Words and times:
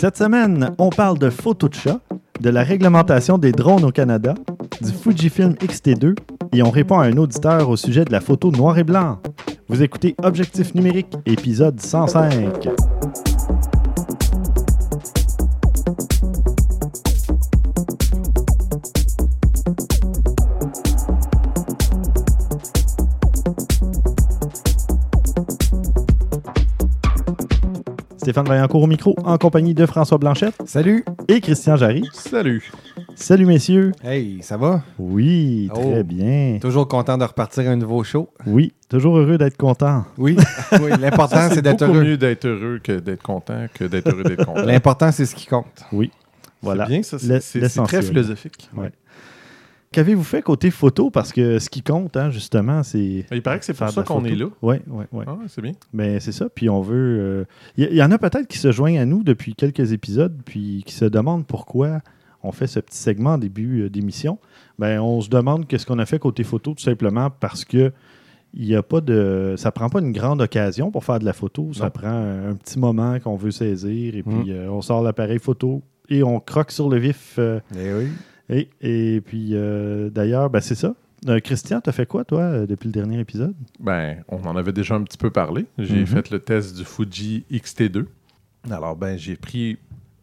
Cette 0.00 0.16
semaine, 0.16 0.70
on 0.78 0.88
parle 0.88 1.18
de 1.18 1.28
photo 1.28 1.68
de 1.68 1.74
chat, 1.74 2.00
de 2.40 2.48
la 2.48 2.62
réglementation 2.62 3.36
des 3.36 3.52
drones 3.52 3.84
au 3.84 3.90
Canada, 3.90 4.32
du 4.80 4.90
Fujifilm 4.92 5.54
X-T2 5.60 6.16
et 6.54 6.62
on 6.62 6.70
répond 6.70 7.00
à 7.00 7.04
un 7.04 7.18
auditeur 7.18 7.68
au 7.68 7.76
sujet 7.76 8.06
de 8.06 8.10
la 8.10 8.22
photo 8.22 8.50
noir 8.50 8.78
et 8.78 8.84
blanc. 8.84 9.18
Vous 9.68 9.82
écoutez 9.82 10.14
Objectif 10.22 10.74
numérique, 10.74 11.12
épisode 11.26 11.78
105. 11.78 12.89
Stéphane 28.30 28.46
Vaillancourt 28.46 28.82
au 28.84 28.86
micro, 28.86 29.16
en 29.24 29.36
compagnie 29.38 29.74
de 29.74 29.84
François 29.86 30.16
Blanchette 30.16 30.54
Salut! 30.64 31.04
et 31.26 31.40
Christian 31.40 31.74
Jarry. 31.74 32.04
Salut. 32.12 32.70
Salut 33.16 33.44
messieurs. 33.44 33.90
Hey, 34.04 34.38
ça 34.40 34.56
va? 34.56 34.82
Oui, 35.00 35.68
très 35.74 36.00
Oh. 36.02 36.04
bien. 36.04 36.58
Toujours 36.60 36.86
content 36.86 37.18
de 37.18 37.24
repartir 37.24 37.68
à 37.68 37.72
un 37.72 37.76
nouveau 37.76 38.04
show. 38.04 38.28
Oui, 38.46 38.72
toujours 38.88 39.18
heureux 39.18 39.36
d'être 39.36 39.56
content. 39.56 40.04
Oui, 40.16 40.36
oui 40.80 40.90
l'important 41.00 41.48
c'est 41.52 41.60
d'être 41.60 41.80
beaucoup 41.84 41.96
heureux. 41.98 42.04
mieux 42.04 42.16
d'être 42.16 42.44
heureux 42.46 42.78
que 42.80 43.00
d'être 43.00 43.22
content 43.24 43.66
que 43.74 43.82
d'être 43.86 44.08
heureux 44.08 44.22
d'être 44.22 44.44
content. 44.46 44.62
L'important 44.64 45.10
c'est 45.10 45.26
ce 45.26 45.34
qui 45.34 45.46
compte. 45.46 45.84
Voilà. 46.62 46.84
C'est 46.84 46.92
bien, 46.92 47.02
ça. 47.02 47.18
C'est- 47.40 47.82
très 47.82 48.02
philosophique. 48.02 48.70
Ouais. 48.76 48.92
Qu'avez-vous 49.92 50.22
fait 50.22 50.40
côté 50.40 50.70
photo? 50.70 51.10
Parce 51.10 51.32
que 51.32 51.58
ce 51.58 51.68
qui 51.68 51.82
compte, 51.82 52.16
hein, 52.16 52.30
justement, 52.30 52.84
c'est. 52.84 53.24
Il 53.32 53.42
paraît 53.42 53.58
que 53.58 53.64
c'est 53.64 53.74
pour 53.74 53.88
ça 53.88 54.04
qu'on 54.04 54.24
est 54.24 54.36
là. 54.36 54.46
Oui, 54.62 54.76
oui, 54.86 55.04
oui. 55.10 55.24
Ah, 55.26 55.36
c'est 55.48 55.60
bien. 55.60 55.72
Mais 55.92 56.20
c'est 56.20 56.30
ça. 56.30 56.48
Puis 56.48 56.68
on 56.70 56.80
veut. 56.80 57.18
euh, 57.20 57.44
Il 57.76 57.84
y, 57.84 57.88
il 57.88 57.96
y 57.96 58.02
en 58.02 58.12
a 58.12 58.18
peut-être 58.18 58.46
qui 58.46 58.58
se 58.58 58.70
joignent 58.70 59.00
à 59.00 59.04
nous 59.04 59.24
depuis 59.24 59.54
quelques 59.56 59.90
épisodes, 59.92 60.40
puis 60.44 60.84
qui 60.86 60.94
se 60.94 61.04
demandent 61.04 61.44
pourquoi 61.44 62.02
on 62.44 62.52
fait 62.52 62.68
ce 62.68 62.78
petit 62.78 62.96
segment 62.98 63.30
en 63.34 63.38
début 63.38 63.82
euh, 63.82 63.90
d'émission. 63.90 64.38
Ben, 64.78 65.00
on 65.00 65.20
se 65.20 65.28
demande 65.28 65.66
qu'est-ce 65.66 65.86
qu'on 65.86 65.98
a 65.98 66.06
fait 66.06 66.20
côté 66.20 66.44
photo, 66.44 66.74
tout 66.74 66.82
simplement 66.84 67.28
parce 67.30 67.64
que. 67.64 67.92
Il 68.52 68.64
y 68.66 68.74
a 68.74 68.82
pas 68.82 69.00
de. 69.00 69.54
Ça 69.56 69.70
prend 69.70 69.88
pas 69.88 70.00
une 70.00 70.10
grande 70.10 70.40
occasion 70.42 70.90
pour 70.90 71.04
faire 71.04 71.20
de 71.20 71.24
la 71.24 71.32
photo. 71.32 71.72
Ça 71.72 71.84
Non. 71.84 71.90
prend 71.90 72.08
un, 72.08 72.50
un 72.50 72.54
petit 72.56 72.80
moment 72.80 73.18
qu'on 73.20 73.36
veut 73.36 73.52
saisir 73.52 74.16
et 74.16 74.24
puis 74.24 74.34
Mhm. 74.34 74.50
euh, 74.50 74.68
on 74.70 74.82
sort 74.82 75.02
l'appareil 75.04 75.38
photo 75.38 75.82
et 76.08 76.24
on 76.24 76.40
croque 76.40 76.72
sur 76.72 76.88
le 76.88 76.98
vif. 76.98 77.36
euh, 77.38 77.60
Eh 77.76 77.92
oui. 77.94 78.08
Et, 78.50 78.68
et 78.80 79.20
puis, 79.20 79.50
euh, 79.52 80.10
d'ailleurs, 80.10 80.50
ben, 80.50 80.60
c'est 80.60 80.74
ça. 80.74 80.94
Euh, 81.28 81.38
Christian, 81.40 81.80
t'as 81.80 81.92
fait 81.92 82.06
quoi, 82.06 82.24
toi, 82.24 82.40
euh, 82.40 82.66
depuis 82.66 82.86
le 82.86 82.92
dernier 82.92 83.18
épisode? 83.20 83.54
Ben, 83.78 84.22
on 84.28 84.42
en 84.46 84.56
avait 84.56 84.72
déjà 84.72 84.94
un 84.94 85.02
petit 85.02 85.18
peu 85.18 85.30
parlé. 85.30 85.66
J'ai 85.78 86.00
Mhm. 86.00 86.06
fait 86.06 86.30
le 86.30 86.38
test 86.38 86.76
du 86.76 86.84
Fuji 86.84 87.44
X-T2. 87.50 88.06
Alors, 88.70 88.96
ben, 88.96 89.18
j'ai 89.18 89.36
pris 89.36 89.78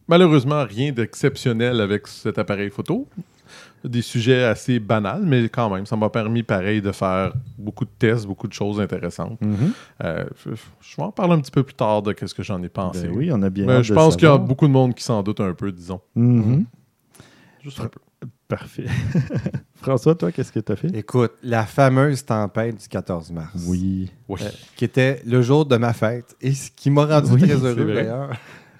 malheureusement 0.08 0.64
rien 0.66 0.92
d'exceptionnel 0.92 1.82
avec 1.82 2.08
cet 2.08 2.38
appareil 2.40 2.70
photo. 2.70 3.08
Des 3.84 4.02
sujets 4.02 4.44
assez 4.44 4.80
banals, 4.80 5.22
mais 5.24 5.48
quand 5.50 5.70
même, 5.70 5.86
ça 5.86 5.96
m'a 5.96 6.10
permis, 6.10 6.42
pareil, 6.44 6.82
de 6.82 6.92
faire 6.92 7.34
beaucoup 7.58 7.86
de 7.86 7.92
tests, 7.98 8.26
beaucoup 8.26 8.48
de 8.48 8.54
choses 8.54 8.82
intéressantes. 8.82 9.40
Euh, 10.04 10.26
je, 10.44 10.50
je 10.82 10.96
vais 10.98 11.04
en 11.04 11.12
parler 11.12 11.34
un 11.34 11.40
petit 11.40 11.52
peu 11.52 11.64
plus 11.64 11.76
tard 11.76 12.02
de 12.02 12.14
ce 12.26 12.34
que 12.34 12.44
j'en 12.44 12.62
ai 12.64 12.70
pensé. 12.70 13.08
Ben 13.08 13.16
oui, 13.16 13.30
on 13.32 13.42
a 13.44 13.50
bien 13.52 13.70
hâte 13.70 13.84
je 13.84 13.94
pense 13.94 14.16
qu'il 14.18 14.28
y 14.28 14.32
a 14.32 14.38
beaucoup 14.38 14.68
de 14.68 14.74
monde 14.74 14.96
qui 14.96 15.04
s'en 15.04 15.22
doute 15.24 15.40
un 15.40 15.54
peu, 15.54 15.72
disons. 15.72 16.02
Mhm. 16.16 16.66
Juste 17.64 17.80
un 17.80 17.86
peu. 17.88 18.00
Parfait. 18.48 18.86
François, 19.82 20.16
toi, 20.16 20.32
qu'est-ce 20.32 20.52
que 20.52 20.60
t'as 20.60 20.76
fait? 20.76 20.88
Écoute, 20.96 21.34
la 21.44 21.66
fameuse 21.66 22.24
tempête 22.24 22.80
du 22.82 22.88
14 22.88 23.32
mars. 23.32 23.52
Oui. 23.68 24.10
Oui. 24.30 24.40
Euh, 24.44 24.50
qui 24.76 24.86
était 24.86 25.22
le 25.26 25.42
jour 25.42 25.66
de 25.66 25.76
ma 25.78 25.94
fête 25.94 26.36
et 26.42 26.54
ce 26.54 26.72
qui 26.72 26.90
m'a 26.90 27.06
rendu 27.06 27.32
Oui, 27.34 27.42
très 27.42 27.56
heureux 27.56 27.94
d'ailleurs. 27.94 28.30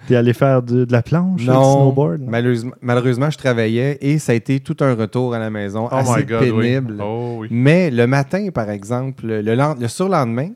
T'es 0.08 0.16
allé 0.16 0.32
faire 0.34 0.64
de, 0.64 0.86
de 0.86 0.92
la 0.94 1.02
planche, 1.02 1.42
du 1.42 1.48
Non, 1.48 1.62
snowboard? 1.74 2.22
non? 2.22 2.30
malheureusement, 2.32 2.72
malheureusement, 2.82 3.30
je 3.30 3.38
travaillais 3.38 3.98
et 4.00 4.20
ça 4.20 4.32
a 4.32 4.36
été 4.36 4.62
tout 4.62 4.78
un 4.80 4.94
retour 4.96 5.34
à 5.34 5.40
la 5.40 5.50
maison 5.50 5.90
Oh 5.92 5.96
assez 5.96 6.20
my 6.22 6.24
God, 6.26 6.44
oui. 6.44 6.62
pénible. 6.62 7.02
Oh 7.04 7.36
oui. 7.40 7.48
Mais 7.52 7.92
le 7.92 8.08
matin, 8.08 8.48
par 8.54 8.70
exemple, 8.70 9.26
le, 9.28 9.42
le 9.42 9.88
surlendemain, 9.90 10.52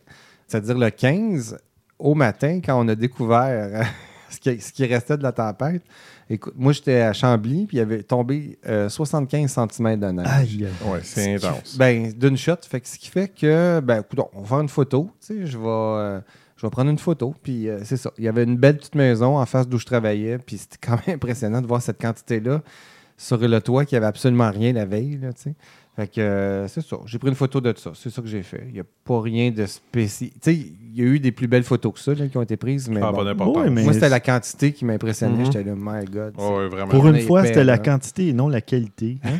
c'est-à-dire 0.47 0.77
le 0.77 0.89
15, 0.89 1.57
au 1.99 2.15
matin, 2.15 2.61
quand 2.63 2.79
on 2.81 2.87
a 2.87 2.95
découvert 2.95 3.85
ce, 4.29 4.39
qui, 4.39 4.61
ce 4.61 4.71
qui 4.71 4.85
restait 4.85 5.17
de 5.17 5.23
la 5.23 5.33
tempête, 5.33 5.83
écoute, 6.29 6.53
moi 6.57 6.71
j'étais 6.73 7.01
à 7.01 7.13
Chambly, 7.13 7.65
puis 7.65 7.77
il 7.77 7.79
y 7.79 7.83
avait 7.83 8.03
tombé 8.03 8.57
euh, 8.67 8.89
75 8.89 9.51
cm 9.51 9.99
de 9.99 10.07
neige. 10.07 10.27
Aïe, 10.27 10.65
aïe. 10.65 10.89
Ouais, 10.89 10.99
c'est 11.03 11.37
Ce 11.37 11.41
qui- 11.41 11.47
intense. 11.47 11.77
Ben, 11.77 12.11
d'une 12.13 12.37
shot. 12.37 12.55
Fait 12.69 12.79
que 12.81 12.87
ce 12.87 12.97
qui 12.97 13.09
fait 13.09 13.27
que, 13.27 13.79
ben, 13.81 14.01
écoute, 14.01 14.27
on 14.33 14.41
va 14.41 14.47
faire 14.47 14.59
une 14.61 14.69
photo. 14.69 15.09
Tu 15.19 15.27
sais, 15.39 15.45
je 15.45 15.57
vais, 15.57 15.65
euh, 15.67 16.19
je 16.57 16.65
vais 16.65 16.69
prendre 16.69 16.89
une 16.91 16.99
photo. 16.99 17.33
Puis 17.43 17.67
euh, 17.69 17.79
c'est 17.83 17.97
ça. 17.97 18.11
Il 18.17 18.23
y 18.23 18.27
avait 18.27 18.43
une 18.43 18.57
belle 18.57 18.77
petite 18.77 18.95
maison 18.95 19.37
en 19.37 19.45
face 19.45 19.67
d'où 19.67 19.77
je 19.77 19.85
travaillais. 19.85 20.37
Puis 20.37 20.57
c'était 20.57 20.77
quand 20.87 20.97
même 21.07 21.15
impressionnant 21.15 21.61
de 21.61 21.67
voir 21.67 21.81
cette 21.81 21.99
quantité-là 22.01 22.61
sur 23.17 23.37
le 23.37 23.61
toit 23.61 23.85
qui 23.85 23.95
avait 23.95 24.05
absolument 24.07 24.49
rien 24.49 24.73
la 24.73 24.85
veille. 24.85 25.17
Là, 25.21 25.31
tu 25.33 25.41
sais. 25.43 25.55
Fait 25.95 26.07
que 26.07 26.21
euh, 26.21 26.67
c'est 26.69 26.81
ça. 26.85 26.97
J'ai 27.05 27.19
pris 27.19 27.27
une 27.27 27.35
photo 27.35 27.59
de 27.59 27.73
ça. 27.77 27.91
C'est 27.95 28.09
ça 28.09 28.21
que 28.21 28.27
j'ai 28.29 28.43
fait. 28.43 28.63
Il 28.69 28.73
n'y 28.73 28.79
a 28.79 28.83
pas 29.03 29.19
rien 29.21 29.51
de 29.51 29.65
spécial. 29.65 30.29
Tu 30.31 30.37
sais, 30.41 30.55
il 30.55 30.97
y 30.97 31.01
a 31.01 31.05
eu 31.05 31.19
des 31.19 31.33
plus 31.33 31.47
belles 31.47 31.63
photos 31.65 31.93
que 31.93 31.99
ça 31.99 32.13
là, 32.13 32.27
qui 32.27 32.37
ont 32.37 32.41
été 32.41 32.55
prises. 32.55 32.87
Mais 32.89 33.01
Ah, 33.03 33.11
bon. 33.11 33.17
pas 33.17 33.23
d'importance. 33.25 33.63
Ouais, 33.65 33.69
mais- 33.69 33.83
Moi, 33.83 33.91
c'était 33.93 34.07
la 34.07 34.21
quantité 34.21 34.71
qui 34.71 34.85
m'impressionnait. 34.85 35.39
Mhm. 35.39 35.45
J'étais 35.45 35.63
là, 35.65 35.73
my 35.77 36.05
God. 36.05 36.33
Oh, 36.37 36.57
ouais, 36.59 36.67
vraiment. 36.69 36.87
Pour 36.87 37.05
une 37.07 37.19
fois, 37.19 37.43
c'était 37.45 37.65
la 37.65 37.77
quantité 37.77 38.29
et 38.29 38.33
non 38.33 38.47
la 38.47 38.61
qualité. 38.61 39.17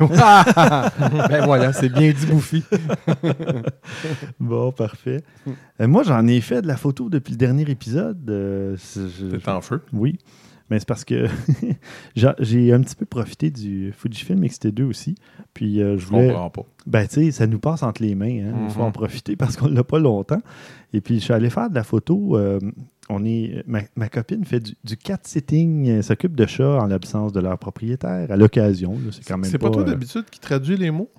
ben 0.58 1.46
voilà, 1.46 1.72
c'est 1.72 1.90
bien 1.90 2.12
dit, 2.12 2.26
Bouffi. 2.26 2.64
Bon, 4.40 4.72
parfait. 4.72 5.22
Euh, 5.80 5.88
moi, 5.88 6.04
j'en 6.04 6.26
ai 6.28 6.42
fait 6.42 6.62
de 6.62 6.68
la 6.68 6.78
photo 6.78 7.10
depuis 7.10 7.32
le 7.32 7.38
dernier 7.38 7.70
épisode. 7.70 8.30
euh, 8.30 8.76
T'es 9.44 9.50
en 9.50 9.62
feu. 9.62 9.82
Oui, 9.94 10.18
mais 10.72 10.80
c'est 10.80 10.88
parce 10.88 11.06
que 11.06 11.28
j'ai- 12.16 12.74
un 12.74 12.82
petit 12.82 12.96
peu 12.96 13.06
profité 13.06 13.52
du 13.52 13.94
Fujifilm 13.96 14.44
X-T2 14.44 14.84
aussi. 14.84 15.16
Puis 15.54 15.82
euh, 15.82 15.98
je 15.98 16.06
voulais. 16.08 16.30
comprends 16.30 16.50
pas. 16.50 16.66
Ben, 16.88 17.08
tu 17.08 17.16
sais, 17.26 17.32
ça 17.32 17.46
nous 17.46 17.60
passe 17.60 17.84
entre 17.84 18.02
les 18.02 18.16
mains. 18.16 18.26
hein. 18.48 18.54
Il 18.66 18.70
faut 18.72 18.80
Mhm. 18.80 18.86
en 18.88 18.92
profiter 18.92 19.36
parce 19.36 19.56
qu'on 19.58 19.68
ne 19.70 19.76
l'a 19.76 19.84
pas 19.84 20.00
longtemps. 20.00 20.42
Et 20.94 21.02
puis, 21.02 21.16
je 21.20 21.26
suis 21.26 21.34
allé 21.34 21.50
faire 21.50 21.70
de 21.70 21.76
la 21.76 21.84
photo. 21.84 22.38
euh, 22.38 22.60
on 23.10 23.24
est, 23.26 23.64
ma, 23.68 23.82
ma 23.98 24.08
copine 24.08 24.46
fait 24.46 24.62
du, 24.62 24.74
du 24.86 24.96
cat-sitting, 24.96 25.86
elle 25.88 26.04
s'occupe 26.04 26.36
de 26.36 26.46
chats 26.46 26.82
en 26.82 26.88
l'absence 26.88 27.34
de 27.34 27.42
leur 27.42 27.58
propriétaire, 27.58 28.32
à 28.32 28.38
l'occasion. 28.38 28.98
C'est 29.12 29.26
quand 29.26 29.38
même 29.38 29.52
C'est 29.52 29.58
pas, 29.58 29.70
toi 29.70 29.82
euh, 29.82 29.86
d'habitude 29.86 30.26
qui 30.32 30.40
traduit 30.40 30.78
les 30.78 30.92
mots? 30.92 31.10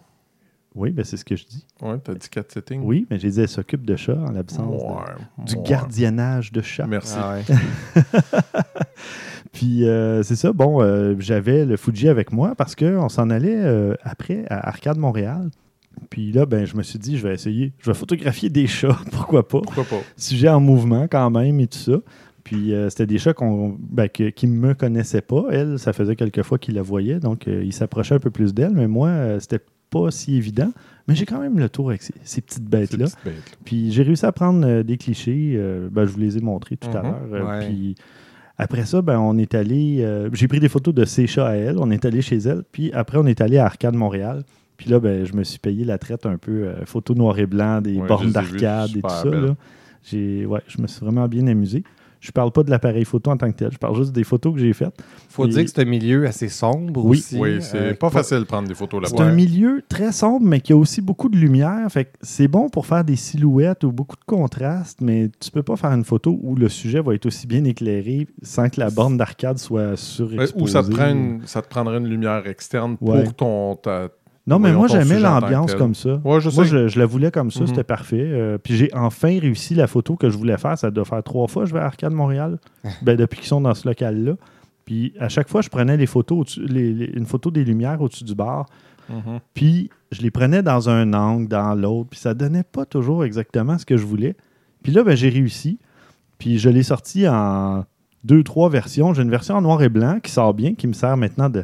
Oui, 0.75 0.91
ben, 0.91 1.05
c'est 1.05 1.17
ce 1.19 1.25
que 1.25 1.37
je 1.37 1.45
dis. 1.45 1.67
Ouais, 1.83 1.99
t'as 2.03 2.15
dit 2.15 2.29
cat 2.31 2.45
setting. 2.49 2.81
Oui, 2.83 3.07
mais 3.11 3.19
j'ai 3.19 3.29
dit, 3.31 3.41
elle 3.41 3.49
s'occupe 3.49 3.85
de 3.85 3.95
chats 3.97 4.19
en 4.19 4.31
l'absence 4.33 4.83
Ouais, 4.83 5.45
du 5.45 5.55
ouais. 5.57 5.63
gardiennage 5.65 6.51
de 6.53 6.63
chats. 6.63 6.87
Merci. 6.87 7.15
Ah 7.19 7.35
ouais. 7.37 8.03
Puis 9.53 9.87
euh, 9.87 10.23
c'est 10.23 10.37
ça, 10.37 10.53
bon, 10.53 10.83
euh, 10.83 11.15
j'avais 11.19 11.67
le 11.67 11.77
Fuji 11.77 12.09
avec 12.09 12.33
moi 12.33 12.55
parce 12.57 12.75
qu'on 12.75 13.09
s'en 13.09 13.29
allait 13.31 13.55
euh, 13.63 13.95
après 14.03 14.45
à 14.49 14.69
Arcade 14.69 14.97
Montréal. 14.99 15.51
Puis 16.09 16.33
là, 16.33 16.47
ben, 16.47 16.65
je 16.65 16.75
me 16.75 16.83
suis 16.83 16.99
dit, 16.99 17.19
je 17.19 17.27
vais 17.29 17.35
essayer, 17.35 17.73
je 17.79 17.91
vais 17.91 17.95
photographier 17.95 18.49
des 18.49 18.67
chats, 18.67 18.99
pourquoi 19.13 19.47
pas? 19.47 19.61
Pourquoi 19.61 19.85
pas? 19.85 20.01
Sujet 20.17 20.49
en 20.49 20.61
mouvement 20.61 21.07
quand 21.07 21.29
même 21.31 21.61
et 21.61 21.67
tout 21.67 21.79
ça. 21.79 21.99
Puis 22.45 22.73
euh, 22.75 22.89
c'était 22.89 23.07
des 23.07 23.19
chats 23.19 23.35
qu'on, 23.35 23.77
ben, 23.79 24.09
que- 24.09 24.31
qui 24.31 24.47
ne 24.47 24.57
me 24.57 24.73
connaissaient 24.75 25.21
pas. 25.21 25.45
Elle, 25.51 25.79
ça 25.79 25.93
faisait 25.93 26.17
quelques 26.17 26.43
fois 26.43 26.59
qu'il 26.59 26.75
la 26.75 26.83
voyait, 26.83 27.21
donc 27.21 27.47
euh, 27.47 27.63
il 27.63 27.73
s'approchait 27.75 28.15
un 28.15 28.19
peu 28.21 28.31
plus 28.31 28.55
d'elle, 28.55 28.73
mais 28.73 28.89
moi, 28.89 29.09
euh, 29.09 29.39
c'était 29.39 29.61
pas 29.93 30.11
si 30.11 30.37
évident. 30.37 30.73
Mais 31.07 31.15
j'ai 31.15 31.27
quand 31.27 31.41
même 31.41 31.59
le 31.59 31.69
tour 31.69 31.91
avec 31.91 32.03
ces, 32.03 32.15
ces 32.25 32.41
petites 32.41 32.63
Ces 32.63 32.69
bêtes-là. 32.69 33.07
petites. 33.07 33.59
Puis 33.65 33.93
j'ai 33.93 34.03
réussi 34.03 34.25
à 34.25 34.33
prendre 34.33 34.67
euh, 34.67 34.83
des 34.83 34.97
clichés. 34.97 35.55
euh, 35.57 35.89
ben, 35.91 36.05
je 36.07 36.13
vous 36.13 36.19
les 36.21 36.39
ai 36.39 36.41
montrés 36.41 36.77
tout 36.77 36.89
à 36.97 37.03
Mhm. 37.03 37.03
l'heure. 37.03 37.21
Euh, 37.33 37.59
Ouais. 37.61 37.67
Puis 37.69 37.95
après 38.59 38.85
ça, 38.87 39.03
ben, 39.03 39.19
on 39.19 39.37
est 39.39 39.55
allé. 39.55 39.99
euh, 40.01 40.29
j'ai 40.33 40.47
pris 40.49 40.61
des 40.61 40.69
photos 40.69 40.95
de 40.95 41.05
ses 41.05 41.27
chats 41.27 41.49
à 41.49 41.55
elle. 41.55 41.79
On 41.79 41.91
est 41.91 42.05
allé 42.05 42.23
chez 42.23 42.37
elle. 42.39 42.63
Puis 42.71 42.93
après, 42.93 43.19
on 43.19 43.27
est 43.27 43.41
allé 43.41 43.59
à 43.59 43.65
Arcade 43.67 43.95
Montréal. 43.95 44.45
Puis 44.77 44.91
là, 44.91 44.99
ben, 45.01 45.25
je 45.25 45.33
me 45.35 45.45
suis 45.45 45.59
payé 45.59 45.85
la 45.85 45.99
traite 45.99 46.25
un 46.27 46.37
peu 46.39 46.65
euh, 46.69 46.85
photo 46.87 47.15
noir 47.15 47.39
et 47.39 47.47
blanc, 47.47 47.81
des 47.81 47.97
Ouais, 47.99 48.07
bornes 48.09 48.31
d'arcade 48.33 48.91
et 48.97 49.03
tout 49.03 49.09
ça. 49.09 49.25
belles. 49.29 49.45
là. 49.45 49.55
J'ai, 50.05 50.47
ouais, 50.47 50.61
je 50.67 50.81
me 50.83 50.87
suis 50.89 51.01
vraiment 51.05 51.29
bien 51.29 51.47
amusé. 51.47 51.85
Je 52.25 52.31
parle 52.31 52.53
pas 52.53 52.63
de 52.63 52.71
l'appareil 52.71 53.05
photo 53.05 53.33
en 53.33 53.37
tant 53.37 53.51
que 53.51 53.57
tel. 53.57 53.73
Je 53.73 53.79
parle 53.79 53.97
juste 53.97 54.13
des 54.13 54.23
photos 54.23 54.55
que 54.55 54.61
j'ai 54.61 54.73
faites. 54.73 54.95
Faut 55.29 55.45
Et- 55.45 55.49
dire 55.49 55.65
que 55.65 55.71
c'est 55.71 55.81
un 55.83 55.85
milieu 55.85 56.25
assez 56.25 56.49
sombre 56.49 57.05
Oui. 57.05 57.19
aussi. 57.19 57.37
Oui, 57.37 57.61
c'est 57.61 57.77
euh, 57.77 57.95
pas 57.95 58.11
facile 58.11 58.39
de 58.39 58.45
prendre 58.45 58.69
des 58.69 58.77
photos 58.77 59.03
C'est 59.09 59.19
là-bas. 59.19 59.29
un 59.29 59.35
milieu 59.35 59.83
très 59.89 60.13
sombre, 60.13 60.47
mais 60.47 60.61
qui 60.61 60.73
a 60.73 60.77
aussi 60.77 61.01
beaucoup 61.01 61.29
de 61.29 61.37
lumière. 61.37 61.85
Fait 61.91 62.05
que 62.05 62.11
c'est 62.23 62.47
bon 62.47 62.69
pour 62.69 62.87
faire 62.87 63.03
des 63.03 63.17
silhouettes 63.17 63.83
ou 63.83 63.91
beaucoup 63.91 64.15
de 64.15 64.25
contraste, 64.25 65.01
mais 65.01 65.31
tu 65.41 65.51
peux 65.51 65.65
pas 65.65 65.75
faire 65.75 65.91
une 65.91 66.05
photo 66.05 66.39
où 66.45 66.55
le 66.55 66.69
sujet 66.69 67.01
va 67.01 67.13
être 67.13 67.27
aussi 67.27 67.49
bien 67.49 67.65
éclairé 67.65 68.29
sans 68.43 68.69
que 68.69 68.79
la 68.79 68.91
borne 68.91 69.17
d'arcade 69.17 69.59
soit 69.59 69.97
surexposée. 69.97 70.63
Ou 70.63 70.69
ça 70.69 70.85
te, 70.85 70.93
prend 70.93 71.09
une- 71.11 71.43
ça 71.45 71.61
te 71.61 71.69
prendrait 71.69 71.99
une 71.99 72.07
lumière 72.07 72.47
externe 72.47 72.97
Ouais. 73.01 73.25
pour 73.25 73.35
ton. 73.35 73.75
ta- 73.75 74.11
Non, 74.47 74.59
mais 74.59 74.73
moi, 74.73 74.89
j'aimais 74.89 75.21
l'ambiance 75.21 75.75
comme 75.75 75.95
ça. 75.95 76.21
Ouais, 76.25 76.41
je 76.41 76.51
Moi, 76.51 76.65
je, 76.65 76.89
je 76.89 76.99
la 76.99 77.07
voulais 77.07 77.31
comme 77.31 77.51
ça, 77.53 77.61
Mhm. 77.61 77.67
c'était 77.69 77.85
parfait. 77.85 78.25
Euh, 78.27 78.59
puis 78.59 78.75
j'ai 78.77 78.91
enfin 78.93 79.39
réussi 79.39 79.75
la 79.75 79.87
photo 79.87 80.17
que 80.17 80.31
je 80.31 80.37
voulais 80.37 80.57
faire. 80.59 80.77
Ça 80.77 80.91
doit 80.91 81.05
faire 81.05 81.23
trois 81.23 81.47
fois 81.47 81.63
que 81.63 81.69
je 81.69 81.75
vais 81.75 81.81
à 81.81 81.85
Arcade 81.85 82.13
Montréal, 82.13 82.59
ben, 83.03 83.17
depuis 83.17 83.39
qu'ils 83.39 83.47
sont 83.49 83.61
dans 83.61 83.75
ce 83.75 83.87
local-là. 83.87 84.33
Puis 84.85 85.13
à 85.21 85.29
chaque 85.29 85.49
fois, 85.49 85.61
je 85.63 85.69
prenais 85.69 85.97
les 85.97 86.07
photos, 86.07 86.39
au-dessus- 86.41 86.67
les- 86.67 86.93
les- 86.93 87.13
une 87.17 87.25
photo 87.27 87.53
des 87.53 87.65
lumières 87.65 88.01
au-dessus 88.03 88.25
du 88.25 88.35
bar. 88.35 88.67
Mhm. 89.09 89.39
Puis 89.55 89.91
je 90.11 90.23
les 90.23 90.31
prenais 90.33 90.63
dans 90.63 90.89
un 90.91 91.13
angle, 91.13 91.47
dans 91.47 91.75
l'autre, 91.77 92.11
puis 92.11 92.19
ça 92.19 92.35
donnait 92.35 92.65
pas 92.65 92.85
toujours 92.85 93.25
exactement 93.25 93.79
ce 93.79 93.87
que 93.87 93.97
je 93.97 94.05
voulais. 94.05 94.35
Puis 94.83 94.91
là, 94.93 95.05
ben, 95.05 95.17
j'ai 95.17 95.29
réussi. 95.29 95.79
Puis 96.39 96.59
je 96.59 96.69
l'ai 96.69 96.83
sorti 96.83 97.29
en 97.29 97.85
deux, 98.25 98.43
trois 98.43 98.69
versions. 98.71 99.15
J'ai 99.15 99.23
une 99.23 99.31
version 99.31 99.55
en 99.55 99.63
noir 99.63 99.81
et 99.83 99.89
blanc 99.89 100.19
qui 100.21 100.33
sort 100.33 100.53
bien, 100.53 100.75
qui 100.75 100.89
me 100.89 100.93
sert 100.95 101.17
maintenant 101.17 101.49
de, 101.49 101.63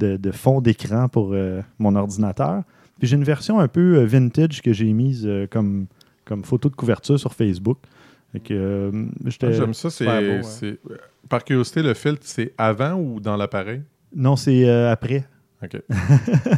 de- 0.00 0.16
de 0.16 0.30
fond 0.32 0.60
d'écran 0.60 1.08
pour 1.08 1.30
euh, 1.32 1.60
mon 1.78 1.94
ordinateur. 1.94 2.62
Puis 2.98 3.06
j'ai 3.08 3.16
une 3.16 3.24
version 3.24 3.60
un 3.60 3.68
peu 3.68 3.98
euh, 3.98 4.04
vintage 4.06 4.60
que 4.62 4.72
j'ai 4.72 4.92
mise 4.92 5.24
euh, 5.26 5.46
comme, 5.48 5.86
comme 6.24 6.44
photo 6.44 6.68
de 6.68 6.74
couverture 6.74 7.18
sur 7.20 7.32
Facebook. 7.34 7.78
Euh, 8.50 8.90
Ah, 9.42 9.50
J'aime 9.50 9.74
ça. 9.74 9.90
C'est, 9.90 10.42
c'est- 10.42 10.78
Par 11.28 11.44
curiosité, 11.44 11.82
le 11.82 11.94
filtre, 11.94 12.22
c'est 12.24 12.52
avant 12.58 12.94
ou 12.94 13.20
dans 13.20 13.36
l'appareil? 13.36 13.82
Non, 14.14 14.36
c'est 14.36 14.68
euh, 14.68 14.90
après. 14.92 15.24
OK. 15.62 15.80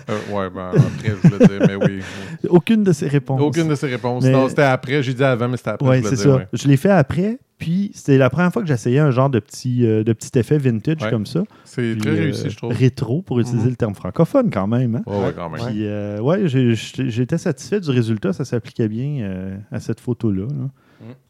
Euh, 0.08 0.34
ouais, 0.34 0.50
ben, 0.50 0.70
après, 0.74 1.08
je 1.22 1.28
voulais 1.28 1.46
dire, 1.46 1.66
mais 1.66 1.74
oui. 1.76 2.00
oui. 2.42 2.48
Aucune 2.50 2.82
de 2.84 2.92
ces 2.92 3.08
réponses. 3.08 3.40
Aucune 3.40 3.68
de 3.68 3.74
ces 3.74 3.86
réponses. 3.86 4.24
Mais- 4.24 4.32
Non, 4.32 4.48
c'était 4.48 4.62
après. 4.62 5.02
J'ai 5.02 5.14
dit 5.14 5.22
avant, 5.24 5.48
mais 5.48 5.56
c'était 5.56 5.70
après. 5.70 5.88
Oui, 6.00 6.04
c'est 6.08 6.16
ça. 6.16 6.36
ouais. 6.36 6.48
Je 6.52 6.68
l'ai 6.68 6.76
fait 6.76 6.90
après. 6.90 7.38
Puis 7.62 7.90
c'était 7.94 8.18
la 8.18 8.28
première 8.28 8.52
fois 8.52 8.60
que 8.62 8.68
j'essayais 8.68 8.98
un 8.98 9.10
genre 9.12 9.30
de 9.30 9.38
petit, 9.38 9.86
euh, 9.86 10.02
de 10.04 10.12
petit 10.12 10.36
effet 10.38 10.58
vintage 10.58 11.02
Ouais. 11.02 11.10
comme 11.10 11.26
ça. 11.26 11.42
C'est 11.64 11.96
très 11.96 12.10
euh, 12.10 12.14
réussi, 12.14 12.50
je 12.50 12.56
trouve. 12.56 12.72
Rétro, 12.72 13.22
pour 13.22 13.38
utiliser 13.40 13.64
Mhm. 13.64 13.70
le 13.70 13.76
terme 13.76 13.94
francophone 13.94 14.50
quand 14.50 14.66
même. 14.66 14.96
hein. 14.96 15.02
Ouais, 15.06 15.26
ouais, 15.26 15.32
quand 15.36 15.48
même. 15.48 15.60
Puis, 15.66 15.86
euh, 15.86 16.18
ouais, 16.20 16.48
j'étais 16.48 17.38
satisfait 17.38 17.80
du 17.80 17.90
résultat. 17.90 18.32
Ça 18.32 18.44
s'appliquait 18.44 18.88
bien 18.88 19.58
à 19.70 19.78
cette 19.80 20.00
photo-là. 20.00 20.46
là. 20.48 20.68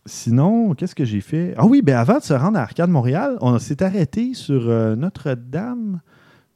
Sinon, 0.05 0.75
qu'est-ce 0.75 0.95
que 0.95 1.05
j'ai 1.05 1.21
fait? 1.21 1.55
Ah 1.57 1.67
oui, 1.67 1.81
ben 1.83 1.97
avant 1.97 2.19
de 2.19 2.23
se 2.23 2.35
rendre 2.35 2.59
à 2.59 2.63
Arcade 2.63 2.91
Montréal, 2.91 3.37
on 3.41 3.59
s'est 3.59 3.83
arrêté 3.83 4.35
sur 4.35 4.69
euh, 4.69 4.97
Notre-Dame. 4.97 6.01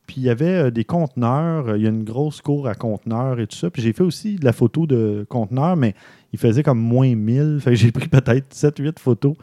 Puis 0.06 0.16
il 0.18 0.22
y 0.24 0.30
avait 0.30 0.66
euh, 0.66 0.70
des 0.70 0.84
conteneurs. 0.84 1.76
Il 1.76 1.82
y 1.82 1.86
a 1.86 1.90
une 1.90 2.04
grosse 2.04 2.40
cour 2.40 2.68
à 2.68 2.74
conteneurs 2.74 3.40
et 3.40 3.46
tout 3.46 3.56
ça. 3.56 3.70
Puis 3.70 3.82
j'ai 3.82 3.92
fait 3.92 4.02
aussi 4.02 4.36
de 4.36 4.44
la 4.44 4.52
photo 4.52 4.86
de 4.86 5.24
conteneurs, 5.28 5.76
mais 5.76 5.94
il 6.32 6.38
faisait 6.38 6.62
comme 6.62 6.78
moins 6.78 7.14
1000. 7.14 7.58
Fait 7.60 7.70
que 7.70 7.76
j'ai 7.76 7.90
pris 7.92 8.08
peut-être 8.08 8.52
7-8 8.54 8.98
photos. 8.98 9.34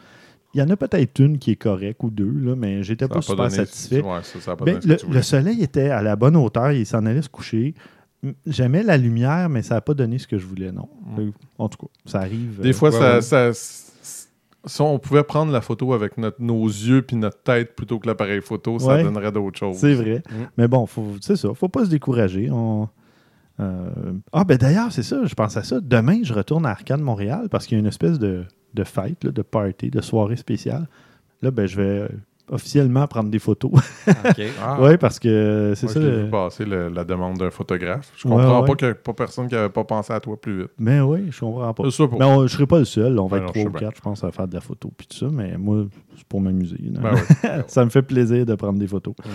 Il 0.54 0.60
y 0.60 0.62
en 0.62 0.70
a 0.70 0.76
peut-être 0.76 1.18
une 1.18 1.38
qui 1.38 1.50
est 1.52 1.56
correcte 1.56 2.02
ou 2.04 2.10
deux, 2.10 2.30
là, 2.30 2.54
mais 2.56 2.82
j'étais 2.82 3.08
pas 3.08 3.18
a 3.18 3.22
super 3.22 3.44
donné- 3.48 3.56
satisfait. 3.56 4.02
Ouais, 4.02 4.20
ça, 4.22 4.40
ça 4.40 4.52
a 4.52 4.56
pas 4.56 4.64
Ben, 4.64 4.78
le, 4.84 5.22
soleil 5.22 5.62
était 5.62 5.90
à 5.90 6.00
la 6.02 6.14
bonne 6.16 6.36
hauteur, 6.36 6.70
il 6.72 6.86
s'en 6.86 7.04
allait 7.06 7.22
se 7.22 7.28
coucher. 7.28 7.74
J'aimais 8.46 8.82
la 8.82 8.96
lumière, 8.96 9.48
mais 9.50 9.62
ça 9.62 9.74
n'a 9.74 9.80
pas 9.80 9.92
donné 9.94 10.18
ce 10.18 10.26
que 10.26 10.38
je 10.38 10.46
voulais, 10.46 10.72
non. 10.72 10.88
Mm. 11.16 11.20
Euh, 11.20 11.30
En 11.58 11.68
tout 11.68 11.78
cas, 11.78 11.92
ça 12.06 12.20
arrive. 12.20 12.60
Des 12.60 12.70
euh, 12.70 12.72
fois, 12.72 12.90
ouais, 12.90 12.98
ça, 12.98 13.14
ouais. 13.16 13.22
ça- 13.22 13.48
s- 13.48 14.28
si 14.64 14.80
on 14.80 14.98
pouvait 14.98 15.24
prendre 15.24 15.52
la 15.52 15.60
photo 15.60 15.92
avec 15.92 16.16
notre- 16.16 16.40
nos 16.40 16.64
yeux 16.66 17.02
puis 17.02 17.16
notre 17.16 17.42
tête 17.42 17.74
plutôt 17.76 17.98
que 17.98 18.06
l'appareil 18.06 18.40
photo, 18.40 18.78
ça 18.78 18.94
Ouais. 18.94 19.02
donnerait 19.02 19.30
d'autres 19.32 19.58
choses. 19.58 19.76
c'est 19.76 19.92
vrai. 19.94 20.22
Mm. 20.30 20.34
Mais 20.56 20.68
bon, 20.68 20.86
faut- 20.86 21.16
c'est 21.20 21.36
ça. 21.36 21.52
faut 21.52 21.68
pas 21.68 21.84
se 21.84 21.90
décourager. 21.90 22.48
On- 22.50 22.88
euh, 23.60 23.90
Ah, 24.32 24.44
ben 24.44 24.56
d'ailleurs, 24.56 24.90
c'est 24.90 25.02
ça. 25.02 25.20
Je 25.26 25.34
pense 25.34 25.56
à 25.58 25.62
ça. 25.62 25.80
Demain, 25.82 26.20
je 26.22 26.32
retourne 26.32 26.64
à 26.64 26.70
Arcade 26.70 27.00
Montréal 27.00 27.48
parce 27.50 27.66
qu'il 27.66 27.76
y 27.76 27.78
a 27.78 27.80
une 27.80 27.86
espèce 27.88 28.18
de, 28.18 28.44
de 28.74 28.84
fête, 28.84 29.24
là, 29.24 29.30
de 29.30 29.42
party, 29.42 29.90
de 29.90 30.00
soirée 30.00 30.36
spéciale. 30.36 30.88
Là, 31.42 31.50
ben, 31.50 31.66
je 31.66 31.76
vais 31.76 31.82
euh, 32.00 32.08
officiellement 32.50 33.06
prendre 33.06 33.30
des 33.30 33.38
photos. 33.38 33.72
Ah, 34.60 34.78
oui, 34.80 34.96
parce 34.98 35.18
que 35.18 35.72
c'est 35.76 35.86
ça. 35.88 36.00
je 36.00 36.06
l'ai 36.06 36.10
le- 36.10 36.24
vu 36.24 36.30
passer 36.30 36.64
le- 36.64 36.88
la 36.88 37.04
demande 37.04 37.38
d'un 37.38 37.50
photographe. 37.50 38.12
Je 38.16 38.26
Ouais, 38.26 38.34
comprends 38.34 38.60
ouais. 38.62 38.66
pas 38.66 38.74
qu'il 38.74 38.88
n'y 38.88 38.92
a 38.92 38.94
pas 38.94 39.12
personne 39.12 39.46
qui 39.48 39.54
n'avait 39.54 39.68
pas 39.68 39.84
pensé 39.84 40.12
à 40.12 40.20
toi 40.20 40.40
plus 40.40 40.62
vite. 40.62 40.70
Ben 40.78 41.02
oui, 41.02 41.28
je 41.30 41.40
comprends 41.40 41.72
pas. 41.72 41.84
C'est 41.84 41.90
ça 42.02 42.08
pour- 42.08 42.18
Mais 42.18 42.24
on- 42.24 42.46
je 42.46 42.52
serai 42.52 42.66
pas 42.66 42.78
le 42.78 42.84
seul. 42.84 43.18
On 43.18 43.26
va 43.26 43.38
Ben 43.38 43.44
être 43.46 43.52
trois 43.54 43.66
ou 43.70 43.72
quatre, 43.72 43.96
je 43.96 44.00
pense, 44.02 44.24
à 44.24 44.30
faire 44.32 44.48
de 44.48 44.54
la 44.54 44.60
photo 44.60 44.90
puis 44.96 45.06
tout 45.06 45.16
ça. 45.16 45.26
Mais 45.30 45.56
moi, 45.56 45.84
c'est 46.16 46.26
pour 46.26 46.40
m'amuser. 46.40 46.78
Ben 46.90 47.14
oui. 47.14 47.48
ça 47.68 47.84
me 47.84 47.90
fait 47.90 48.02
plaisir 48.02 48.44
de 48.46 48.54
prendre 48.54 48.78
des 48.78 48.86
photos. 48.88 49.14
Ouais. 49.24 49.30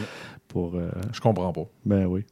Pour, 0.47 0.75
euh, 0.75 0.89
Je 1.13 1.21
comprends 1.21 1.53
pas. 1.53 1.65
ben 1.85 2.05
oui. 2.05 2.25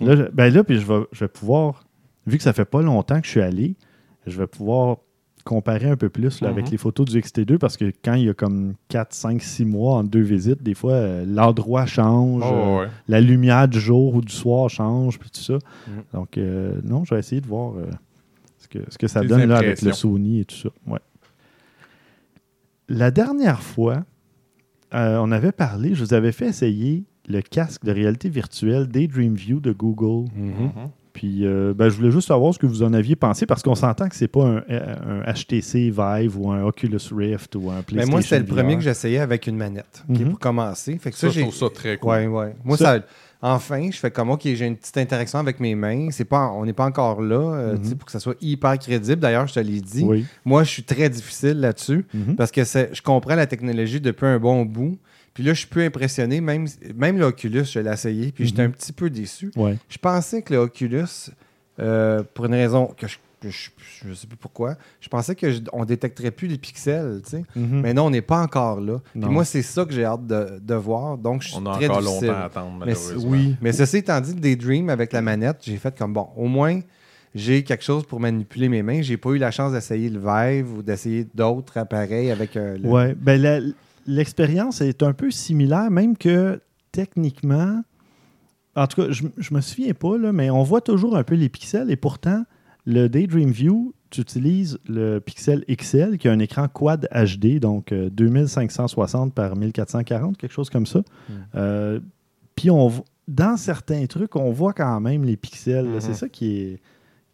Là, 0.00 0.14
je, 0.16 0.22
ben 0.24 0.52
là, 0.52 0.62
puis 0.64 0.78
je 0.78 0.86
vais, 0.86 1.04
je 1.12 1.20
vais 1.24 1.28
pouvoir, 1.28 1.84
vu 2.26 2.36
que 2.36 2.42
ça 2.42 2.52
fait 2.52 2.64
pas 2.66 2.82
longtemps 2.82 3.20
que 3.20 3.26
je 3.26 3.30
suis 3.32 3.40
allé, 3.42 3.76
je 4.26 4.38
vais 4.38 4.46
pouvoir 4.46 4.98
comparer 5.42 5.88
un 5.88 5.96
peu 5.96 6.08
plus 6.08 6.40
là, 6.40 6.48
avec 6.48 6.66
Mhm. 6.66 6.70
les 6.72 6.76
photos 6.78 7.06
du 7.06 7.18
XT2 7.20 7.58
parce 7.58 7.76
que 7.76 7.92
quand 8.04 8.14
il 8.14 8.24
y 8.24 8.28
a 8.28 8.34
comme 8.34 8.74
4, 8.88 9.12
5, 9.14 9.42
6 9.42 9.64
mois 9.64 9.94
en 9.96 10.04
deux 10.04 10.20
visites, 10.22 10.62
des 10.62 10.74
fois, 10.74 10.92
euh, 10.92 11.24
l'endroit 11.26 11.86
change, 11.86 12.42
Oh, 12.46 12.80
euh, 12.80 12.86
la 13.08 13.20
lumière 13.20 13.68
du 13.68 13.80
jour 13.80 14.14
ou 14.14 14.20
du 14.20 14.32
soir 14.32 14.68
change, 14.70 15.18
puis 15.18 15.30
tout 15.30 15.40
ça. 15.40 15.54
Mhm. 15.54 16.02
Donc, 16.14 16.38
euh, 16.38 16.80
non, 16.84 17.04
je 17.04 17.14
vais 17.14 17.20
essayer 17.20 17.40
de 17.40 17.46
voir 17.46 17.74
euh, 17.76 17.86
ce, 18.58 18.68
que, 18.68 18.78
ce 18.88 18.98
que 18.98 19.06
ça 19.08 19.22
donne 19.22 19.44
là, 19.46 19.58
avec 19.58 19.82
le. 19.82 19.92
Sony 19.92 20.40
et 20.40 20.44
tout 20.44 20.56
ça. 20.56 20.68
Ouais. 20.86 21.00
La 22.88 23.10
dernière 23.10 23.62
fois, 23.62 24.04
euh, 24.94 25.18
on 25.22 25.32
avait 25.32 25.52
parlé, 25.52 25.94
je 25.94 26.04
vous 26.04 26.14
avais 26.14 26.32
fait 26.32 26.46
essayer 26.48 27.04
le 27.28 27.40
casque 27.40 27.84
de 27.84 27.92
réalité 27.92 28.28
virtuelle 28.28 28.86
Daydream 28.88 29.34
View 29.34 29.60
de 29.60 29.72
Google. 29.72 30.28
Mhm. 30.36 30.70
Puis, 31.12 31.44
euh, 31.46 31.74
ben, 31.76 31.88
je 31.90 31.96
voulais 31.96 32.10
juste 32.10 32.28
savoir 32.28 32.54
ce 32.54 32.58
que 32.58 32.66
vous 32.66 32.82
en 32.82 32.92
aviez 32.94 33.16
pensé 33.16 33.44
parce 33.46 33.62
qu'on 33.62 33.74
s'entend 33.74 34.08
que 34.08 34.16
c'est 34.16 34.28
pas 34.28 34.44
un, 34.44 34.56
un 34.68 35.32
HTC 35.32 35.90
Vive 35.90 36.38
ou 36.38 36.50
un 36.50 36.62
Oculus 36.64 36.98
Rift 37.14 37.54
ou 37.54 37.70
un 37.70 37.76
Mais 37.76 37.82
PlayStation 37.82 38.06
Ben, 38.06 38.10
moi, 38.10 38.22
c'était 38.22 38.38
le 38.38 38.46
premier 38.46 38.74
que 38.76 38.82
j'essayais 38.82 39.18
avec 39.18 39.46
une 39.46 39.56
manette, 39.56 40.02
Mhm. 40.08 40.30
pour 40.30 40.38
commencer. 40.38 40.96
Fait 40.98 41.10
que 41.10 41.16
Ça, 41.16 41.28
ça, 41.28 41.34
je 41.34 41.40
trouve 41.42 41.54
ça 41.54 41.66
très 41.74 41.96
cool. 41.98 42.10
Ouais, 42.10 42.26
ouais. 42.26 42.54
Moi, 42.64 42.76
Ça- 42.78 42.96
ça, 42.98 43.04
enfin, 43.42 43.90
je 43.90 43.98
fais 43.98 44.10
comme, 44.10 44.30
OK, 44.30 44.42
j'ai 44.44 44.66
une 44.66 44.76
petite 44.76 44.96
interaction 44.98 45.38
avec 45.40 45.58
mes 45.60 45.74
mains. 45.74 46.08
C'est 46.12 46.24
pas, 46.24 46.50
on 46.52 46.64
n'est 46.64 46.72
pas 46.72 46.84
encore 46.86 47.20
là, 47.20 47.36
euh, 47.54 47.76
Mhm. 47.76 47.96
pour 47.96 48.06
que 48.06 48.12
ça 48.12 48.20
soit 48.20 48.36
hyper 48.40 48.78
crédible. 48.78 49.20
D'ailleurs, 49.20 49.46
je 49.48 49.54
te 49.54 49.60
l'ai 49.60 49.80
dit. 49.80 50.04
Oui. 50.04 50.24
Moi, 50.44 50.62
je 50.64 50.70
suis 50.70 50.84
très 50.84 51.10
difficile 51.10 51.58
là-dessus 51.60 52.06
Mhm. 52.14 52.36
parce 52.36 52.50
que 52.52 52.62
je 52.64 53.02
comprends 53.02 53.34
la 53.34 53.46
technologie 53.46 54.00
depuis 54.00 54.26
un 54.26 54.38
bon 54.38 54.64
bout. 54.64 54.96
Puis 55.34 55.42
là, 55.42 55.54
je 55.54 55.60
suis 55.60 55.68
peu 55.68 55.80
impressionné. 55.82 56.40
Même, 56.40 56.66
même 56.94 57.18
l'Oculus, 57.18 57.64
je 57.64 57.80
l'ai 57.80 57.90
essayé, 57.90 58.32
puis 58.32 58.46
j'étais 58.46 58.62
Mhm. 58.62 58.68
un 58.68 58.70
petit 58.72 58.92
peu 58.92 59.10
déçu. 59.10 59.50
Ouais. 59.56 59.76
Je 59.88 59.98
pensais 59.98 60.42
que 60.42 60.52
l'Oculus, 60.54 61.30
euh, 61.80 62.22
pour 62.34 62.44
une 62.46 62.54
raison 62.54 62.86
que 62.96 63.06
je 63.08 63.16
ne 63.48 64.14
sais 64.14 64.26
plus 64.26 64.36
pourquoi, 64.36 64.76
je 65.00 65.08
pensais 65.08 65.36
qu'on 65.36 65.84
détecterait 65.84 66.30
plus 66.30 66.48
les 66.48 66.58
pixels, 66.58 67.20
tu 67.24 67.30
sais. 67.30 67.44
Mhm. 67.56 67.80
Mais 67.80 67.94
non, 67.94 68.06
on 68.06 68.10
n'est 68.10 68.22
pas 68.22 68.40
encore 68.40 68.80
là. 68.80 69.00
Puis 69.12 69.22
moi, 69.30 69.44
c'est 69.44 69.62
ça 69.62 69.84
que 69.84 69.92
j'ai 69.92 70.04
hâte 70.04 70.26
de, 70.26 70.58
de 70.60 70.74
voir. 70.74 71.18
Donc, 71.18 71.42
je 71.42 71.48
suis 71.48 71.56
On 71.58 71.66
a 71.66 71.74
très 71.76 71.86
encore 71.88 72.00
difficile. 72.02 72.26
longtemps 72.28 72.40
à 72.40 72.44
attendre, 72.44 72.84
Mais 72.86 72.94
oui, 73.24 73.56
mais 73.60 73.72
ceci 73.72 73.98
étant 73.98 74.20
dit, 74.20 74.34
le 74.34 74.40
Daydream 74.40 74.88
avec 74.90 75.12
la 75.12 75.22
manette, 75.22 75.58
j'ai 75.62 75.76
fait 75.76 75.96
comme 75.96 76.12
bon, 76.12 76.28
au 76.36 76.46
moins 76.48 76.80
j'ai 77.34 77.64
quelque 77.64 77.82
chose 77.84 78.04
pour 78.04 78.20
manipuler 78.20 78.68
mes 78.68 78.82
mains. 78.82 79.00
J'ai 79.00 79.16
pas 79.16 79.30
eu 79.30 79.38
la 79.38 79.50
chance 79.50 79.72
d'essayer 79.72 80.10
le 80.10 80.20
Vive 80.20 80.70
ou 80.76 80.82
d'essayer 80.82 81.26
d'autres 81.34 81.78
appareils 81.78 82.30
avec 82.30 82.56
euh, 82.56 82.76
le. 82.76 82.88
Ouais, 82.88 83.14
ben 83.14 83.72
l'expérience 84.06 84.80
est 84.80 85.02
un 85.02 85.12
peu 85.12 85.30
similaire, 85.30 85.90
même 85.90 86.16
que 86.16 86.60
techniquement, 86.90 87.82
en 88.76 88.86
tout 88.86 89.02
cas, 89.02 89.10
je, 89.10 89.24
je 89.38 89.54
me 89.54 89.60
souviens 89.60 89.94
pas, 89.94 90.18
là, 90.18 90.32
mais 90.32 90.50
on 90.50 90.62
voit 90.62 90.80
toujours 90.80 91.16
un 91.16 91.24
peu 91.24 91.34
les 91.34 91.48
pixels 91.48 91.90
et 91.90 91.96
pourtant, 91.96 92.44
le 92.84 93.08
Daydream 93.08 93.50
View, 93.50 93.94
tu 94.10 94.20
utilises 94.20 94.78
le 94.88 95.20
Pixel 95.20 95.64
XL 95.70 96.18
qui 96.18 96.28
a 96.28 96.32
un 96.32 96.38
écran 96.38 96.68
quad 96.68 97.08
HD, 97.14 97.58
donc 97.60 97.92
euh, 97.92 98.10
2560 98.10 99.32
par 99.34 99.56
1440, 99.56 100.36
quelque 100.36 100.52
chose 100.52 100.68
comme 100.70 100.86
ça. 100.86 100.98
Mm. 100.98 101.32
Euh, 101.54 102.00
Puis 102.56 102.70
on 102.70 102.92
dans 103.28 103.56
certains 103.56 104.04
trucs, 104.06 104.34
on 104.36 104.50
voit 104.50 104.72
quand 104.72 105.00
même 105.00 105.24
les 105.24 105.36
pixels. 105.36 105.88
C'est 106.00 106.12
ça 106.14 106.28
qui 106.28 106.56
est, 106.58 106.80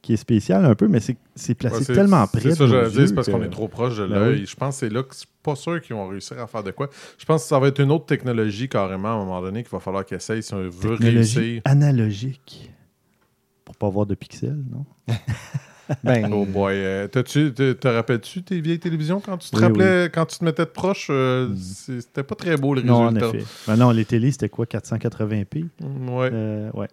qui 0.02 0.12
est 0.12 0.16
spécial 0.18 0.64
un 0.66 0.74
peu, 0.74 0.86
mais 0.86 1.00
c'est 1.00 1.16
c'est 1.34 1.54
placé 1.54 1.78
Ouais, 1.90 1.94
tellement 1.94 2.26
près 2.26 2.40
C'est 2.40 2.48
de 2.50 2.54
ça, 2.54 2.66
dire, 2.66 2.82
yeux 3.00 3.06
c'est 3.06 3.14
parce 3.14 3.28
qu'on 3.28 3.42
est 3.42 3.48
trop 3.48 3.68
proche 3.68 3.96
de 3.96 4.06
Ben 4.06 4.14
l'œil. 4.20 4.40
oui. 4.40 4.46
Je 4.46 4.54
pense 4.54 4.74
que 4.78 4.80
c'est 4.86 4.92
là 4.92 5.02
que 5.02 5.14
c'est 5.16 5.26
pas 5.42 5.56
sûr 5.56 5.80
qu'ils 5.80 5.96
vont 5.96 6.06
réussir 6.06 6.38
à 6.38 6.46
faire 6.46 6.62
de 6.62 6.70
quoi. 6.72 6.90
Je 7.16 7.24
pense 7.24 7.42
que 7.42 7.48
ça 7.48 7.58
va 7.58 7.68
être 7.68 7.80
une 7.80 7.90
autre 7.90 8.04
technologie 8.04 8.68
carrément 8.68 9.08
à 9.08 9.12
un 9.12 9.18
moment 9.24 9.40
donné 9.40 9.62
qu'il 9.62 9.72
va 9.72 9.80
falloir 9.80 10.04
qu'ils 10.04 10.18
essayent 10.18 10.42
si 10.42 10.52
on 10.52 10.58
veut 10.62 10.70
Technologie 10.70 11.38
réussir. 11.38 11.62
analogique. 11.64 12.70
Pas 13.78 13.86
avoir 13.86 14.06
de 14.06 14.14
pixels, 14.14 14.62
non? 14.70 14.84
Ben, 16.04 16.30
Oh 16.34 16.44
boy. 16.44 16.74
euh, 16.74 17.08
t'as-tu- 17.08 17.54
te, 17.54 17.88
rappelles-tu 17.88 18.42
tes 18.42 18.60
vieilles 18.60 18.78
télévisions 18.78 19.20
quand 19.24 19.38
tu 19.38 19.48
te 19.48 19.56
Oui, 19.56 19.62
rappelais, 19.62 20.10
quand 20.12 20.26
tu 20.26 20.38
te 20.38 20.44
mettais 20.44 20.64
de 20.66 20.70
proche, 20.70 21.06
euh, 21.08 21.48
Mm. 21.48 21.56
c'est- 21.56 22.00
c'était 22.02 22.22
pas 22.22 22.34
très 22.34 22.58
beau 22.58 22.74
le 22.74 22.82
Non, 22.82 22.94
en 22.94 23.06
résultat. 23.06 23.28
effet. 23.28 23.44
Ben 23.66 23.76
non, 23.76 23.90
les 23.90 24.04
télés, 24.04 24.30
c'était 24.30 24.50
quoi? 24.50 24.66
480p? 24.66 25.64
Mm, 25.80 26.08
Ouais. 26.10 26.28
Euh, 26.30 26.70
ouais. 26.74 26.88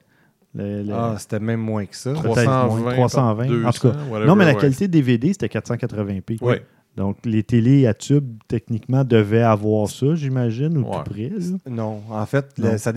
Le- 0.54 0.84
le- 0.84 0.94
ah, 0.94 1.16
c'était 1.20 1.42
même 1.42 1.60
moins 1.60 1.86
que 1.86 1.96
ça. 1.96 2.12
Peut-être 2.14 2.24
320, 2.24 2.80
moins, 2.82 2.94
320. 2.94 3.44
En 3.44 3.48
tout 3.48 3.54
200, 3.64 3.80
cas, 3.82 3.98
whatever, 4.10 4.28
non, 4.28 4.36
mais 4.38 4.46
la 4.46 4.54
ouais. 4.54 4.62
qualité 4.62 4.88
DVD, 4.88 5.34
c'était 5.34 5.50
480p. 5.50 6.38
Ouais. 6.42 6.64
Donc, 6.96 7.18
les 7.26 7.44
télés 7.44 7.88
à 7.88 7.94
tube, 7.94 8.38
techniquement, 8.48 9.04
devaient 9.04 9.42
avoir 9.42 9.90
ça, 9.90 10.16
j'imagine, 10.16 10.78
ou 10.78 10.84
Ouais. 10.90 10.96
tout 11.04 11.12
près. 11.12 11.28
là. 11.30 11.58
Non, 11.70 12.02
en 12.10 12.26
fait, 12.26 12.46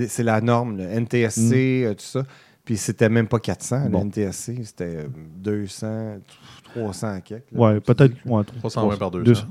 c'est 0.07 0.23
la 0.23 0.41
norme, 0.41 0.77
le 0.77 0.85
NTSC, 0.85 1.83
euh, 1.85 1.95
tout 1.95 2.05
ça. 2.05 2.23
Puis 2.69 2.77
c'était 2.77 3.09
même 3.09 3.27
pas 3.29 3.39
400, 3.39 3.89
Bon. 3.89 4.01
le 4.01 4.05
NTSC, 4.05 4.63
c'était 4.63 4.97
euh, 4.97 5.07
200, 5.39 6.19
300 6.65 7.21
quelques. 7.25 7.45
Ouais, 7.51 7.81
peut-être. 7.81 8.15
Ouais, 8.27 8.45
320 8.45 8.97
par 8.99 9.11
200. 9.11 9.47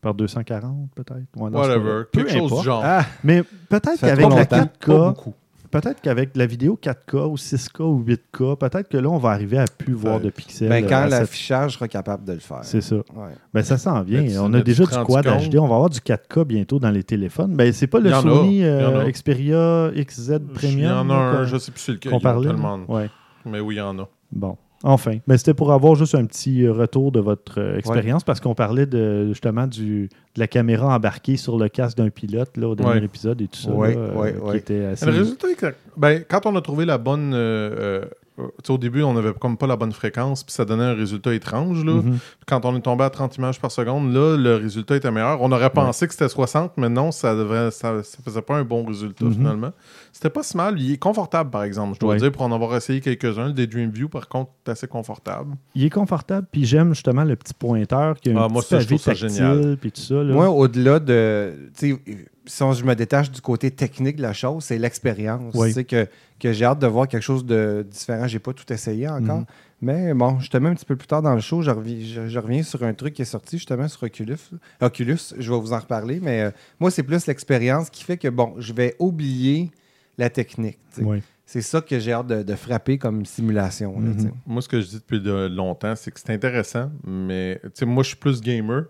Par 0.00 0.14
240, 0.14 0.88
peut-être. 0.94 1.26
Ouais, 1.36 1.50
Whatever. 1.50 2.04
Quelque 2.10 2.32
chose 2.32 2.50
du 2.58 2.64
genre. 2.64 2.80
Ah, 2.82 3.04
Mais 3.22 3.42
peut-être 3.42 4.00
qu'avec 4.00 4.20
la 4.20 4.28
longtemps. 4.30 4.56
4K, 4.56 4.86
Pas 4.86 5.08
beaucoup. 5.10 5.34
Peut-être 5.72 6.00
qu'avec 6.00 6.36
la 6.36 6.46
vidéo 6.46 6.78
4K 6.80 7.26
ou 7.28 7.36
6K 7.36 7.80
ou 7.82 8.00
8K, 8.06 8.56
peut-être 8.56 8.88
que 8.88 8.96
là, 8.98 9.08
on 9.08 9.18
va 9.18 9.30
arriver 9.30 9.58
à 9.58 9.64
plus 9.64 9.94
voir 9.94 10.18
Ouais. 10.18 10.22
de 10.26 10.30
pixels. 10.30 10.68
ben, 10.68 10.84
euh, 10.84 10.88
quand 10.88 11.02
cette- 11.02 11.10
l'affichage 11.10 11.72
sera 11.74 11.88
capable 11.88 12.24
de 12.24 12.34
le 12.34 12.38
faire. 12.38 12.60
C'est 12.62 12.80
ça. 12.80 12.94
Ouais. 12.96 13.32
Ben, 13.52 13.62
ça 13.64 13.76
s'en 13.78 14.02
vient. 14.02 14.22
Ben, 14.22 14.38
on 14.40 14.54
a 14.54 14.60
déjà 14.60 14.84
du 14.84 14.90
quad 14.90 15.24
compte? 15.26 15.48
HD. 15.48 15.56
On 15.58 15.66
va 15.66 15.74
avoir 15.74 15.90
du 15.90 15.98
4K 16.00 16.44
bientôt 16.44 16.78
dans 16.78 16.90
les 16.90 17.02
téléphones. 17.02 17.56
Ben, 17.56 17.72
c'est 17.72 17.88
pas 17.88 17.98
le. 17.98 18.10
Sony 18.12 18.62
euh. 18.62 19.10
Xperia 19.10 19.90
XZ 19.96 20.28
Il 20.28 20.34
y 20.34 20.38
Premium 20.54 21.10
en 21.10 21.10
a 21.10 21.32
là, 21.32 21.38
un, 21.40 21.44
je 21.44 21.56
sais 21.56 21.72
plus 21.72 21.80
c'est 21.80 21.92
lequel. 21.92 22.14
a 22.14 22.20
parlait. 22.20 22.50
Ouais. 22.88 23.10
Mais 23.44 23.58
oui, 23.58 23.74
il 23.74 23.78
y 23.78 23.80
en 23.80 23.98
a. 23.98 24.08
Bon. 24.30 24.56
Enfin. 24.84 25.18
Mais 25.26 25.38
c'était 25.38 25.54
pour 25.54 25.72
avoir 25.72 25.94
juste 25.94 26.14
un 26.14 26.24
petit 26.24 26.64
euh, 26.64 26.72
retour 26.72 27.12
de 27.12 27.20
votre 27.20 27.60
euh, 27.60 27.76
expérience 27.78 28.24
parce 28.24 28.40
qu'on 28.40 28.54
parlait 28.54 28.86
de, 28.86 29.28
justement 29.28 29.66
du, 29.66 30.08
de 30.34 30.40
la 30.40 30.46
caméra 30.48 30.94
embarquée 30.94 31.36
sur 31.36 31.58
le 31.58 31.68
casque 31.68 31.96
d'un 31.98 32.10
pilote 32.10 32.56
là, 32.56 32.68
au 32.68 32.74
dernier 32.74 32.98
Ouais. 33.00 33.04
épisode 33.04 33.40
et 33.40 33.48
tout 33.48 33.60
ça. 33.60 33.70
Ouais, 33.70 33.94
là, 33.94 34.00
euh, 34.00 34.14
ouais, 34.14 34.34
qui 34.52 34.56
était 34.58 34.84
assez. 34.86 35.06
Le 35.06 35.12
résultat 35.12 35.48
est 35.50 35.54
que- 35.54 35.74
ben, 35.96 36.22
quand 36.28 36.46
on 36.46 36.56
a 36.56 36.60
trouvé 36.60 36.84
la 36.84 36.98
bonne. 36.98 37.32
euh, 37.34 38.02
euh, 38.38 38.48
au 38.70 38.78
début, 38.78 39.02
on 39.02 39.12
n'avait 39.12 39.34
comme 39.34 39.58
pas 39.58 39.66
la 39.66 39.76
bonne 39.76 39.92
fréquence, 39.92 40.42
puis 40.42 40.54
ça 40.54 40.64
donnait 40.64 40.84
un 40.84 40.94
résultat 40.94 41.34
étrange. 41.34 41.84
Là. 41.84 41.92
Mhm. 41.96 42.16
Quand 42.46 42.64
on 42.64 42.74
est 42.74 42.80
tombé 42.80 43.04
à 43.04 43.10
30 43.10 43.36
images 43.36 43.60
par 43.60 43.70
seconde, 43.70 44.12
là, 44.12 44.36
le 44.38 44.56
résultat 44.56 44.96
était 44.96 45.10
meilleur. 45.10 45.42
On 45.42 45.52
aurait 45.52 45.68
pensé 45.70 46.06
que 46.06 46.14
c'était 46.14 46.30
60, 46.30 46.72
mais 46.78 46.88
non, 46.88 47.12
ça 47.12 47.36
ça 47.70 48.00
faisait 48.24 48.40
pas 48.42 48.56
un 48.56 48.64
bon 48.64 48.84
résultat 48.86 49.26
Mhm. 49.26 49.32
finalement. 49.34 49.72
C'était 50.12 50.30
pas 50.30 50.42
si 50.42 50.56
mal. 50.56 50.78
Il 50.78 50.92
est 50.92 50.98
confortable, 50.98 51.50
par 51.50 51.64
exemple. 51.64 51.94
Je 51.94 52.00
dois 52.00 52.12
Ouais. 52.14 52.18
dire, 52.20 52.30
pour 52.30 52.42
en 52.42 52.52
avoir 52.52 52.76
essayé 52.76 53.00
quelques-uns, 53.00 53.46
le 53.48 53.52
Daydream 53.54 53.90
View, 53.90 54.08
par 54.08 54.28
contre, 54.28 54.50
est 54.66 54.70
assez 54.70 54.86
confortable. 54.86 55.56
Il 55.74 55.84
est 55.84 55.90
confortable, 55.90 56.46
puis 56.52 56.64
j'aime 56.66 56.90
justement 56.94 57.24
le 57.24 57.34
petit 57.34 57.54
pointeur 57.54 58.20
qui 58.20 58.30
a 58.30 58.32
un 58.38 58.44
Ah, 58.44 58.48
moi, 58.48 58.62
ça, 58.62 58.78
je 58.80 58.86
trouve 58.86 59.00
ça 59.00 59.12
tactile, 59.12 59.30
génial. 59.30 59.76
puis 59.80 59.90
tout 59.90 60.00
ça. 60.02 60.14
Là. 60.22 60.32
Moi, 60.34 60.48
au-delà 60.50 60.98
de. 61.00 61.54
tu 61.78 61.92
sais, 61.94 62.00
Si 62.44 62.60
on- 62.64 62.72
je 62.72 62.84
me 62.84 62.94
détache 62.96 63.30
du 63.30 63.40
côté 63.40 63.70
technique 63.70 64.16
de 64.16 64.22
la 64.22 64.32
chose, 64.32 64.64
c'est 64.64 64.76
l'expérience. 64.76 65.54
Oui. 65.54 65.68
Tu 65.68 65.74
sais, 65.74 65.84
Que, 65.84 66.08
que 66.40 66.52
j'ai 66.52 66.64
hâte 66.64 66.80
de 66.80 66.88
voir 66.88 67.06
quelque 67.06 67.22
chose 67.22 67.46
de 67.46 67.86
différent. 67.88 68.26
J'ai 68.26 68.40
pas 68.40 68.52
tout 68.52 68.70
essayé 68.72 69.08
encore. 69.08 69.38
Mhm. 69.38 69.44
Mais 69.80 70.12
bon, 70.12 70.40
justement, 70.40 70.68
un 70.68 70.74
petit 70.74 70.84
peu 70.84 70.96
plus 70.96 71.06
tard 71.06 71.22
dans 71.22 71.34
le 71.36 71.40
show, 71.40 71.62
je 71.62 71.70
reviens, 71.70 71.98
je, 72.00 72.26
je 72.28 72.38
reviens 72.40 72.64
sur 72.64 72.82
un 72.82 72.94
truc 72.94 73.14
qui 73.14 73.22
est 73.22 73.26
sorti 73.26 73.58
justement 73.58 73.86
sur 73.86 74.02
Oculus. 74.02 74.36
Oculus, 74.80 75.18
je 75.38 75.52
vais 75.52 75.58
vous 75.60 75.72
en 75.72 75.78
reparler, 75.78 76.18
mais 76.20 76.42
euh, 76.42 76.50
moi, 76.80 76.90
c'est 76.90 77.02
plus 77.04 77.26
l'expérience 77.26 77.90
qui 77.90 78.02
fait 78.02 78.16
que, 78.16 78.26
bon, 78.28 78.54
je 78.58 78.72
vais 78.72 78.96
oublier 78.98 79.70
la 80.18 80.30
technique. 80.30 80.78
tu 80.94 81.00
sais. 81.00 81.06
Oui. 81.06 81.22
C'est 81.44 81.60
ça 81.62 81.80
que 81.82 81.98
j'ai 81.98 82.12
hâte 82.12 82.28
de, 82.28 82.42
de 82.42 82.54
frapper 82.54 82.96
comme 82.98 83.26
simulation. 83.26 83.92
là, 84.00 84.08
Mhm. 84.08 84.32
Moi, 84.46 84.62
ce 84.62 84.68
que 84.68 84.80
je 84.80 84.86
dis 84.86 84.94
depuis 84.96 85.20
de 85.20 85.48
longtemps, 85.48 85.94
c'est 85.96 86.10
que 86.10 86.18
c'est 86.20 86.30
intéressant, 86.32 86.90
mais 87.04 87.60
moi, 87.82 88.02
je 88.02 88.08
suis 88.08 88.16
plus 88.16 88.40
gamer. 88.40 88.84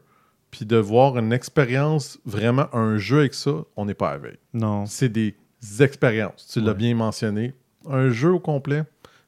Puis 0.50 0.66
de 0.66 0.76
voir 0.76 1.16
une 1.18 1.32
expérience, 1.32 2.18
vraiment 2.26 2.66
un 2.74 2.98
jeu 2.98 3.20
avec 3.20 3.32
ça, 3.34 3.52
on 3.74 3.86
n'est 3.86 3.94
pas 3.94 4.10
avec. 4.10 4.38
Non. 4.52 4.84
C'est 4.86 5.08
des 5.08 5.34
expériences. 5.80 6.46
Tu 6.52 6.60
l'as 6.60 6.72
Ouais. 6.72 6.74
bien 6.74 6.94
mentionné. 6.94 7.54
Un 7.88 8.10
jeu 8.10 8.32
au 8.32 8.38
complet. 8.38 8.84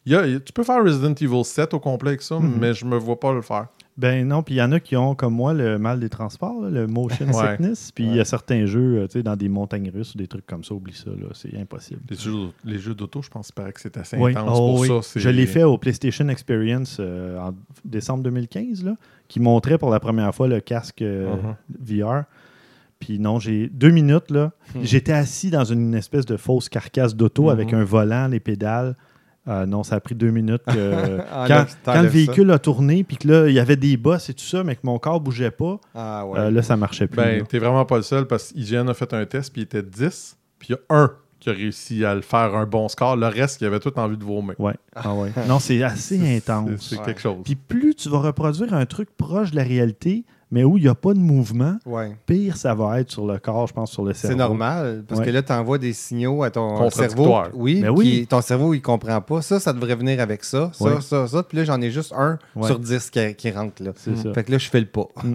Il 0.06 0.12
y 0.12 0.16
a- 0.16 0.38
tu 0.38 0.52
peux 0.52 0.62
faire 0.64 0.84
Resident 0.84 1.14
Evil 1.14 1.44
7 1.44 1.72
au 1.72 1.80
complet 1.80 2.10
avec 2.10 2.22
ça, 2.22 2.38
Mhm. 2.38 2.58
mais 2.60 2.74
je 2.74 2.84
me 2.84 2.96
vois 2.98 3.18
pas 3.18 3.32
le 3.32 3.40
faire. 3.40 3.68
Ben 3.96 4.26
non, 4.26 4.42
puis 4.42 4.56
il 4.56 4.58
y 4.58 4.62
en 4.62 4.72
a 4.72 4.80
qui 4.80 4.96
ont, 4.96 5.14
comme 5.14 5.34
moi, 5.34 5.54
le 5.54 5.78
mal 5.78 6.00
des 6.00 6.08
transports, 6.08 6.60
là, 6.62 6.68
le 6.68 6.86
motion 6.88 7.32
sickness. 7.32 7.92
Puis 7.92 8.04
il 8.04 8.16
y 8.16 8.20
a 8.20 8.24
certains 8.24 8.66
jeux, 8.66 8.98
euh, 9.02 9.06
tu 9.06 9.12
sais, 9.12 9.22
dans 9.22 9.36
des 9.36 9.48
montagnes 9.48 9.88
russes 9.94 10.14
ou 10.14 10.18
des 10.18 10.26
trucs 10.26 10.46
comme 10.46 10.64
ça, 10.64 10.74
oublie 10.74 10.94
ça, 10.94 11.10
là, 11.10 11.28
c'est 11.32 11.56
impossible. 11.56 12.00
Les 12.10 12.16
jeux, 12.16 12.48
les 12.64 12.78
jeux 12.78 12.94
d'auto, 12.94 13.22
je 13.22 13.28
pense 13.30 13.52
paraît 13.52 13.72
que 13.72 13.80
c'est 13.80 13.96
assez 13.96 14.16
Oui. 14.16 14.32
intense 14.32 14.50
Oh, 14.60 14.72
pour 14.72 14.80
oui. 14.80 14.88
ça. 15.02 15.20
Je 15.20 15.28
l'ai 15.28 15.46
fait 15.46 15.62
au 15.62 15.78
PlayStation 15.78 16.28
Experience 16.28 16.96
euh, 16.98 17.38
en 17.38 17.54
décembre 17.84 18.24
2015, 18.24 18.82
là, 18.84 18.96
qui 19.28 19.38
montrait 19.38 19.78
pour 19.78 19.90
la 19.90 20.00
première 20.00 20.34
fois 20.34 20.48
le 20.48 20.58
casque 20.60 21.02
euh, 21.02 21.32
Mhm. 21.36 22.00
VR. 22.02 22.24
Puis 22.98 23.18
non, 23.20 23.38
j'ai 23.38 23.68
deux 23.68 23.90
minutes, 23.90 24.30
là. 24.30 24.52
Hmm. 24.74 24.80
J'étais 24.82 25.12
assis 25.12 25.50
dans 25.50 25.64
une 25.64 25.94
espèce 25.94 26.26
de 26.26 26.36
fausse 26.36 26.68
carcasse 26.68 27.14
d'auto 27.14 27.44
Mhm. 27.44 27.48
avec 27.50 27.72
un 27.74 27.84
volant, 27.84 28.26
les 28.26 28.40
pédales. 28.40 28.96
Euh, 29.46 29.66
non, 29.66 29.82
ça 29.82 29.96
a 29.96 30.00
pris 30.00 30.14
deux 30.14 30.30
minutes. 30.30 30.62
que- 30.66 31.18
quand, 31.30 31.44
Enlève- 31.44 31.76
quand 31.84 32.00
le 32.02 32.08
véhicule 32.08 32.50
a 32.50 32.58
tourné, 32.58 33.04
puis 33.04 33.16
que 33.18 33.28
là, 33.28 33.48
il 33.48 33.54
y 33.54 33.58
avait 33.58 33.76
des 33.76 33.96
bosses 33.96 34.30
et 34.30 34.34
tout 34.34 34.44
ça, 34.44 34.64
mais 34.64 34.74
que 34.74 34.80
mon 34.84 34.98
corps 34.98 35.20
bougeait 35.20 35.50
pas. 35.50 35.78
Ah 35.94 36.24
ouais. 36.26 36.38
euh, 36.38 36.50
là, 36.50 36.62
ça 36.62 36.76
marchait 36.76 37.06
plus. 37.06 37.16
Ben, 37.16 37.44
t'es 37.46 37.58
vraiment 37.58 37.84
pas 37.84 37.96
le 37.96 38.02
seul 38.02 38.26
parce 38.26 38.52
qu'IGN 38.52 38.88
a 38.88 38.94
fait 38.94 39.12
un 39.12 39.24
test, 39.26 39.52
puis 39.52 39.60
il 39.62 39.64
était 39.64 39.82
10, 39.82 40.36
puis 40.58 40.68
il 40.70 40.72
y 40.72 40.76
a 40.76 40.96
un 40.96 41.10
qui 41.40 41.50
a 41.50 41.52
réussi 41.52 42.06
à 42.06 42.14
le 42.14 42.22
faire 42.22 42.54
un 42.56 42.64
bon 42.64 42.88
score. 42.88 43.16
Le 43.16 43.26
reste, 43.26 43.60
il 43.60 43.66
avait 43.66 43.80
tout 43.80 43.92
envie 43.98 44.16
de 44.16 44.24
vomir. 44.24 44.54
Ouais. 44.58 44.72
Ah 44.96 45.12
ouais. 45.14 45.30
Non, 45.46 45.58
c'est 45.58 45.82
assez 45.82 46.36
intense. 46.38 46.70
C'est 46.80 47.02
quelque 47.02 47.20
chose. 47.20 47.42
Puis 47.44 47.54
plus 47.54 47.94
tu 47.94 48.08
vas 48.08 48.20
reproduire 48.20 48.72
un 48.72 48.86
truc 48.86 49.10
proche 49.14 49.50
de 49.50 49.56
la 49.56 49.62
réalité, 49.62 50.24
mais 50.54 50.62
où 50.62 50.78
il 50.78 50.84
n'y 50.84 50.88
a 50.88 50.94
pas 50.94 51.14
de 51.14 51.18
mouvement, 51.18 51.76
Ouais. 51.84 52.16
pire 52.26 52.56
ça 52.56 52.76
va 52.76 53.00
être 53.00 53.10
sur 53.10 53.26
le 53.26 53.38
corps, 53.38 53.66
je 53.66 53.72
pense, 53.72 53.90
sur 53.90 54.04
le 54.04 54.12
cerveau. 54.14 54.32
C'est 54.34 54.38
normal, 54.38 55.02
parce 55.08 55.18
Ouais. 55.20 55.26
que 55.26 55.30
là, 55.32 55.42
tu 55.42 55.52
envoies 55.52 55.78
des 55.78 55.92
signaux 55.92 56.44
à 56.44 56.50
ton 56.52 56.88
cerveau. 56.90 57.36
Oui, 57.54 57.80
Ben 57.82 57.90
oui. 57.90 58.04
qui- 58.20 58.26
ton 58.28 58.40
cerveau, 58.40 58.72
il 58.72 58.80
comprend 58.80 59.20
pas. 59.20 59.42
Ça, 59.42 59.58
ça 59.58 59.72
devrait 59.72 59.96
venir 59.96 60.20
avec 60.20 60.44
ça, 60.44 60.70
ça, 60.72 60.84
Ouais. 60.84 61.00
ça, 61.00 61.26
ça. 61.26 61.42
Puis 61.42 61.58
là, 61.58 61.64
j'en 61.64 61.80
ai 61.80 61.90
juste 61.90 62.12
un 62.16 62.38
Ouais. 62.54 62.68
sur 62.68 62.78
10 62.78 63.10
qui, 63.10 63.34
qui 63.34 63.50
rentre. 63.50 63.82
Là. 63.82 63.90
Ça. 63.96 64.12
Fait 64.32 64.44
que 64.44 64.52
là, 64.52 64.58
je 64.58 64.68
fais 64.70 64.78
le 64.80 64.86
pas. 64.86 65.08
Mm. 65.24 65.34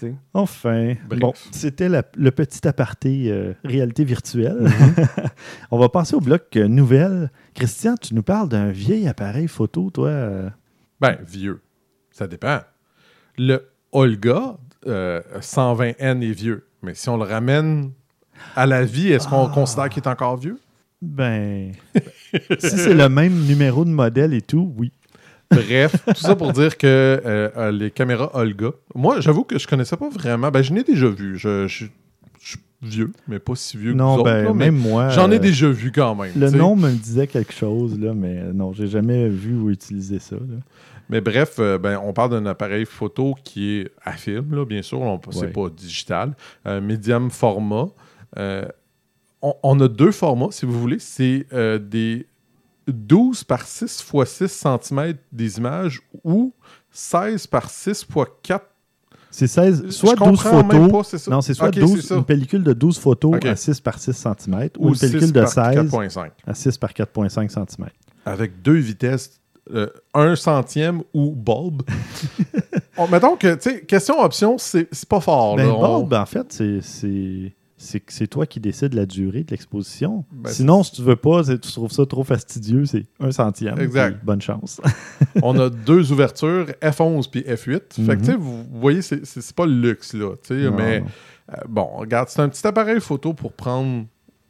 Enfin, 0.32 0.94
Bref. 1.08 1.20
bon, 1.20 1.32
c'était 1.50 1.88
le 1.88 2.30
petit 2.30 2.66
aparté 2.68 3.32
euh, 3.32 3.52
réalité 3.64 4.04
virtuelle. 4.04 4.68
Mm-hmm. 4.68 5.26
On 5.72 5.78
va 5.78 5.88
passer 5.88 6.14
au 6.14 6.20
bloc 6.20 6.44
euh, 6.56 6.68
nouvelles. 6.68 7.30
Christian, 7.54 7.96
tu 8.00 8.14
nous 8.14 8.22
parles 8.22 8.48
d'un 8.48 8.70
vieil 8.70 9.08
appareil 9.08 9.48
photo, 9.48 9.90
toi. 9.90 10.08
euh, 10.08 10.48
Ben, 11.00 11.16
vieux. 11.26 11.60
Ça 12.12 12.26
dépend. 12.28 12.60
Le 13.36 13.68
Olga 13.92 14.56
euh, 14.86 15.20
120N 15.40 16.22
est 16.22 16.32
vieux. 16.32 16.64
Mais 16.82 16.94
si 16.94 17.08
on 17.08 17.16
le 17.16 17.24
ramène 17.24 17.90
à 18.54 18.66
la 18.66 18.84
vie, 18.84 19.08
est-ce 19.12 19.26
qu'on 19.28 19.46
Ah. 19.46 19.52
considère 19.52 19.88
qu'il 19.88 20.02
est 20.02 20.08
encore 20.08 20.36
vieux? 20.36 20.58
ben, 21.00 21.70
si 22.58 22.70
c'est 22.76 22.94
le 22.94 23.08
même 23.08 23.44
numéro 23.46 23.84
de 23.84 23.90
modèle 23.90 24.34
et 24.34 24.42
tout, 24.42 24.72
oui. 24.76 24.90
Bref, 25.50 25.94
tout 26.06 26.14
ça 26.20 26.34
pour 26.36 26.52
dire 26.52 26.76
que 26.76 26.86
euh, 26.86 27.48
euh, 27.56 27.70
les 27.70 27.90
caméras 27.90 28.30
Olga, 28.34 28.70
moi, 28.94 29.20
j'avoue 29.20 29.44
que 29.44 29.58
je 29.58 29.66
connaissais 29.66 29.96
pas 29.96 30.08
vraiment. 30.10 30.50
Ben, 30.50 30.60
je 30.62 30.72
n'ai 30.72 30.82
déjà 30.82 31.08
vu. 31.08 31.38
Je, 31.38 31.66
je- 31.68 31.86
je 32.40 32.48
suis 32.50 32.58
vieux, 32.82 33.12
mais 33.28 33.38
pas 33.38 33.54
si 33.54 33.76
vieux 33.76 33.92
que 33.92 33.96
non, 33.96 34.16
vous 34.16 34.22
ben, 34.24 34.40
autres, 34.40 34.44
là, 34.48 34.54
mais 34.54 34.70
même 34.70 34.76
moi. 34.80 35.08
J'en 35.10 35.30
ai 35.30 35.36
euh, 35.36 35.38
déjà 35.38 35.68
vu 35.70 35.90
quand 35.92 36.14
même. 36.16 36.32
Le 36.36 36.50
nom 36.50 36.76
me 36.76 36.90
disait 36.90 37.26
quelque 37.28 37.52
chose, 37.54 37.98
là, 37.98 38.12
mais 38.14 38.42
non, 38.52 38.72
j'ai 38.72 38.88
jamais 38.88 39.28
vu 39.28 39.54
ou 39.56 39.70
utilisé 39.70 40.18
ça. 40.18 40.36
là. 40.36 40.56
Mais 41.10 41.20
bref, 41.20 41.56
euh, 41.58 41.78
ben, 41.78 41.98
on 42.02 42.12
parle 42.12 42.30
d'un 42.30 42.46
appareil 42.46 42.84
photo 42.84 43.34
qui 43.42 43.78
est 43.78 43.90
à 44.04 44.12
film, 44.12 44.54
là, 44.54 44.64
bien 44.66 44.82
sûr. 44.82 45.00
On- 45.00 45.20
C'est 45.30 45.40
Ouais. 45.40 45.46
pas 45.48 45.68
digital. 45.70 46.34
Euh, 46.66 46.80
médium 46.80 47.30
format. 47.30 47.86
Euh, 48.36 48.66
on, 49.40 49.54
on 49.62 49.80
a 49.80 49.88
deux 49.88 50.12
formats, 50.12 50.48
si 50.50 50.66
vous 50.66 50.78
voulez. 50.78 50.98
C'est 50.98 51.46
euh, 51.52 51.78
des 51.78 52.26
12 52.86 53.44
par 53.44 53.62
6 53.66 54.04
x 54.12 54.30
6 54.30 54.48
cm 54.82 55.14
des 55.32 55.58
images 55.58 56.00
ou 56.24 56.52
16 56.90 57.46
par 57.46 57.70
6 57.70 58.02
x 58.02 58.06
4. 58.42 58.64
C'est 59.30 59.46
16, 59.46 59.82
Je 59.86 59.90
soit 59.90 60.14
12 60.14 60.18
comprends 60.42 60.64
même 60.64 60.70
photos. 60.88 60.92
pas, 60.92 61.04
c'est 61.04 61.18
ça. 61.18 61.30
Non, 61.30 61.40
c'est 61.42 61.52
soit 61.54 61.68
Ok, 61.68 61.78
12, 61.78 62.00
c'est 62.00 62.06
ça. 62.08 62.16
une 62.16 62.24
pellicule 62.24 62.64
de 62.64 62.72
12 62.72 62.98
photos 62.98 63.38
à 63.44 63.56
6 63.56 63.80
par 63.80 63.98
6 63.98 64.12
cm 64.14 64.70
ou, 64.78 64.86
Ou 64.86 64.88
une 64.94 64.98
pellicule 64.98 65.20
6 65.26 65.32
de 65.32 65.40
par 65.40 65.48
16 65.48 65.90
4.5. 65.90 66.30
à 66.46 66.54
6 66.54 66.78
par 66.78 66.92
4,5 66.94 67.50
cm. 67.50 67.88
Avec 68.24 68.62
deux 68.62 68.76
vitesses, 68.78 69.38
euh, 69.72 69.88
un 70.14 70.36
centième 70.36 71.02
ou 71.14 71.32
bulb. 71.34 71.82
On- 72.96 73.08
mettons 73.08 73.36
que, 73.36 73.54
tu 73.54 73.70
sais, 73.70 73.80
question 73.82 74.20
option, 74.20 74.56
c'est 74.58 74.88
pas 75.08 75.20
fort. 75.20 75.56
Ben, 75.56 75.62
là. 75.66 75.68
le 75.68 75.74
On- 75.74 76.00
bulb, 76.00 76.14
en 76.14 76.26
fait, 76.26 76.52
c'est- 76.52 76.80
c'est 76.82 77.52
c'est 77.80 78.00
que 78.00 78.12
c'est 78.12 78.26
toi 78.26 78.44
qui 78.44 78.58
décides 78.58 78.92
la 78.94 79.06
durée 79.06 79.44
de 79.44 79.52
l'exposition. 79.52 80.24
Ben, 80.32 80.50
Sinon, 80.50 80.82
si 80.82 80.90
tu 80.90 81.02
veux 81.02 81.14
pas, 81.14 81.44
tu 81.44 81.58
trouves 81.60 81.92
ça 81.92 82.04
trop 82.06 82.24
fastidieux, 82.24 82.86
c'est 82.86 83.06
un 83.20 83.30
centième. 83.30 83.78
Exact. 83.78 84.18
Bonne 84.24 84.40
chance. 84.40 84.80
on 85.44 85.56
a 85.60 85.70
deux 85.70 86.10
ouvertures, 86.10 86.66
F11 86.82 87.30
puis 87.30 87.42
F8. 87.42 88.04
Fait 88.04 88.16
que, 88.16 88.20
tu 88.20 88.24
sais, 88.24 88.34
vous 88.36 88.64
voyez, 88.80 89.00
c'est- 89.00 89.54
pas 89.54 89.64
le 89.64 89.80
luxe, 89.80 90.12
là. 90.14 90.32
mais 90.50 91.04
euh, 91.52 91.56
bon, 91.68 91.84
regarde, 91.98 92.28
c'est 92.30 92.40
un 92.40 92.48
petit 92.48 92.66
appareil 92.66 93.00
photo 93.00 93.32
pour 93.32 93.52
prendre 93.52 94.06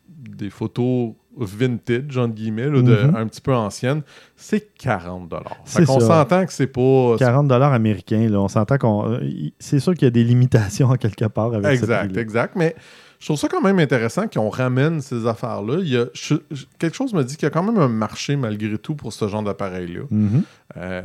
des 0.09 0.49
photos 0.49 1.13
vintage, 1.39 2.17
entre 2.19 2.35
guillemets, 2.35 2.69
là, 2.69 2.83
de, 2.83 2.95
Mhm. 3.07 3.17
un 3.17 3.27
petit 3.27 3.41
peu 3.41 3.55
anciennes. 3.55 4.03
C'est 4.37 4.75
40 4.77 5.33
C'est 5.65 5.81
Fait 5.81 5.85
qu'on 5.87 6.01
s'entend 6.01 6.45
que 6.47 6.53
c'est 6.53 6.67
pas... 6.67 7.17
40 7.19 7.49
dollars 7.49 7.73
américains, 7.73 8.29
là, 8.29 8.41
on 8.41 8.49
s'entend 8.49 8.77
qu'on. 8.79 9.11
euh, 9.13 9.21
C'est 9.59 9.81
sûr 9.81 9.95
qu'il 9.95 10.05
y 10.05 10.09
a 10.09 10.11
des 10.11 10.25
limitations 10.25 10.89
en 10.91 10.97
quelque 10.97 11.25
part 11.27 11.55
avec 11.55 11.67
Exact, 11.73 12.17
exact. 12.17 12.57
Mais 12.57 12.75
je 13.21 13.27
trouve 13.27 13.39
ça 13.39 13.49
quand 13.49 13.61
même 13.63 13.79
intéressant 13.79 14.29
qu'on 14.29 14.49
ramène 14.49 15.01
ces 15.01 15.27
affaires-là. 15.27 15.79
Il 15.81 15.89
y 15.89 15.97
a, 15.97 16.07
je- 16.15 16.35
je- 16.51 16.67
quelque 16.79 16.95
chose 16.97 17.13
me 17.15 17.23
dit 17.25 17.37
qu'il 17.37 17.45
y 17.45 17.47
a 17.47 17.51
quand 17.51 17.63
même 17.63 17.79
un 17.79 17.89
marché 17.89 18.37
malgré 18.37 18.79
tout 18.79 18.95
pour 18.95 19.13
ce 19.13 19.27
genre 19.29 19.43
d'appareil-là. 19.43 20.03
Mhm. 20.11 20.43
Euh, 20.77 21.03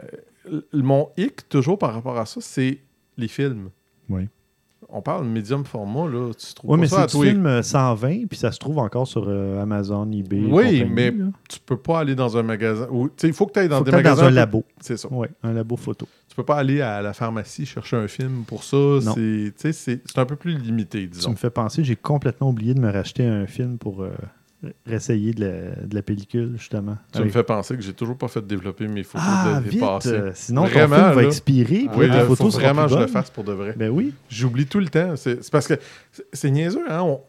mon 0.73 1.09
hic, 1.17 1.47
toujours 1.49 1.77
par 1.77 1.93
rapport 1.93 2.17
à 2.19 2.25
ça, 2.25 2.39
c'est 2.41 2.79
les 3.17 3.27
films. 3.27 3.69
Oui. 4.09 4.27
On 4.95 5.01
parle 5.01 5.25
de 5.25 5.29
médium 5.29 5.65
format, 5.65 6.07
là. 6.07 6.31
Tu 6.37 6.53
trouves 6.53 6.69
Oui, 6.71 6.77
pas 6.77 6.81
mais 6.81 6.87
ça 6.87 7.01
à 7.03 7.07
film 7.07 7.47
euh, 7.47 7.63
120, 7.63 8.27
puis 8.27 8.37
ça 8.37 8.51
se 8.51 8.59
trouve 8.59 8.77
encore 8.77 9.07
sur 9.07 9.25
euh, 9.27 9.59
Amazon, 9.61 10.09
eBay. 10.11 10.43
Oui, 10.49 10.85
mais 10.85 11.09
là. 11.09 11.25
Tu 11.49 11.59
peux 11.65 11.77
pas 11.77 11.99
aller 11.99 12.13
dans 12.13 12.37
un 12.37 12.43
magasin. 12.43 12.87
tu 13.17 13.25
Il 13.27 13.33
faut 13.33 13.47
que 13.47 13.53
tu 13.53 13.59
ailles 13.59 13.69
dans 13.69 13.79
Faut 13.79 13.83
des 13.85 13.91
magasins. 13.91 14.21
dans 14.21 14.27
un 14.27 14.31
labo. 14.31 14.63
C'est 14.79 14.97
ça. 14.97 15.07
Oui, 15.09 15.27
un 15.41 15.51
labo 15.53 15.75
photo. 15.77 16.07
Tu 16.29 16.35
peux 16.35 16.43
pas 16.45 16.57
aller 16.57 16.81
à 16.81 17.01
la 17.01 17.13
pharmacie 17.13 17.65
chercher 17.65 17.95
un 17.97 18.07
film 18.07 18.43
pour 18.45 18.63
ça. 18.63 18.77
C'est 19.15 19.53
tu 19.57 20.19
un 20.19 20.25
peu 20.25 20.35
plus 20.35 20.57
limité, 20.57 21.01
Tu 21.01 21.07
disons. 21.07 21.31
me 21.31 21.35
fais 21.35 21.49
penser, 21.49 21.83
j'ai 21.83 21.95
complètement 21.95 22.49
oublié 22.49 22.73
de 22.75 22.79
me 22.79 22.91
racheter 22.91 23.25
un 23.25 23.47
film 23.47 23.77
pour 23.79 24.03
euh, 24.03 24.11
réessayer 24.85 25.33
de 25.33 25.41
la, 25.45 25.85
de 25.85 25.95
la 25.95 26.01
pellicule, 26.01 26.53
justement. 26.57 26.97
Tu 27.13 27.21
me 27.21 27.29
fais 27.29 27.43
penser 27.43 27.75
que 27.75 27.81
j'ai 27.81 27.93
toujours 27.93 28.17
pas 28.17 28.27
fait 28.27 28.45
développer 28.45 28.87
mes 28.87 29.03
photos 29.03 29.27
Ah, 29.29 29.61
de 29.63 29.69
vite! 29.69 29.79
passées. 29.79 30.19
sinon, 30.35 30.65
Vraiment, 30.65 30.95
ton 30.95 31.01
film 31.03 31.13
va 31.15 31.21
là. 31.21 31.27
expirer, 31.27 31.77
puis 31.89 31.89
Oui, 31.97 32.07
là, 32.07 32.25
faut 32.25 32.49
vraiment 32.49 32.85
que 32.85 32.91
je 32.93 32.97
le 32.99 33.07
fasse 33.07 33.29
pour 33.29 33.43
de 33.43 33.51
vrai. 33.53 33.73
Ben 33.77 33.89
oui. 33.89 34.13
J'oublie 34.29 34.65
tout 34.65 34.79
le 34.79 34.87
temps. 34.89 35.15
C'est 35.15 35.49
parce 35.51 35.67
que 35.67 35.75
c'est- 36.31 36.49
niaiseux, 36.51 36.85
hein? 36.89 37.01
On- 37.01 37.21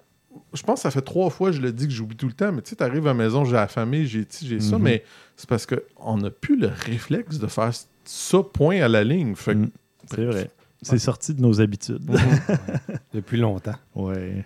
je 0.53 0.63
pense 0.63 0.81
que 0.81 0.83
ça 0.83 0.91
fait 0.91 1.03
trois 1.03 1.31
fois 1.31 1.51
que 1.51 1.57
je 1.57 1.63
le 1.63 1.73
dis 1.73 1.87
que 1.87 1.93
j'oublie 1.93 2.17
tout 2.17 2.27
le 2.27 2.33
temps, 2.33 2.51
mais 2.53 2.63
tu 2.63 2.71
sais, 2.71 2.77
t'arrives 2.77 3.05
à 3.07 3.11
la 3.11 3.15
maison, 3.15 3.45
j'ai 3.45 3.53
la 3.53 3.69
famille, 3.69 4.07
j'ai 4.07 4.27
ci, 4.29 4.47
j'ai 4.49 4.61
ça, 4.61 4.77
Mhm. 4.79 4.83
mais 4.83 5.05
c'est 5.37 5.49
parce 5.49 5.67
qu'on 5.67 6.17
n'a 6.19 6.31
plus 6.31 6.57
le 6.59 6.69
réflexe 6.69 7.39
de 7.39 7.47
faire 7.47 7.71
ça 8.05 8.39
point 8.53 8.81
à 8.81 8.89
la 8.89 9.05
ligne. 9.05 9.35
Fait 9.35 9.55
Mm. 9.55 9.71
C'est 10.13 10.25
vrai. 10.25 10.51
C'est 10.83 10.99
sorti 10.99 11.33
de 11.35 11.41
nos 11.41 11.61
habitudes. 11.63 12.03
Depuis 13.15 13.39
longtemps. 13.39 13.75
ouais. 13.95 14.45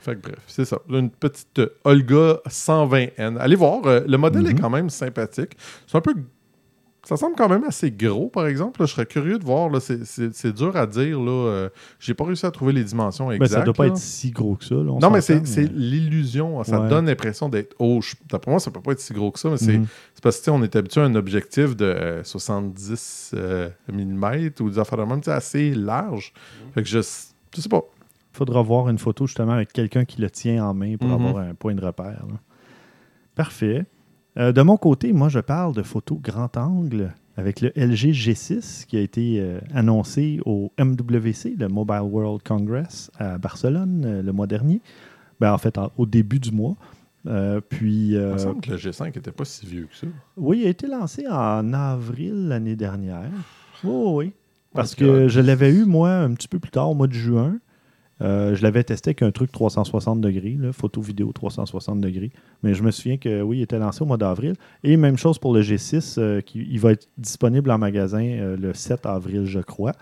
Fait 0.00 0.16
que 0.16 0.22
bref, 0.22 0.38
c'est 0.46 0.64
ça. 0.64 0.78
Une 0.88 1.10
petite 1.10 1.58
euh, 1.58 1.68
Olga 1.84 2.40
120N. 2.48 3.36
Allez 3.38 3.56
voir, 3.56 3.84
euh, 3.86 4.00
le 4.06 4.16
modèle 4.18 4.46
est 4.46 4.54
Mhm. 4.54 4.60
quand 4.60 4.70
même 4.70 4.90
sympathique. 4.90 5.56
C'est 5.86 5.96
un 5.98 6.00
peu. 6.00 6.14
Ça 7.02 7.16
semble 7.16 7.34
quand 7.34 7.48
même 7.48 7.64
assez 7.64 7.90
gros, 7.90 8.28
par 8.28 8.46
exemple. 8.46 8.78
là. 8.80 8.86
je 8.86 8.92
serais 8.92 9.06
curieux 9.06 9.38
de 9.38 9.44
voir. 9.44 9.70
là. 9.70 9.80
C'est- 9.80 10.04
C'est 10.04 10.34
c'est 10.34 10.52
dur 10.52 10.76
à 10.76 10.86
dire. 10.86 11.18
là. 11.18 11.30
Euh, 11.30 11.68
J'ai 11.98 12.12
pas 12.12 12.24
réussi 12.24 12.44
à 12.44 12.50
trouver 12.50 12.74
les 12.74 12.84
dimensions 12.84 13.28
Ben, 13.28 13.34
exactes. 13.36 13.52
ça 13.54 13.62
doit 13.62 13.72
pas 13.72 13.84
là. 13.86 13.90
être 13.92 13.96
si 13.96 14.30
gros 14.30 14.54
que 14.54 14.64
ça. 14.66 14.74
là, 14.74 14.82
Non, 15.00 15.10
mais 15.10 15.22
c'est 15.22 15.40
l'illusion. 15.72 16.62
Ça 16.62 16.78
Ouais. 16.78 16.88
donne 16.90 17.06
l'impression 17.06 17.48
d'être 17.48 17.74
haut. 17.78 18.00
Je- 18.02 18.14
D'après 18.28 18.50
moi, 18.50 18.60
ça 18.60 18.70
peut 18.70 18.82
pas 18.82 18.92
être 18.92 19.00
si 19.00 19.14
gros 19.14 19.30
que 19.30 19.38
ça, 19.38 19.48
mais 19.48 19.56
c'est 19.56 19.78
Mhm. 19.78 19.86
c'est 20.14 20.22
parce 20.22 20.36
que 20.36 20.40
tu 20.42 20.44
sais, 20.44 20.50
on 20.50 20.62
est 20.62 20.76
habitué 20.76 21.00
à 21.00 21.04
un 21.04 21.14
objectif 21.14 21.74
de 21.74 21.86
euh, 21.86 22.22
70 22.22 23.34
mm 23.88 24.50
ou 24.60 24.70
des 24.70 24.78
affaires 24.78 24.98
de 24.98 25.04
même, 25.04 25.20
assez 25.26 25.74
large. 25.74 26.32
Fait 26.74 26.82
que 26.82 26.88
je, 26.88 26.98
je 27.00 27.60
sais 27.62 27.68
pas. 27.68 27.82
Faudra 28.40 28.62
voir 28.62 28.88
une 28.88 28.98
photo 28.98 29.26
justement 29.26 29.52
avec 29.52 29.70
quelqu'un 29.72 30.04
qui 30.06 30.20
le 30.22 30.30
tient 30.30 30.64
en 30.64 30.72
main 30.72 30.96
pour 30.96 31.08
Mhm. 31.08 31.14
avoir 31.26 31.36
un 31.44 31.54
point 31.54 31.74
de 31.74 31.84
repère. 31.84 32.24
là. 32.26 32.38
Parfait. 33.34 33.84
Euh, 34.38 34.52
de 34.52 34.62
mon 34.62 34.76
côté, 34.78 35.12
moi, 35.12 35.28
je 35.28 35.40
parle 35.40 35.74
de 35.74 35.82
photos 35.82 36.18
grand 36.20 36.56
angle 36.56 37.12
avec 37.36 37.60
le 37.60 37.70
LG 37.76 38.12
G6 38.12 38.86
qui 38.86 38.96
a 38.96 39.00
été 39.00 39.40
euh, 39.40 39.60
annoncé 39.74 40.40
au 40.46 40.72
MWC, 40.78 41.54
le 41.58 41.68
Mobile 41.68 42.00
World 42.02 42.42
Congress 42.42 43.10
à 43.18 43.36
Barcelone 43.38 44.04
euh, 44.06 44.22
le 44.22 44.32
mois 44.32 44.46
dernier. 44.46 44.80
Ben, 45.40 45.52
en 45.52 45.58
fait, 45.58 45.76
en- 45.78 45.90
au 45.98 46.06
début 46.06 46.38
du 46.38 46.50
mois. 46.50 46.76
Puis, 47.68 48.12
Il 48.12 48.18
me 48.18 48.38
semble 48.38 48.62
que 48.62 48.70
le 48.70 48.76
G5 48.78 49.08
était 49.18 49.30
pas 49.32 49.44
si 49.44 49.66
vieux 49.66 49.86
que 49.90 49.94
ça. 49.96 50.06
oui, 50.38 50.60
il 50.62 50.66
a 50.66 50.70
été 50.70 50.86
lancé 50.86 51.26
en 51.28 51.72
avril 51.74 52.48
l'année 52.48 52.76
dernière. 52.76 53.30
Oui, 53.84 53.90
oui, 53.92 54.12
oui. 54.26 54.32
Parce 54.72 54.94
que 54.94 55.28
je 55.28 55.40
l'avais 55.40 55.70
eu, 55.70 55.84
moi, 55.84 56.10
un 56.14 56.32
petit 56.32 56.48
peu 56.48 56.58
plus 56.58 56.70
tard, 56.70 56.88
au 56.90 56.94
mois 56.94 57.08
de 57.08 57.12
juin. 57.12 57.58
Euh, 58.22 58.54
je 58.54 58.62
l'avais 58.62 58.84
testé 58.84 59.10
avec 59.10 59.22
un 59.22 59.30
truc 59.30 59.50
360 59.52 60.20
degrés, 60.20 60.56
là, 60.58 60.72
photo 60.72 61.00
vidéo 61.00 61.32
360 61.32 62.00
degrés. 62.00 62.30
Mais 62.62 62.74
je 62.74 62.82
me 62.82 62.90
souviens 62.90 63.16
que 63.16 63.42
oui, 63.42 63.58
il 63.58 63.62
était 63.62 63.78
lancé 63.78 64.02
au 64.02 64.06
mois 64.06 64.18
d'avril. 64.18 64.54
Et 64.84 64.96
même 64.96 65.16
chose 65.16 65.38
pour 65.38 65.54
le 65.54 65.62
G6, 65.62 66.16
euh, 66.18 66.40
qui 66.40 66.66
il 66.70 66.80
va 66.80 66.92
être 66.92 67.08
disponible 67.16 67.70
en 67.70 67.78
magasin 67.78 68.22
euh, 68.22 68.56
le 68.56 68.74
7 68.74 69.06
avril, 69.06 69.44
je 69.46 69.60
crois. 69.60 69.92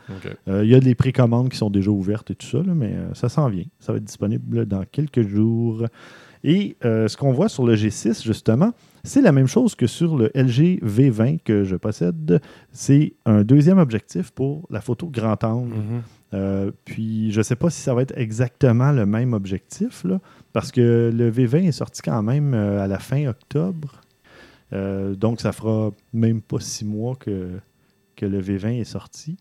Il 0.46 0.68
y 0.68 0.74
a 0.74 0.80
des 0.80 0.94
précommandes 0.94 1.48
qui 1.48 1.56
sont 1.56 1.70
déjà 1.70 1.90
ouvertes 1.90 2.30
et 2.30 2.34
tout 2.34 2.46
ça, 2.46 2.58
là, 2.58 2.74
mais 2.74 2.94
ça 3.14 3.28
s'en 3.28 3.48
vient. 3.48 3.64
Ça 3.78 3.92
va 3.92 3.98
être 3.98 4.04
disponible 4.04 4.66
dans 4.66 4.84
quelques 4.84 5.26
jours. 5.26 5.86
Et 6.44 6.76
ce 6.82 7.16
qu'on 7.16 7.32
voit 7.32 7.48
sur 7.48 7.66
le 7.66 7.74
G6, 7.74 8.24
justement, 8.24 8.72
c'est 9.04 9.20
la 9.20 9.32
même 9.32 9.46
chose 9.46 9.74
que 9.74 9.86
sur 9.86 10.16
le 10.16 10.30
LG 10.34 10.80
V20 10.82 11.40
que 11.42 11.64
je 11.64 11.76
possède. 11.76 12.40
C'est 12.72 13.14
un 13.26 13.42
deuxième 13.42 13.78
objectif 13.78 14.30
pour 14.30 14.66
la 14.70 14.80
photo 14.80 15.08
grand 15.08 15.42
angle. 15.44 15.74
Euh, 16.34 16.70
puis 16.84 17.32
je 17.32 17.38
ne 17.38 17.42
sais 17.42 17.56
pas 17.56 17.70
si 17.70 17.80
ça 17.80 17.94
va 17.94 18.02
être 18.02 18.16
exactement 18.16 18.92
le 18.92 19.06
même 19.06 19.32
objectif, 19.32 20.04
là, 20.04 20.20
parce 20.52 20.70
que 20.70 21.10
le 21.14 21.30
V20 21.30 21.68
est 21.68 21.72
sorti 21.72 22.02
quand 22.02 22.22
même 22.22 22.54
euh, 22.54 22.82
à 22.82 22.86
la 22.86 22.98
fin 22.98 23.26
octobre. 23.26 24.00
Euh, 24.74 25.14
donc 25.14 25.40
ça 25.40 25.52
fera 25.52 25.90
même 26.12 26.42
pas 26.42 26.60
six 26.60 26.84
mois 26.84 27.16
que, 27.16 27.58
que 28.16 28.26
le 28.26 28.42
V20 28.42 28.80
est 28.80 28.84
sorti. 28.84 29.38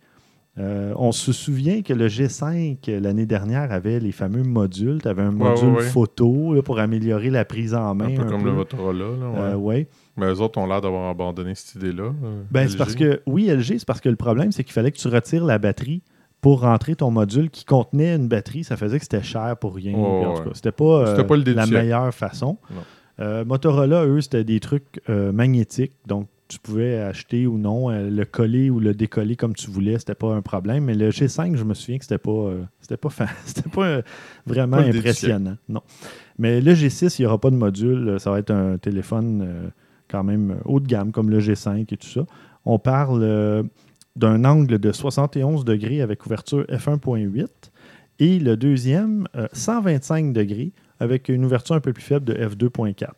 Euh, 0.60 0.94
on 0.96 1.12
se 1.12 1.34
souvient 1.34 1.84
que 1.84 1.94
le 1.94 2.08
G5 2.08 2.78
euh, 2.88 3.00
l'année 3.00 3.28
dernière 3.28 3.72
avait 3.72 4.00
les 4.00 4.12
fameux 4.12 4.42
modules. 4.42 5.00
Tu 5.04 5.08
avais 5.08 5.22
un 5.22 5.32
module 5.32 5.70
ouais, 5.70 5.76
ouais. 5.78 5.84
photo 5.84 6.56
là, 6.56 6.64
pour 6.64 6.80
améliorer 6.80 7.30
la 7.30 7.46
prise 7.46 7.76
en 7.76 7.94
main. 7.94 8.06
Un 8.06 8.16
peu 8.16 8.22
un 8.24 8.26
comme 8.26 8.42
peu. 8.42 8.50
le 8.50 8.56
Motorola. 8.56 9.06
Là. 9.06 9.54
Euh. 9.56 9.84
Mais 10.16 10.26
eux 10.26 10.42
autres 10.42 10.58
ont 10.58 10.66
l'air 10.66 10.82
d'avoir 10.82 11.10
abandonné 11.10 11.54
cette 11.54 11.76
idée-là. 11.76 12.12
Ben, 12.50 12.68
c'est 12.68 12.78
parce 12.78 12.96
que, 12.96 13.22
oui, 13.28 13.48
LG, 13.48 13.78
c'est 13.78 13.86
parce 13.86 14.02
que 14.02 14.10
le 14.10 14.16
problème, 14.16 14.52
c'est 14.52 14.64
qu'il 14.64 14.74
fallait 14.74 14.92
que 14.92 14.98
tu 14.98 15.08
retires 15.10 15.46
la 15.46 15.60
batterie 15.60 16.02
pour 16.42 16.62
rentrer 16.62 16.96
ton 16.96 17.12
module 17.12 17.50
qui 17.50 17.66
contenait 17.66 18.16
une 18.16 18.28
batterie. 18.28 18.64
Ça 18.64 18.78
faisait 18.78 19.00
que 19.00 19.04
c'était 19.04 19.24
cher 19.24 19.56
pour 19.60 19.76
rien. 19.76 19.94
Puis 19.94 20.02
en 20.02 20.32
ouais. 20.32 20.38
tout 20.38 20.44
cas, 20.44 20.50
c'était 20.54 20.72
pas, 20.72 21.08
euh, 21.08 21.24
pas 21.24 21.38
la 21.38 21.66
meilleure 21.66 22.14
façon. 22.14 22.58
Euh, 23.20 23.44
Motorola, 23.46 24.06
eux, 24.06 24.22
c'était 24.22 24.44
des 24.44 24.60
trucs 24.60 25.02
euh, 25.10 25.32
magnétiques. 25.32 25.94
Donc, 26.06 26.28
tu 26.48 26.60
pouvais 26.60 27.00
acheter 27.00 27.46
ou 27.46 27.58
non, 27.58 27.90
le 27.90 28.24
coller 28.24 28.70
ou 28.70 28.80
le 28.80 28.94
décoller 28.94 29.36
comme 29.36 29.54
tu 29.54 29.70
voulais. 29.70 30.00
C'était 30.00 30.16
pas 30.16 30.34
un 30.34 30.42
problème. 30.42 30.86
Mais 30.86 30.94
le 30.94 31.10
G5, 31.10 31.58
je 31.58 31.64
me 31.64 31.74
souviens 31.74 31.98
que 31.98 32.06
c'était 32.06 32.20
pas, 32.20 32.52
c'était 32.80 32.96
pas, 32.96 33.10
c'était 33.46 33.70
pas 33.70 34.02
vraiment 34.46 34.78
Pas 34.78 34.84
impressionnant. 34.84 35.58
Non. 35.68 35.82
Mais 36.38 36.62
le 36.62 36.74
G6, 36.74 37.16
il 37.18 37.24
n'y 37.24 37.26
aura 37.26 37.40
pas 37.40 37.50
de 37.50 37.58
module. 37.58 38.18
Ça 38.20 38.32
va 38.32 38.40
être 38.40 38.52
un 38.52 38.78
téléphone 38.78 39.72
quand 40.10 40.24
même 40.24 40.60
haut 40.64 40.80
de 40.80 40.88
gamme, 40.88 41.12
comme 41.12 41.30
le 41.30 41.40
G5 41.40 41.82
et 41.92 41.98
tout 41.98 42.08
ça. 42.08 42.22
On 42.64 42.80
parle 42.80 43.68
d'un 44.18 44.44
angle 44.46 44.80
de 44.80 44.92
71 44.92 45.64
degrés 45.66 46.02
avec 46.02 46.26
ouverture 46.26 46.64
f1.8 46.70 47.48
et 48.20 48.40
le 48.40 48.58
deuxième, 48.58 49.28
euh, 49.36 49.48
125 49.54 50.34
degrés 50.34 50.72
avec 51.00 51.30
une 51.30 51.46
ouverture 51.46 51.76
un 51.76 51.80
peu 51.80 51.94
plus 51.94 52.04
faible 52.04 52.26
de 52.26 52.34
f2.4. 52.34 53.12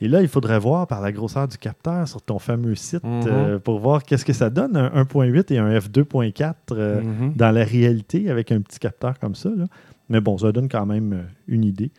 Et 0.00 0.08
là, 0.08 0.22
il 0.22 0.28
faudrait 0.28 0.58
voir 0.60 0.86
par 0.86 1.00
la 1.00 1.10
grosseur 1.12 1.48
du 1.48 1.58
capteur 1.58 2.06
sur 2.06 2.22
ton 2.22 2.38
fameux 2.38 2.74
site 2.76 3.02
Mhm. 3.04 3.22
euh, 3.26 3.58
pour 3.58 3.80
voir 3.80 4.02
qu'est-ce 4.04 4.24
que 4.24 4.32
ça 4.32 4.48
donne, 4.48 4.76
un 4.76 4.90
1.8 4.94 5.50
et 5.52 5.58
un 5.58 5.70
f2.4 5.78 6.54
euh, 6.72 7.00
Mhm. 7.02 7.32
dans 7.34 7.50
la 7.50 7.64
réalité 7.64 8.30
avec 8.30 8.52
un 8.52 8.60
petit 8.60 8.78
capteur 8.78 9.18
comme 9.18 9.34
ça. 9.34 9.50
là. 9.54 9.66
Mais 10.08 10.20
bon, 10.20 10.38
ça 10.38 10.52
donne 10.52 10.68
quand 10.68 10.86
même 10.86 11.12
euh, 11.12 11.22
une 11.48 11.64
idée. 11.64 11.90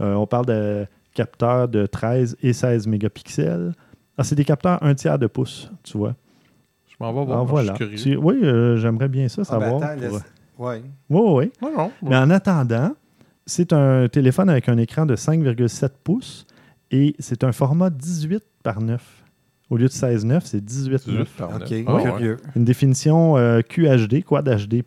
Euh, 0.00 0.14
on 0.14 0.26
parle 0.26 0.46
de 0.46 0.86
capteurs 1.14 1.68
de 1.68 1.86
13 1.86 2.36
et 2.42 2.52
16 2.52 2.86
mégapixels. 2.88 3.72
Ah, 4.18 4.24
c'est 4.24 4.34
des 4.34 4.44
capteurs 4.44 4.82
un 4.82 4.94
tiers 4.94 5.18
de 5.18 5.28
pouce, 5.28 5.70
tu 5.84 5.96
vois. 5.96 6.14
Je 6.98 7.04
m'en 7.04 7.12
vais 7.12 7.24
voir. 7.24 7.40
Ah, 7.40 7.44
je 7.44 7.50
voilà. 7.50 7.74
suis 7.74 7.84
curieux. 7.86 7.98
Tu- 7.98 8.16
oui, 8.16 8.40
euh, 8.42 8.76
j'aimerais 8.76 9.08
bien 9.08 9.28
ça 9.28 9.42
Ah, 9.48 9.58
ben 9.58 9.64
savoir. 9.64 9.82
attends, 9.90 10.00
pour- 10.08 10.12
laisse- 10.16 10.24
Ouais. 10.58 10.82
Oui, 11.10 11.20
oui, 11.24 11.32
oui. 11.46 11.52
Non, 11.62 11.76
non. 11.76 11.90
Mais 12.02 12.16
en 12.16 12.30
attendant, 12.30 12.92
c'est 13.46 13.72
un 13.72 14.06
téléphone 14.08 14.48
avec 14.48 14.68
un 14.68 14.78
écran 14.78 15.04
de 15.04 15.16
5,7 15.16 15.94
pouces 16.04 16.46
et 16.92 17.16
c'est 17.18 17.42
un 17.42 17.50
format 17.52 17.90
18 17.90 18.44
par 18.62 18.80
9. 18.80 19.02
Au 19.70 19.76
lieu 19.76 19.86
de 19.86 19.92
16,9, 19.92 20.44
c'est 20.44 20.64
18 20.64 20.98
18 21.06 21.18
9. 21.18 21.28
par 21.36 21.48
OK, 21.56 21.70
neuf. 21.70 21.84
Ah, 21.88 21.94
ouais. 21.94 22.02
curieux. 22.04 22.36
Une 22.54 22.64
définition 22.64 23.36
euh, 23.36 23.62
QHD, 23.62 24.22
Quad 24.22 24.46
HD+, 24.48 24.82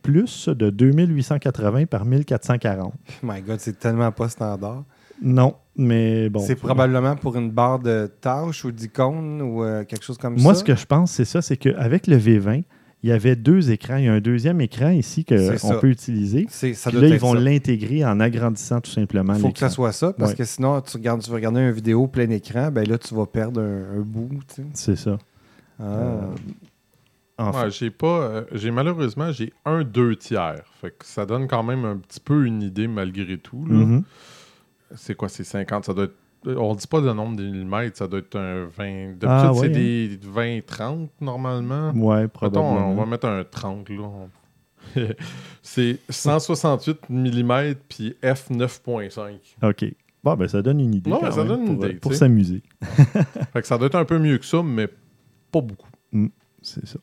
de 0.55 0.69
2880 0.69 1.85
par 1.87 2.05
1440. 2.05 2.93
My 3.23 3.41
God, 3.41 3.59
c'est 3.59 3.77
tellement 3.77 4.11
pas 4.13 4.29
standard. 4.29 4.83
Non, 5.21 5.55
mais 5.75 6.29
bon. 6.29 6.39
c'est 6.39 6.55
probablement 6.55 7.15
pour 7.15 7.35
une 7.37 7.49
barre 7.51 7.79
de 7.79 8.11
tâches 8.21 8.63
ou 8.65 8.71
d'icônes 8.71 9.41
ou 9.41 9.63
euh, 9.63 9.83
quelque 9.83 10.03
chose 10.03 10.17
comme 10.17 10.39
Moi, 10.39 10.53
ça? 10.53 10.59
ce 10.59 10.63
que 10.63 10.75
je 10.75 10.85
pense, 10.85 11.11
c'est 11.11 11.25
ça, 11.25 11.41
c'est 11.41 11.57
qu'avec 11.57 12.07
le 12.07 12.17
V20, 12.17 12.63
il 13.03 13.09
y 13.09 13.11
avait 13.11 13.35
deux 13.35 13.69
écrans. 13.71 13.97
Il 13.97 14.05
y 14.05 14.07
a 14.07 14.13
un 14.13 14.19
deuxième 14.19 14.59
écran 14.61 14.89
ici 14.89 15.23
qu'on 15.23 15.79
peut 15.79 15.89
utiliser. 15.89 16.47
C'est, 16.49 16.73
ça 16.73 16.89
doit 16.91 17.01
là, 17.01 17.07
ils 17.09 17.19
vont 17.19 17.33
l'intégrer 17.33 18.03
en 18.05 18.19
agrandissant 18.19 18.81
tout 18.81 18.89
simplement 18.91 19.33
Il 19.35 19.39
faut 19.41 19.51
que 19.51 19.59
ça 19.59 19.69
soit 19.69 19.91
ça, 19.91 20.13
parce 20.13 20.31
Ouais. 20.31 20.37
que 20.37 20.43
sinon, 20.45 20.81
tu, 20.81 20.97
regardes, 20.97 21.21
tu 21.21 21.29
vas 21.29 21.35
regarder 21.35 21.61
une 21.61 21.71
vidéo 21.71 22.07
plein 22.07 22.29
écran, 22.31 22.71
ben 22.71 22.87
là, 22.87 22.97
tu 22.97 23.13
vas 23.13 23.25
perdre 23.27 23.61
un, 23.61 23.97
un 23.97 24.01
bout. 24.01 24.29
tu 24.47 24.55
sais. 24.55 24.63
C'est 24.73 24.95
ça. 24.95 25.17
Ah. 25.79 25.83
Euh, 25.83 26.21
Enfin, 27.39 27.65
Ouais, 27.65 27.69
j'ai 27.71 27.91
pas. 27.91 28.07
euh, 28.21 28.43
j'ai 28.51 28.71
malheureusement 28.71 29.31
j'ai 29.31 29.53
un 29.63 29.83
deux 29.83 30.15
tiers. 30.15 30.63
Fait 30.81 30.89
que 30.89 31.05
ça 31.05 31.23
donne 31.27 31.47
quand 31.47 31.61
même 31.61 31.85
un 31.85 31.97
petit 31.97 32.19
peu 32.19 32.45
une 32.47 32.63
idée 32.63 32.87
malgré 32.87 33.37
tout. 33.37 33.63
là. 33.67 33.75
mhm. 33.75 34.03
C'est 34.95 35.15
quoi, 35.15 35.29
c'est 35.29 35.43
50, 35.43 35.85
ça 35.85 35.93
doit 35.93 36.05
être. 36.05 36.15
On 36.45 36.75
dit 36.75 36.87
pas 36.87 37.01
le 37.01 37.11
nombre 37.13 37.35
de 37.35 37.43
millimètres, 37.43 37.97
ça 37.97 38.07
doit 38.07 38.19
être 38.19 38.37
un 38.37 38.65
20. 38.67 39.17
D'habitude, 39.17 39.27
Ah, 39.27 39.51
c'est 39.59 39.69
des 39.69 40.17
20-30 40.17 41.09
normalement. 41.19 41.91
Ouais, 41.91 42.21
Mettons, 42.21 42.29
probablement. 42.29 42.91
on 42.91 42.95
va 42.95 43.05
mettre 43.05 43.27
un 43.27 43.43
30 43.43 43.89
là. 43.89 44.01
On- 44.03 44.29
c'est 45.61 45.99
168 46.09 47.09
mm 47.09 47.75
puis 47.89 48.15
f 48.23 48.49
9.5. 48.49 49.39
OK. 49.63 49.85
Bon, 50.23 50.35
ben, 50.35 50.47
ça 50.47 50.61
donne 50.61 50.79
une 50.79 50.95
idée. 50.95 51.11
Quand 51.11 51.31
ça 51.31 51.37
même 51.43 51.47
donne 51.47 51.61
une 51.67 51.75
pour, 51.77 51.85
idée, 51.85 51.95
Pour 51.99 52.13
s'amuser. 52.13 52.61
Fait 53.53 53.61
que 53.61 53.67
ça 53.67 53.77
doit 53.77 53.87
être 53.87 53.95
un 53.95 54.05
peu 54.05 54.17
mieux 54.19 54.37
que 54.37 54.45
ça, 54.45 54.61
mais 54.63 54.87
pas 55.51 55.61
beaucoup. 55.61 55.89
C'est 56.61 56.85
ça. 56.87 56.99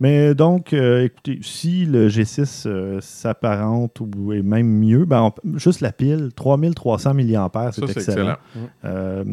Mais 0.00 0.34
donc, 0.34 0.72
euh, 0.72 1.04
écoutez, 1.04 1.38
si 1.42 1.86
le 1.86 2.08
G6 2.08 2.64
euh, 2.66 3.00
s'apparente 3.00 4.00
ou 4.00 4.32
est 4.32 4.42
même 4.42 4.66
mieux, 4.66 5.04
ben, 5.06 5.32
on- 5.44 5.58
juste 5.58 5.80
la 5.80 5.92
pile, 5.92 6.30
3300 6.36 7.14
mAh, 7.14 7.72
c'est 7.72 7.82
excellent. 7.84 7.94
excellent. 7.94 8.36
Euh, 8.84 9.24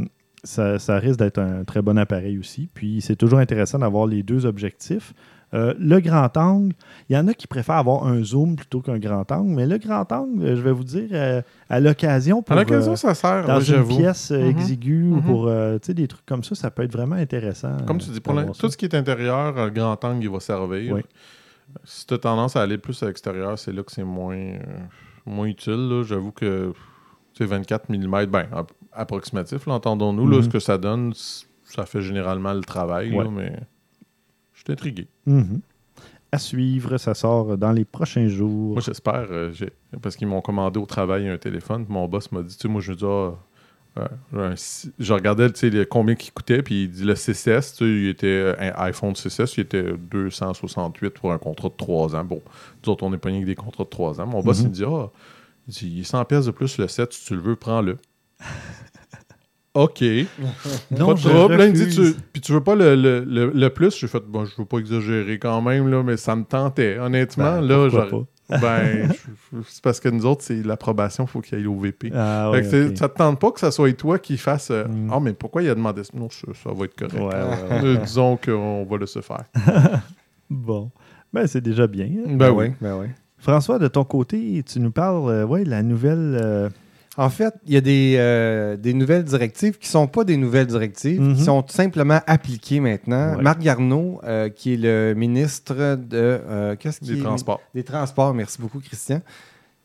ça, 0.46 0.80
ça 0.80 0.98
risque 1.00 1.20
d'être 1.20 1.40
un 1.40 1.64
très 1.64 1.82
bon 1.82 1.98
appareil 1.98 2.38
aussi. 2.38 2.70
Puis 2.74 3.02
c'est 3.02 3.16
toujours 3.16 3.40
intéressant 3.40 3.80
d'avoir 3.80 4.08
les 4.08 4.24
deux 4.24 4.46
objectifs. 4.46 5.14
Euh, 5.54 5.74
le 5.78 6.00
grand 6.00 6.36
angle, 6.38 6.74
il 7.10 7.16
y 7.16 7.20
en 7.20 7.28
a 7.28 7.34
qui 7.34 7.46
préfèrent 7.48 7.76
avoir 7.76 8.08
un 8.08 8.24
zoom 8.24 8.56
plutôt 8.56 8.82
qu'un 8.82 8.98
grand 8.98 9.32
angle, 9.32 9.54
mais 9.54 9.68
le 9.68 9.78
grand 9.78 10.12
angle, 10.12 10.44
euh, 10.44 10.56
je 10.56 10.62
vais 10.62 10.72
vous 10.72 10.84
dire, 10.84 11.10
euh, 11.12 11.42
à 11.70 11.80
l'occasion, 11.80 12.42
pour 12.42 12.56
À 12.58 12.60
l'occasion, 12.60 12.94
euh, 12.94 12.96
ça 12.96 13.14
sert, 13.14 13.46
dans 13.46 13.60
oui, 13.60 13.72
une 13.72 13.88
pièce 13.88 14.32
exiguë 14.32 15.12
ou 15.12 15.16
Mhm. 15.18 15.24
pour 15.24 15.48
euh, 15.48 15.78
tu 15.78 15.88
sais, 15.88 15.94
des 15.94 16.08
trucs 16.08 16.26
comme 16.26 16.44
ça, 16.44 16.56
ça 16.56 16.72
peut 16.72 16.82
être 16.84 16.92
vraiment 16.94 17.16
intéressant. 17.16 17.78
Comme 17.86 18.00
tu 18.00 18.10
dis, 18.10 18.20
pour 18.20 18.34
tout 18.58 18.70
ce 18.70 18.76
qui 18.78 18.86
est 18.86 18.96
intérieur, 18.96 19.54
le 19.54 19.70
grand 19.70 20.04
angle, 20.04 20.24
il 20.24 20.30
va 20.30 20.40
servir. 20.40 20.94
Oui. 20.96 21.02
Si 21.84 22.06
tu 22.06 22.14
as 22.14 22.18
tendance 22.18 22.56
à 22.56 22.62
aller 22.62 22.78
plus 22.78 23.02
à 23.04 23.08
l'extérieur, 23.08 23.58
c'est 23.60 23.72
là 23.72 23.84
que 23.84 23.92
c'est 23.92 24.04
moins, 24.04 24.36
euh, 24.36 24.58
moins 25.26 25.46
utile. 25.48 25.88
là. 25.90 26.04
J'avoue 26.04 26.32
que 26.32 26.74
C'est 27.36 27.46
24 27.46 27.90
mm, 27.90 28.26
ben, 28.28 28.46
ap- 28.54 28.72
approximatif, 28.92 29.66
là, 29.66 29.74
entendons-nous. 29.74 30.28
là, 30.28 30.38
Mhm. 30.38 30.44
ce 30.44 30.50
que 30.50 30.60
ça 30.60 30.78
donne, 30.78 31.14
ça 31.64 31.86
fait 31.88 32.02
généralement 32.02 32.54
le 32.54 32.62
travail, 32.62 33.10
là, 33.12 33.26
mais 33.32 33.54
suis 34.66 34.74
intrigué. 34.74 35.08
Mhm. 35.26 35.62
À 36.32 36.40
suivre, 36.40 36.98
ça 36.98 37.14
sort 37.14 37.58
dans 37.58 37.72
les 37.72 37.86
prochains 37.86 38.28
jours. 38.28 38.74
Moi, 38.74 38.82
j'espère, 38.82 39.28
euh, 39.30 39.52
parce 40.02 40.16
qu'ils 40.16 40.28
m'ont 40.28 40.42
commandé 40.42 40.80
au 40.80 40.86
travail 40.88 41.28
un 41.28 41.38
téléphone, 41.38 41.86
mon 41.90 42.08
boss 42.08 42.32
m'a 42.32 42.42
dit, 42.42 42.56
tu 42.56 42.62
sais, 42.64 42.68
moi, 42.68 42.82
je 42.82 42.92
me 42.92 42.98
dis, 42.98 43.06
ah, 43.06 44.10
euh, 44.34 44.56
je 44.98 45.14
regardais, 45.14 45.50
le- 45.50 45.84
combien 45.86 46.16
il 46.20 46.32
coûtait, 46.32 46.64
puis 46.64 46.86
il 46.86 46.90
dit, 46.90 47.04
le 47.04 47.14
6S, 47.14 47.74
tu 47.74 47.78
sais, 47.78 47.86
il 47.86 48.08
était, 48.08 48.56
un 48.58 48.72
iPhone 48.78 49.14
6S, 49.14 49.54
il 49.58 49.62
était 49.62 49.94
268 49.96 51.12
pour 51.12 51.32
un 51.32 51.38
contrat 51.38 51.70
de 51.70 51.76
3 51.78 52.16
ans. 52.16 52.24
Bon, 52.24 52.42
nous 52.84 52.92
autres, 52.92 53.04
on 53.04 53.12
n'est 53.12 53.20
pas 53.20 53.30
rien 53.30 53.42
que 53.42 53.46
des 53.46 53.54
contrats 53.56 53.84
de 53.84 53.90
3 53.90 54.20
ans. 54.20 54.26
Mon 54.26 54.42
boss, 54.42 54.58
Mhm. 54.62 54.64
il 54.66 54.70
me 54.70 54.74
dit, 54.74 54.84
ah, 54.88 55.10
il 55.68 55.74
dit, 55.76 55.92
il 55.98 56.00
est 56.00 56.04
100 56.04 56.26
pièces 56.26 56.48
de 56.48 56.52
plus 56.52 56.80
le 56.80 56.88
7, 56.88 57.14
si 57.14 57.26
tu 57.28 57.36
le 57.36 57.42
veux, 57.42 57.56
prends-le. 57.56 58.00
OK. 59.74 60.04
Non, 60.92 61.08
pas 61.08 61.14
de 61.16 61.20
trouble. 61.20 61.56
Là, 61.56 61.66
il 61.66 61.72
me 61.72 61.76
dit, 61.76 61.84
refuse. 61.86 62.16
tu, 62.16 62.22
puis 62.32 62.42
tu 62.42 62.52
veux 62.54 62.62
pas 62.64 62.76
le, 62.76 62.96
le, 62.96 63.22
le, 63.24 63.52
le 63.52 63.70
plus? 63.72 63.98
J'ai 63.98 64.08
fait, 64.08 64.24
bon, 64.28 64.46
je 64.46 64.56
veux 64.58 64.66
pas 64.66 64.78
exagérer 64.78 65.40
quand 65.40 65.62
même, 65.62 65.90
là, 65.90 66.04
mais 66.04 66.18
ça 66.18 66.36
me 66.36 66.44
tentait. 66.44 67.00
Honnêtement, 67.00 67.60
Ben, 67.60 67.62
là, 67.62 67.90
j'aurais- 67.90 68.10
Ben, 68.62 69.10
c'est 69.68 69.82
parce 69.82 70.00
que 70.00 70.10
nous 70.10 70.26
autres, 70.26 70.44
c'est 70.44 70.62
l'approbation, 70.64 71.24
il 71.24 71.28
faut 71.28 71.42
qu'il 71.42 71.58
aille 71.58 71.66
au 71.66 71.80
VP. 71.80 72.12
Ah, 72.14 72.52
ouais, 72.52 72.62
que 72.62 72.68
c'est- 72.68 72.86
ok. 72.90 72.98
Ça 72.98 73.10
te 73.10 73.18
tente 73.18 73.40
pas 73.40 73.52
que 73.52 73.60
ça 73.60 73.72
soit 73.72 73.92
toi 73.94 74.20
qui 74.20 74.38
fasse 74.38 74.70
euh, 74.70 74.86
Mm. 74.86 75.10
Ah, 75.12 75.20
mais 75.20 75.34
pourquoi 75.34 75.64
il 75.64 75.70
a 75.70 75.76
demandé 75.76 76.04
ça? 76.04 76.12
Non, 76.14 76.30
ça, 76.30 76.48
ça 76.62 76.70
va 76.72 76.86
être 76.86 76.96
correct. 76.96 77.16
Ouais, 77.16 77.22
ouais, 77.24 77.32
ouais. 77.82 77.86
Euh, 77.86 77.96
disons 77.98 78.38
qu'on 78.38 78.86
va 78.86 78.98
le 78.98 79.06
se 79.08 79.22
faire. 79.22 79.46
Bon. 80.50 80.92
Ben, 81.32 81.48
c'est 81.48 81.62
déjà 81.62 81.88
bien. 81.88 82.06
hein? 82.06 82.36
Ben, 82.36 82.52
oui. 82.52 82.72
ben 82.80 82.98
oui. 83.00 83.08
François, 83.40 83.80
de 83.80 83.88
ton 83.88 84.04
côté, 84.04 84.62
tu 84.64 84.80
nous 84.80 84.92
parles, 84.92 85.30
euh, 85.30 85.46
ouais, 85.46 85.64
de 85.64 85.70
la 85.70 85.82
nouvelle. 85.82 86.38
euh, 86.40 86.70
En 87.16 87.30
fait, 87.30 87.54
il 87.68 87.74
y 87.74 87.78
a 87.78 87.82
des, 87.82 88.16
euh, 88.18 88.76
des 88.76 88.94
nouvelles 88.96 89.24
directives 89.24 89.78
qui 89.78 89.88
ne 89.88 89.92
sont 89.92 90.08
pas 90.08 90.24
des 90.24 90.36
nouvelles 90.36 90.66
directives, 90.66 91.22
Mhm. 91.22 91.36
qui 91.36 91.44
sont 91.44 91.62
tout 91.62 91.74
simplement 91.74 92.20
appliquées 92.26 92.80
maintenant. 92.80 93.36
Ouais. 93.36 93.44
Marc 93.44 93.60
Garneau, 93.60 94.20
euh, 94.24 94.50
qui 94.50 94.74
est 94.74 94.78
le 94.78 95.14
ministre 95.16 95.76
de, 95.96 96.08
euh, 96.14 96.76
qu'est-ce 96.76 97.04
Des 97.04 97.20
est- 97.20 97.22
transports. 97.22 97.62
des 97.76 97.84
Transports, 97.84 98.34
merci 98.34 98.60
beaucoup 98.60 98.80
Christian, 98.80 99.22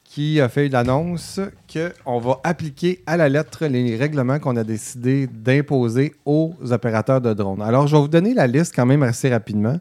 qui 0.04 0.40
a 0.40 0.48
fait 0.48 0.70
l'annonce 0.70 1.38
qu'on 1.70 2.18
va 2.18 2.40
appliquer 2.44 3.02
à 3.06 3.18
la 3.18 3.28
lettre 3.28 3.66
les 3.66 3.94
règlements 3.96 4.38
qu'on 4.38 4.56
a 4.56 4.64
décidé 4.64 5.26
d'imposer 5.26 6.14
aux 6.24 6.54
opérateurs 6.70 7.20
de 7.20 7.34
drones. 7.34 7.60
Alors, 7.60 7.86
je 7.88 7.94
vais 7.94 8.00
vous 8.00 8.08
donner 8.08 8.32
la 8.32 8.46
liste 8.46 8.72
quand 8.74 8.86
même 8.86 9.02
assez 9.02 9.28
rapidement. 9.28 9.78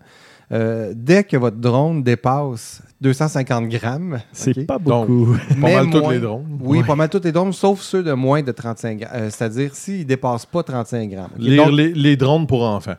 Euh, 0.51 0.93
dès 0.95 1.25
que 1.25 1.35
votre 1.35 1.57
drone 1.57 2.03
dépasse 2.03 2.81
250 3.01 3.67
grammes, 3.67 4.19
c'est 4.31 4.65
pas 4.65 4.79
Donc, 4.79 5.07
beaucoup. 5.09 5.33
Pas 5.49 5.55
mais 5.57 5.75
mal 5.75 5.89
tous 5.89 5.99
moins- 5.99 6.13
les 6.13 6.19
drones. 6.19 6.59
Oui, 6.61 6.77
Ouais. 6.79 6.83
pas 6.85 6.95
mal 6.95 7.09
tous 7.09 7.21
les 7.23 7.31
drones, 7.33 7.51
sauf 7.51 7.81
ceux 7.81 8.01
de 8.01 8.13
moins 8.13 8.41
de 8.41 8.51
35 8.53 8.99
grammes. 8.99 9.11
Euh, 9.13 9.29
C'est-à-dire 9.29 9.75
s'ils 9.75 9.99
ne 9.99 10.03
dépassent 10.05 10.45
pas 10.45 10.63
35 10.63 11.09
grammes. 11.09 11.29
ok? 11.35 11.39
Les, 11.41 11.57
Donc, 11.57 11.71
les, 11.71 11.93
les 11.93 12.15
drones 12.15 12.47
pour 12.47 12.63
enfants. 12.63 12.95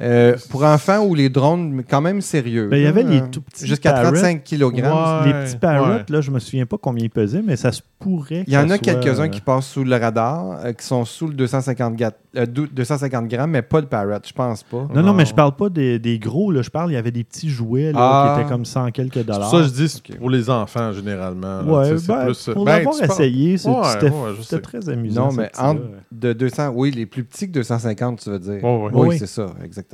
Euh, 0.00 0.36
pour 0.50 0.62
enfants 0.64 1.04
ou 1.06 1.14
les 1.14 1.28
drones 1.30 1.82
quand 1.88 2.00
même 2.02 2.20
sérieux. 2.20 2.68
Ben, 2.68 2.76
il 2.76 2.80
y 2.80 2.82
là, 2.84 2.90
avait 2.90 3.02
les 3.02 3.22
tout 3.30 3.40
petits 3.40 3.66
Jusqu'à 3.66 3.92
parrots. 3.92 4.10
35 4.12 4.44
kg. 4.44 4.62
Ouais. 4.62 4.72
les 5.26 5.32
petits 5.32 5.56
parrots, 5.56 5.86
ouais. 5.94 6.04
là, 6.08 6.20
je 6.20 6.30
me 6.30 6.38
souviens 6.38 6.66
pas 6.66 6.76
combien 6.78 7.04
ils 7.04 7.10
pesaient, 7.10 7.42
mais 7.42 7.56
ça 7.56 7.72
se 7.72 7.80
pourrait. 7.98 8.44
Il 8.46 8.52
y 8.52 8.58
en 8.58 8.64
a 8.64 8.76
soit, 8.76 8.78
quelques-uns 8.78 9.24
euh, 9.24 9.28
qui 9.28 9.40
passent 9.40 9.66
sous 9.68 9.84
le 9.84 9.96
radar, 9.96 10.58
euh, 10.64 10.72
qui 10.74 10.84
sont 10.84 11.04
sous 11.06 11.28
le 11.28 11.32
250, 11.34 11.96
ga- 11.96 12.10
euh, 12.36 12.44
dou- 12.44 12.66
250 12.66 13.26
grammes, 13.28 13.52
mais 13.52 13.62
pas 13.62 13.80
le 13.80 13.86
Parrot, 13.86 14.18
je 14.26 14.32
pense 14.34 14.62
pas. 14.64 14.86
Non, 14.94 15.02
non, 15.02 15.14
mais 15.14 15.24
je 15.24 15.32
parle 15.34 15.56
pas 15.56 15.70
des, 15.70 15.98
des 15.98 16.18
gros, 16.18 16.52
là. 16.52 16.60
Je 16.60 16.68
parle, 16.68 16.90
il 16.90 16.94
y 16.94 16.98
avait 16.98 17.10
des 17.10 17.24
petits 17.24 17.48
jouets 17.48 17.92
là, 17.92 17.98
Ah. 17.98 18.34
qui 18.34 18.40
étaient 18.42 18.50
comme 18.50 18.66
100 18.66 18.90
quelques 18.90 19.24
dollars. 19.24 19.50
ça 19.50 19.62
je 19.62 19.68
dis 19.70 20.02
pour 20.18 20.28
les 20.28 20.50
enfants, 20.50 20.92
généralement. 20.92 21.62
là. 21.62 21.72
Ouais, 21.72 21.96
c'est 21.96 22.06
ben, 22.08 22.24
plus, 22.26 22.50
pour 22.52 22.64
ben, 22.66 22.76
l'avoir 22.78 23.02
essayé, 23.02 23.56
c'était 23.56 24.60
très 24.60 24.86
amusant. 24.90 25.28
Non, 25.28 25.32
mais 25.32 25.50
entre 25.58 25.80
de 26.12 26.32
200, 26.34 26.72
oui, 26.74 26.90
les 26.90 27.06
plus 27.06 27.24
petits 27.24 27.46
que 27.48 27.52
250, 27.52 28.20
tu 28.22 28.28
veux 28.30 28.38
dire. 28.38 28.62
Ouais, 28.62 28.76
ouais. 28.76 28.90
Oui, 28.92 29.08
Oui. 29.08 29.18
c'est 29.18 29.26
ça, 29.26 29.46
exactement. 29.64 29.85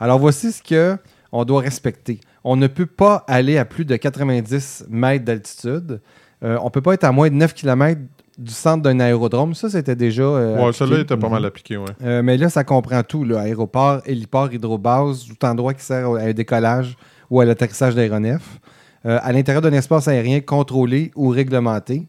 Alors, 0.00 0.18
voici 0.18 0.52
ce 0.52 0.62
que 0.62 0.96
on 1.32 1.44
doit 1.44 1.60
respecter. 1.62 2.20
On 2.44 2.56
ne 2.56 2.66
peut 2.66 2.86
pas 2.86 3.24
aller 3.26 3.58
à 3.58 3.64
plus 3.64 3.84
de 3.84 3.96
90 3.96 4.86
mètres 4.88 5.24
d'altitude. 5.24 6.00
Euh, 6.42 6.58
on 6.60 6.66
ne 6.66 6.70
peut 6.70 6.82
pas 6.82 6.94
être 6.94 7.04
à 7.04 7.12
moins 7.12 7.28
de 7.30 7.34
9 7.34 7.54
km 7.54 8.00
du 8.36 8.52
centre 8.52 8.82
d'un 8.82 9.00
aérodrome. 9.00 9.54
Ça, 9.54 9.70
c'était 9.70 9.96
déjà. 9.96 10.22
euh, 10.22 10.64
Ouais, 10.66 10.72
celui-là 10.72 11.00
était 11.00 11.16
pas 11.16 11.26
Mhm. 11.26 11.32
mal 11.32 11.44
appliqué, 11.44 11.76
ouais. 11.76 11.84
Euh, 12.04 12.22
mais 12.22 12.36
là, 12.36 12.48
ça 12.50 12.62
comprend 12.64 13.02
tout. 13.02 13.24
Là. 13.24 13.40
Aéroport, 13.40 14.02
héliport, 14.06 14.52
hydrobase, 14.52 15.24
tout 15.26 15.46
endroit 15.46 15.72
qui 15.74 15.82
sert 15.84 16.08
à 16.10 16.18
un 16.20 16.32
décollage 16.32 16.96
ou 17.30 17.40
à 17.40 17.44
l'atterrissage 17.44 17.94
d'aéronefs. 17.94 18.58
Euh, 19.06 19.18
à 19.22 19.32
l'intérieur 19.32 19.62
d'un 19.62 19.72
espace 19.72 20.06
aérien 20.08 20.40
contrôlé 20.40 21.10
ou 21.16 21.28
réglementé. 21.28 22.08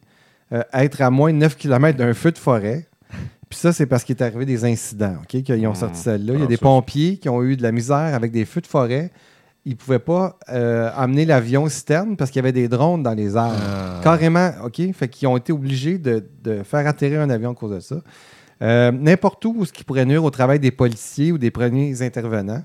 Être 0.74 1.02
à 1.02 1.10
moins 1.10 1.34
de 1.34 1.38
9 1.38 1.58
km 1.58 1.98
d'un 1.98 2.14
feu 2.14 2.32
de 2.32 2.38
forêt. 2.38 2.88
Puis 3.56 3.62
ça, 3.62 3.72
c'est 3.72 3.86
parce 3.86 4.04
qu'il 4.04 4.18
est 4.18 4.22
arrivé 4.22 4.46
des 4.46 4.66
incidents, 4.66 5.16
OK, 5.22 5.42
qu'ils 5.42 5.66
ont 5.66 5.72
Hmm. 5.72 5.76
sorti 5.76 6.02
celle-là. 6.02 6.34
Il 6.34 6.40
y 6.40 6.42
a 6.42 6.46
Ah, 6.46 6.48
des 6.50 6.56
ça, 6.58 6.62
pompiers 6.62 7.16
qui 7.18 7.30
ont 7.30 7.42
eu 7.42 7.56
de 7.56 7.64
la 7.64 7.72
misère 7.72 8.14
avec 8.14 8.34
des 8.34 8.44
feux 8.44 8.60
de 8.60 8.68
forêt. 8.68 9.12
Ils 9.64 9.72
ne 9.72 9.76
pouvaient 9.78 9.98
pas 10.00 10.38
euh, 10.50 10.90
amener 10.94 11.24
l'avion 11.24 11.70
citerne 11.70 12.18
parce 12.18 12.32
qu'il 12.32 12.40
y 12.40 12.44
avait 12.44 12.52
des 12.52 12.68
drones 12.68 13.02
dans 13.02 13.14
les 13.14 13.38
airs. 13.38 13.56
Ah. 13.58 14.02
Carrément, 14.04 14.52
OK? 14.66 14.82
Fait 14.94 15.08
qu'ils 15.08 15.30
ont 15.30 15.38
été 15.38 15.54
obligés 15.54 15.98
de, 15.98 16.22
de 16.44 16.64
faire 16.64 16.86
atterrir 16.86 17.22
un 17.22 17.30
avion 17.30 17.52
à 17.52 17.56
cause 17.56 17.72
de 17.76 17.80
ça. 17.80 17.96
Euh, 18.62 18.92
N'importe 18.92 19.46
où, 19.46 19.64
ce 19.64 19.72
qui 19.72 19.86
pourrait 19.86 20.06
nuire 20.06 20.26
au 20.26 20.32
travail 20.32 20.60
des 20.60 20.72
policiers 20.72 21.32
ou 21.32 21.38
des 21.38 21.50
premiers 21.50 22.02
intervenants. 22.02 22.64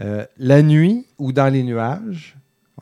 Euh, 0.00 0.24
la 0.36 0.62
nuit 0.62 1.06
ou 1.16 1.30
dans 1.30 1.46
les 1.52 1.62
nuages. 1.62 2.36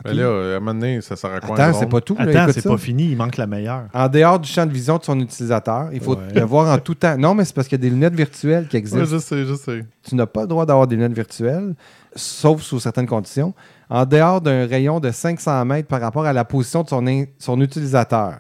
OK? 0.05 0.11
Mais 0.13 0.15
là, 0.15 0.23
euh, 0.25 0.55
à 0.55 0.57
un 0.57 0.61
moment 0.61 0.75
donné, 0.81 1.01
ça 1.01 1.17
sert 1.17 1.33
à 1.33 1.41
quoi 1.41 1.59
un 1.59 1.69
Attends, 1.69 1.79
c'est 1.79 1.89
pas 1.89 2.01
tout. 2.01 2.17
là, 2.19 2.43
Attends, 2.45 2.53
c'est 2.53 2.63
pas 2.69 2.77
fini, 2.77 3.11
il 3.11 3.17
manque 3.17 3.37
la 3.37 3.47
meilleure. 3.47 3.85
En 3.95 4.09
dehors 4.09 4.39
du 4.41 4.49
champ 4.49 4.67
de 4.67 4.73
vision 4.73 4.99
de 4.99 5.05
son 5.05 5.19
utilisateur, 5.21 5.89
il 5.93 6.01
faut 6.01 6.17
Ouais. 6.17 6.35
le 6.35 6.43
voir 6.43 6.73
en 6.75 6.79
tout 6.79 6.95
temps. 6.95 7.17
Non, 7.17 7.35
mais 7.35 7.45
c'est 7.45 7.55
parce 7.55 7.69
qu'il 7.69 7.79
y 7.79 7.81
a 7.81 7.89
des 7.89 7.91
lunettes 7.91 8.15
virtuelles 8.15 8.67
qui 8.69 8.77
existent. 8.77 9.01
Ouais, 9.01 9.07
je 9.07 9.19
sais, 9.19 9.45
je 9.45 9.55
sais. 9.55 9.85
tu 10.03 10.15
n'as 10.15 10.27
pas 10.27 10.43
le 10.43 10.49
droit 10.49 10.67
d'avoir 10.67 10.87
des 10.87 10.97
lunettes 10.97 11.13
virtuelles, 11.15 11.75
sauf 12.17 12.61
sous 12.63 12.81
certaines 12.81 13.07
conditions, 13.07 13.55
en 13.89 14.05
dehors 14.07 14.41
d'un 14.41 14.67
rayon 14.67 15.01
de 15.01 15.11
500 15.11 15.65
mètres 15.65 15.89
par 15.89 16.01
rapport 16.01 16.25
à 16.25 16.33
la 16.33 16.45
position 16.45 16.83
de 16.83 16.89
son, 16.89 17.07
in- 17.07 17.25
son 17.39 17.61
utilisateur. 17.61 18.35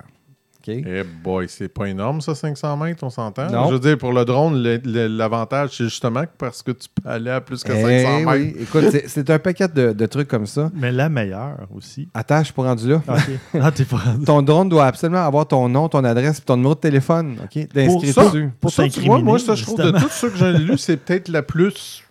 Eh 0.69 1.03
boy, 1.25 1.47
c'est 1.49 1.69
pas 1.69 1.87
énorme 1.87 2.21
ça, 2.21 2.35
500 2.35 2.77
mètres, 2.77 3.03
on 3.05 3.11
s'entend? 3.11 3.51
Non. 3.51 3.69
Je 3.69 3.75
veux 3.75 3.81
dire, 3.81 3.99
pour 3.99 4.13
le 4.13 4.25
drone, 4.25 4.63
l'avantage, 4.63 5.71
c'est 5.77 5.85
justement 5.85 6.23
que 6.23 6.31
parce 6.39 6.63
que 6.63 6.73
tu 6.73 6.89
peux 6.95 7.09
aller 7.09 7.31
à 7.31 7.41
plus 7.41 7.63
que 7.63 7.73
500 7.73 7.87
Eh 7.89 8.25
mètres. 8.25 8.31
oui. 8.33 8.57
Écoute, 8.61 8.85
c'est- 9.07 9.31
un 9.31 9.39
paquet 9.39 9.69
de, 9.69 9.93
de 9.93 10.07
trucs 10.07 10.29
comme 10.29 10.47
ça. 10.47 10.71
Mais 10.75 10.93
la 10.93 11.09
meilleure 11.09 11.67
aussi. 11.75 12.09
Attends, 12.15 12.39
je 12.41 12.45
suis 12.45 12.53
pas 12.53 12.63
rendu 12.63 12.89
là. 12.91 13.03
OK. 13.09 13.15
Ah, 13.61 13.71
t'es 13.71 13.85
pas 13.85 13.97
rendu. 13.97 14.25
Ton 14.25 14.43
drone 14.43 14.69
doit 14.69 14.87
absolument 14.87 15.25
avoir 15.25 15.47
ton 15.47 15.69
nom, 15.69 15.89
ton 15.89 16.05
adresse 16.05 16.39
et 16.39 16.43
ton 16.43 16.57
numéro 16.57 16.75
de 16.75 16.81
téléphone. 16.81 17.37
OK? 17.45 17.69
D'inscrit 17.73 18.13
ça, 18.13 18.25
dessus. 18.27 18.51
Pour 18.61 18.71
Ça, 18.71 18.89
tu 18.89 19.01
vois, 19.01 19.21
moi, 19.21 19.39
ça, 19.39 19.55
je 19.55 19.63
trouve 19.65 19.79
de 19.79 19.83
justement. 19.85 20.01
tout 20.03 20.09
ce 20.11 20.27
que 20.27 20.37
j'ai 20.37 20.53
lu, 20.53 20.77
c'est 20.79 20.97
peut-être 20.97 21.29
la 21.29 21.43
plus 21.43 22.03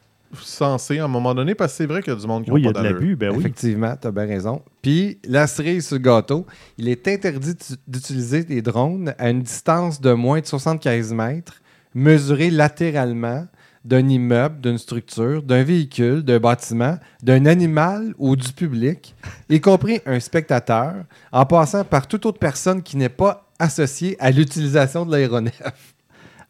sensée 0.42 1.00
à 1.00 1.06
un 1.06 1.08
moment 1.08 1.34
donné, 1.34 1.56
parce 1.56 1.74
que 1.74 1.78
c'est 1.78 1.86
vrai 1.86 2.02
qu'il 2.02 2.14
y 2.14 2.16
a 2.16 2.20
du 2.20 2.28
monde 2.28 2.44
qui 2.46 2.52
Oui, 2.52 2.62
il 2.62 2.64
y 2.64 2.68
n'a 2.68 2.72
a 2.72 2.74
pas 2.74 2.84
l'abus, 2.84 3.16
ben 3.16 3.32
oui. 3.32 3.40
Effectivement, 3.40 3.96
tu 4.00 4.08
as 4.08 4.12
bien 4.12 4.26
raison. 4.26 4.62
Puis, 4.82 5.20
la 5.28 5.48
cerise 5.48 5.88
sur 5.88 5.96
le 5.98 6.02
gâteau, 6.02 6.46
il 6.78 6.88
est 6.88 7.08
interdit 7.08 7.54
d'u- 7.56 7.76
d'utiliser 7.88 8.44
des 8.44 8.62
drones 8.62 9.14
à 9.18 9.30
une 9.30 9.42
distance 9.42 10.00
de 10.02 10.14
moins 10.14 10.40
de 10.40 10.46
75 10.46 11.14
mètres, 11.14 11.62
mesurée 11.94 12.50
latéralement 12.50 13.46
d'un 13.84 14.08
immeuble, 14.08 14.62
d'une 14.62 14.78
structure, 14.78 15.42
d'un 15.42 15.64
véhicule, 15.64 16.22
d'un 16.24 16.40
bâtiment, 16.40 16.98
d'un 17.24 17.48
animal 17.48 18.14
ou 18.20 18.36
du 18.36 18.54
public, 18.54 19.16
y 19.50 19.60
compris 19.60 20.00
un 20.06 20.20
spectateur, 20.20 20.94
en 21.32 21.46
passant 21.48 21.84
par 21.84 22.08
toute 22.08 22.26
autre 22.28 22.38
personne 22.38 22.84
qui 22.84 22.96
n'est 22.96 23.10
pas 23.10 23.48
associée 23.58 24.16
à 24.20 24.30
l'utilisation 24.32 25.04
de 25.06 25.12
l'aéronef. 25.12 25.60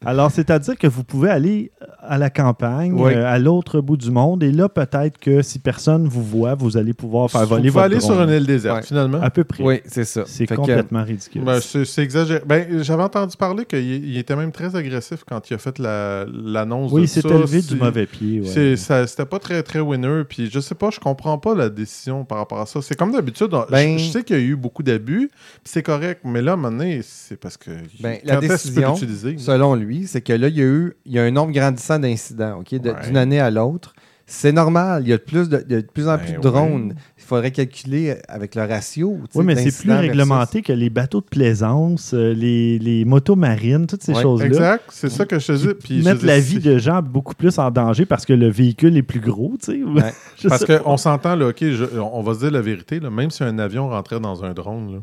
Alors, 0.04 0.30
c'est-à-dire 0.30 0.76
que 0.76 0.86
vous 0.86 1.04
pouvez 1.04 1.30
aller 1.30 1.72
à 2.00 2.18
la 2.18 2.30
campagne, 2.30 2.92
Oui. 2.94 3.12
euh, 3.14 3.24
à 3.26 3.38
l'autre 3.38 3.80
bout 3.80 3.96
du 3.96 4.10
monde, 4.10 4.42
et 4.42 4.50
là, 4.50 4.68
peut-être 4.68 5.18
que 5.18 5.42
si 5.42 5.58
personne 5.60 6.06
vous 6.08 6.22
voit, 6.22 6.54
vous 6.54 6.76
allez 6.76 6.92
pouvoir 6.92 7.30
faire 7.30 7.46
voler 7.46 7.68
Vous 7.68 7.74
pouvez 7.78 7.82
votre 7.82 7.84
aller 7.84 7.98
drone. 7.98 8.14
sur 8.16 8.22
une 8.22 8.30
île 8.30 8.46
déserte, 8.46 8.76
Ouais. 8.78 8.82
finalement. 8.82 9.20
À 9.22 9.30
peu 9.30 9.44
près. 9.44 9.62
Oui, 9.62 9.80
c'est 9.86 10.04
ça. 10.04 10.24
C'est 10.26 10.46
que- 10.46 10.54
complètement 10.54 11.04
ridicule. 11.04 11.42
Ben, 11.44 11.60
c'est 11.60 12.02
exagéré. 12.02 12.42
Ben, 12.46 12.82
J'avais 12.82 13.02
entendu 13.04 13.36
parler 13.36 13.64
qu'il 13.64 13.78
il 14.04 14.16
était 14.18 14.34
même 14.36 14.50
très 14.52 14.74
agressif 14.74 15.24
quand 15.28 15.48
il 15.50 15.54
a 15.54 15.58
fait 15.58 15.78
la- 15.78 16.24
l'annonce 16.26 16.90
oui, 16.92 17.02
de 17.02 17.06
il 17.06 17.08
s'est 17.08 17.20
ça. 17.20 17.28
élevé 17.28 17.60
du 17.62 17.76
mauvais 17.76 18.06
pied. 18.06 18.40
ouais. 18.40 18.46
c'est- 18.46 18.76
ça- 18.76 19.06
C'était 19.06 19.26
pas 19.26 19.38
très, 19.38 19.62
très 19.62 19.80
winner. 19.80 20.22
Puis 20.28 20.50
je 20.50 20.58
sais 20.60 20.74
pas, 20.74 20.90
je 20.90 20.98
comprends 21.00 21.38
pas 21.38 21.54
la 21.54 21.68
décision 21.68 22.24
par 22.24 22.38
rapport 22.38 22.60
à 22.60 22.66
ça. 22.66 22.80
C'est 22.82 22.96
comme 22.96 23.12
d'habitude. 23.12 23.48
on- 23.52 23.64
Ben- 23.70 23.98
je, 23.98 24.04
je 24.04 24.10
sais 24.10 24.22
qu'il 24.24 24.36
y 24.36 24.38
a 24.40 24.42
eu 24.42 24.56
beaucoup 24.56 24.82
d'abus. 24.82 25.30
puis 25.32 25.72
C'est 25.72 25.82
correct. 25.82 26.22
Mais 26.24 26.42
là, 26.42 26.52
à 26.52 26.54
un 26.54 26.56
moment 26.56 26.76
donné, 26.76 27.00
c'est 27.02 27.36
parce 27.36 27.56
que. 27.56 27.70
Ben, 28.00 28.18
la 28.24 28.36
décision, 28.36 28.96
selon 29.38 29.74
lui, 29.74 29.91
c'est 30.06 30.20
que 30.22 30.32
là, 30.32 30.48
il 30.48 30.56
y 30.56 30.60
a 30.62 30.64
eu 30.64 30.94
il 31.06 31.12
y 31.12 31.18
a 31.18 31.22
un 31.24 31.30
nombre 31.30 31.52
grandissant 31.52 31.98
d'incidents, 31.98 32.60
OK, 32.60 32.68
Ouais. 32.72 32.78
d'une 33.06 33.16
année 33.16 33.40
à 33.40 33.50
l'autre. 33.50 33.94
C'est 34.24 34.52
normal, 34.52 35.02
il 35.04 35.10
y 35.10 35.12
a 35.12 35.18
de 35.18 35.22
plus, 35.22 35.48
de, 35.50 35.58
de, 35.58 35.78
en 35.78 36.04
Ben 36.16 36.18
plus 36.18 36.32
de 36.32 36.36
oui. 36.38 36.42
drones. 36.42 36.94
Il 37.18 37.22
faudrait 37.22 37.50
calculer 37.50 38.16
avec 38.28 38.54
le 38.54 38.62
ratio. 38.62 39.18
Oui, 39.34 39.44
mais 39.44 39.56
c'est 39.56 39.76
plus 39.76 39.88
versus- 39.88 40.08
réglementé 40.08 40.62
que 40.62 40.72
les 40.72 40.88
bateaux 40.90 41.20
de 41.20 41.26
plaisance, 41.26 42.14
euh, 42.14 42.32
les, 42.32 42.78
les 42.78 43.04
motos 43.04 43.36
marines, 43.36 43.86
toutes 43.86 44.02
ces 44.02 44.14
Ouais, 44.14 44.22
choses-là. 44.22 44.46
Exact, 44.46 44.84
c'est 44.90 45.10
ça 45.10 45.26
que 45.26 45.38
je 45.38 45.46
te 45.48 45.52
dis. 45.52 45.68
Puis 45.74 46.02
mettre 46.02 46.24
la 46.24 46.38
vie 46.40 46.60
de 46.60 46.78
gens 46.78 47.02
beaucoup 47.02 47.34
plus 47.34 47.58
en 47.58 47.70
danger 47.70 48.06
parce 48.06 48.24
que 48.24 48.32
le 48.32 48.48
véhicule 48.48 48.96
est 48.96 49.02
plus 49.02 49.20
gros, 49.20 49.54
tu 49.62 49.72
sais. 49.72 49.82
Ouais. 49.82 50.12
Parce 50.48 50.64
qu'on 50.64 50.96
s'entend, 50.96 51.34
là, 51.36 51.48
OK, 51.48 51.58
je- 51.60 51.98
on 52.00 52.22
va 52.22 52.32
se 52.34 52.38
dire 52.38 52.50
la 52.52 52.62
vérité, 52.62 53.00
là, 53.00 53.10
même 53.10 53.30
si 53.30 53.42
un 53.44 53.58
avion 53.58 53.88
rentrait 53.90 54.20
dans 54.20 54.44
un 54.44 54.54
drone, 54.54 54.92
là, 54.94 54.98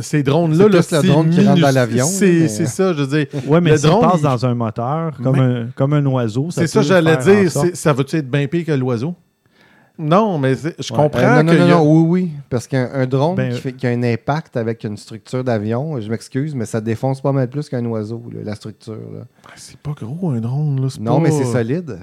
ces 0.00 0.22
drones-là, 0.22 0.66
C'est 0.82 0.92
là, 0.92 1.02
le 1.02 1.08
drone 1.08 1.30
qui 1.30 1.46
rentre 1.46 1.60
dans 1.60 1.70
l'avion, 1.74 2.06
C'est 2.06 2.30
mais- 2.40 2.48
ça, 2.48 2.92
je 2.92 3.02
veux 3.02 3.06
dire. 3.18 3.26
Ouais, 3.46 3.60
mais 3.60 3.72
Le 3.72 3.78
drone, 3.78 4.00
passe 4.02 4.20
il- 4.20 4.22
dans 4.22 4.46
un 4.46 4.54
moteur, 4.54 5.12
comme, 5.22 5.38
un, 5.38 5.66
comme 5.74 5.92
un 5.92 6.04
oiseau, 6.06 6.48
C'est 6.50 6.66
ça, 6.66 6.82
j'allais 6.82 7.16
dire. 7.18 7.50
Ça 7.74 7.92
va-tu 7.92 8.16
être 8.16 8.30
bien 8.30 8.46
pire 8.46 8.64
que 8.66 8.72
l'oiseau? 8.72 9.14
Non, 10.00 10.38
mais 10.38 10.54
je 10.54 10.68
Ouais. 10.68 10.96
comprends 10.96 11.18
Euh, 11.22 11.42
non, 11.42 11.42
non, 11.42 11.50
qu'il 11.50 11.60
non, 11.60 11.66
a- 11.66 11.70
non, 11.70 11.82
oui, 12.02 12.06
oui. 12.22 12.30
Parce 12.48 12.68
qu'un 12.68 12.88
un 12.94 13.04
drone 13.04 13.34
Ben, 13.34 13.52
qui, 13.52 13.60
fait- 13.60 13.72
qui 13.72 13.84
a 13.84 13.90
un 13.90 14.02
impact 14.04 14.56
avec 14.56 14.84
une 14.84 14.96
structure 14.96 15.42
d'avion, 15.42 16.00
je 16.00 16.08
m'excuse, 16.08 16.54
mais 16.54 16.66
ça 16.66 16.80
défonce 16.80 17.20
pas 17.20 17.32
mal 17.32 17.50
plus 17.50 17.68
qu'un 17.68 17.84
oiseau, 17.84 18.22
là, 18.32 18.38
la 18.44 18.54
structure. 18.54 18.96
Ah, 19.44 19.50
C'est 19.56 19.76
pas 19.76 19.90
gros 20.00 20.30
un 20.30 20.38
drone, 20.38 20.80
là. 20.82 20.88
Non, 21.00 21.16
pas- 21.16 21.22
mais 21.24 21.30
c'est 21.32 21.46
solide. 21.46 21.98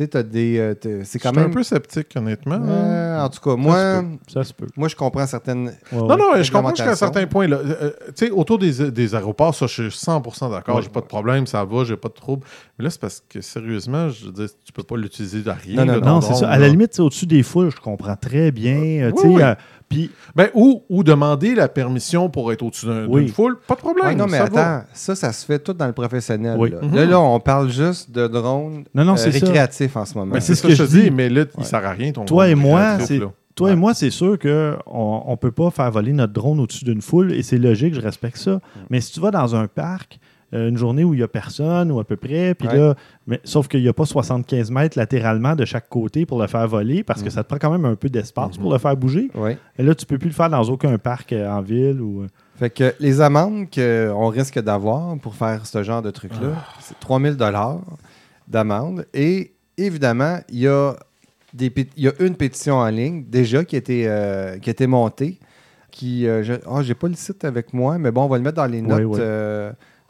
Tu 0.00 0.04
sais, 0.04 0.08
t'as 0.08 0.22
des. 0.22 0.56
euh, 0.58 0.74
c'est 1.04 1.18
Je 1.18 1.22
quand 1.22 1.28
suis 1.28 1.38
un 1.38 1.42
même. 1.42 1.50
peu 1.50 1.62
sceptique, 1.62 2.06
honnêtement. 2.16 2.58
Euh, 2.66 3.20
en 3.20 3.28
tout 3.28 3.38
cas, 3.40 3.54
moi, 3.54 4.02
Ça 4.32 4.44
se 4.44 4.54
peut. 4.54 4.66
moi, 4.74 4.88
je 4.88 4.96
comprends 4.96 5.26
certaines. 5.26 5.66
Ouais, 5.92 5.98
Non, 5.98 6.16
non, 6.16 6.42
je 6.42 6.50
comprends 6.50 6.70
jusqu'à 6.70 6.92
un 6.92 6.94
certain 6.94 7.26
point. 7.26 7.46
là. 7.46 7.58
Euh, 7.58 7.74
euh, 7.82 7.90
tu 8.16 8.24
sais, 8.26 8.30
autour 8.30 8.58
des, 8.58 8.90
des 8.90 9.14
aéroports, 9.14 9.54
ça, 9.54 9.66
je 9.66 9.90
suis 9.90 9.98
100% 10.06 10.50
d'accord. 10.52 10.76
Ouais. 10.76 10.82
j'ai 10.82 10.88
pas 10.88 11.02
de 11.02 11.06
problème, 11.06 11.46
ça 11.46 11.62
va, 11.66 11.84
j'ai 11.84 11.98
pas 11.98 12.08
de 12.08 12.14
trouble. 12.14 12.46
Mais 12.78 12.84
là, 12.84 12.90
c'est 12.90 13.00
parce 13.00 13.22
que, 13.28 13.42
sérieusement, 13.42 14.08
je 14.08 14.24
veux 14.24 14.32
dire, 14.32 14.46
tu 14.64 14.72
peux 14.72 14.82
pas 14.84 14.96
l'utiliser 14.96 15.42
à 15.50 15.52
rien. 15.52 15.84
Non, 15.84 15.92
non, 15.92 16.00
là, 16.00 16.06
non, 16.06 16.20
c'est 16.22 16.34
ça. 16.34 16.48
À 16.48 16.58
la 16.58 16.68
limite, 16.68 16.94
c'est 16.94 17.02
au-dessus 17.02 17.26
des 17.26 17.42
foules, 17.42 17.70
je 17.70 17.76
comprends 17.80 18.16
très 18.16 18.52
bien. 18.52 18.76
euh, 19.02 19.12
tu 19.12 19.20
sais, 19.36 19.44
euh, 19.44 19.54
Puis, 19.90 20.10
Ben, 20.36 20.48
ou, 20.54 20.84
ou 20.88 21.02
demander 21.02 21.54
la 21.56 21.68
permission 21.68 22.30
pour 22.30 22.52
être 22.52 22.62
au-dessus 22.62 22.86
d'un- 22.86 23.02
d'une 23.06 23.12
Oui. 23.12 23.28
foule, 23.28 23.58
pas 23.66 23.74
de 23.74 23.80
problème. 23.80 24.06
Ouais, 24.06 24.14
non, 24.14 24.26
mais 24.26 24.38
ça 24.38 24.44
attends, 24.44 24.54
va. 24.54 24.84
ça, 24.94 25.14
ça 25.16 25.32
se 25.32 25.44
fait 25.44 25.58
tout 25.58 25.72
dans 25.72 25.86
le 25.88 25.92
professionnel. 25.92 26.56
Oui. 26.58 26.70
Là. 26.70 26.78
Mhm. 26.80 26.94
là, 26.94 27.04
là, 27.06 27.20
on 27.20 27.40
parle 27.40 27.70
juste 27.70 28.10
de 28.12 28.28
drones 28.28 28.84
non, 28.94 29.04
non, 29.04 29.16
euh, 29.18 29.30
récréatifs 29.30 29.96
en 29.96 30.04
ce 30.04 30.14
moment. 30.16 30.32
Mais 30.34 30.40
c'est 30.40 30.54
ce 30.54 30.62
que, 30.62 30.68
que 30.68 30.74
je 30.74 30.84
dis, 30.84 31.02
dis. 31.02 31.10
mais 31.10 31.28
là, 31.28 31.44
il 31.54 31.58
Ouais. 31.60 31.64
sert 31.66 31.84
à 31.84 31.90
rien 31.90 32.12
ton 32.12 32.24
Toi 32.24 32.48
et 32.48 32.54
drone 32.54 32.62
moi, 32.62 32.98
c'est-. 33.00 33.20
Toi 33.56 33.72
et 33.72 33.76
moi, 33.76 33.92
c'est 33.92 34.10
sûr 34.10 34.38
qu'on 34.38 34.78
on 35.26 35.36
peut 35.36 35.50
pas 35.50 35.70
faire 35.72 35.90
voler 35.90 36.12
notre 36.12 36.32
drone 36.32 36.60
au-dessus 36.60 36.84
d'une 36.84 37.02
foule 37.02 37.32
et 37.32 37.42
c'est 37.42 37.58
logique, 37.58 37.92
je 37.94 38.00
respecte 38.00 38.36
Mm. 38.38 38.40
ça. 38.44 38.60
Mais 38.90 39.00
si 39.00 39.12
tu 39.12 39.18
vas 39.20 39.32
dans 39.32 39.56
un 39.56 39.66
parc, 39.66 40.14
euh, 40.14 40.29
une 40.52 40.76
journée 40.76 41.04
où 41.04 41.14
il 41.14 41.18
n'y 41.18 41.22
a 41.22 41.28
personne 41.28 41.92
ou 41.92 42.00
à 42.00 42.04
peu 42.04 42.16
près, 42.16 42.54
puis 42.54 42.66
Ouais. 42.68 42.76
là, 42.76 42.94
mais, 43.26 43.40
sauf 43.44 43.68
qu'il 43.68 43.82
n'y 43.82 43.88
a 43.88 43.92
pas 43.92 44.04
75 44.04 44.70
mètres 44.70 44.98
latéralement 44.98 45.54
de 45.54 45.64
chaque 45.64 45.88
côté 45.88 46.26
pour 46.26 46.40
le 46.40 46.46
faire 46.48 46.66
voler 46.66 47.04
parce 47.04 47.22
que 47.22 47.28
Mm. 47.28 47.30
ça 47.32 47.42
te 47.44 47.48
prend 47.48 47.58
quand 47.58 47.70
même 47.70 47.84
un 47.84 47.94
peu 47.94 48.08
d'espace 48.08 48.56
pour 48.58 48.72
le 48.72 48.78
faire 48.78 48.96
bouger. 48.96 49.30
Et 49.78 49.82
là, 49.82 49.94
tu 49.94 50.06
peux 50.06 50.18
plus 50.18 50.28
le 50.28 50.34
faire 50.34 50.50
dans 50.50 50.62
aucun 50.64 50.98
parc 50.98 51.32
euh, 51.32 51.48
en 51.50 51.60
ville 51.60 52.00
ou. 52.00 52.26
Fait 52.56 52.70
que 52.70 52.92
les 53.00 53.20
amendes 53.20 53.66
qu'on 53.74 54.28
risque 54.28 54.58
d'avoir 54.60 55.16
pour 55.18 55.34
faire 55.34 55.64
ce 55.66 55.82
genre 55.82 56.02
de 56.02 56.10
truc-là, 56.10 56.52
Ah. 56.56 56.64
c'est 56.80 56.98
3000 57.00 57.36
d'amende. 58.48 59.06
Et 59.14 59.52
évidemment, 59.78 60.38
il 60.50 60.58
y, 60.60 60.68
a 60.68 60.94
des 61.54 61.72
il 61.96 62.04
y 62.04 62.08
a 62.08 62.12
une 62.20 62.34
pétition 62.34 62.76
en 62.76 62.88
ligne 62.88 63.24
déjà 63.28 63.64
qui 63.64 63.76
a 63.76 63.78
été, 63.78 64.04
euh, 64.06 64.58
qui 64.58 64.68
a 64.70 64.72
été 64.72 64.86
montée. 64.86 65.38
Qui, 65.90 66.26
euh, 66.28 66.42
je 66.44 66.52
j'ai 66.82 66.94
pas 66.94 67.08
le 67.08 67.14
site 67.14 67.44
avec 67.44 67.74
moi, 67.74 67.98
mais 67.98 68.10
bon, 68.12 68.24
on 68.24 68.28
va 68.28 68.36
le 68.36 68.44
mettre 68.44 68.56
dans 68.56 68.66
les 68.66 68.80
notes. 68.82 69.18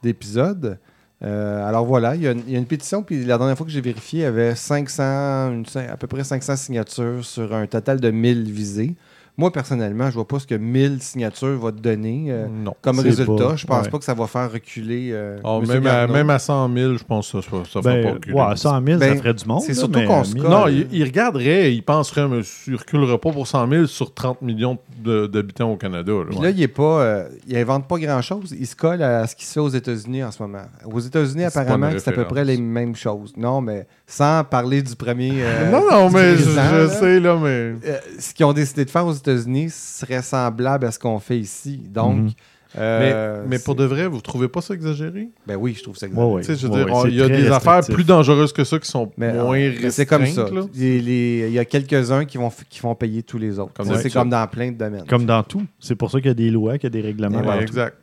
Euh, 0.01 0.07
d'épisode. 0.07 0.79
Euh, 1.23 1.69
alors 1.69 1.85
voilà, 1.85 2.17
il 2.17 2.23
y, 2.23 2.29
a 2.29 2.31
une, 2.33 2.67
pétition, 2.67 3.03
puis 3.03 3.25
la 3.25 3.37
dernière 3.37 3.57
fois 3.57 3.67
que 3.67 3.73
j'ai 3.73 3.83
vérifié, 3.83 4.21
il 4.21 4.23
y 4.23 4.27
avait 4.27 4.55
500, 4.55 5.53
une- 5.53 5.65
à 5.91 5.97
peu 5.99 6.07
près 6.07 6.25
500 6.25 6.57
signatures 6.57 7.25
sur 7.25 7.55
un 7.55 7.67
total 7.67 8.01
de 8.01 8.11
1000 8.11 8.51
visées. 8.51 8.95
Moi, 9.37 9.51
personnellement, 9.53 10.11
je 10.11 10.15
vois 10.17 10.29
pas 10.29 10.39
ce 10.39 10.47
que 10.47 10.55
1000 10.55 11.01
signatures 11.01 11.59
va 11.59 11.73
te 11.73 11.79
donner. 11.79 12.27
euh, 12.29 12.47
Non. 12.49 12.75
comme 12.83 12.99
résultat, 13.01 13.33
pas- 13.49 13.57
je 13.57 13.67
pense 13.67 13.85
ouais. 13.85 13.91
pas 13.91 13.99
que 13.99 14.05
ça 14.05 14.13
va 14.15 14.27
faire 14.27 14.53
reculer. 14.53 15.11
euh, 15.13 15.39
Ah, 15.45 15.59
même, 15.67 15.87
à, 15.87 16.07
même 16.07 16.29
à 16.31 16.39
100 16.39 16.69
000, 16.75 16.97
je 16.99 17.05
pense 17.05 17.33
que 17.33 17.41
ça, 17.41 17.49
ça, 17.73 17.81
Ben, 17.81 18.03
pas 18.05 18.11
reculer. 18.13 18.35
ouais, 18.35 18.57
100 18.57 18.85
000, 18.85 18.99
ça 19.01 19.07
Ben, 19.09 19.17
ferait 19.19 19.35
du 19.35 19.45
monde. 19.47 19.63
c'est 19.63 19.75
surtout 19.75 20.05
qu'on 20.07 20.25
se 20.25 20.35
1000, 20.35 20.43
colle. 20.43 20.51
Non, 20.53 20.67
il, 20.69 20.87
il 20.93 21.05
regarderait, 21.05 21.73
il 21.75 21.83
penserait, 21.83 22.29
mais 22.29 22.41
il 22.67 22.77
reculerait 22.77 23.19
pas 23.19 23.31
pour 23.33 23.47
100 23.47 23.67
000 23.69 23.87
sur 23.87 24.13
30 24.13 24.43
millions 24.43 24.77
de- 25.03 25.27
d'habitants 25.27 25.73
au 25.73 25.77
Canada. 25.77 26.13
là. 26.13 26.25
Puis 26.31 26.39
là, 26.41 26.51
il 26.51 26.61
est 26.61 26.69
pas, 26.69 27.01
euh, 27.01 27.29
il 27.47 27.57
invente 27.57 27.87
pas 27.89 27.99
grand-chose. 27.99 28.55
Il 28.59 28.67
se 28.67 28.77
colle 28.77 29.03
à 29.03 29.27
ce 29.27 29.35
qui 29.37 29.47
se 29.47 29.53
fait 29.55 29.61
aux 29.61 29.69
États-Unis 29.69 30.23
en 30.25 30.31
ce 30.33 30.43
moment. 30.43 30.63
Aux 30.85 31.01
États-Unis, 31.01 31.45
apparemment, 31.45 31.91
c'est 31.97 32.09
à 32.11 32.13
peu 32.13 32.25
près 32.25 32.45
les 32.45 32.59
mêmes 32.59 32.95
choses. 32.97 33.33
Non, 33.37 33.61
mais 33.61 33.87
sans 34.07 34.45
parler 34.45 34.83
du 34.83 34.97
premier. 34.97 35.33
euh, 35.37 35.71
non, 35.71 35.83
non, 35.91 36.11
mais 36.11 36.37
je, 36.37 36.89
sais, 36.89 37.21
là, 37.21 37.37
mais. 37.41 37.49
Euh, 37.49 37.99
ce 38.19 38.35
qu'ils 38.35 38.45
ont 38.45 38.53
décidé 38.53 38.85
de 38.85 38.91
faire 38.91 39.07
aux 39.07 39.13
États-Unis 39.21 39.71
serait 39.71 40.23
semblable 40.23 40.87
à 40.87 40.91
ce 40.93 40.99
qu'on 40.99 41.19
fait 41.19 41.39
ici. 41.39 41.79
Donc, 41.93 42.17
Mhm. 42.17 42.31
euh, 42.79 43.43
mais, 43.43 43.49
mais 43.49 43.59
pour 43.59 43.75
c'est- 43.75 43.81
de 43.81 43.85
vrai, 43.85 44.07
vous 44.07 44.21
trouvez 44.21 44.49
pas 44.49 44.61
ça 44.61 44.75
exagéré? 44.75 45.29
Ben 45.47 45.57
oui, 45.57 45.75
je 45.77 45.83
trouve 45.83 45.97
ça 45.97 46.07
ouais. 46.07 46.13
Je 46.43 46.53
veux 46.67 46.69
Ouais, 46.73 46.85
dire, 46.85 46.95
ouais, 46.97 47.11
il 47.11 47.17
y 47.17 47.23
a 47.23 47.29
des 47.29 47.49
affaires 47.49 47.81
plus 47.83 48.05
dangereuses 48.05 48.53
que 48.53 48.65
ça 48.65 48.79
qui 48.79 48.89
sont 48.89 49.11
Mais, 49.17 49.33
moins 49.33 49.59
euh, 49.59 49.91
c'est 49.91 50.07
comme 50.07 50.27
ça. 50.27 50.47
Il 50.75 51.53
y 51.53 51.59
a 51.59 51.65
quelques-uns 51.65 52.25
qui 52.25 52.39
vont, 52.39 52.51
qui 52.69 52.81
vont 52.81 52.95
payer 52.95 53.23
tous 53.23 53.39
les 53.39 53.59
autres. 53.59 53.73
C'est 54.01 54.11
comme 54.13 54.31
dans 54.31 54.47
plein 54.47 54.71
de 54.73 54.77
domaines. 54.77 55.05
Comme 55.09 55.25
dans 55.27 55.43
tout. 55.43 55.63
C'est 55.79 55.95
pour 55.97 56.11
ça 56.11 56.19
qu'il 56.19 56.29
y 56.29 56.33
a 56.33 56.35
des 56.35 56.51
lois, 56.51 56.79
qu'il 56.79 56.85
y 56.85 56.99
a 56.99 57.03
des 57.03 57.07
règlements. 57.07 57.53
Exact. 57.61 57.97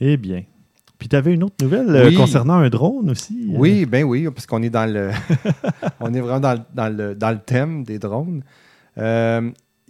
Eh 0.00 0.16
bien. 0.16 0.42
Puis 0.98 1.08
tu 1.08 1.16
avais 1.16 1.34
une 1.34 1.42
autre 1.42 1.56
nouvelle 1.60 1.90
euh, 1.90 2.06
Oui. 2.06 2.14
concernant 2.14 2.54
un 2.58 2.68
drone 2.68 3.10
aussi. 3.10 3.48
euh. 3.50 3.56
Oui, 3.58 3.86
ben 3.86 4.04
oui, 4.04 4.28
parce 4.32 4.46
qu'on 4.46 4.62
est 4.62 4.70
dans 4.70 4.88
le, 4.88 5.10
on 6.00 6.14
est 6.14 6.20
vraiment 6.20 6.38
dans, 6.38 6.52
le- 6.52 6.60
dans 6.74 6.96
le, 6.96 7.14
dans 7.16 7.30
le 7.32 7.38
thème 7.40 7.82
des 7.82 7.98
drones. 7.98 8.44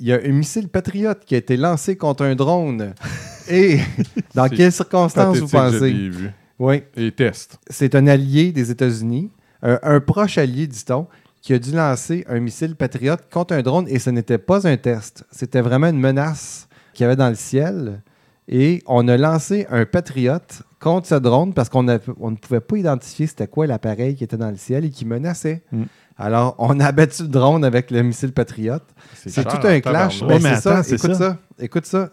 Il 0.02 0.08
y 0.08 0.12
a 0.12 0.16
un 0.16 0.32
missile 0.32 0.68
Patriot 0.68 1.14
qui 1.24 1.36
a 1.36 1.38
été 1.38 1.56
lancé 1.56 1.94
contre 1.94 2.24
un 2.24 2.34
drone. 2.34 2.92
Et 3.48 3.78
dans 4.34 4.48
quelles 4.48 4.72
circonstances 4.72 5.38
vous 5.38 5.46
pensez? 5.46 5.92
vu. 5.92 6.30
Oui, 6.58 6.82
Et 6.96 7.12
test. 7.12 7.56
c'est 7.70 7.94
un 7.94 8.08
allié 8.08 8.50
des 8.50 8.72
États-Unis, 8.72 9.30
un, 9.62 9.78
un 9.80 10.00
proche 10.00 10.38
allié, 10.38 10.66
dit-on, 10.66 11.06
qui 11.40 11.54
a 11.54 11.58
dû 11.60 11.70
lancer 11.70 12.24
un 12.28 12.40
missile 12.40 12.74
Patriot 12.74 13.14
contre 13.32 13.54
un 13.54 13.62
drone 13.62 13.86
et 13.88 14.00
ce 14.00 14.10
n'était 14.10 14.38
pas 14.38 14.66
un 14.66 14.76
test. 14.76 15.24
C'était 15.30 15.60
vraiment 15.60 15.86
une 15.88 16.00
menace 16.00 16.66
qu'il 16.94 17.04
y 17.04 17.06
avait 17.06 17.14
dans 17.14 17.28
le 17.28 17.36
ciel. 17.36 18.02
Et 18.48 18.82
on 18.86 19.06
a 19.06 19.16
lancé 19.16 19.68
un 19.70 19.86
Patriot 19.86 20.38
contre 20.80 21.06
ce 21.06 21.14
drone 21.14 21.54
parce 21.54 21.68
qu'on 21.68 21.86
on 22.20 22.30
ne 22.32 22.36
pouvait 22.36 22.60
pas 22.60 22.76
identifier 22.76 23.28
c'était 23.28 23.46
quoi 23.46 23.68
l'appareil 23.68 24.16
qui 24.16 24.24
était 24.24 24.36
dans 24.36 24.50
le 24.50 24.56
ciel 24.56 24.84
et 24.84 24.90
qui 24.90 25.04
menaçait. 25.04 25.62
Mm. 25.70 25.82
Alors, 26.24 26.54
on 26.58 26.78
a 26.78 26.86
abattu 26.86 27.22
le 27.22 27.28
drone 27.28 27.64
avec 27.64 27.90
le 27.90 28.02
missile 28.02 28.32
Patriot. 28.32 28.76
C'est 29.14 29.42
tout 29.42 29.66
un 29.66 29.80
clash. 29.80 30.20
tabarnak. 30.20 30.42
Ben, 30.42 30.50
mais 30.50 30.54
c'est 30.56 30.60
ça. 30.62 30.80
Écoute 30.94 31.14
ça. 31.14 31.18
ça. 31.18 31.36
Écoute 31.58 31.86
ça. 31.86 32.10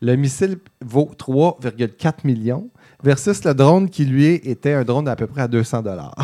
Le 0.00 0.14
missile 0.16 0.58
vaut 0.84 1.10
3,4 1.18 2.12
millions 2.24 2.70
versus 3.02 3.44
le 3.44 3.52
drone 3.54 3.90
qui, 3.90 4.04
lui, 4.04 4.34
était 4.44 4.72
un 4.72 4.84
drone 4.84 5.04
d'à 5.06 5.16
peu 5.16 5.26
près 5.26 5.42
à 5.42 5.48
200 5.48 5.82
dollars. 5.82 6.14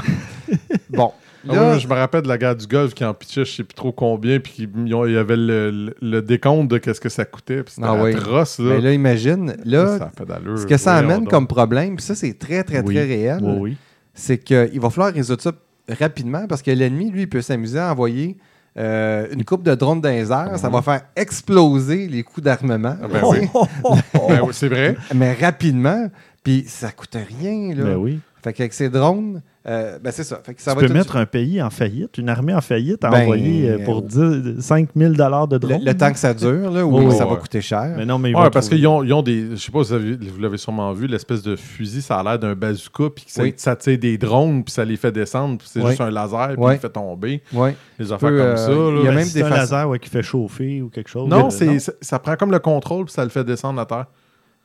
bon. 0.91 1.11
Ah 1.49 1.55
Là, 1.55 1.73
oui, 1.75 1.81
je 1.81 1.87
me 1.87 1.95
rappelle 1.95 2.23
de 2.23 2.29
la 2.29 2.39
guerre 2.39 2.57
du 2.57 2.67
Golfe 2.67 2.95
qui 2.95 3.05
en 3.05 3.15
pitchait 3.15 3.45
je 3.45 3.53
sais 3.57 3.65
plus 3.65 3.75
trop 3.75 3.93
combien, 3.93 4.41
puis 4.41 4.69
il 4.77 4.89
y 4.89 5.17
avait 5.17 5.37
le, 5.37 5.71
le- 5.71 5.95
le 6.03 6.23
décompte 6.23 6.69
de 6.71 6.79
qu'est-ce 6.79 7.01
que 7.01 7.09
ça 7.09 7.25
coûtait, 7.25 7.62
puis 7.62 7.75
c'était 7.75 7.87
Ah 7.89 8.03
oui. 8.03 8.15
atroce, 8.15 8.59
là. 8.59 8.75
ben 8.75 8.83
là, 8.83 8.93
imagine, 8.93 9.55
là, 9.65 9.99
ça 9.99 10.11
ce 10.57 10.67
que 10.67 10.77
ça 10.77 10.95
amène 10.97 11.27
comme 11.29 11.47
problème, 11.47 11.95
puis 11.97 12.05
ça, 12.05 12.15
c'est 12.17 12.35
très, 12.37 12.65
très, 12.65 12.81
Oui. 12.83 12.95
très 12.95 13.05
réel, 13.05 13.39
Oui, 13.43 13.57
oui. 13.61 13.77
c'est 14.12 14.39
qu'il 14.39 14.81
va 14.81 14.91
falloir 14.91 15.12
résoudre 15.15 15.43
ça 15.43 15.53
rapidement 15.88 16.46
parce 16.46 16.62
que 16.62 16.70
l'ennemi, 16.70 17.11
lui, 17.11 17.22
il 17.22 17.29
peut 17.29 17.42
s'amuser 17.42 17.79
à 17.79 17.92
envoyer 17.92 18.37
euh, 18.79 19.27
une 19.33 19.44
coupe 19.44 19.62
de 19.62 19.75
drones 19.75 20.01
dans 20.01 20.11
les 20.11 20.31
airs. 20.31 20.59
Ça 20.59 20.68
va 20.68 20.83
faire 20.83 21.03
exploser 21.16 22.09
les 22.09 22.22
coûts 22.22 22.40
d'armement. 22.40 22.96
Ah 23.03 23.09
ben 23.09 23.22
oui. 23.25 23.49
Ben 24.29 24.40
oui, 24.42 24.53
c'est 24.53 24.68
vrai. 24.68 24.96
Mais 25.14 25.33
rapidement, 25.33 26.09
puis 26.42 26.64
ça 26.66 26.90
coûte 26.92 27.16
rien. 27.40 27.75
Là. 27.75 27.85
Ben 27.85 27.96
oui. 27.96 28.20
Fait 28.47 28.53
qu'avec 28.53 28.73
ces 28.75 28.89
drones, 28.91 29.43
euh, 29.67 29.99
ben 30.01 30.13
c'est 30.13 30.23
ça. 30.23 30.39
Fait 30.45 30.55
que 30.55 30.63
ça 30.63 30.71
tu 30.71 30.77
va 30.77 30.81
peux 30.83 30.87
être 30.87 30.97
mettre 30.97 31.17
un 31.17 31.27
pays 31.27 31.61
en 31.61 31.69
faillite, 31.69 32.17
une 32.17 32.29
armée 32.29 32.55
en 32.55 32.61
faillite, 32.61 33.03
à 33.05 33.11
Ben, 33.11 33.23
envoyer 33.23 33.69
euh, 33.71 33.85
pour 33.85 34.03
10 34.03 34.61
5 34.61 34.91
000 34.95 35.15
de 35.15 35.19
le, 35.19 35.59
drone. 35.59 35.85
le 35.85 35.95
temps 35.97 36.13
que 36.13 36.19
ça 36.21 36.33
dure, 36.33 36.71
là, 36.71 36.87
oui, 36.87 37.07
Oh, 37.09 37.11
ça 37.11 37.25
ouais. 37.27 37.31
va 37.35 37.37
coûter 37.41 37.61
cher. 37.61 37.95
Mais 37.97 38.07
non, 38.07 38.19
mais 38.19 38.31
ils 38.31 38.37
Ouais, 38.37 38.45
vont 38.45 38.51
parce 38.51 38.69
qu'ils 38.69 38.87
ont, 38.87 39.03
ils 39.03 39.13
ont 39.13 39.23
des. 39.23 39.51
Je 39.51 39.57
sais 39.57 39.73
pas 39.73 39.83
si 39.83 39.89
vous 39.91 39.95
avez- 39.97 40.15
vous 40.17 40.39
l'avez 40.41 40.59
sûrement 40.59 40.93
vu, 40.93 41.09
l'espèce 41.09 41.43
de 41.43 41.57
fusil, 41.57 42.03
ça 42.03 42.21
a 42.21 42.23
l'air 42.23 42.39
d'un 42.39 42.55
bazooka, 42.55 43.11
puis 43.17 43.25
que 43.25 43.33
ça, 43.33 43.43
Oui. 43.43 43.55
ça 43.57 43.75
tire 43.75 43.99
des 43.99 44.17
drones, 44.17 44.63
puis 44.63 44.73
ça 44.73 44.85
les 44.85 44.97
fait 44.97 45.11
descendre, 45.11 45.59
puis 45.59 45.67
c'est 45.69 45.81
Oui. 45.81 45.89
juste 45.89 46.01
un 46.03 46.11
laser, 46.13 46.51
puis 46.51 46.57
Oui. 46.59 46.75
il 46.75 46.79
fait 46.79 46.89
tomber. 46.89 47.43
Ouais. 47.53 47.75
Les 47.99 48.13
affaires 48.13 48.29
comme 48.29 48.39
euh, 48.39 48.57
ça. 48.57 48.71
là. 48.71 48.91
il 49.01 49.05
y 49.05 49.09
a 49.09 49.11
Ben, 49.11 49.17
même 49.17 49.25
si 49.25 49.35
des 49.35 49.43
un 49.43 49.49
laser 49.51 49.89
ouais, 49.89 49.99
qui 49.99 50.09
fait 50.09 50.23
chauffer 50.23 50.83
ou 50.83 50.89
quelque 50.89 51.11
chose. 51.11 51.29
Non, 51.29 51.49
euh, 51.61 51.79
ça 52.01 52.19
prend 52.21 52.37
comme 52.37 52.53
le 52.53 52.61
contrôle, 52.61 53.07
puis 53.07 53.13
ça 53.15 53.25
le 53.25 53.31
fait 53.31 53.43
descendre 53.43 53.81
à 53.81 53.87
terre. 53.87 54.07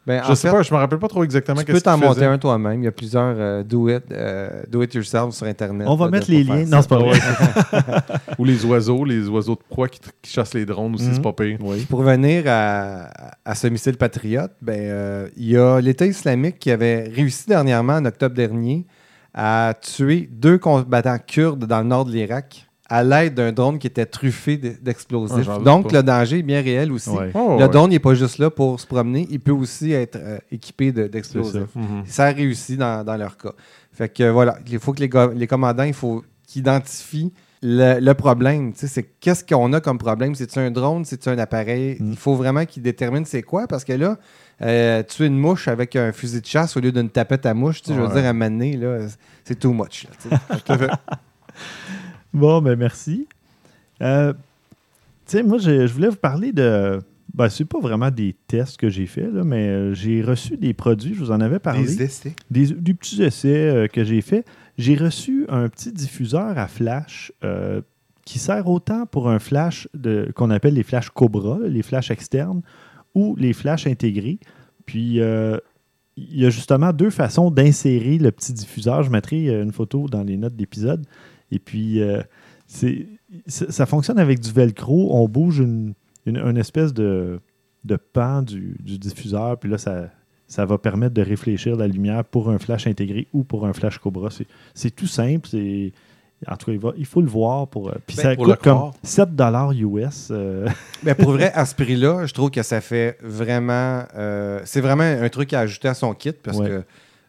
Ben, 0.07 0.23
Je 0.27 0.33
sais 0.33 0.47
fait, 0.47 0.53
pas, 0.55 0.63
je 0.63 0.73
me 0.73 0.79
rappelle 0.79 0.97
pas 0.97 1.07
trop 1.07 1.23
exactement 1.23 1.59
tu 1.59 1.65
qu'est-ce 1.65 1.77
peux 1.77 1.81
t'en 1.83 1.95
monter 1.97 2.25
un 2.25 2.39
toi-même. 2.39 2.81
Il 2.81 2.85
y 2.85 2.87
a 2.87 2.91
plusieurs 2.91 3.35
euh, 3.37 3.63
do, 3.63 3.87
it, 3.87 4.03
euh, 4.11 4.63
do 4.67 4.81
it 4.81 4.91
yourself 4.95 5.31
sur 5.35 5.45
Internet. 5.45 5.85
On 5.87 5.95
va 5.95 6.05
là, 6.05 6.11
mettre 6.11 6.31
les 6.31 6.43
liens. 6.43 6.65
Non, 6.65 6.81
c'est 6.81 6.89
pas 6.89 6.97
vrai. 6.97 7.19
Ou 8.39 8.45
les 8.45 8.65
oiseaux, 8.65 9.05
les 9.05 9.27
oiseaux 9.27 9.53
de 9.55 9.61
proie 9.69 9.87
qui, 9.87 9.99
qui 10.21 10.31
chassent 10.31 10.55
les 10.55 10.65
drones 10.65 10.95
aussi, 10.95 11.05
Mhm. 11.07 11.13
c'est 11.13 11.21
pas 11.21 11.33
pire. 11.33 11.57
Oui. 11.61 11.85
Pour 11.89 11.99
revenir 11.99 12.45
à, 12.47 13.09
à 13.45 13.53
ce 13.55 13.67
missile 13.67 13.97
patriote, 13.97 14.51
ben, 14.61 14.73
euh, 14.79 15.27
il 15.37 15.49
y 15.51 15.57
a 15.57 15.79
l'État 15.79 16.05
islamique 16.07 16.57
qui 16.57 16.71
avait 16.71 17.03
réussi 17.07 17.47
dernièrement, 17.47 17.93
en 17.97 18.05
octobre 18.05 18.33
dernier, 18.35 18.87
à 19.35 19.73
tuer 19.79 20.27
deux 20.31 20.57
combattants 20.57 21.19
kurdes 21.25 21.65
dans 21.65 21.79
le 21.79 21.85
nord 21.87 22.05
de 22.05 22.11
l'Irak 22.11 22.67
à 22.91 23.03
l'aide 23.03 23.35
d'un 23.35 23.51
drone 23.53 23.79
qui 23.79 23.87
était 23.87 24.05
truffé 24.05 24.59
Ah, 24.63 24.67
d'explosifs. 24.81 25.47
doute 25.47 25.63
Donc, 25.63 25.89
pas. 25.89 25.97
le 25.97 26.03
danger 26.03 26.39
est 26.39 26.43
bien 26.43 26.61
réel 26.61 26.91
aussi. 26.91 27.09
Ouais. 27.09 27.31
Oh, 27.33 27.55
le 27.57 27.63
ouais. 27.65 27.69
drone 27.69 27.89
n'est 27.89 27.99
pas 27.99 28.13
juste 28.13 28.37
là 28.37 28.49
pour 28.49 28.79
se 28.79 28.85
promener, 28.85 29.27
il 29.31 29.39
peut 29.39 29.51
aussi 29.53 29.93
être 29.93 30.17
euh, 30.17 30.37
équipé 30.51 30.91
de- 30.91 31.07
d'explosifs. 31.07 31.73
Mhm. 31.75 32.03
ça. 32.05 32.25
a 32.25 32.31
réussi 32.31 32.75
dans, 32.75 33.03
dans 33.05 33.15
leur 33.17 33.37
cas. 33.37 33.53
Fait 33.93 34.09
que 34.09 34.23
euh, 34.23 34.31
voilà, 34.31 34.57
il 34.69 34.77
faut 34.79 34.91
que 34.93 34.99
les, 34.99 35.47
commandants, 35.47 35.83
il 35.83 35.93
faut 35.93 36.23
qu'ils 36.45 36.59
identifient 36.61 37.31
le, 37.63 37.99
le 37.99 38.13
problème, 38.13 38.73
tu 38.73 38.79
sais, 38.79 38.87
c'est 38.87 39.03
qu'est-ce 39.19 39.43
qu'on 39.45 39.71
a 39.73 39.79
comme 39.79 39.97
problème? 39.99 40.33
C'est-tu 40.35 40.57
un 40.59 40.71
drone? 40.71 41.05
C'est-tu 41.05 41.29
un 41.29 41.37
appareil? 41.37 41.95
Mm. 41.99 42.11
Il 42.11 42.17
faut 42.17 42.35
vraiment 42.35 42.65
qu'il 42.65 42.81
détermine 42.83 43.23
c'est 43.23 43.43
quoi, 43.43 43.67
parce 43.67 43.83
que 43.85 43.93
là, 43.93 44.17
euh, 44.63 45.03
tuer 45.03 45.27
une 45.27 45.37
mouche 45.37 45.67
avec 45.67 45.95
un 45.95 46.11
fusil 46.11 46.41
de 46.41 46.45
chasse 46.45 46.75
au 46.75 46.79
lieu 46.79 46.91
d'une 46.91 47.09
tapette 47.09 47.45
à 47.45 47.53
mouche, 47.53 47.81
tu 47.83 47.89
sais, 47.89 47.95
je 47.95 48.01
veux 48.01 48.07
Ouais. 48.07 48.13
dire, 48.21 48.25
à 48.29 48.33
mener, 48.33 48.75
là, 48.77 48.97
c'est 49.45 49.59
too 49.59 49.71
much. 49.73 50.07
là, 50.29 50.99
fait. 52.31 52.37
Bon, 52.37 52.61
ben 52.61 52.77
merci. 52.77 53.27
Euh, 54.01 54.33
tu 55.25 55.37
sais, 55.37 55.43
moi, 55.43 55.57
je, 55.57 55.85
je 55.87 55.93
voulais 55.93 56.09
vous 56.09 56.15
parler 56.15 56.51
de. 56.51 56.99
Ben, 57.33 57.47
c'est 57.47 57.63
pas 57.65 57.79
vraiment 57.79 58.11
des 58.11 58.35
tests 58.47 58.75
que 58.77 58.89
j'ai 58.89 59.05
fait, 59.05 59.29
là, 59.31 59.43
mais 59.45 59.67
euh, 59.69 59.93
j'ai 59.93 60.21
reçu 60.21 60.57
des 60.57 60.73
produits, 60.73 61.13
je 61.13 61.19
vous 61.19 61.31
en 61.31 61.39
avais 61.39 61.59
parlé. 61.59 61.83
Des 61.85 62.03
essais. 62.03 62.33
des, 62.49 62.67
des 62.67 62.93
petits 62.93 63.23
essais 63.23 63.69
euh, 63.69 63.87
que 63.87 64.03
j'ai 64.03 64.19
faits. 64.21 64.45
J'ai 64.77 64.95
reçu 64.95 65.45
un 65.47 65.69
petit 65.69 65.93
diffuseur 65.93 66.57
à 66.57 66.67
flash 66.67 67.31
euh, 67.45 67.79
qui 68.25 68.37
sert 68.37 68.67
autant 68.67 69.05
pour 69.05 69.29
un 69.29 69.39
flash 69.39 69.87
de- 69.93 70.29
qu'on 70.35 70.49
appelle 70.49 70.73
les 70.73 70.83
flashs 70.83 71.09
Cobra, 71.09 71.59
les 71.65 71.83
flashs 71.83 72.11
externes, 72.11 72.61
ou 73.15 73.35
les 73.37 73.53
flashs 73.53 73.87
intégrés. 73.87 74.39
Puis, 74.85 75.19
il 76.17 76.37
y 76.39 76.45
a 76.45 76.49
justement 76.49 76.91
deux 76.91 77.09
façons 77.11 77.49
d'insérer 77.49 78.17
le 78.17 78.31
petit 78.31 78.51
diffuseur. 78.51 79.03
Je 79.03 79.09
mettrai 79.09 79.47
une 79.61 79.71
photo 79.71 80.07
dans 80.09 80.23
les 80.23 80.35
notes 80.35 80.55
d'épisode. 80.55 81.05
Et 81.51 81.59
puis, 81.59 82.01
euh, 82.01 82.21
c'est, 82.67 83.07
ça 83.47 83.85
fonctionne 83.85 84.19
avec 84.19 84.39
du 84.39 84.51
velcro. 84.51 85.09
On 85.15 85.27
bouge 85.27 85.59
une, 85.59 85.93
une, 86.25 86.37
une 86.37 86.57
espèce 86.57 86.93
de, 86.93 87.39
de 87.83 87.95
pan 87.97 88.41
du, 88.41 88.75
du 88.79 88.97
diffuseur. 88.97 89.57
Puis 89.59 89.69
là, 89.69 89.77
ça, 89.77 90.09
ça 90.47 90.65
va 90.65 90.77
permettre 90.77 91.13
de 91.13 91.21
réfléchir 91.21 91.75
la 91.75 91.87
lumière 91.87 92.23
pour 92.25 92.49
un 92.49 92.57
flash 92.59 92.87
intégré 92.87 93.27
ou 93.33 93.43
pour 93.43 93.65
un 93.65 93.73
flash 93.73 93.97
Cobra. 93.97 94.29
C'est, 94.29 94.47
c'est 94.73 94.91
tout 94.95 95.07
simple. 95.07 95.47
C'est, 95.49 95.91
en 96.47 96.55
tout 96.57 96.67
cas, 96.67 96.71
il, 96.71 96.79
va- 96.79 96.93
il 96.97 97.05
faut 97.05 97.21
le 97.21 97.27
voir. 97.27 97.67
Pour, 97.67 97.89
euh, 97.89 97.93
puis 98.07 98.15
Ben, 98.17 98.23
ça 98.23 98.35
pour 98.35 98.45
coûte 98.45 98.55
comme 98.57 98.75
croire. 98.77 98.93
7 99.03 99.29
US. 99.75 100.27
euh, 100.31 100.67
Mais 101.03 101.13
pour 101.15 101.31
vrai, 101.33 101.51
à 101.53 101.65
ce 101.65 101.75
prix-là, 101.75 102.25
je 102.25 102.33
trouve 102.33 102.49
que 102.49 102.63
ça 102.63 102.81
fait 102.81 103.17
vraiment. 103.21 104.03
euh, 104.15 104.59
c'est 104.65 104.81
vraiment 104.81 105.03
un 105.03 105.29
truc 105.29 105.53
à 105.53 105.59
ajouter 105.59 105.87
à 105.89 105.93
son 105.93 106.13
kit 106.13 106.31
parce 106.31 106.57
Ouais. 106.57 106.67
que 106.67 106.83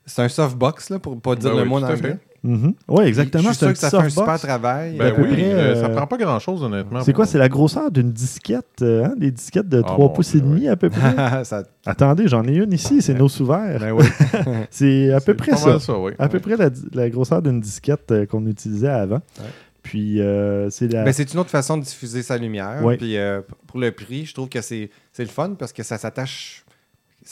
c'est 0.06 0.22
un 0.22 0.28
softbox, 0.28 0.90
là, 0.90 0.98
pour 0.98 1.20
pas 1.20 1.36
dire 1.36 1.50
Ben 1.50 1.56
le 1.58 1.62
oui, 1.64 1.68
mot 1.68 1.76
en 1.78 1.82
anglais. 1.84 2.16
Mhm. 2.42 2.74
Oui, 2.88 3.04
exactement. 3.04 3.44
Je 3.44 3.48
suis 3.48 3.56
C'est 3.56 3.60
sûr 3.60 3.68
un 3.68 3.72
que 3.72 3.78
ça 3.78 3.90
petit 3.90 3.96
fait 4.00 4.06
un 4.06 4.10
super 4.10 4.38
travail. 4.40 4.96
Ben 4.96 5.14
peu 5.14 5.22
oui, 5.22 5.28
près, 5.32 5.52
euh, 5.52 5.74
ça 5.80 5.86
euh, 5.86 5.94
prend 5.94 6.06
pas 6.06 6.16
grand-chose, 6.16 6.62
honnêtement. 6.62 7.02
C'est 7.02 7.12
quoi? 7.12 7.26
C'est 7.26 7.38
la 7.38 7.48
grosseur 7.48 7.90
d'une 7.90 8.12
disquette, 8.12 8.82
euh, 8.82 9.04
hein? 9.04 9.14
des 9.16 9.30
disquettes 9.30 9.68
de 9.68 9.78
Ah, 9.78 9.86
3 9.86 9.98
mon 9.98 10.08
pouces 10.12 10.34
et 10.34 10.40
demi 10.40 10.68
à 10.68 10.76
peu 10.76 10.90
près? 10.90 11.44
Ça- 11.44 11.62
Attendez, 11.86 12.28
j'en 12.28 12.44
ai 12.44 12.54
une 12.54 12.72
ici, 12.72 13.02
c'est 13.02 13.14
nos 13.14 13.28
sous-verts. 13.28 13.78
ben 13.80 13.92
oui. 13.92 14.06
c'est 14.70 15.12
à 15.12 15.20
peu 15.20 15.34
près 15.34 15.56
ça. 15.56 15.78
ça, 15.80 15.98
oui. 15.98 16.12
À 16.18 16.28
peu 16.28 16.40
près 16.40 16.56
la, 16.56 16.70
la 16.92 17.10
grosseur 17.10 17.42
d'une 17.42 17.60
disquette 17.60 18.10
euh, 18.12 18.26
qu'on 18.26 18.46
utilisait 18.46 18.88
avant. 18.88 19.20
Puis 19.82 20.20
euh, 20.20 20.70
c'est 20.70 20.86
la. 20.92 21.02
Ben, 21.02 21.12
c'est 21.12 21.32
une 21.34 21.40
autre 21.40 21.50
façon 21.50 21.76
de 21.76 21.82
diffuser 21.82 22.22
sa 22.22 22.38
lumière. 22.38 22.84
Ouais. 22.84 22.96
Puis 22.96 23.16
euh, 23.16 23.40
pour 23.66 23.80
le 23.80 23.90
prix, 23.90 24.26
je 24.26 24.32
trouve 24.34 24.48
que 24.48 24.60
c'est 24.60 24.90
c'est 25.12 25.24
le 25.24 25.28
fun 25.28 25.56
parce 25.58 25.72
que 25.72 25.82
ça 25.82 25.98
s'attache. 25.98 26.64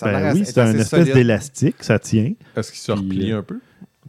Ben 0.02 0.32
oui, 0.34 0.42
c'est 0.44 0.58
un 0.58 0.72
espèce 0.76 1.12
d'élastique, 1.12 1.76
ça 1.80 1.98
tient. 1.98 2.32
Est-ce 2.56 2.70
qu'il 2.72 2.80
se 2.80 2.92
replie 2.92 3.32
un 3.32 3.42
peu? 3.42 3.58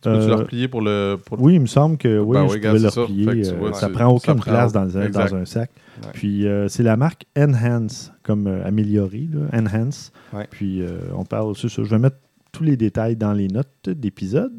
Tu 0.01 0.09
peux-tu 0.09 0.23
euh, 0.23 0.27
le 0.27 0.33
replier 0.35 0.67
pour 0.67 0.81
le. 0.81 1.17
Pour 1.23 1.37
le- 1.37 1.43
Oui, 1.43 1.53
il 1.55 1.61
me 1.61 1.65
semble 1.67 1.97
que 1.97 2.19
oui, 2.19 2.33
Ben 2.33 2.47
je 2.47 2.53
oui, 2.53 2.59
pouvais 2.59 2.79
le 2.79 2.89
ça. 2.89 3.01
replier. 3.01 3.25
Tu 3.43 3.49
euh, 3.49 3.53
vois, 3.57 3.73
ça 3.73 3.89
prend 3.89 4.07
aucune 4.07 4.19
ça 4.19 4.35
prend- 4.35 4.51
place 4.51 4.71
dans, 4.73 4.85
dans 4.85 5.35
un 5.35 5.45
sac. 5.45 5.69
Ouais. 6.03 6.09
Puis 6.13 6.47
euh, 6.47 6.67
c'est 6.67 6.83
la 6.83 6.97
marque 6.97 7.25
Enhance, 7.37 8.11
comme 8.23 8.47
euh, 8.47 8.65
amélioré, 8.65 9.27
là, 9.31 9.59
Enhance. 9.59 10.11
Ouais. 10.33 10.47
Puis 10.49 10.81
euh, 10.81 10.99
on 11.15 11.23
parle, 11.23 11.55
c'est 11.55 11.69
ça. 11.69 11.83
Je 11.83 11.89
vais 11.89 11.99
mettre 11.99 12.17
tous 12.51 12.63
les 12.63 12.77
détails 12.77 13.15
dans 13.15 13.33
les 13.33 13.47
notes 13.47 13.89
d'épisode. 13.89 14.53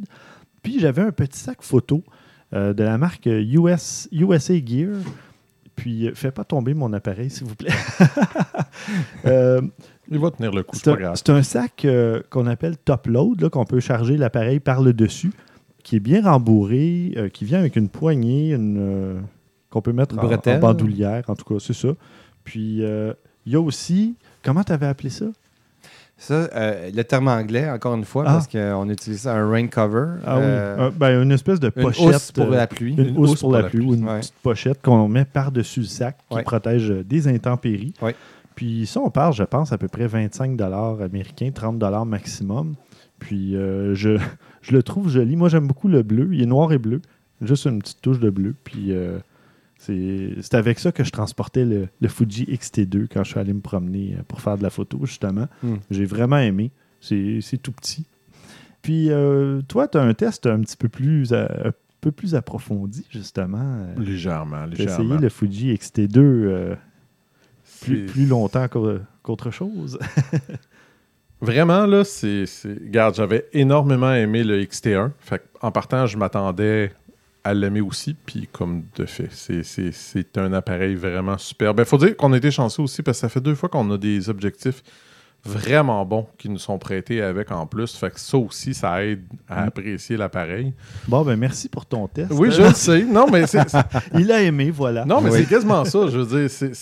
Puis 0.62 0.78
j'avais 0.78 1.02
un 1.02 1.11
petit 1.12 1.38
sac 1.40 1.59
photo 1.61 2.05
euh, 2.55 2.72
de 2.72 2.85
la 2.85 2.96
marque 2.96 3.26
US, 3.26 4.09
USA 4.12 4.55
Gear. 4.64 4.90
Puis 5.83 6.07
euh, 6.07 6.12
fais 6.14 6.31
pas 6.31 6.45
tomber 6.45 6.75
mon 6.75 6.92
appareil, 6.92 7.29
s'il 7.29 7.49
vous 7.49 7.57
plaît. 7.57 7.73
Euh, 9.27 9.61
Il 10.11 10.18
va 10.18 10.31
tenir 10.31 10.51
le 10.53 10.62
coup, 10.62 10.75
c'est 10.77 10.85
c'est 10.85 10.90
pas 10.90 10.97
un, 10.97 11.01
grave. 11.01 11.14
c'est 11.16 11.31
un 11.31 11.42
sac 11.42 11.85
euh, 11.85 12.21
qu'on 12.31 12.47
appelle 12.47 12.77
top 12.77 13.07
load, 13.07 13.49
qu'on 13.51 13.64
peut 13.64 13.81
charger 13.81 14.16
l'appareil 14.16 14.61
par 14.61 14.83
le 14.83 14.92
dessus, 14.92 15.33
qui 15.83 15.97
est 15.97 16.01
bien 16.01 16.23
rembourré, 16.23 17.12
euh, 17.16 17.29
qui 17.29 17.45
vient 17.45 17.59
avec 17.59 17.77
une 17.77 17.88
poignée, 17.88 18.53
une, 18.53 19.23
qu'on 19.71 19.83
peut 19.83 19.92
mettre 19.92 20.18
en, 20.18 20.31
en 20.31 20.59
bandoulière, 20.59 21.25
en 21.29 21.35
tout 21.37 21.45
cas, 21.45 21.61
c'est 21.61 21.75
ça. 21.75 21.88
Puis 22.45 22.83
euh, 22.83 23.12
il 23.47 23.53
y 23.53 23.57
a 23.57 23.61
aussi, 23.61 24.14
comment 24.42 24.62
tu 24.64 24.73
avais 24.73 24.87
appelé 24.87 25.11
ça? 25.11 25.27
Ça, 26.24 26.35
euh, 26.54 26.88
le 26.94 27.02
terme 27.02 27.26
anglais, 27.26 27.68
encore 27.68 27.96
une 27.96 28.04
fois, 28.04 28.22
Ah. 28.28 28.35
parce 28.35 28.46
qu'on 28.46 28.88
utilise 28.88 29.22
ça, 29.22 29.35
un 29.35 29.50
rain 29.50 29.66
cover. 29.66 30.06
Ah 30.24 30.37
Euh, 30.38 30.76
oui, 30.78 30.85
Un- 30.85 30.90
ben, 30.90 31.22
une 31.24 31.32
espèce 31.32 31.58
de 31.58 31.66
Une 31.74 31.82
pochette. 31.82 32.14
housse 32.14 32.30
pour 32.30 32.44
euh, 32.46 32.50
la 32.56 32.66
pluie. 32.68 32.94
une, 32.96 33.18
housse 33.18 33.40
pour, 33.40 33.50
la 33.52 33.64
pluie 33.64 33.85
ou 33.85 33.94
une 33.94 34.04
Ouais. 34.08 34.20
petite 34.20 34.35
pochette 34.40 34.80
qu'on 34.82 35.08
met 35.08 35.24
par-dessus 35.24 35.80
le 35.80 35.87
sac 35.87 36.16
qui 36.30 36.37
Ouais. 36.37 36.42
protège 36.44 36.92
euh, 36.92 37.02
des 37.02 37.26
intempéries. 37.26 37.92
Ouais. 38.00 38.14
Puis 38.54 38.87
ça, 38.87 39.00
on 39.00 39.11
parle, 39.11 39.32
je 39.35 39.42
pense, 39.42 39.72
à 39.72 39.78
peu 39.78 39.88
près 39.88 40.06
25 40.06 40.56
américains, 41.02 41.50
30 41.52 42.06
maximum. 42.06 42.74
Puis 43.18 43.56
euh, 43.56 43.94
je, 43.96 44.16
je 44.62 44.72
le 44.72 44.82
trouve 44.85 45.08
joli. 45.08 45.35
Moi, 45.35 45.48
j'aime 45.48 45.66
beaucoup 45.66 45.88
le 45.88 46.02
bleu. 46.04 46.28
Il 46.32 46.40
est 46.40 46.46
noir 46.46 46.72
et 46.72 46.78
bleu. 46.78 47.00
Juste 47.40 47.64
une 47.66 47.80
petite 47.80 48.00
touche 48.00 48.20
de 48.20 48.30
bleu. 48.30 48.54
Puis 48.62 48.92
euh, 48.92 49.18
c'est 49.87 50.55
avec 50.55 50.79
ça 50.79 50.92
que 50.92 51.03
je 51.05 51.11
transportais 51.11 51.64
le, 51.64 51.88
le 52.01 52.09
Fuji 52.09 52.45
X-T2 52.49 53.09
quand 53.12 53.25
je 53.25 53.31
suis 53.31 53.40
allé 53.40 53.53
me 53.53 53.61
promener 53.61 54.14
euh, 54.18 54.23
pour 54.29 54.40
faire 54.40 54.57
de 54.57 54.62
la 54.62 54.71
photo, 54.71 54.99
justement. 55.05 55.49
Hmm. 55.62 55.77
J'ai 55.90 56.05
vraiment 56.05 56.38
aimé. 56.38 56.71
C'est 57.01 57.40
tout 57.61 57.73
petit. 57.73 58.07
Puis 58.81 59.11
euh, 59.11 59.61
toi, 59.68 59.88
tu 59.88 59.99
as 59.99 60.03
un 60.03 60.14
test 60.14 60.47
un 60.47 60.61
petit 60.61 60.77
peu 60.77 60.88
plus, 60.88 61.33
un 61.33 61.73
peu 62.01 62.12
plus 62.12 62.35
approfondi, 62.35 63.05
justement. 63.11 63.59
Euh, 63.61 63.95
Légèrement, 63.99 64.57
as 64.64 64.66
essayé 64.68 64.85
légèrement. 64.87 65.16
le 65.18 65.29
Fuji 65.29 65.73
X-T2 65.73 66.18
euh, 66.18 66.75
plus, 67.81 68.27
longtemps 68.27 68.68
qu'au- 68.68 68.99
qu'autre 69.23 69.51
chose. 69.51 69.99
Vraiment, 71.40 71.87
là, 71.87 72.05
c'est. 72.05 72.47
c'est- 72.47 72.73
Regarde, 72.75 73.16
j'avais 73.16 73.49
énormément 73.53 74.12
aimé 74.12 74.45
le 74.45 74.62
XT1. 74.62 75.11
Fait 75.18 75.42
en 75.61 75.73
partant, 75.73 76.07
je 76.07 76.16
m'attendais 76.16 76.92
à 77.44 77.55
l'aimer 77.55 77.81
aussi. 77.81 78.14
Puis, 78.26 78.48
comme 78.52 78.85
de 78.96 79.05
fait, 79.05 79.28
c'est- 79.33 80.38
un 80.38 80.52
appareil 80.52 80.94
vraiment 80.94 81.38
super. 81.38 81.74
Il 81.76 81.85
faut 81.85 81.98
dire 81.98 82.16
qu'on 82.16 82.33
a 82.33 82.37
été 82.37 82.50
chanceux 82.50 82.83
aussi 82.83 83.02
parce 83.02 83.18
que 83.18 83.20
ça 83.22 83.28
fait 83.28 83.40
deux 83.40 83.55
fois 83.55 83.68
qu'on 83.68 83.90
a 83.90 83.98
des 83.98 84.28
objectifs 84.28 84.83
vraiment 85.44 86.05
bons 86.07 86.28
qui 86.38 86.48
nous 86.48 86.59
sont 86.59 86.78
prêtés 86.78 87.20
avec 87.20 87.50
en 87.50 87.66
plus. 87.66 87.96
Fait 87.96 88.11
que 88.12 88.20
ça 88.20 88.38
aussi, 88.38 88.74
ça 88.74 89.05
aide 89.05 89.24
à 89.48 89.62
Mm. 89.64 89.68
apprécier 89.68 90.16
l'appareil. 90.16 90.72
Bon, 91.09 91.22
ben 91.22 91.35
merci 91.37 91.68
pour 91.68 91.85
ton 91.85 92.07
test. 92.07 92.31
Oui, 92.33 92.50
je 92.52 92.62
le 92.62 92.72
sais. 92.72 93.02
Non, 93.05 93.26
mais 93.31 93.46
c'est- 93.48 93.59
Il 94.14 94.31
a 94.31 94.40
aimé, 94.40 94.70
voilà. 94.70 95.05
Non, 95.05 95.20
mais 95.20 95.31
Oui. 95.31 95.38
c'est 95.40 95.48
quasiment 95.48 95.85
ça. 95.85 96.07
Je 96.09 96.18
veux 96.18 96.40
dire, 96.42 96.48
c'est. 96.50 96.72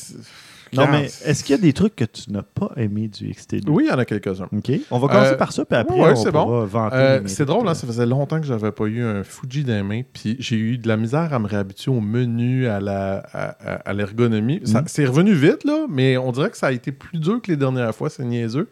Non, 0.72 0.86
mais 0.90 1.04
est-ce 1.24 1.42
qu'il 1.44 1.54
y 1.56 1.58
a 1.58 1.60
des 1.62 1.72
trucs 1.72 1.96
que 1.96 2.04
tu 2.04 2.30
n'as 2.30 2.42
pas 2.42 2.70
aimé 2.76 3.08
du 3.08 3.28
XT2? 3.30 3.68
Oui, 3.68 3.84
il 3.86 3.90
y 3.90 3.92
en 3.92 3.98
a 3.98 4.04
quelques-uns. 4.04 4.48
OK. 4.52 4.70
On 4.90 4.98
va 4.98 5.08
commencer 5.08 5.32
Euh, 5.32 5.36
par 5.36 5.52
ça, 5.52 5.64
puis 5.64 5.76
après, 5.78 5.98
ouais, 6.00 6.12
on 6.12 6.16
c'est 6.16 6.30
pourra 6.30 6.64
vanter 6.66 6.96
Euh, 6.96 7.20
c'est 7.26 7.44
drôle, 7.44 7.66
hein, 7.68 7.74
ça 7.74 7.86
faisait 7.86 8.06
longtemps 8.06 8.40
que 8.40 8.46
j'avais 8.46 8.72
pas 8.72 8.84
eu 8.84 9.02
un 9.02 9.24
Fuji 9.24 9.64
dans 9.64 9.72
les 9.74 9.82
mains, 9.82 10.02
puis 10.12 10.36
j'ai 10.38 10.56
eu 10.56 10.78
de 10.78 10.86
la 10.88 10.96
misère 10.96 11.32
à 11.34 11.38
me 11.38 11.46
réhabituer 11.46 11.90
au 11.90 12.00
menu, 12.00 12.66
à 12.68 12.80
la 12.80 13.18
à, 13.32 13.48
à- 13.74 13.74
à 13.90 13.92
l'ergonomie. 13.92 14.60
Mhm. 14.66 14.84
C'est 14.86 15.06
revenu 15.06 15.32
vite, 15.34 15.64
là, 15.64 15.86
mais 15.88 16.16
on 16.16 16.30
dirait 16.32 16.50
que 16.50 16.56
ça 16.56 16.68
a 16.68 16.72
été 16.72 16.92
plus 16.92 17.18
dur 17.18 17.40
que 17.42 17.50
les 17.50 17.56
dernières 17.56 17.94
fois, 17.94 18.08
c'est 18.10 18.24
niaiseux. 18.24 18.68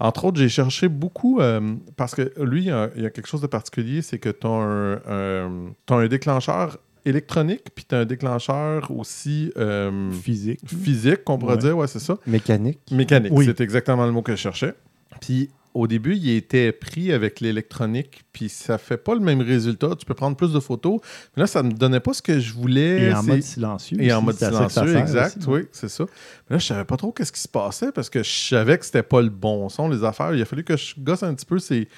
Entre 0.00 0.24
autres, 0.24 0.38
j'ai 0.38 0.48
cherché 0.48 0.88
beaucoup, 0.88 1.40
euh, 1.40 1.74
parce 1.96 2.14
que 2.14 2.32
lui, 2.42 2.62
il 2.62 2.66
y, 2.66 2.70
a, 2.70 2.90
il 2.96 3.02
y 3.02 3.06
a 3.06 3.10
quelque 3.10 3.28
chose 3.28 3.40
de 3.42 3.46
particulier, 3.46 4.02
c'est 4.02 4.18
que 4.18 4.30
tu 4.30 4.46
as 4.46 4.50
un, 4.50 4.92
un- 5.08 5.72
t'as 5.86 5.96
un 5.96 6.06
déclencheur 6.08 6.78
électronique, 7.04 7.62
puis 7.74 7.84
tu 7.88 7.94
as 7.94 7.98
un 7.98 8.04
déclencheur 8.04 8.90
aussi 8.90 9.52
euh, 9.56 10.10
Physique. 10.12 10.60
physique, 10.66 11.24
qu'on 11.24 11.38
pourrait 11.38 11.54
Ouais. 11.54 11.60
dire, 11.60 11.76
ouais, 11.76 11.86
c'est 11.86 11.98
ça. 11.98 12.18
Mécanique. 12.26 12.80
Mécanique, 12.90 13.32
Oui. 13.34 13.44
c'est 13.46 13.60
exactement 13.60 14.06
le 14.06 14.12
mot 14.12 14.22
que 14.22 14.32
je 14.32 14.40
cherchais. 14.40 14.74
Puis 15.20 15.50
au 15.74 15.86
début, 15.86 16.14
il 16.16 16.28
était 16.30 16.70
pris 16.70 17.12
avec 17.12 17.40
l'électronique, 17.40 18.24
puis 18.34 18.50
ça 18.50 18.76
fait 18.76 18.98
pas 18.98 19.14
le 19.14 19.20
même 19.20 19.40
résultat. 19.40 19.88
Tu 19.98 20.04
peux 20.04 20.12
prendre 20.14 20.36
plus 20.36 20.52
de 20.52 20.60
photos. 20.60 21.00
Mais 21.34 21.40
là, 21.42 21.46
ça 21.46 21.62
ne 21.62 21.68
me 21.68 21.72
donnait 21.72 22.00
pas 22.00 22.12
ce 22.12 22.20
que 22.20 22.38
je 22.40 22.52
voulais. 22.52 23.04
Et 23.04 23.14
en 23.14 23.22
mode 23.22 23.42
silencieux. 23.42 23.96
et 24.00 24.12
en 24.12 24.20
mode 24.20 24.36
silencieux, 24.36 24.96
exact, 24.96 25.38
aussi. 25.38 25.48
oui, 25.48 25.60
c'est 25.72 25.88
ça. 25.88 26.04
Mais 26.50 26.56
là, 26.56 26.58
je 26.58 26.66
savais 26.66 26.84
pas 26.84 26.98
trop 26.98 27.10
qu'est-ce 27.10 27.32
qui 27.32 27.40
se 27.40 27.48
passait 27.48 27.90
parce 27.90 28.10
que 28.10 28.22
je 28.22 28.30
savais 28.30 28.76
que 28.76 28.84
c'était 28.84 29.02
pas 29.02 29.22
le 29.22 29.30
bon 29.30 29.68
son, 29.70 29.88
les 29.88 30.04
affaires. 30.04 30.34
Il 30.34 30.42
a 30.42 30.44
fallu 30.44 30.62
que 30.62 30.76
je 30.76 30.94
gosse 30.98 31.22
un 31.22 31.32
petit 31.34 31.46
peu. 31.46 31.58
C'est... 31.58 31.88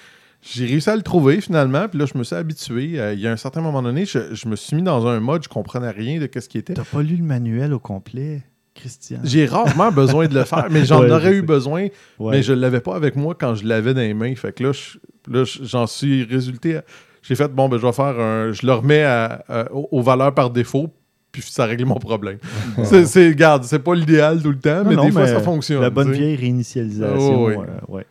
J'ai 0.47 0.67
réussi 0.67 0.91
à 0.91 0.97
le 0.97 1.03
trouver 1.03 1.41
finalement, 1.41 1.89
puis 1.89 1.99
là, 1.99 2.05
je 2.13 2.19
me 2.19 2.23
suis 2.25 2.37
habitué. 2.37 3.01
Euh, 3.01 3.15
il 3.15 3.21
y 3.21 3.27
a 3.27 3.33
un 3.33 3.37
certain 3.37 3.63
moment 3.63 3.83
donné, 3.83 4.05
je, 4.05 4.35
je 4.35 4.47
me 4.49 4.57
suis 4.57 4.77
mis 4.77 4.83
dans 4.83 5.07
un 5.07 5.19
mode, 5.21 5.43
je 5.43 5.49
comprenais 5.49 5.91
rien 5.91 6.21
de 6.21 6.29
ce 6.39 6.49
qui 6.49 6.59
était. 6.59 6.75
T'as 6.75 6.85
pas 6.85 7.03
lu 7.03 7.17
le 7.17 7.25
manuel 7.25 7.73
au 7.73 7.79
complet, 7.79 8.43
Christian? 8.75 9.21
J'ai 9.25 9.47
rarement 9.47 9.91
besoin 9.91 10.27
de 10.29 10.35
le 10.35 10.45
faire, 10.45 10.67
mais 10.71 10.85
j'en 10.85 11.01
Ouais, 11.01 11.09
je 11.09 11.13
aurais 11.15 11.33
eu 11.35 11.43
besoin 11.43 11.83
Ouais. 12.19 12.33
mais 12.37 12.43
je 12.43 12.53
ne 12.53 12.61
l'avais 12.61 12.81
pas 12.81 12.95
avec 12.95 13.17
moi 13.17 13.35
quand 13.39 13.55
je 13.55 13.65
l'avais 13.67 13.95
dans 13.95 14.01
les 14.03 14.13
mains. 14.15 14.35
Fait 14.35 14.53
que 14.55 14.65
là, 14.65 14.73
je- 14.73 14.99
là, 15.33 15.45
je- 15.45 15.65
j'en 15.65 15.87
suis 15.87 16.25
résulté. 16.25 16.77
à- 16.77 16.85
J'ai 17.23 17.37
fait, 17.37 17.49
bon, 17.49 17.71
ben, 17.71 17.79
je 17.79 17.87
vais 17.87 17.93
faire 17.93 18.21
un. 18.21 18.53
Je 18.53 18.67
le 18.67 18.73
remets 18.75 19.03
à- 19.03 19.43
à- 19.49 19.73
aux, 19.73 20.03
valeurs 20.03 20.35
par 20.35 20.51
défaut, 20.51 20.91
puis 21.33 21.41
ça 21.41 21.65
règle 21.65 21.87
mon 21.87 21.95
problème. 21.99 22.37
C'est, 22.83 23.07
c'est, 23.07 23.29
regarde, 23.29 23.65
c'est 23.65 23.79
pas 23.79 23.95
l'idéal 23.95 24.43
tout 24.43 24.51
le 24.51 24.59
temps, 24.59 24.83
mais 24.87 24.95
non, 24.95 25.07
des 25.07 25.11
fois, 25.11 25.23
mais 25.23 25.29
ça 25.29 25.41
fonctionne. 25.41 25.81
La 25.81 25.89
bonne 25.89 26.13
vieille 26.13 26.37
réinitialisation. 26.37 27.45
Oh, 27.45 27.49
oui. 27.49 27.55
euh, 27.57 27.93
ouais. 27.95 28.07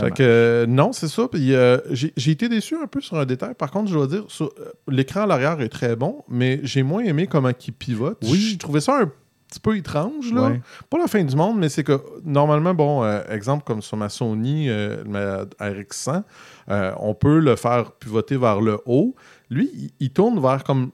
Fait 0.00 0.10
que 0.10 0.22
euh, 0.22 0.66
non, 0.66 0.92
c'est 0.92 1.08
ça. 1.08 1.28
Puis 1.28 1.54
euh, 1.54 1.78
j'ai 1.90 2.30
été 2.30 2.48
déçu 2.48 2.76
un 2.76 2.86
peu 2.86 3.00
sur 3.00 3.18
un 3.18 3.26
détail. 3.26 3.54
Par 3.54 3.70
contre, 3.70 3.88
je 3.88 3.94
dois 3.94 4.06
dire, 4.06 4.24
euh, 4.40 4.48
l'écran 4.88 5.22
à 5.22 5.26
l'arrière 5.26 5.60
est 5.60 5.68
très 5.68 5.96
bon, 5.96 6.24
mais 6.28 6.60
j'ai 6.62 6.82
moins 6.82 7.02
aimé 7.04 7.26
comment 7.26 7.50
il 7.66 7.72
pivote. 7.72 8.18
Oui. 8.22 8.50
J'ai 8.50 8.58
trouvé 8.58 8.80
ça 8.80 8.98
un 9.00 9.10
petit 9.48 9.60
peu 9.60 9.76
étrange, 9.76 10.32
là. 10.32 10.48
Ouais. 10.48 10.60
Pas 10.88 10.98
la 10.98 11.08
fin 11.08 11.24
du 11.24 11.34
monde, 11.34 11.58
mais 11.58 11.68
c'est 11.68 11.84
que 11.84 12.00
normalement, 12.24 12.72
bon, 12.72 13.02
euh, 13.02 13.20
exemple 13.28 13.64
comme 13.64 13.82
sur 13.82 13.96
ma 13.96 14.08
Sony 14.08 14.68
ma 15.06 15.44
RX100, 15.60 16.22
euh, 16.70 16.92
on 16.98 17.14
peut 17.14 17.38
le 17.40 17.56
faire 17.56 17.92
pivoter 17.92 18.36
vers 18.36 18.60
le 18.60 18.78
haut. 18.86 19.14
Lui, 19.50 19.70
il, 19.74 19.90
il 19.98 20.10
tourne 20.10 20.40
vers 20.40 20.62
comme 20.64 20.90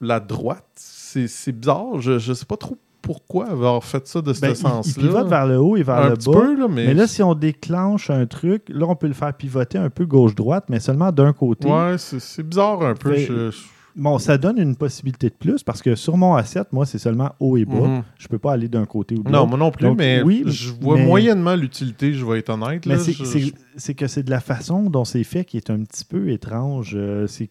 la 0.00 0.20
droite. 0.20 0.64
C'est 0.74 1.52
bizarre. 1.52 2.00
Je, 2.00 2.18
je 2.18 2.32
sais 2.32 2.46
pas 2.46 2.56
trop 2.56 2.78
pourquoi 3.02 3.46
avoir 3.48 3.82
fait 3.84 4.06
ça 4.06 4.20
de 4.20 4.32
ce 4.32 4.40
Ben, 4.40 4.48
il- 4.48 4.52
il, 4.52 4.56
sens-là? 4.56 5.02
pivote 5.02 5.28
vers 5.28 5.46
le 5.46 5.58
haut 5.58 5.76
et 5.76 5.82
vers 5.82 5.96
un 5.98 6.08
le 6.10 6.16
petit 6.16 6.30
bas. 6.30 6.40
peu, 6.40 6.56
là, 6.58 6.68
mais. 6.68 6.86
Mais 6.88 6.94
là, 6.94 7.06
si 7.06 7.22
on 7.22 7.34
déclenche 7.34 8.10
un 8.10 8.26
truc, 8.26 8.64
là, 8.68 8.86
on 8.88 8.96
peut 8.96 9.06
le 9.08 9.14
faire 9.14 9.32
pivoter 9.34 9.78
un 9.78 9.90
peu 9.90 10.04
gauche-droite, 10.06 10.64
mais 10.68 10.80
seulement 10.80 11.12
d'un 11.12 11.32
côté. 11.32 11.68
Ouais, 11.68 11.96
c'est 11.98 12.42
bizarre 12.42 12.82
un 12.82 12.94
peu. 12.94 13.16
Je- 13.16 13.50
Bon, 13.96 14.18
ça 14.18 14.38
donne 14.38 14.58
une 14.58 14.76
possibilité 14.76 15.28
de 15.28 15.34
plus 15.34 15.64
parce 15.64 15.82
que 15.82 15.96
sur 15.96 16.16
mon 16.16 16.36
A7, 16.36 16.66
moi, 16.70 16.86
c'est 16.86 16.98
seulement 16.98 17.30
haut 17.40 17.56
et 17.56 17.64
bas. 17.64 17.74
Mhm. 17.80 18.02
Je 18.16 18.28
peux 18.28 18.38
pas 18.38 18.52
aller 18.52 18.68
d'un 18.68 18.84
côté 18.86 19.16
ou 19.16 19.24
de 19.24 19.28
Non, 19.28 19.38
l'autre. 19.40 19.48
moi 19.48 19.58
non 19.58 19.70
plus, 19.72 19.86
Donc, 19.86 19.98
mais 19.98 20.22
oui, 20.22 20.44
je 20.46 20.70
vois 20.80 20.96
mais- 20.96 21.04
moyennement 21.04 21.56
l'utilité, 21.56 22.12
je 22.12 22.24
vais 22.24 22.38
être 22.38 22.50
honnête. 22.50 22.84
Je- 22.86 23.50
c'est 23.76 23.94
que 23.94 24.06
c'est 24.06 24.22
de 24.22 24.30
la 24.30 24.38
façon 24.38 24.84
dont 24.88 25.04
c'est 25.04 25.24
fait 25.24 25.44
qui 25.44 25.56
est 25.56 25.68
un 25.70 25.80
petit 25.82 26.04
peu 26.04 26.30
étrange. 26.30 26.92
Euh, 26.94 27.26
c'est 27.26 27.50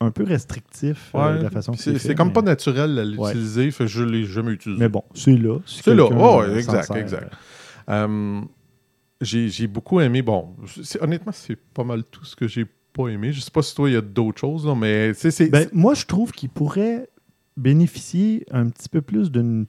un 0.00 0.10
peu 0.10 0.22
restrictif 0.24 1.10
euh, 1.14 1.18
Ouais, 1.32 1.38
de 1.38 1.42
la 1.44 1.50
façon 1.50 1.72
que 1.72 1.78
c'est 1.78 1.98
fait, 1.98 2.14
comme 2.14 2.28
mais- 2.28 2.34
pas 2.34 2.42
naturel 2.42 2.98
à 2.98 3.04
l'utiliser, 3.04 3.70
fait 3.70 3.84
que 3.84 3.90
je 3.90 4.04
l'ai 4.04 4.24
jamais 4.24 4.52
utilisé. 4.52 4.80
Mais 4.80 4.88
bon, 4.88 5.02
c'est 5.14 5.36
là. 5.36 5.58
si 5.66 5.82
C'est 5.82 5.94
là, 5.94 6.04
oh, 6.10 6.42
euh, 6.42 6.56
exact, 6.56 6.84
sert, 6.84 6.96
exact. 6.96 7.32
Euh, 7.90 8.40
j'ai 9.20 9.48
j'ai 9.48 9.66
beaucoup 9.66 10.00
aimé. 10.00 10.22
Bon, 10.22 10.54
c'est- 10.82 11.02
honnêtement, 11.02 11.32
c'est 11.32 11.56
pas 11.56 11.84
mal 11.84 12.04
tout 12.04 12.24
ce 12.24 12.36
que 12.36 12.46
j'ai 12.46 12.64
pas 12.92 13.08
aimé. 13.08 13.32
Je 13.32 13.40
sais 13.40 13.50
pas 13.50 13.62
si 13.62 13.74
toi, 13.74 13.90
il 13.90 13.94
y 13.94 13.96
a 13.96 14.00
d'autres 14.00 14.38
choses, 14.40 14.66
là, 14.66 14.74
mais 14.76 15.12
c'est. 15.14 15.50
Ben, 15.50 15.68
moi, 15.72 15.94
je 15.94 16.04
trouve 16.06 16.30
qu'il 16.32 16.48
pourrait 16.50 17.08
bénéficier 17.56 18.44
un 18.52 18.68
petit 18.68 18.88
peu 18.88 19.02
plus 19.02 19.32
d'une 19.32 19.66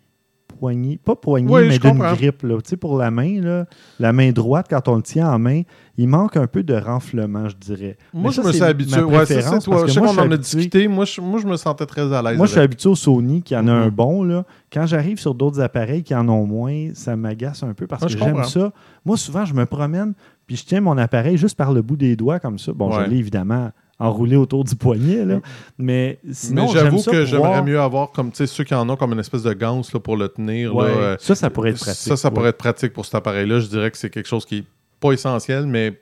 poignée, 0.60 1.00
pas 1.04 1.16
poignée, 1.16 1.52
Oui, 1.52 1.68
mais 1.68 1.80
d'une 1.80 1.98
grippe. 1.98 2.44
Là. 2.44 2.56
Tu 2.62 2.70
sais, 2.72 2.78
pour 2.78 2.98
la 2.98 3.10
main, 3.12 3.42
là, 3.42 3.66
la 4.00 4.12
main 4.14 4.32
droite, 4.32 4.68
quand 4.70 4.88
on 4.88 4.96
le 4.98 5.02
tient 5.02 5.32
en 5.32 5.40
main, 5.40 5.62
il 5.98 6.08
manque 6.08 6.38
un 6.38 6.48
peu 6.48 6.64
de 6.64 6.74
renflement, 6.74 7.48
je 7.50 7.56
dirais. 7.56 7.98
moi, 8.14 8.26
mais 8.26 8.32
je 8.32 8.42
ça, 8.42 8.48
me 8.48 8.52
suis 8.54 8.64
habitué. 8.64 9.02
Ouais, 9.02 9.26
ça, 9.26 9.42
c'est 9.42 9.60
toi. 9.66 9.86
Je 9.88 9.94
sais 9.94 10.00
qu'on 10.00 10.18
en 10.18 10.32
a 10.32 10.38
discuté. 10.38 10.88
Moi 10.88 11.06
je, 11.06 11.22
moi, 11.22 11.40
je 11.42 11.48
me 11.48 11.56
sentais 11.58 11.86
très 11.86 12.12
à 12.14 12.22
l'aise. 12.22 12.38
Moi, 12.38 12.46
je 12.46 12.52
suis 12.52 12.62
habitué 12.62 12.90
au 12.90 12.96
Sony 12.96 13.42
qui 13.42 13.56
en 13.56 13.68
a 13.68 13.72
un 13.72 13.86
Mhm. 13.86 13.92
bon. 13.92 14.24
Là. 14.24 14.44
Quand 14.72 14.86
j'arrive 14.86 15.20
sur 15.20 15.34
d'autres 15.34 15.62
appareils 15.62 16.04
qui 16.04 16.14
en 16.14 16.28
ont 16.30 16.46
moins, 16.46 16.90
ça 16.94 17.16
m'agace 17.16 17.64
un 17.64 17.74
peu 17.74 17.88
parce 17.88 18.04
que 18.06 18.18
j'aime 18.18 18.44
ça. 18.44 18.72
Moi, 19.06 19.18
souvent, 19.18 19.46
je 19.46 19.54
me 19.54 19.66
promène 19.66 20.14
puis 20.46 20.56
je 20.56 20.66
tiens 20.66 20.82
mon 20.82 20.98
appareil 20.98 21.38
juste 21.38 21.56
par 21.56 21.72
le 21.72 21.82
bout 21.84 21.96
des 21.96 22.16
doigts 22.16 22.40
comme 22.40 22.58
ça. 22.58 22.72
Bon, 22.74 22.90
Ouais. 22.90 23.06
je 23.06 23.10
l'ai 23.12 23.18
évidemment 23.18 23.70
enroulé 24.00 24.36
autour 24.38 24.64
du 24.64 24.76
poignet, 24.76 25.26
là. 25.26 25.42
mais 25.78 26.20
sinon, 26.32 26.68
mais 26.68 26.80
j'avoue 26.80 27.04
que 27.04 27.26
j'aimerais 27.26 27.62
mieux 27.62 27.80
avoir 27.80 28.12
comme 28.12 28.32
tu 28.32 28.38
sais 28.38 28.48
ceux 28.48 28.64
qui 28.64 28.74
en 28.74 28.88
ont 28.90 28.96
comme 28.96 29.12
une 29.12 29.20
espèce 29.20 29.44
de 29.44 29.54
ganse 29.54 29.94
là, 29.94 30.00
pour 30.00 30.16
le 30.18 30.30
tenir. 30.30 30.74
Ouais, 30.76 30.88
là, 30.88 30.98
euh, 30.98 31.18
ça, 31.20 31.36
ça 31.36 31.50
pourrait 31.50 31.72
être 31.72 31.80
pratique. 31.80 32.02
Ça, 32.02 32.16
ça 32.18 32.30
ouais. 32.30 32.34
pourrait 32.34 32.50
être 32.50 32.58
pratique 32.58 32.94
pour 32.94 33.06
cet 33.06 33.16
appareil-là. 33.16 33.60
Je 33.60 33.68
dirais 33.68 33.92
que 33.92 33.98
c'est 33.98 34.10
quelque 34.10 34.28
chose 34.30 34.46
qui 34.46 34.60
est 34.60 34.64
pas 35.00 35.12
essentiel, 35.12 35.66
mais 35.66 36.00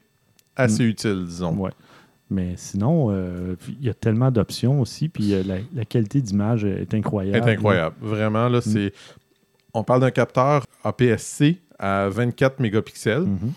assez 0.55 0.83
utile, 0.83 1.25
disons. 1.25 1.53
Ouais. 1.55 1.71
Mais 2.29 2.53
sinon, 2.57 3.07
euh, 3.09 3.55
il 3.79 3.85
y 3.85 3.89
a 3.89 3.93
tellement 3.93 4.31
d'options 4.31 4.81
aussi, 4.81 5.07
puis 5.09 5.33
euh, 5.33 5.43
la, 5.45 5.55
la 5.73 5.85
qualité 5.85 6.21
d'image 6.21 6.65
est 6.65 6.93
incroyable. 6.93 7.43
C'est 7.45 7.51
incroyable. 7.53 7.95
Vraiment, 8.01 8.49
Mm. 8.49 8.53
là, 8.53 8.61
c'est. 8.61 8.93
On 9.73 9.83
parle 9.83 10.01
d'un 10.01 10.11
capteur 10.11 10.63
APS-C 10.83 11.57
à 11.79 12.09
24 12.09 12.59
mégapixels. 12.59 13.21
Mhm. 13.21 13.51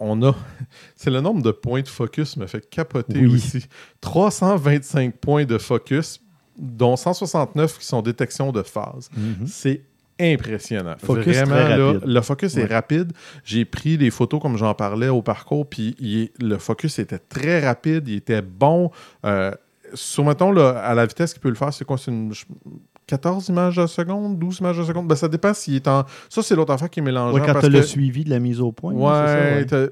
On 0.00 0.22
a. 0.22 0.34
C'est 0.96 1.10
le 1.10 1.20
nombre 1.20 1.42
de 1.42 1.50
points 1.50 1.82
de 1.82 1.88
focus 1.88 2.36
me 2.36 2.46
fait 2.46 2.68
capoter 2.68 3.20
Oui. 3.20 3.34
aussi. 3.36 3.66
325 4.00 5.16
points 5.16 5.44
de 5.44 5.58
focus, 5.58 6.20
dont 6.58 6.96
169 6.96 7.78
qui 7.78 7.84
sont 7.86 8.02
détection 8.02 8.50
de 8.52 8.62
phase. 8.62 9.10
Mhm. 9.16 9.46
C'est 9.46 9.82
impressionnant. 10.18 10.96
Focus 10.98 11.36
Vraiment, 11.36 11.54
très 11.54 11.78
là, 11.78 11.94
le 12.04 12.20
focus 12.20 12.56
est 12.56 12.66
rapide. 12.66 13.12
J'ai 13.44 13.64
pris 13.64 13.96
des 13.96 14.10
photos 14.10 14.40
comme 14.40 14.56
j'en 14.58 14.74
parlais 14.74 15.08
au 15.08 15.22
parcours, 15.22 15.66
puis 15.68 15.96
est- 16.02 16.42
le 16.42 16.58
focus 16.58 16.98
était 16.98 17.18
très 17.18 17.64
rapide, 17.66 18.06
il 18.08 18.16
était 18.16 18.42
bon. 18.42 18.90
Euh, 19.24 19.52
sur, 19.94 20.24
mettons, 20.24 20.52
là, 20.52 20.78
à 20.78 20.94
la 20.94 21.06
vitesse 21.06 21.32
qu'il 21.32 21.40
peut 21.42 21.48
le 21.48 21.54
faire, 21.54 21.72
c'est 21.72 21.84
quoi? 21.84 21.96
C'est 21.98 22.10
une, 22.10 22.32
14 23.10 23.48
images 23.48 23.78
à 23.78 23.86
seconde, 23.86 24.38
12 24.38 24.58
images 24.60 24.78
à 24.80 24.84
seconde? 24.84 25.08
Ben, 25.08 25.14
ça 25.16 25.28
dépend 25.28 25.52
s'il 25.52 25.74
est 25.76 25.88
en... 25.88 26.04
Ça, 26.28 26.42
c'est 26.42 26.54
l'autre 26.54 26.72
affaire 26.72 26.88
qui 26.88 27.00
est 27.00 27.02
mélangeant. 27.02 27.34
Ouais, 27.34 27.42
quand 27.44 27.58
tu 27.60 27.66
as 27.66 27.68
le 27.68 27.80
que- 27.80 27.84
suivi 27.86 28.24
de 28.24 28.30
la 28.30 28.38
mise 28.38 28.60
au 28.60 28.72
point. 28.72 28.92
Ouais, 28.94 29.66
ça, 29.68 29.76
euh, 29.76 29.88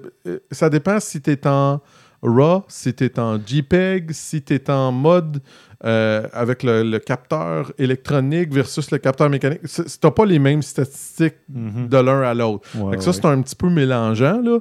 ça 0.51 0.71
dépend 0.71 1.01
si 1.01 1.21
tu 1.21 1.31
es 1.33 1.47
en 1.47 1.81
RAW, 2.23 2.64
si 2.69 2.95
tu 2.95 3.05
es 3.05 3.19
en 3.21 3.39
JPEG, 3.45 4.12
si 4.12 4.43
tu 4.43 4.55
es 4.55 4.71
en 4.71 4.91
mode 4.93 5.41
euh, 5.85 6.27
avec 6.33 6.62
le, 6.64 6.83
le 6.83 6.99
capteur 6.99 7.71
électronique 7.79 8.53
versus 8.53 8.91
le 8.91 8.99
capteur 8.99 9.31
mécanique. 9.31 9.61
Tu 9.73 9.83
n'as 10.03 10.11
pas 10.11 10.25
les 10.27 10.39
mêmes 10.41 10.62
statistiques 10.62 11.37
Mhm. 11.49 11.89
de 11.89 11.97
l'un 11.99 12.23
à 12.23 12.35
l'autre. 12.35 12.69
Ouais, 12.77 13.01
ça, 13.01 13.12
c'est 13.12 13.25
un 13.27 13.41
petit 13.43 13.55
peu 13.57 13.69
mélangeant, 13.71 14.41
là, 14.43 14.59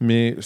mais 0.00 0.36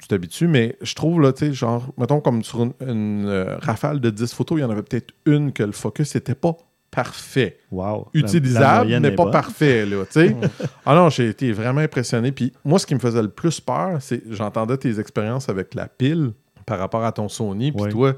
tu 0.00 0.08
t'habitues, 0.08 0.46
mais 0.48 0.76
je 0.82 0.94
trouve, 0.94 1.20
là, 1.20 1.32
tu 1.32 1.46
sais, 1.46 1.52
genre, 1.52 1.86
mettons, 1.98 2.20
comme 2.20 2.44
sur 2.44 2.62
une, 2.62 2.72
une, 2.86 3.26
euh, 3.26 3.56
rafale 3.58 4.00
de 4.00 4.10
10 4.10 4.32
photos, 4.34 4.58
il 4.58 4.62
y 4.62 4.64
en 4.64 4.70
avait 4.70 4.82
peut-être 4.82 5.12
une 5.26 5.52
que 5.52 5.62
le 5.64 5.72
focus 5.72 6.14
n'était 6.14 6.34
pas 6.34 6.56
parfait 6.94 7.58
Wow. 7.70 8.08
La- 8.14 8.20
la 8.20 8.26
utilisable, 8.28 8.84
moyenne 8.84 9.02
mais 9.02 9.10
pas 9.12 9.24
bonne. 9.24 9.32
parfait, 9.32 9.84
là, 9.86 10.04
tu 10.06 10.12
sais. 10.12 10.36
ah 10.86 10.94
non, 10.94 11.08
j'ai 11.10 11.28
été 11.28 11.52
vraiment 11.52 11.80
impressionné. 11.80 12.30
Puis 12.32 12.52
moi, 12.64 12.78
ce 12.78 12.86
qui 12.86 12.94
me 12.94 13.00
faisait 13.00 13.22
le 13.22 13.28
plus 13.30 13.60
peur, 13.60 13.98
c'est 14.00 14.22
j'entendais 14.30 14.76
tes 14.76 14.98
expériences 15.00 15.48
avec 15.48 15.74
la 15.74 15.88
pile 15.88 16.32
par 16.66 16.78
rapport 16.78 17.04
à 17.04 17.12
ton 17.12 17.28
Sony, 17.28 17.72
puis 17.72 17.90
toi, 17.90 18.14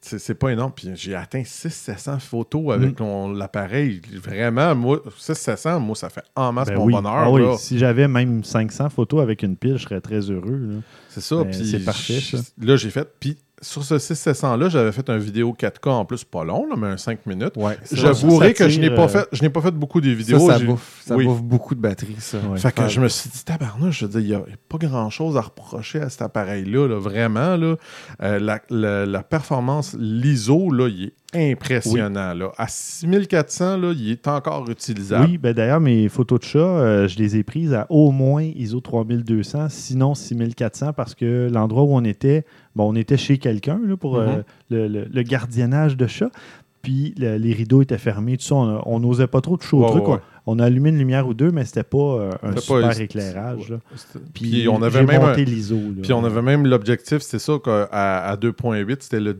c'est 0.00 0.34
pas 0.34 0.50
énorme. 0.50 0.70
Puis 0.74 0.90
j'ai 0.94 1.14
atteint 1.14 1.42
600-700 1.42 2.18
photos 2.20 2.74
avec 2.74 3.00
Mm. 3.00 3.38
l'appareil. 3.38 4.00
Vraiment, 4.22 4.74
moi, 4.74 5.00
600-700, 5.18 5.80
moi, 5.80 5.96
ça 5.96 6.10
fait 6.10 6.22
en 6.36 6.52
masse 6.52 6.68
Ben 6.68 6.76
mon 6.76 6.84
oui. 6.84 6.92
bonheur. 6.92 7.12
Ah 7.14 7.30
oui, 7.30 7.42
là. 7.42 7.56
Si 7.58 7.78
j'avais 7.78 8.06
même 8.06 8.44
500 8.44 8.88
photos 8.90 9.22
avec 9.22 9.42
une 9.42 9.56
pile, 9.56 9.78
je 9.78 9.82
serais 9.84 10.00
très 10.00 10.20
heureux. 10.30 10.82
C'est 11.08 11.20
ça. 11.22 11.36
Ben, 11.36 11.50
puis 11.50 11.66
c'est 11.66 11.84
parfait, 11.84 12.20
ça. 12.20 12.38
Là, 12.60 12.76
j'ai 12.76 12.90
fait. 12.90 13.08
Puis 13.18 13.36
sur 13.62 13.82
ce 13.84 13.94
600-700-là, 13.94 14.68
j'avais 14.68 14.92
fait 14.92 15.08
un 15.08 15.16
vidéo 15.16 15.56
4K 15.58 15.88
en 15.88 16.04
plus, 16.04 16.24
pas 16.24 16.44
long, 16.44 16.66
là, 16.68 16.74
mais 16.76 16.88
un 16.88 16.96
5 16.96 17.24
minutes. 17.26 17.56
Ouais, 17.56 17.78
J'avouerai 17.90 18.52
que 18.52 18.68
je 18.68 18.80
n'ai 18.80 18.90
pas 18.90 19.04
euh, 19.04 19.08
fait, 19.08 19.28
je 19.32 19.42
n'ai 19.42 19.48
pas 19.50 19.62
fait 19.62 19.70
beaucoup 19.70 20.00
de 20.00 20.10
vidéos. 20.10 20.46
ça, 20.46 20.58
bouffe, 20.58 21.02
ça 21.06 21.16
oui. 21.16 21.24
bouffe 21.24 21.42
beaucoup 21.42 21.74
de 21.74 21.80
batterie, 21.80 22.16
ça. 22.18 22.38
Ouais. 22.50 22.58
Fait 22.58 22.72
que 22.72 22.86
je 22.88 23.00
me 23.00 23.08
suis 23.08 23.30
dit, 23.30 23.44
tabarnouche, 23.44 24.00
je 24.00 24.06
veux 24.06 24.20
dire, 24.20 24.20
il 24.20 24.48
n'y 24.48 24.54
a 24.54 24.56
pas 24.68 24.78
grand-chose 24.78 25.36
à 25.36 25.40
reprocher 25.40 26.00
à 26.00 26.10
cet 26.10 26.22
appareil-là, 26.22 26.86
là, 26.88 26.98
vraiment. 26.98 27.56
Là. 27.56 27.76
Euh, 28.22 28.38
la, 28.38 28.60
la- 28.68 29.06
la 29.06 29.22
performance, 29.22 29.96
l'ISO, 29.98 30.70
là, 30.70 30.88
il 30.88 31.04
est 31.04 31.12
impressionnant. 31.36 32.34
Là. 32.34 32.52
À 32.58 32.66
6400, 32.68 33.76
là, 33.78 33.92
il 33.96 34.10
est 34.10 34.28
encore 34.28 34.68
utilisable. 34.70 35.26
Oui, 35.30 35.38
ben 35.38 35.52
d'ailleurs, 35.52 35.80
mes 35.80 36.08
photos 36.08 36.40
de 36.40 36.44
chat, 36.44 36.58
euh, 36.58 37.08
je 37.08 37.18
les 37.18 37.36
ai 37.36 37.42
prises 37.42 37.74
à 37.74 37.86
au 37.90 38.10
moins 38.10 38.42
ISO 38.42 38.80
3200, 38.80 39.68
sinon 39.68 40.14
6400, 40.14 40.92
parce 40.92 41.14
que 41.14 41.48
l'endroit 41.52 41.82
où 41.84 41.94
on 41.94 42.04
était, 42.04 42.44
bon, 42.74 42.92
on 42.92 42.94
était 42.96 43.16
chez 43.16 43.38
quelqu'un 43.38 43.78
là, 43.84 43.96
pour 43.96 44.16
euh, 44.18 44.26
Mhm. 44.26 44.42
le, 44.70 44.88
le- 44.88 45.04
le 45.12 45.22
gardiennage 45.22 45.96
de 45.96 46.06
chat. 46.06 46.30
Puis 46.82 47.14
le- 47.18 47.36
les 47.36 47.52
rideaux 47.52 47.82
étaient 47.82 47.98
fermés, 47.98 48.36
tout 48.36 48.44
ça. 48.44 48.54
On 48.54 49.00
n'osait 49.00 49.26
pas 49.26 49.40
trop 49.40 49.56
toucher 49.56 49.76
au 49.76 49.82
Ouais, 49.82 49.90
truc. 49.90 50.06
ouais, 50.06 50.14
ouais. 50.14 50.20
On, 50.46 50.56
on 50.56 50.58
a 50.60 50.66
allumé 50.66 50.90
une 50.90 50.98
lumière 50.98 51.26
ou 51.26 51.34
deux, 51.34 51.50
mais 51.50 51.64
c'était 51.64 51.82
pas 51.82 51.98
euh, 51.98 52.30
un 52.44 52.56
super 52.56 52.80
pas- 52.90 53.00
éclairage. 53.00 53.70
là. 53.70 53.78
Puis, 54.32 54.50
Puis 54.50 54.68
on 54.68 54.80
avait 54.82 55.02
même 55.04 55.20
un- 55.20 55.28
monté 55.30 55.44
l'ISO. 55.44 55.74
là. 55.74 56.02
Puis 56.02 56.12
on 56.12 56.24
avait 56.24 56.42
même 56.42 56.64
l'objectif, 56.64 57.18
c'est 57.22 57.40
ça, 57.40 57.54
qu'à 57.64 57.82
à 57.90 58.36
2.8, 58.36 59.02
c'était 59.02 59.18
le 59.18 59.34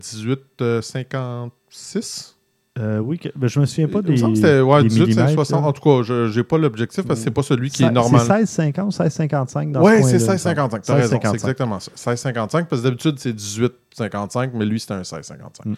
1856. 1.77 2.33
Euh, 2.79 2.99
oui, 2.99 3.17
que- 3.17 3.29
ben, 3.35 3.47
je 3.47 3.59
me 3.59 3.65
souviens 3.65 3.87
pas 3.87 3.99
Il 3.99 4.05
des. 4.05 4.11
me 4.11 4.17
semble 4.17 4.33
que 4.33 4.39
c'était 4.39 4.59
ouais, 4.61 4.83
des 4.83 4.89
18, 4.89 5.01
millimètres, 5.07 5.31
60. 5.33 5.61
là. 5.63 5.67
En 5.67 5.73
tout 5.73 5.81
cas, 5.81 6.03
je 6.03 6.37
n'ai 6.37 6.43
pas 6.43 6.59
l'objectif 6.59 7.03
parce 7.07 7.19
que 7.19 7.23
c'est 7.23 7.31
pas 7.31 7.41
celui 7.41 7.71
qui 7.71 7.81
est 7.83 7.89
normal. 7.89 8.21
C'est 8.21 8.71
16,50 8.71 8.91
16,55 8.91 9.71
dans 9.71 9.81
Ouais, 9.81 10.03
ce 10.03 10.09
c'est 10.19 10.25
coin-là, 10.25 10.33
il 10.33 10.33
me 10.33 10.37
16,55. 10.37 10.69
T'as 10.69 10.83
semble. 10.83 10.99
raison, 11.01 11.19
c'est 11.23 11.27
16,55. 11.27 11.33
exactement 11.33 11.79
ça. 11.79 11.91
16,55 11.95 12.65
parce 12.67 12.81
que 12.81 12.87
d'habitude, 12.87 13.15
c'est 13.17 13.33
18,55, 13.33 14.51
mais 14.53 14.65
lui, 14.65 14.79
c'était 14.79 14.93
un 14.93 15.01
16,55. 15.01 15.65
Mm. 15.65 15.73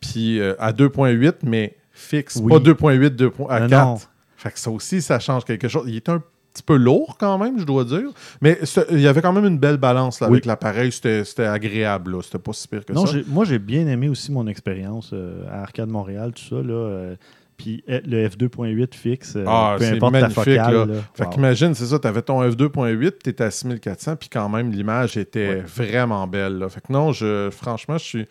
Puis 0.00 0.40
euh, 0.40 0.54
à 0.58 0.72
2,8, 0.74 1.36
mais 1.44 1.74
fixe, 1.90 2.36
Oui. 2.42 2.50
pas 2.52 2.58
2,8, 2.58 3.08
2, 3.16 3.32
à 3.48 3.60
Non, 3.60 3.68
4. 3.68 3.86
non. 3.86 3.98
Fait 4.36 4.50
que 4.50 4.58
ça 4.58 4.70
aussi, 4.70 5.00
ça 5.00 5.18
change 5.20 5.44
quelque 5.46 5.68
chose. 5.68 5.84
Il 5.86 5.96
est 5.96 6.08
un 6.10 6.22
petit 6.52 6.62
peu 6.62 6.76
lourd 6.76 7.16
quand 7.18 7.38
même, 7.38 7.58
je 7.58 7.64
dois 7.64 7.84
dire. 7.84 8.10
Mais 8.40 8.58
il 8.90 9.00
y 9.00 9.06
avait 9.06 9.22
quand 9.22 9.32
même 9.32 9.46
une 9.46 9.58
belle 9.58 9.76
balance 9.78 10.20
là, 10.20 10.26
Oui. 10.28 10.34
avec 10.34 10.46
l'appareil. 10.46 10.92
C'était 10.92 11.44
agréable. 11.44 12.12
là. 12.12 12.22
C'était 12.22 12.38
pas 12.38 12.52
si 12.52 12.68
pire 12.68 12.84
que 12.84 12.92
Non, 12.92 13.06
ça. 13.06 13.16
moi, 13.26 13.44
j'ai 13.44 13.58
bien 13.58 13.86
aimé 13.86 14.08
aussi 14.08 14.30
mon 14.32 14.46
expérience 14.46 15.10
euh, 15.12 15.44
à 15.50 15.62
Arcade 15.62 15.88
Montréal, 15.88 16.32
tout 16.34 16.42
ça. 16.44 16.56
Là, 16.62 16.72
euh, 16.74 17.16
puis 17.56 17.84
euh, 17.88 18.00
le 18.04 18.26
F2.8 18.28 18.94
fixe, 18.94 19.34
euh, 19.36 19.44
Ah, 19.46 19.76
peu 19.78 19.84
importe 19.84 20.12
magnifique, 20.12 20.34
focale. 20.34 20.74
là. 20.74 20.84
là. 20.86 20.94
Fait 21.14 21.24
Wow. 21.24 21.30
qu'imagine, 21.30 21.74
c'est 21.74 21.86
ça, 21.86 21.98
tu 21.98 22.08
avais 22.08 22.22
ton 22.22 22.42
F2.8, 22.42 23.14
tu 23.22 23.30
étais 23.30 23.44
à 23.44 23.50
6400, 23.50 24.16
puis 24.16 24.28
quand 24.28 24.48
même, 24.48 24.72
l'image 24.72 25.16
était 25.16 25.48
Ouais. 25.48 25.62
vraiment 25.66 26.26
belle. 26.26 26.58
là. 26.58 26.68
Fait 26.68 26.80
que 26.80 26.92
non, 26.92 27.12
je, 27.12 27.50
franchement, 27.50 27.98
je 27.98 28.04
suis. 28.04 28.26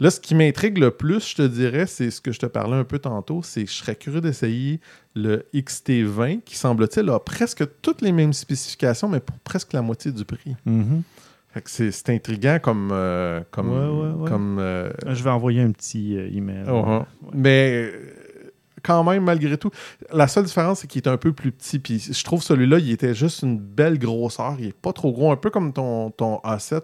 Là, 0.00 0.10
ce 0.10 0.20
qui 0.20 0.34
m'intrigue 0.34 0.78
le 0.78 0.90
plus, 0.90 1.28
je 1.30 1.34
te 1.36 1.42
dirais, 1.42 1.86
c'est 1.86 2.10
ce 2.10 2.20
que 2.20 2.30
je 2.32 2.38
te 2.38 2.46
parlais 2.46 2.76
un 2.76 2.84
peu 2.84 2.98
tantôt, 2.98 3.42
c'est 3.42 3.64
que 3.64 3.70
je 3.70 3.74
serais 3.76 3.96
curieux 3.96 4.20
d'essayer 4.20 4.80
le 5.16 5.44
XT20, 5.54 6.42
qui 6.44 6.56
semble-t-il 6.56 7.08
a 7.10 7.18
presque 7.18 7.64
toutes 7.82 8.00
les 8.02 8.12
mêmes 8.12 8.32
spécifications, 8.32 9.08
mais 9.08 9.20
pour 9.20 9.36
presque 9.40 9.72
la 9.72 9.82
moitié 9.82 10.12
du 10.12 10.24
prix. 10.24 10.54
Mhm. 10.64 11.02
Que 11.54 11.90
c'est 11.90 12.10
intriguant 12.10 12.58
comme. 12.62 12.90
euh, 12.92 13.40
comme, 13.50 13.70
Ouais, 13.70 13.78
ouais, 14.08 14.14
ouais. 14.22 14.30
comme 14.30 14.58
euh, 14.60 14.92
Je 15.08 15.24
vais 15.24 15.30
envoyer 15.30 15.60
un 15.60 15.72
petit 15.72 16.16
euh, 16.16 16.30
email. 16.32 16.64
uh-huh. 16.68 17.04
Mais 17.34 17.90
euh, 17.92 18.12
quand 18.84 19.02
même, 19.02 19.24
malgré 19.24 19.58
tout, 19.58 19.70
la 20.12 20.28
seule 20.28 20.44
différence, 20.44 20.80
c'est 20.80 20.86
qu'il 20.86 21.02
est 21.02 21.08
un 21.08 21.16
peu 21.16 21.32
plus 21.32 21.50
petit. 21.50 21.80
Puis 21.80 21.98
je 22.12 22.22
trouve 22.24 22.44
celui-là, 22.44 22.78
il 22.78 22.92
était 22.92 23.12
juste 23.12 23.42
une 23.42 23.58
belle 23.58 23.98
grosseur. 23.98 24.54
Il 24.60 24.66
est 24.66 24.72
pas 24.72 24.92
trop 24.92 25.10
gros, 25.10 25.32
un 25.32 25.36
peu 25.36 25.50
comme 25.50 25.72
ton, 25.72 26.10
ton 26.12 26.36
A7. 26.44 26.82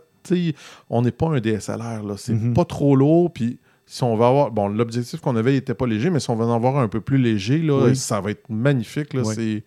On 0.90 1.02
n'est 1.02 1.10
pas 1.12 1.28
un 1.28 1.40
DSLR. 1.40 2.02
là. 2.04 2.14
C'est 2.16 2.34
Mhm. 2.34 2.54
pas 2.54 2.64
trop 2.64 2.96
lourd. 2.96 3.32
Puis 3.32 3.58
si 3.86 4.02
on 4.02 4.16
va 4.16 4.28
avoir. 4.28 4.50
Bon, 4.50 4.68
l'objectif 4.68 5.20
qu'on 5.20 5.36
avait, 5.36 5.54
il 5.54 5.56
était 5.58 5.74
pas 5.74 5.86
léger, 5.86 6.10
mais 6.10 6.20
si 6.20 6.30
on 6.30 6.36
va 6.36 6.44
en 6.46 6.54
avoir 6.54 6.78
un 6.78 6.88
peu 6.88 7.00
plus 7.00 7.18
léger, 7.18 7.58
là, 7.58 7.84
Oui. 7.86 7.96
ça 7.96 8.20
va 8.20 8.30
être 8.30 8.48
magnifique. 8.48 9.12
Là, 9.14 9.22
Oui. 9.24 9.34
c'est... 9.34 9.62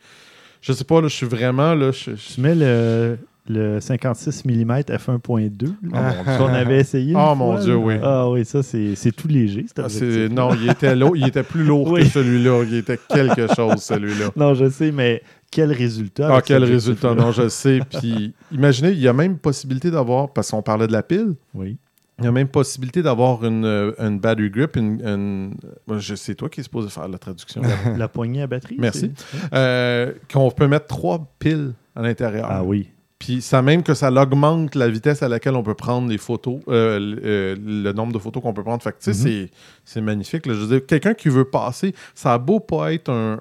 Je 0.61 0.73
sais 0.73 0.83
pas, 0.83 1.01
là, 1.01 1.07
je 1.07 1.13
suis 1.15 1.27
vraiment. 1.27 1.75
Là, 1.75 1.91
je- 1.91 2.15
je- 2.15 2.33
Tu 2.33 2.41
mets 2.41 2.55
le, 2.55 3.17
le 3.49 3.79
56 3.79 4.45
mm 4.45 4.71
f1.2 4.81 5.65
là, 5.65 5.71
Oh, 5.93 6.23
mon 6.25 6.37
qu'on 6.37 6.53
avait 6.53 6.79
essayé. 6.79 7.13
Oh, 7.15 7.35
mon 7.35 7.59
Dieu, 7.59 7.73
là. 7.73 7.77
oui. 7.79 7.93
Ah 8.03 8.29
oui, 8.29 8.45
ça, 8.45 8.61
c'est 8.63 9.11
tout 9.15 9.27
léger. 9.27 9.65
Ah, 9.77 9.87
non, 10.29 10.49
il 10.53 10.69
était, 10.69 10.95
lourd, 10.95 11.15
il 11.15 11.27
était 11.27 11.43
plus 11.43 11.63
lourd 11.63 11.91
Oui. 11.91 12.01
que 12.01 12.07
celui-là. 12.09 12.63
Il 12.67 12.75
était 12.75 12.97
quelque 13.09 13.53
chose, 13.55 13.81
celui-là. 13.81 14.29
Non, 14.35 14.53
je 14.53 14.69
sais, 14.69 14.91
mais 14.91 15.21
quel 15.51 15.71
résultat. 15.71 16.29
Ah, 16.35 16.41
quel 16.45 16.63
résultat, 16.63 17.13
non, 17.15 17.31
je 17.31 17.47
sais. 17.49 17.79
Puis, 17.99 18.33
imaginez, 18.51 18.91
il 18.91 18.99
y 18.99 19.07
a 19.07 19.13
même 19.13 19.37
possibilité 19.37 19.89
d'avoir, 19.91 20.31
parce 20.33 20.51
qu'on 20.51 20.61
parlait 20.61 20.87
de 20.87 20.91
la 20.93 21.03
pile, 21.03 21.35
Oui. 21.53 21.77
il 22.19 22.25
y 22.25 22.27
a 22.27 22.31
même 22.31 22.47
possibilité 22.49 23.01
d'avoir 23.01 23.45
une, 23.45 23.63
euh, 23.63 23.91
une 23.99 24.19
battery 24.19 24.49
grip, 24.49 24.75
une, 24.75 25.55
je 25.97 26.15
sais 26.15 26.35
toi 26.35 26.49
qui 26.49 26.59
est 26.59 26.63
supposé 26.63 26.89
faire 26.89 27.07
la 27.07 27.17
traduction. 27.17 27.61
La 27.95 28.07
poignée 28.07 28.41
à 28.41 28.47
batterie. 28.47 28.75
Merci. 28.79 29.11
Euh, 29.53 30.11
qu'on 30.31 30.51
peut 30.51 30.67
mettre 30.67 30.87
trois 30.87 31.25
piles 31.39 31.73
à 31.95 32.01
l'intérieur. 32.01 32.47
Ah 32.49 32.63
oui. 32.63 32.89
Puis 33.19 33.41
ça 33.41 33.61
même 33.63 33.81
que 33.83 33.93
ça 33.95 34.11
augmente 34.11 34.75
la 34.75 34.87
vitesse 34.89 35.23
à 35.23 35.27
laquelle 35.27 35.55
on 35.55 35.63
peut 35.63 35.73
prendre 35.73 36.07
les 36.07 36.17
photos, 36.19 36.59
euh, 36.67 36.99
le, 36.99 37.21
euh, 37.25 37.55
le 37.59 37.91
nombre 37.91 38.13
de 38.13 38.19
photos 38.19 38.43
qu'on 38.43 38.53
peut 38.53 38.63
prendre. 38.63 38.81
Fait 38.83 38.91
que 38.91 38.99
tu 38.99 39.11
sais, 39.11 39.17
Mhm. 39.29 39.45
c'est- 39.47 39.51
c'est 39.85 40.01
magnifique. 40.01 40.45
là. 40.45 40.53
Je 40.53 40.59
veux 40.59 40.67
dire, 40.79 40.85
quelqu'un 40.85 41.13
qui 41.15 41.29
veut 41.29 41.45
passer, 41.49 41.95
ça 42.13 42.33
a 42.33 42.37
beau 42.37 42.59
pas 42.59 42.93
être 42.93 43.09
un, 43.09 43.39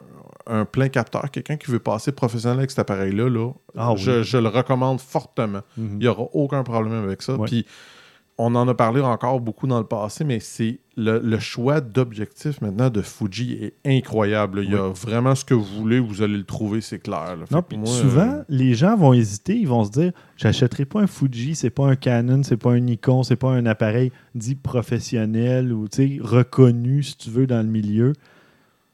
un 0.48 0.64
plein 0.64 0.88
capteur, 0.88 1.30
quelqu'un 1.30 1.56
qui 1.56 1.70
veut 1.70 1.78
passer 1.80 2.12
professionnel 2.12 2.58
avec 2.58 2.70
cet 2.70 2.78
appareil-là, 2.78 3.28
là, 3.28 3.50
Ah 3.76 3.92
oui. 3.92 3.98
je, 3.98 4.22
je 4.22 4.38
le 4.38 4.48
recommande 4.48 5.00
fortement. 5.00 5.60
Mhm. 5.76 5.88
Il 5.94 5.98
n'y 5.98 6.08
aura 6.08 6.22
aucun 6.32 6.62
problème 6.62 7.04
avec 7.04 7.20
ça. 7.20 7.34
Ouais. 7.34 7.46
Puis 7.46 7.66
on 8.39 8.55
en 8.55 8.68
a 8.68 8.74
parlé 8.74 9.01
encore 9.01 9.41
beaucoup 9.41 9.66
dans 9.66 9.78
le 9.78 9.87
passé, 9.87 10.24
mais 10.24 10.41
c'est 10.41 10.80
le, 10.97 11.20
le 11.20 11.39
choix 11.39 11.80
d'objectif 11.80 12.61
maintenant 12.61 12.91
de 12.91 13.01
Fuji 13.01 13.55
est 13.55 13.74
incroyable. 13.84 14.62
Il 14.64 14.72
y 14.72 14.74
a 14.74 14.89
vraiment 14.89 15.34
ce 15.34 15.45
que 15.45 15.55
vous 15.55 15.64
voulez, 15.64 15.99
vous 15.99 16.22
allez 16.22 16.37
le 16.37 16.45
trouver, 16.45 16.80
c'est 16.80 16.99
clair. 16.99 17.37
Non, 17.51 17.62
moi, 17.76 17.87
souvent, 17.87 18.32
euh, 18.32 18.43
les 18.49 18.74
gens 18.74 18.97
vont 18.97 19.14
hésiter, 19.14 19.57
ils 19.57 19.68
vont 19.68 19.84
se 19.84 19.91
dire 19.91 20.12
j'achèterai 20.37 20.84
pas 20.84 21.01
un 21.01 21.07
Fuji, 21.07 21.55
c'est 21.55 21.70
pas 21.70 21.87
un 21.87 21.97
Canon, 21.97 22.43
c'est 22.43 22.57
pas 22.57 22.72
un 22.72 22.80
Nikon, 22.80 23.22
c'est 23.22 23.37
pas 23.37 23.51
un 23.51 23.64
appareil 23.64 24.12
dit 24.34 24.55
professionnel 24.55 25.72
ou 25.72 25.87
reconnu, 26.20 27.03
si 27.03 27.16
tu 27.16 27.30
veux, 27.30 27.47
dans 27.47 27.62
le 27.62 27.70
milieu. 27.70 28.12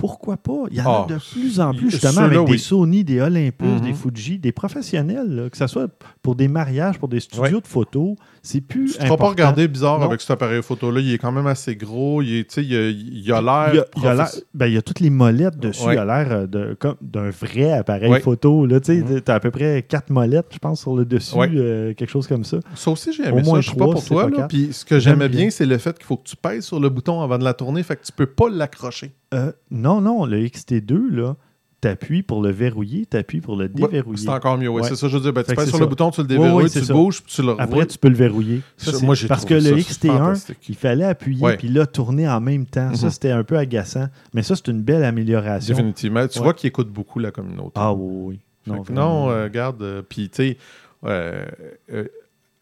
Pourquoi 0.02 0.36
pas? 0.36 0.64
Il 0.72 0.78
y 0.78 0.80
en 0.80 0.84
Ah, 0.84 1.06
a 1.08 1.12
de 1.14 1.18
plus 1.32 1.60
en 1.60 1.72
plus, 1.72 1.88
justement, 1.92 2.22
avec 2.22 2.44
des 2.44 2.52
oui. 2.54 2.58
Sony, 2.58 3.04
des 3.04 3.20
Olympus, 3.20 3.68
Mhm. 3.68 3.80
des 3.82 3.92
Fuji, 3.94 4.36
des 4.40 4.50
professionnels, 4.50 5.28
là, 5.32 5.48
que 5.48 5.56
ce 5.56 5.68
soit 5.68 5.86
pour 6.22 6.34
des 6.34 6.48
mariages, 6.48 6.98
pour 6.98 7.06
des 7.06 7.20
studios 7.20 7.60
de 7.60 7.66
photos, 7.68 8.16
c'est 8.42 8.60
plus. 8.60 8.94
Tu 8.96 9.00
ne 9.00 9.06
feras 9.06 9.16
pas 9.16 9.28
regarder 9.28 9.68
bizarre 9.68 10.00
Non. 10.00 10.06
avec 10.06 10.20
cet 10.20 10.32
appareil 10.32 10.60
photo-là. 10.60 10.98
Il 11.00 11.12
est 11.14 11.18
quand 11.18 11.30
même 11.30 11.46
assez 11.46 11.76
gros. 11.76 12.20
Il, 12.20 12.34
est, 12.34 12.56
il, 12.56 12.74
a, 12.76 12.88
il 12.90 13.32
a 13.32 13.40
l'air. 13.40 13.68
Il 13.72 13.76
y 13.76 13.80
a, 14.08 14.14
il 14.14 14.20
a 14.20 14.28
ben, 14.54 14.66
il 14.66 14.72
y 14.72 14.76
a 14.76 14.82
toutes 14.82 14.98
les 14.98 15.10
molettes 15.10 15.58
dessus. 15.60 15.84
Ouais. 15.86 15.94
Il 15.94 15.98
a 15.98 16.04
l'air 16.04 16.32
euh, 16.32 16.74
d'un 17.00 17.30
vrai 17.30 17.70
appareil 17.72 18.20
photo. 18.20 18.66
Tu 18.80 18.92
Mhm. 19.04 19.20
as 19.28 19.34
à 19.34 19.38
peu 19.38 19.52
près 19.52 19.84
quatre 19.88 20.10
molettes, 20.10 20.46
je 20.52 20.58
pense, 20.58 20.80
sur 20.80 20.96
le 20.96 21.04
dessus, 21.04 21.36
euh, 21.38 21.94
quelque 21.94 22.10
chose 22.10 22.26
comme 22.26 22.42
ça. 22.42 22.58
Ça 22.74 22.90
aussi, 22.90 23.12
j'ai 23.12 23.22
Au 23.22 23.26
aimé 23.26 23.44
ça. 23.44 23.50
moins 23.50 23.60
Je 23.60 23.70
sais 23.70 23.76
pas 23.76 23.84
pour 23.84 23.94
toi. 23.94 24.02
c'est 24.02 24.14
pas 24.16 24.24
là. 24.30 24.36
quatre. 24.38 24.48
Puis 24.48 24.72
ce 24.72 24.84
que 24.84 24.98
J'aime 24.98 25.12
j'aimais 25.14 25.28
bien. 25.28 25.40
bien, 25.42 25.50
c'est 25.50 25.64
le 25.66 25.78
fait 25.78 25.96
qu'il 25.96 26.06
faut 26.06 26.16
que 26.16 26.28
tu 26.28 26.34
pèses 26.34 26.64
sur 26.64 26.80
le 26.80 26.88
bouton 26.88 27.20
avant 27.22 27.38
de 27.38 27.44
la 27.44 27.54
tourner. 27.54 27.84
Fait 27.84 27.94
que 27.94 28.02
tu 28.04 28.10
peux 28.10 28.26
pas 28.26 28.48
l'accrocher. 28.50 29.12
Euh, 29.32 29.52
non, 29.70 30.00
non, 30.00 30.24
le 30.26 30.38
XT2, 30.44 31.10
là, 31.10 31.36
t'appuies 31.80 32.22
pour 32.22 32.42
le 32.42 32.50
verrouiller, 32.50 33.06
t'appuies 33.06 33.40
pour 33.40 33.56
le 33.56 33.68
déverrouiller. 33.68 34.22
C'est 34.22 34.28
encore 34.28 34.56
mieux. 34.56 34.68
Ouais. 34.68 34.82
c'est 34.84 34.94
ça. 34.94 35.08
Je 35.08 35.16
veux 35.16 35.22
dire, 35.22 35.32
ben, 35.32 35.42
tu 35.42 35.52
c'est 35.56 35.66
sur 35.66 35.78
ça. 35.78 35.80
le 35.80 35.86
bouton, 35.86 36.10
tu 36.12 36.20
le 36.20 36.26
déverrouilles, 36.28 36.64
ouais, 36.64 36.70
tu 36.70 36.78
le 36.80 36.94
bouges, 36.94 37.22
puis 37.22 37.34
tu 37.34 37.42
le 37.42 37.54
Après, 37.58 37.86
tu 37.86 37.98
peux 37.98 38.08
le 38.08 38.14
verrouiller. 38.14 38.60
Ça, 38.76 38.92
moi, 39.04 39.16
parce 39.26 39.44
que 39.44 39.54
le 39.54 39.60
ça 39.60 39.74
XT1, 39.74 40.06
fantastique. 40.18 40.58
il 40.68 40.76
fallait 40.76 41.04
appuyer 41.06 41.56
puis 41.56 41.68
là 41.68 41.86
tourner 41.86 42.28
en 42.28 42.40
même 42.40 42.66
temps. 42.66 42.94
Ça, 42.94 43.06
Mhm. 43.06 43.10
c'était 43.12 43.30
un 43.30 43.42
peu 43.42 43.58
agaçant. 43.58 44.06
Mais 44.32 44.42
ça, 44.44 44.54
c'est 44.54 44.68
une 44.68 44.82
belle 44.82 45.02
amélioration. 45.02 45.74
Définitivement. 45.74 46.26
Tu 46.28 46.38
vois 46.38 46.54
qu'il 46.54 46.68
écoute 46.68 46.88
beaucoup 46.88 47.18
la 47.18 47.30
communauté. 47.32 47.72
Ah 47.74 47.92
oui, 47.92 48.38
oui. 48.66 48.74
Fait 48.86 48.92
Non, 48.92 49.26
non, 49.26 49.30
euh, 49.30 49.44
regarde, 49.44 49.82
euh, 49.82 50.02
puis 50.08 50.28
tu 50.30 50.36
sais, 50.36 50.56
euh, 51.04 51.44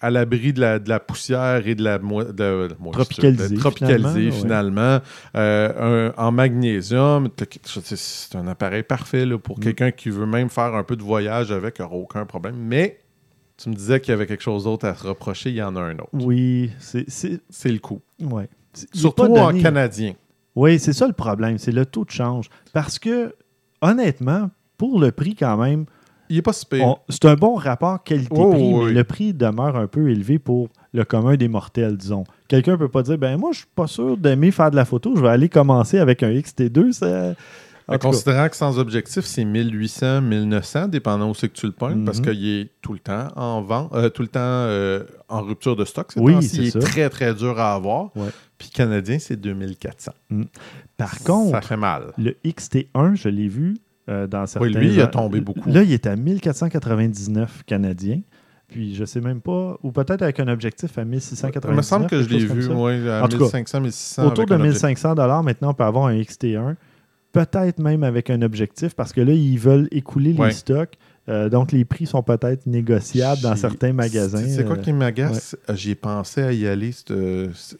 à 0.01 0.11
l'abri 0.11 0.53
de 0.53 0.61
la, 0.61 0.79
de 0.79 0.89
la 0.89 0.99
poussière 0.99 1.67
et 1.67 1.75
de 1.75 1.83
la 1.85 1.99
de- 1.99 2.33
de- 2.33 2.91
Tropicalisé, 2.93 3.55
tropicalisé 3.57 4.31
finalement, 4.31 4.95
ouais. 4.95 5.01
euh, 5.37 6.11
un- 6.17 6.23
en 6.27 6.33
magnésium, 6.33 7.29
c'est 7.85 8.35
un 8.37 8.47
appareil 8.49 8.83
parfait 8.83 9.27
là, 9.27 9.37
pour 9.39 9.59
Mm. 9.59 9.63
quelqu'un 9.63 9.91
qui 9.91 10.09
veut 10.11 10.27
même 10.27 10.49
faire 10.49 10.75
un 10.75 10.85
peu 10.85 10.97
de 10.97 11.03
voyage 11.03 11.53
avec, 11.53 11.79
il 11.79 11.83
n'y 11.83 11.87
aura 11.87 11.97
aucun 11.97 12.25
problème. 12.25 12.57
Mais 12.59 12.99
tu 13.59 13.69
me 13.69 13.75
disais 13.75 14.01
qu'il 14.01 14.13
y 14.13 14.15
avait 14.15 14.27
quelque 14.27 14.43
chose 14.43 14.65
d'autre 14.65 14.87
à 14.87 14.95
se 14.95 15.07
reprocher, 15.07 15.51
il 15.51 15.57
y 15.57 15.63
en 15.63 15.77
a 15.77 15.81
un 15.81 15.95
autre. 15.99 16.09
Oui, 16.15 16.71
c'est. 16.79 17.05
le 17.71 17.79
coup. 17.79 18.01
Ouais. 18.23 18.49
Surtout 18.95 19.25
en 19.25 19.53
canadien. 19.61 20.15
Oui, 20.57 20.79
c'est 20.79 20.93
ça 20.95 21.07
le 21.07 21.13
problème, 21.13 21.59
c'est 21.59 21.73
le 21.73 21.85
taux 21.85 22.05
de 22.05 22.11
change. 22.11 22.49
Parce 22.73 22.99
que, 22.99 23.35
honnêtement, 23.83 24.51
pour 24.79 24.99
le 25.01 25.13
prix 25.13 25.35
quand 25.35 25.57
même, 25.59 25.85
Il 26.31 26.37
n'est 26.37 26.43
pas 26.43 26.53
si 26.55 26.65
pire. 26.65 26.97
c'est 27.09 27.25
un 27.27 27.35
bon 27.35 27.57
rapport 27.57 28.03
qualité-prix, 28.03 28.41
Oh, 28.43 28.53
mais 28.55 28.85
oui. 28.87 28.93
le 28.95 29.05
prix 29.05 29.35
demeure 29.35 29.77
un 29.77 29.87
peu 29.89 30.09
élevé 30.11 30.39
pour 30.39 30.69
le 30.95 31.05
commun 31.05 31.37
des 31.37 31.49
mortels, 31.49 31.97
disons. 31.97 32.25
Quelqu'un 32.49 32.79
peut 32.79 32.89
pas 32.89 33.03
dire, 33.03 33.19
ben 33.19 33.37
moi, 33.37 33.51
je 33.53 33.59
suis 33.59 33.67
pas 33.75 33.87
sûr 33.87 34.17
d'aimer 34.17 34.51
faire 34.53 34.71
de 34.71 34.77
la 34.77 34.85
photo, 34.85 35.15
je 35.17 35.21
vais 35.21 35.29
aller 35.29 35.49
commencer 35.49 35.99
avec 35.99 36.23
un 36.23 36.31
XT2. 36.31 36.93
Ça... 36.93 37.35
En 37.89 37.99
considérant 37.99 38.49
que 38.49 38.55
sans 38.55 38.79
objectif, 38.79 39.25
c'est 39.25 39.45
1800, 39.45 40.21
1900, 40.23 40.87
dépendant 40.87 41.29
où 41.31 41.35
c'est 41.35 41.49
que 41.49 41.55
tu 41.55 41.67
le 41.67 41.73
pognes, 41.73 42.05
parce 42.05 42.19
Mhm. 42.21 42.25
qu'il 42.25 42.49
est 42.49 42.71
tout 42.81 42.93
le 42.93 43.01
temps 43.01 43.27
en 43.35 43.63
vente, 43.63 43.93
euh, 43.95 44.09
tout 44.11 44.23
le 44.23 44.29
temps 44.29 44.39
euh, 44.41 45.03
en 45.29 45.43
rupture 45.43 45.75
de 45.75 45.85
stock. 45.85 46.13
Oui, 46.17 46.41
c'est 46.41 46.59
Il 46.59 46.67
est 46.69 46.71
ça. 46.71 46.79
très, 46.79 47.11
très 47.11 47.35
dur 47.35 47.59
à 47.59 47.75
avoir. 47.75 48.17
Ouais. 48.17 48.29
Puis 48.59 48.69
canadien, 48.71 49.19
c'est 49.19 49.35
2400. 49.41 50.13
par 50.97 51.15
Ça 51.15 51.25
contre, 51.25 51.65
fait 51.65 51.77
mal. 51.77 52.13
le 52.17 52.37
XT1, 52.45 53.17
je 53.17 53.29
l'ai 53.29 53.49
vu 53.49 53.77
euh, 54.11 54.27
dans 54.27 54.47
certains... 54.47 54.67
Oui, 54.69 54.75
lui, 54.75 54.93
il 54.95 55.01
a 55.01 55.07
tombé 55.07 55.41
beaucoup. 55.41 55.69
Là, 55.71 55.83
il 55.83 55.93
est 55.93 56.07
à 56.07 56.17
1499 56.17 57.63
canadiens. 57.67 58.21
Puis 58.69 58.95
je 58.95 59.05
sais 59.05 59.21
même 59.21 59.41
pas, 59.41 59.77
ou 59.83 59.91
peut-être 59.91 60.23
avec 60.23 60.39
un 60.39 60.47
objectif 60.47 60.97
à 60.97 61.05
1699. 61.05 61.73
Il 61.75 61.77
me 61.77 61.83
semble 61.83 62.07
que 62.07 62.23
je 62.23 62.29
l'ai 62.29 62.45
vu, 62.45 62.69
moi, 62.69 62.93
à 62.93 63.25
En 63.25 63.29
tout 63.29 63.39
cas, 63.39 63.45
1500, 63.59 63.81
1600. 63.81 64.27
Autour 64.29 64.47
de 64.47 64.55
un 64.55 64.61
objectif. 64.61 64.83
1500 64.85 65.15
dollars 65.17 65.43
maintenant, 65.43 65.71
on 65.71 65.75
peut 65.75 65.83
avoir 65.85 66.07
un 66.07 66.15
XT1. 66.17 66.77
Peut-être 67.33 67.79
même 67.81 68.05
avec 68.05 68.31
un 68.31 68.43
objectif, 68.43 68.95
parce 68.95 69.13
que 69.13 69.21
là, 69.21 69.33
ils 69.33 69.59
veulent 69.59 69.89
écouler 69.91 70.35
Ouais. 70.35 70.49
les 70.49 70.55
stocks. 70.55 70.95
Euh, 71.29 71.49
donc, 71.49 71.71
les 71.73 71.85
prix 71.85 72.07
sont 72.07 72.23
peut-être 72.23 72.67
négociables 72.67 73.41
dans 73.41 73.55
certains 73.57 73.93
magasins. 73.93 74.45
C'est 74.49 74.65
quoi 74.65 74.77
Euh, 74.77 74.81
qui 74.81 74.93
m'agace? 74.93 75.57
J'y 75.75 75.91
ai 75.93 75.95
pensé 75.95 76.43
à 76.43 76.53
y 76.53 76.67
aller 76.67 76.91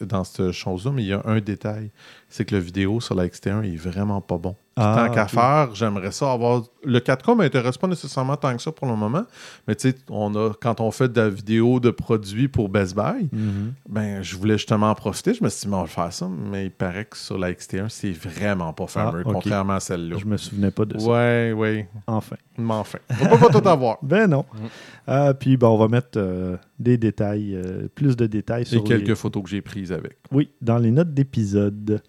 dans 0.01 0.25
cette 0.25 0.51
chose-là, 0.53 0.93
mais 0.95 1.03
il 1.03 1.09
y 1.09 1.13
a 1.13 1.23
un 1.25 1.41
détail. 1.41 1.91
C'est 2.29 2.45
que 2.45 2.55
le 2.55 2.61
vidéo 2.61 3.01
sur 3.01 3.15
la 3.15 3.27
XT1 3.27 3.63
est 3.65 3.77
vraiment 3.77 4.21
pas 4.21 4.39
bon. 4.39 4.55
Ah, 4.77 5.05
tant 5.09 5.15
qu'à 5.15 5.27
faire, 5.27 5.75
j'aimerais 5.75 6.13
ça 6.13 6.33
avoir. 6.33 6.63
Le 6.85 6.99
4K 7.01 7.37
m'intéresse 7.37 7.77
pas 7.77 7.87
nécessairement 7.89 8.37
tant 8.37 8.57
que 8.57 8.63
ça 8.63 8.73
pour 8.73 8.87
le 8.87 8.97
moment, 8.97 9.25
mais 9.69 9.75
tu 9.75 9.91
sais, 9.91 9.97
on 10.09 10.35
a 10.35 10.53
quand 10.59 10.81
on 10.81 10.91
fait 10.91 11.13
de 11.13 11.21
la 11.21 11.29
vidéo 11.29 11.81
de 11.81 11.91
produits 11.91 12.49
pour 12.49 12.69
Best 12.71 12.95
Buy, 12.97 13.29
Mhm. 13.33 13.73
ben 13.89 14.23
je 14.23 14.37
voulais 14.37 14.57
justement 14.57 14.91
en 14.91 14.95
profiter. 14.95 15.35
Je 15.35 15.45
me 15.45 15.49
suis 15.51 15.63
dit, 15.67 15.69
mais 15.69 15.77
on 15.77 15.83
va 15.83 15.87
faire 15.89 16.13
ça, 16.13 16.29
mais 16.29 16.67
il 16.67 16.71
paraît 16.71 17.05
que 17.05 17.17
sur 17.19 17.37
la 17.37 17.53
XT1, 17.53 17.89
c'est 17.91 18.13
vraiment 18.13 18.73
pas 18.73 18.87
fameux, 18.87 19.23
Ah, 19.25 19.29
ok. 19.29 19.35
contrairement 19.35 19.75
à 19.75 19.81
celle-là. 19.81 20.17
Je 20.19 20.25
me 20.25 20.37
souvenais 20.39 20.71
pas 20.71 20.85
de 20.87 20.99
ça. 20.99 21.07
Ouais, 21.07 21.53
ouais, 21.53 21.89
Enfin. 22.07 22.37
mais 22.57 22.73
enfin. 22.75 22.99
On 23.21 23.37
va 23.37 23.49
pas 23.49 23.61
tout 23.61 23.69
avoir. 23.69 23.99
Ben 24.03 24.27
non. 24.29 24.47
Mm. 24.55 24.67
Euh, 25.11 25.33
puis, 25.35 25.57
bon, 25.57 25.69
on 25.69 25.79
va 25.79 25.89
mettre 25.89 26.11
euh, 26.17 26.57
des 26.79 26.97
détails, 26.97 27.55
euh, 27.57 27.89
plus 27.95 28.17
de 28.17 28.27
détails 28.27 28.63
Et 28.63 28.67
sur 28.67 28.85
quelques 28.85 29.09
les- 29.09 29.15
photos 29.15 29.43
que 29.43 29.51
j'ai 29.51 29.61
prises 29.61 29.93
avec. 29.93 30.17
Oui, 30.33 30.51
dans 30.63 30.79
les 30.79 30.91
notes 30.93 31.13
d'épisode. 31.13 32.01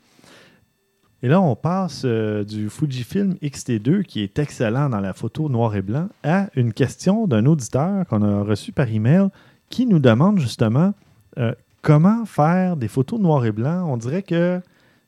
Et 1.23 1.27
là, 1.27 1.39
on 1.39 1.55
passe 1.55 2.01
euh, 2.05 2.43
du 2.43 2.69
Fujifilm 2.69 3.35
X-T2, 3.41 4.03
qui 4.03 4.21
est 4.23 4.39
excellent 4.39 4.89
dans 4.89 4.99
la 4.99 5.13
photo 5.13 5.49
noir 5.49 5.75
et 5.75 5.81
blanc, 5.83 6.07
à 6.23 6.47
une 6.55 6.73
question 6.73 7.27
d'un 7.27 7.45
auditeur 7.45 8.07
qu'on 8.07 8.23
a 8.23 8.41
reçu 8.43 8.71
par 8.71 8.89
email 8.89 9.27
qui 9.69 9.85
nous 9.85 9.99
demande 9.99 10.39
justement 10.39 10.93
euh, 11.37 11.53
comment 11.83 12.25
faire 12.25 12.75
des 12.75 12.87
photos 12.87 13.19
noir 13.19 13.45
et 13.45 13.51
blanc. 13.51 13.85
On 13.87 13.97
dirait 13.97 14.23
que 14.23 14.59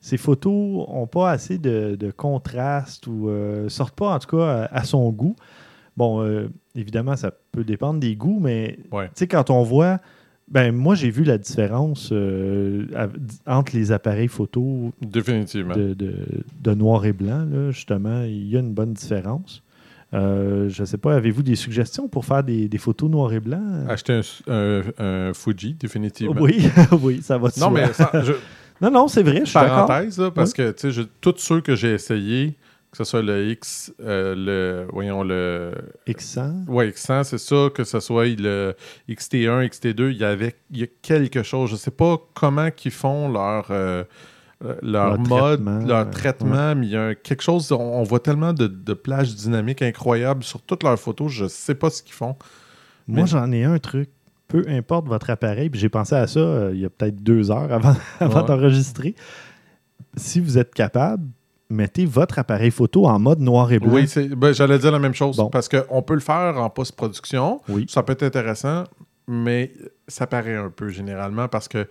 ces 0.01 0.17
photos 0.17 0.87
n'ont 0.87 1.07
pas 1.07 1.31
assez 1.31 1.57
de, 1.57 1.95
de 1.95 2.11
contraste 2.11 3.07
ou 3.07 3.29
euh, 3.29 3.67
sortent 3.69 3.95
pas, 3.95 4.13
en 4.13 4.19
tout 4.19 4.37
cas, 4.37 4.67
à, 4.71 4.77
à 4.79 4.83
son 4.83 5.09
goût. 5.11 5.35
Bon, 5.97 6.21
euh, 6.21 6.47
évidemment, 6.75 7.15
ça 7.15 7.31
peut 7.51 7.63
dépendre 7.63 7.99
des 7.99 8.15
goûts, 8.15 8.39
mais 8.39 8.77
Ouais. 8.91 9.07
tu 9.07 9.11
sais, 9.15 9.27
quand 9.27 9.49
on 9.49 9.63
voit. 9.63 9.99
Ben, 10.51 10.71
moi, 10.75 10.93
j'ai 10.95 11.09
vu 11.09 11.23
la 11.23 11.37
différence 11.37 12.09
euh, 12.11 12.85
entre 13.47 13.75
les 13.75 13.91
appareils 13.91 14.27
photo 14.27 14.91
Définitivement. 15.01 15.73
de, 15.75 15.93
de- 15.93 16.15
de 16.61 16.73
noir 16.73 17.05
et 17.05 17.13
blanc. 17.13 17.45
là, 17.51 17.71
justement, 17.71 18.23
il 18.23 18.47
y 18.49 18.57
a 18.57 18.59
une 18.59 18.73
bonne 18.73 18.93
différence. 18.93 19.63
Euh, 20.13 20.69
je 20.69 20.81
ne 20.81 20.85
sais 20.85 20.97
pas, 20.97 21.15
avez-vous 21.15 21.41
des 21.41 21.55
suggestions 21.55 22.07
pour 22.07 22.25
faire 22.25 22.43
des, 22.43 22.67
des 22.67 22.77
photos 22.77 23.09
noir 23.09 23.33
et 23.33 23.39
blanc? 23.39 23.63
Acheter 23.87 24.13
un, 24.13 24.21
un- 24.53 24.83
un 25.29 25.33
Fuji, 25.33 25.73
définitivement. 25.79 26.35
Oui, 26.39 26.67
oui, 27.01 27.19
ça 27.23 27.37
va 27.39 27.49
Non, 27.59 27.71
mais 27.71 27.91
ça- 27.93 28.11
je- 28.23 28.33
Non, 28.81 28.91
non, 28.91 29.07
c'est 29.07 29.23
vrai, 29.23 29.39
je 29.39 29.45
suis 29.45 29.53
d'accord. 29.59 29.87
parenthèse, 29.87 30.19
là, 30.19 30.29
parce 30.29 30.53
que 30.53 30.71
sais, 30.77 30.91
je- 30.91 31.01
tous 31.21 31.33
ceux 31.37 31.61
que 31.61 31.73
j'ai 31.75 31.93
essayés, 31.93 32.53
que 32.93 32.97
ce 32.99 33.03
soit 33.05 33.23
le 33.23 33.49
X, 33.49 33.91
euh, 34.01 34.35
le. 34.37 34.87
Voyons, 34.93 35.23
le. 35.23 35.73
X100. 36.07 36.67
Ouais, 36.67 36.89
X100, 36.91 37.23
c'est 37.23 37.37
ça, 37.39 37.69
que 37.73 37.83
ce 37.83 37.99
soit 37.99 38.27
le 38.27 38.75
XT1, 39.09 39.67
XT2, 39.67 40.11
il 40.11 40.17
y 40.17 40.23
avait 40.23 40.55
il 40.69 40.77
y 40.79 40.83
a 40.83 40.87
quelque 41.01 41.41
chose. 41.41 41.71
Je 41.71 41.75
sais 41.75 41.89
pas 41.91 42.17
comment 42.35 42.69
qu'ils 42.71 42.91
font 42.91 43.29
leur. 43.31 43.67
euh, 43.71 44.03
leur 44.61 45.17
Leur 45.17 45.19
mode, 45.19 45.27
traitement, 45.65 45.79
leur 45.85 46.05
ouais. 46.05 46.11
traitement, 46.11 46.75
mais 46.75 46.85
il 46.85 46.91
y 46.93 46.95
a 46.95 47.15
quelque 47.15 47.41
chose, 47.41 47.69
on, 47.73 47.81
on 47.81 48.03
voit 48.03 48.21
tellement 48.21 48.53
de, 48.53 48.67
de 48.67 48.93
plages 48.93 49.35
dynamiques 49.35 49.81
incroyables 49.81 50.43
sur 50.43 50.61
toutes 50.61 50.83
leurs 50.83 50.97
photos, 50.97 51.29
je 51.31 51.47
sais 51.49 51.75
pas 51.75 51.89
ce 51.89 52.01
qu'ils 52.01 52.13
font. 52.13 52.37
Moi, 53.07 53.23
Mais- 53.23 53.27
j'en 53.27 53.51
ai 53.51 53.65
un 53.65 53.77
truc. 53.79 54.09
Peu 54.47 54.63
importe 54.69 55.07
votre 55.07 55.31
appareil, 55.31 55.69
puis 55.69 55.79
j'ai 55.81 55.89
pensé 55.89 56.13
à 56.15 56.27
ça 56.27 56.39
euh, 56.39 56.71
il 56.75 56.79
y 56.81 56.85
a 56.85 56.89
peut-être 56.89 57.15
deux 57.23 57.49
heures 57.49 57.73
avant, 57.73 57.95
avant 58.19 58.41
Ouais. 58.41 58.47
d'enregistrer. 58.47 59.15
Si 60.15 60.39
vous 60.39 60.57
êtes 60.59 60.73
capable, 60.75 61.25
mettez 61.69 62.05
votre 62.05 62.39
appareil 62.39 62.71
photo 62.71 63.05
en 63.05 63.19
mode 63.19 63.39
noir 63.39 63.71
et 63.71 63.79
blanc. 63.79 63.93
Oui, 63.93 64.05
ben, 64.35 64.53
j'allais 64.53 64.77
dire 64.79 64.91
la 64.91 64.99
même 64.99 65.13
chose, 65.13 65.37
Bon. 65.37 65.49
parce 65.49 65.69
qu'on 65.69 66.01
peut 66.01 66.13
le 66.13 66.19
faire 66.19 66.57
en 66.57 66.69
post-production, 66.69 67.61
Oui. 67.69 67.85
ça 67.89 68.03
peut 68.03 68.13
être 68.13 68.23
intéressant, 68.23 68.83
mais 69.27 69.71
ça 70.07 70.27
paraît 70.27 70.55
un 70.55 70.69
peu 70.69 70.89
généralement 70.89 71.47
parce 71.47 71.67
que, 71.67 71.87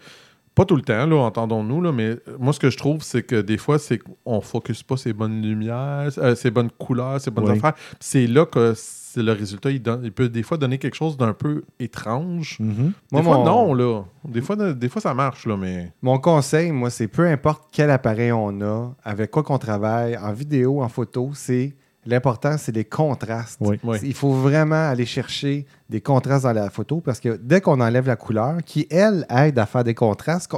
pas 0.54 0.66
tout 0.66 0.76
le 0.76 0.82
temps, 0.82 1.06
là, 1.06 1.16
entendons-nous, 1.16 1.80
là, 1.80 1.92
mais 1.92 2.16
moi, 2.38 2.52
ce 2.52 2.60
que 2.60 2.68
je 2.68 2.76
trouve, 2.76 3.02
c'est 3.02 3.22
que 3.22 3.40
des 3.40 3.56
fois, 3.56 3.78
c'est 3.78 3.98
qu'on 3.98 4.36
ne 4.36 4.40
focus 4.42 4.82
pas 4.82 4.98
ces 4.98 5.14
bonnes 5.14 5.40
lumières, 5.40 6.10
euh, 6.18 6.34
ces 6.34 6.50
bonnes 6.50 6.70
couleurs, 6.70 7.20
ces 7.20 7.30
bonnes 7.30 7.46
Oui. 7.50 7.56
affaires. 7.56 7.72
C'est 8.00 8.26
là 8.26 8.44
que 8.44 8.74
le 9.16 9.32
résultat, 9.32 9.70
il, 9.70 9.82
donne- 9.82 10.00
il 10.04 10.12
peut 10.12 10.28
des 10.28 10.42
fois 10.42 10.56
donner 10.56 10.78
quelque 10.78 10.94
chose 10.94 11.16
d'un 11.16 11.32
peu 11.34 11.64
étrange. 11.80 12.56
Mhm. 12.60 12.74
Des 12.76 12.92
Moi, 13.12 13.22
fois, 13.22 13.38
mon- 13.38 13.44
non, 13.44 13.74
là. 13.74 14.02
Des 14.24 14.40
fois, 14.40 14.56
des 14.56 14.88
fois, 14.88 15.02
ça 15.02 15.12
marche, 15.14 15.46
là, 15.46 15.56
mais... 15.56 15.92
Mon 16.02 16.18
conseil, 16.18 16.72
moi, 16.72 16.88
c'est 16.90 17.08
peu 17.08 17.26
importe 17.26 17.64
quel 17.72 17.90
appareil 17.90 18.32
on 18.32 18.60
a, 18.62 18.94
avec 19.04 19.30
quoi 19.30 19.42
qu'on 19.42 19.58
travaille, 19.58 20.16
en 20.16 20.32
vidéo, 20.32 20.82
en 20.82 20.88
photo, 20.88 21.30
c'est 21.34 21.74
l'important, 22.06 22.56
c'est 22.58 22.74
les 22.74 22.84
contrastes. 22.84 23.58
Oui. 23.60 23.78
Oui. 23.84 23.98
Il 24.02 24.14
faut 24.14 24.32
vraiment 24.32 24.88
aller 24.88 25.06
chercher 25.06 25.66
des 25.88 26.00
contrastes 26.00 26.44
dans 26.44 26.52
la 26.52 26.70
photo 26.70 27.00
parce 27.00 27.20
que 27.20 27.36
dès 27.40 27.60
qu'on 27.60 27.80
enlève 27.80 28.06
la 28.06 28.16
couleur, 28.16 28.56
qui, 28.64 28.86
elle, 28.90 29.26
aide 29.30 29.58
à 29.58 29.66
faire 29.66 29.84
des 29.84 29.94
contrastes, 29.94 30.50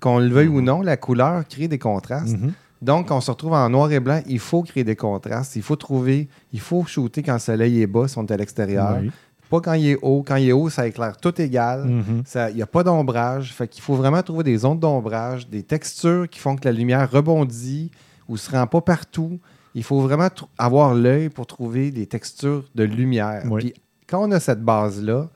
qu'on, 0.00 0.18
le 0.18 0.28
veuille 0.28 0.48
ou 0.48 0.60
non, 0.60 0.80
la 0.82 0.96
couleur 0.96 1.46
crée 1.46 1.68
des 1.68 1.78
contrastes. 1.78 2.36
Mhm. 2.38 2.52
Donc, 2.80 3.10
on 3.10 3.20
se 3.20 3.30
retrouve 3.30 3.54
en 3.54 3.68
noir 3.68 3.90
et 3.92 4.00
blanc, 4.00 4.20
il 4.26 4.38
faut 4.38 4.62
créer 4.62 4.84
des 4.84 4.96
contrastes, 4.96 5.56
il 5.56 5.62
faut 5.62 5.76
trouver, 5.76 6.28
il 6.52 6.60
faut 6.60 6.84
shooter 6.84 7.22
quand 7.22 7.34
le 7.34 7.38
soleil 7.38 7.82
est 7.82 7.86
bas, 7.86 8.06
si 8.06 8.18
on 8.18 8.26
est 8.26 8.32
à 8.32 8.36
l'extérieur. 8.36 8.98
Oui. 9.00 9.10
Pas 9.50 9.60
quand 9.60 9.72
il 9.72 9.88
est 9.88 9.98
haut. 10.02 10.22
Quand 10.26 10.36
il 10.36 10.48
est 10.48 10.52
haut, 10.52 10.68
ça 10.68 10.86
éclaire 10.86 11.16
tout 11.16 11.40
égal. 11.40 11.84
Mhm. 11.86 12.22
Il 12.50 12.56
n'y 12.56 12.62
a 12.62 12.66
pas 12.66 12.82
d'ombrage. 12.82 13.52
Fait 13.54 13.66
qu'il 13.66 13.82
faut 13.82 13.94
vraiment 13.94 14.22
trouver 14.22 14.44
des 14.44 14.58
zones 14.58 14.78
d'ombrage, 14.78 15.48
des 15.48 15.62
textures 15.62 16.28
qui 16.28 16.38
font 16.38 16.54
que 16.56 16.66
la 16.66 16.72
lumière 16.72 17.10
rebondit 17.10 17.90
ou 18.28 18.34
ne 18.34 18.38
se 18.38 18.50
rend 18.50 18.66
pas 18.66 18.82
partout. 18.82 19.40
Il 19.74 19.82
faut 19.82 20.00
vraiment 20.00 20.28
avoir 20.58 20.94
l'œil 20.94 21.30
pour 21.30 21.46
trouver 21.46 21.90
des 21.90 22.06
textures 22.06 22.64
de 22.74 22.84
lumière. 22.84 23.44
Oui. 23.46 23.60
Puis 23.62 23.74
quand 24.06 24.28
on 24.28 24.30
a 24.32 24.40
cette 24.40 24.62
base-là, 24.62 25.28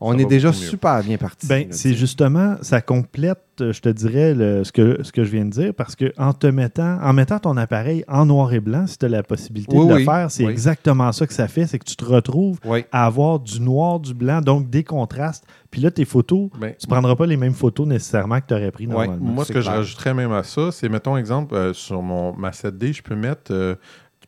on 0.00 0.12
Ça 0.14 0.18
est 0.20 0.24
déjà 0.26 0.52
super 0.52 1.02
bien 1.02 1.16
parti. 1.16 1.46
Ben, 1.48 1.66
c'est 1.70 1.94
justement, 1.94 2.56
ça 2.62 2.80
complète, 2.80 3.38
euh, 3.60 3.72
je 3.72 3.80
te 3.80 3.88
dirais, 3.88 4.32
le- 4.34 4.62
ce, 4.62 4.70
que, 4.70 5.00
ce 5.02 5.10
que 5.10 5.24
je 5.24 5.30
viens 5.30 5.44
de 5.44 5.50
dire, 5.50 5.74
parce 5.74 5.96
que 5.96 6.12
en 6.18 6.32
te 6.32 6.46
mettant, 6.46 6.98
en 7.02 7.12
mettant 7.12 7.38
ton 7.40 7.56
appareil 7.56 8.04
en 8.06 8.24
noir 8.26 8.52
et 8.52 8.60
blanc, 8.60 8.86
si 8.86 8.96
tu 8.98 9.06
as 9.06 9.08
la 9.08 9.22
possibilité 9.24 9.76
Oui, 9.76 9.88
de 9.88 9.94
le 9.94 10.04
faire, 10.04 10.30
c'est 10.30 10.44
Oui. 10.44 10.52
exactement 10.52 11.10
ça 11.12 11.26
que 11.26 11.32
ça 11.34 11.48
fait, 11.48 11.66
c'est 11.66 11.78
que 11.80 11.84
tu 11.84 11.96
te 11.96 12.04
retrouves 12.04 12.58
Oui. 12.64 12.84
à 12.92 13.06
avoir 13.06 13.40
du 13.40 13.60
noir, 13.60 13.98
du 13.98 14.14
blanc, 14.14 14.40
donc 14.40 14.70
des 14.70 14.84
contrastes. 14.84 15.44
Puis 15.70 15.80
là, 15.82 15.90
tes 15.90 16.04
photos, 16.04 16.48
ben, 16.60 16.72
tu 16.78 16.86
prendras 16.86 17.16
pas 17.16 17.26
les 17.26 17.36
mêmes 17.36 17.52
photos 17.52 17.86
nécessairement 17.86 18.40
que 18.40 18.46
tu 18.46 18.54
aurais 18.54 18.70
pris 18.70 18.86
normalement. 18.86 19.16
Moi, 19.20 19.44
ce 19.44 19.48
c'est 19.48 19.54
que 19.54 19.60
je 19.60 19.68
rajouterais 19.68 20.14
même 20.14 20.32
à 20.32 20.42
ça, 20.44 20.70
c'est, 20.72 20.88
mettons, 20.88 21.16
exemple, 21.16 21.54
euh, 21.54 21.72
sur 21.74 22.00
mon, 22.02 22.34
ma 22.36 22.50
7D, 22.52 22.92
je 22.94 23.02
peux 23.02 23.16
mettre, 23.16 23.52
euh, 23.52 23.74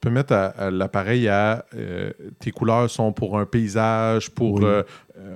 tu 0.03 0.09
peux 0.09 0.15
mettre 0.15 0.33
à- 0.33 0.47
à 0.47 0.71
l'appareil 0.71 1.29
à 1.29 1.65
euh, 1.77 2.11
tes 2.39 2.51
couleurs 2.53 2.89
sont 2.89 3.13
pour 3.13 3.39
un 3.39 3.45
paysage, 3.45 4.31
pour. 4.31 4.55
Oui. 4.61 4.65
euh, 4.65 4.83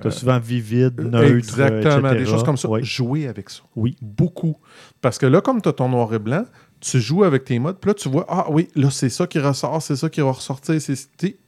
Tu 0.01 0.07
as 0.07 0.11
souvent 0.11 0.39
vivide, 0.39 0.99
neutre, 1.01 1.35
exactement, 1.35 2.09
etc. 2.09 2.23
des 2.23 2.25
choses 2.25 2.43
comme 2.43 2.57
ça. 2.57 2.67
Oui. 2.67 2.83
Jouer 2.83 3.27
avec 3.27 3.51
ça. 3.51 3.61
Oui. 3.75 3.95
Beaucoup. 4.01 4.57
Parce 5.01 5.19
que 5.19 5.27
là, 5.27 5.41
comme 5.41 5.61
tu 5.61 5.69
as 5.69 5.73
ton 5.73 5.87
noir 5.89 6.11
et 6.15 6.17
blanc, 6.19 6.43
tu 6.81 6.99
joues 6.99 7.23
avec 7.23 7.45
tes 7.45 7.57
modes, 7.59 7.77
puis 7.79 7.89
là, 7.89 7.93
tu 7.93 8.09
vois, 8.09 8.25
ah 8.27 8.47
oui, 8.49 8.67
là, 8.75 8.89
c'est 8.89 9.09
ça 9.09 9.27
qui 9.27 9.39
ressort, 9.39 9.81
c'est 9.81 9.95
ça 9.95 10.09
qui 10.09 10.21
va 10.21 10.31
ressortir. 10.31 10.75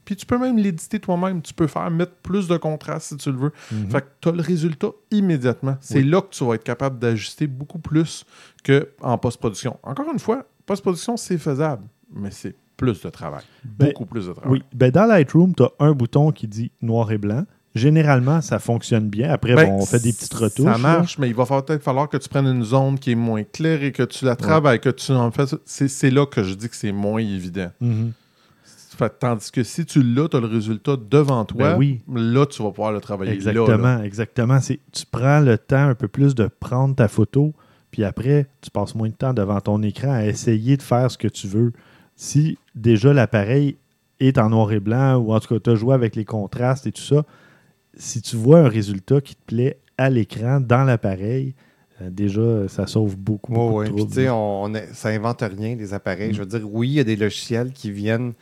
Puis 0.04 0.16
tu 0.16 0.24
peux 0.26 0.38
même 0.38 0.56
l'éditer 0.56 1.00
toi-même. 1.00 1.42
Tu 1.42 1.52
peux 1.52 1.66
faire 1.66 1.90
mettre 1.90 2.12
plus 2.22 2.46
de 2.46 2.56
contraste 2.56 3.08
si 3.08 3.16
tu 3.16 3.32
le 3.32 3.38
veux. 3.38 3.52
Mhm. 3.72 3.90
Fait 3.90 4.00
que 4.02 4.06
tu 4.20 4.28
as 4.28 4.32
le 4.32 4.42
résultat 4.42 4.88
immédiatement. 5.10 5.76
C'est 5.80 5.98
Oui. 5.98 6.04
là 6.04 6.20
que 6.22 6.28
tu 6.30 6.44
vas 6.44 6.54
être 6.54 6.64
capable 6.64 6.98
d'ajuster 7.00 7.48
beaucoup 7.48 7.78
plus 7.80 8.24
qu'en 8.64 9.18
post-production. 9.18 9.76
Encore 9.82 10.06
une 10.12 10.18
fois, 10.20 10.44
post-production, 10.66 11.16
c'est 11.16 11.38
faisable, 11.38 11.82
mais 12.14 12.30
c'est 12.30 12.54
plus 12.78 13.02
de 13.02 13.10
travail. 13.10 13.42
Ben, 13.64 13.88
beaucoup 13.88 14.06
plus 14.06 14.26
de 14.28 14.32
travail. 14.32 14.50
Oui. 14.52 14.62
Ben, 14.72 14.90
dans 14.90 15.04
Lightroom, 15.04 15.54
tu 15.54 15.64
as 15.64 15.70
un 15.80 15.92
bouton 15.92 16.30
qui 16.30 16.46
dit 16.48 16.70
noir 16.80 17.12
et 17.12 17.18
blanc. 17.18 17.44
Généralement, 17.74 18.40
ça 18.40 18.58
fonctionne 18.58 19.08
bien. 19.10 19.30
Après, 19.30 19.54
Ben, 19.54 19.66
bon, 19.68 19.82
on 19.82 19.84
fait 19.86 20.00
des 20.02 20.12
petites 20.12 20.32
retouches. 20.32 20.64
Ça 20.64 20.72
là. 20.72 20.78
marche, 20.78 21.18
mais 21.18 21.28
il 21.28 21.34
va 21.34 21.44
peut-être 21.44 21.82
falloir 21.82 22.08
que 22.08 22.16
tu 22.16 22.28
prennes 22.28 22.46
une 22.46 22.64
zone 22.64 22.98
qui 22.98 23.10
est 23.12 23.14
moins 23.14 23.42
claire 23.44 23.82
et 23.82 23.92
que 23.92 24.04
tu 24.04 24.24
la 24.24 24.36
travailles, 24.36 24.80
que 24.80 24.88
tu 24.88 25.12
en 25.12 25.30
fais. 25.30 25.44
C'est, 25.66 26.10
là 26.10 26.24
que 26.24 26.42
je 26.42 26.54
dis 26.54 26.68
que 26.68 26.76
c'est 26.76 26.92
moins 26.92 27.20
évident. 27.20 27.70
Mhm. 27.80 28.12
Fait- 28.96 29.12
tandis 29.20 29.52
que 29.52 29.62
si 29.62 29.84
tu 29.84 30.02
l'as, 30.02 30.28
tu 30.28 30.36
as 30.36 30.40
le 30.40 30.46
résultat 30.48 30.96
devant 30.96 31.44
toi, 31.44 31.72
Ben 31.74 31.78
oui. 31.78 32.00
là, 32.12 32.46
tu 32.46 32.62
vas 32.62 32.70
pouvoir 32.70 32.90
le 32.90 33.00
travailler. 33.00 33.32
Exactement, 33.32 33.76
là. 33.98 34.04
exactement. 34.04 34.58
Tu 34.60 35.04
prends 35.08 35.38
le 35.40 35.56
temps 35.56 35.88
un 35.88 35.94
peu 35.94 36.08
plus 36.08 36.34
de 36.34 36.48
prendre 36.58 36.96
ta 36.96 37.06
photo, 37.06 37.54
puis 37.92 38.02
après, 38.02 38.48
tu 38.60 38.70
passes 38.70 38.96
moins 38.96 39.08
de 39.08 39.14
temps 39.14 39.32
devant 39.34 39.60
ton 39.60 39.82
écran 39.82 40.10
à 40.10 40.24
essayer 40.24 40.76
de 40.76 40.82
faire 40.82 41.08
ce 41.10 41.18
que 41.18 41.28
tu 41.28 41.46
veux. 41.46 41.72
Si 42.20 42.58
déjà 42.74 43.12
l'appareil 43.12 43.76
est 44.18 44.38
en 44.38 44.50
noir 44.50 44.72
et 44.72 44.80
blanc, 44.80 45.14
ou 45.18 45.32
en 45.32 45.38
tout 45.38 45.54
cas, 45.54 45.60
tu 45.60 45.70
as 45.70 45.76
joué 45.76 45.94
avec 45.94 46.16
les 46.16 46.24
contrastes 46.24 46.88
et 46.88 46.92
tout 46.92 47.00
ça, 47.00 47.22
si 47.96 48.20
tu 48.20 48.34
vois 48.34 48.58
un 48.58 48.68
résultat 48.68 49.20
qui 49.20 49.36
te 49.36 49.44
plaît 49.46 49.78
à 49.96 50.10
l'écran, 50.10 50.60
dans 50.60 50.82
l'appareil, 50.82 51.54
euh, 52.02 52.10
déjà, 52.10 52.66
ça 52.66 52.88
sauve 52.88 53.16
beaucoup, 53.16 53.52
beaucoup 53.52 53.78
ouais. 53.78 53.86
de 53.86 53.92
Puis, 53.92 53.98
troubles. 53.98 54.14
tu 54.14 54.20
sais, 54.22 54.30
on, 54.30 54.72
ça 54.92 55.10
invente 55.10 55.42
rien, 55.42 55.76
les 55.76 55.94
appareils. 55.94 56.30
Mm. 56.30 56.34
Je 56.34 56.40
veux 56.40 56.46
dire, 56.46 56.62
oui, 56.64 56.88
il 56.88 56.94
y 56.94 57.00
a 57.00 57.04
des 57.04 57.16
logiciels 57.16 57.72
qui 57.72 57.92
viennent 57.92 58.32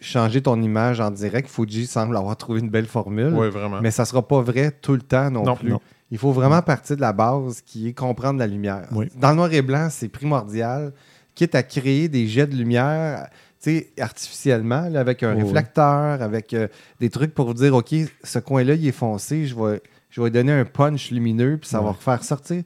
changer 0.00 0.40
ton 0.40 0.60
image 0.62 1.00
en 1.00 1.10
direct. 1.10 1.48
Fuji 1.48 1.86
semble 1.86 2.16
avoir 2.16 2.36
trouvé 2.36 2.60
une 2.60 2.70
belle 2.70 2.86
formule. 2.86 3.34
Oui, 3.34 3.48
vraiment. 3.50 3.80
Mais 3.80 3.90
ça 3.90 4.04
ne 4.04 4.06
sera 4.06 4.26
pas 4.26 4.40
vrai 4.40 4.70
tout 4.70 4.92
le 4.92 5.02
temps 5.02 5.30
non, 5.30 5.42
Non, 5.42 5.56
plus. 5.56 5.70
non. 5.70 5.80
Il 6.10 6.18
faut 6.18 6.32
vraiment 6.32 6.62
partir 6.62 6.94
de 6.94 7.00
la 7.00 7.12
base 7.12 7.60
qui 7.60 7.88
est 7.88 7.92
comprendre 7.92 8.38
la 8.38 8.46
lumière. 8.46 8.86
Oui. 8.92 9.06
Dans 9.16 9.30
le 9.30 9.36
noir 9.36 9.52
et 9.52 9.62
blanc, 9.62 9.88
c'est 9.90 10.08
primordial. 10.08 10.92
Quitte 11.34 11.54
à 11.54 11.62
créer 11.62 12.08
des 12.08 12.26
jets 12.26 12.46
de 12.46 12.56
lumière 12.56 13.28
tu 13.64 13.78
sais, 13.78 13.92
artificiellement, 13.98 14.90
là, 14.90 15.00
avec 15.00 15.22
un 15.22 15.34
oui. 15.34 15.42
réflecteur, 15.42 16.20
avec 16.20 16.52
euh, 16.52 16.68
des 17.00 17.08
trucs 17.08 17.32
pour 17.32 17.46
vous 17.46 17.54
dire 17.54 17.74
OK, 17.74 17.94
ce 18.22 18.38
coin-là, 18.38 18.74
il 18.74 18.86
est 18.86 18.92
foncé, 18.92 19.46
je 19.46 19.54
vais, 19.54 19.80
je 20.10 20.20
vais 20.20 20.30
donner 20.30 20.52
un 20.52 20.66
punch 20.66 21.10
lumineux, 21.10 21.56
puis 21.56 21.70
ça 21.70 21.80
va 21.80 21.92
refaire 21.92 22.22
sortir. 22.24 22.62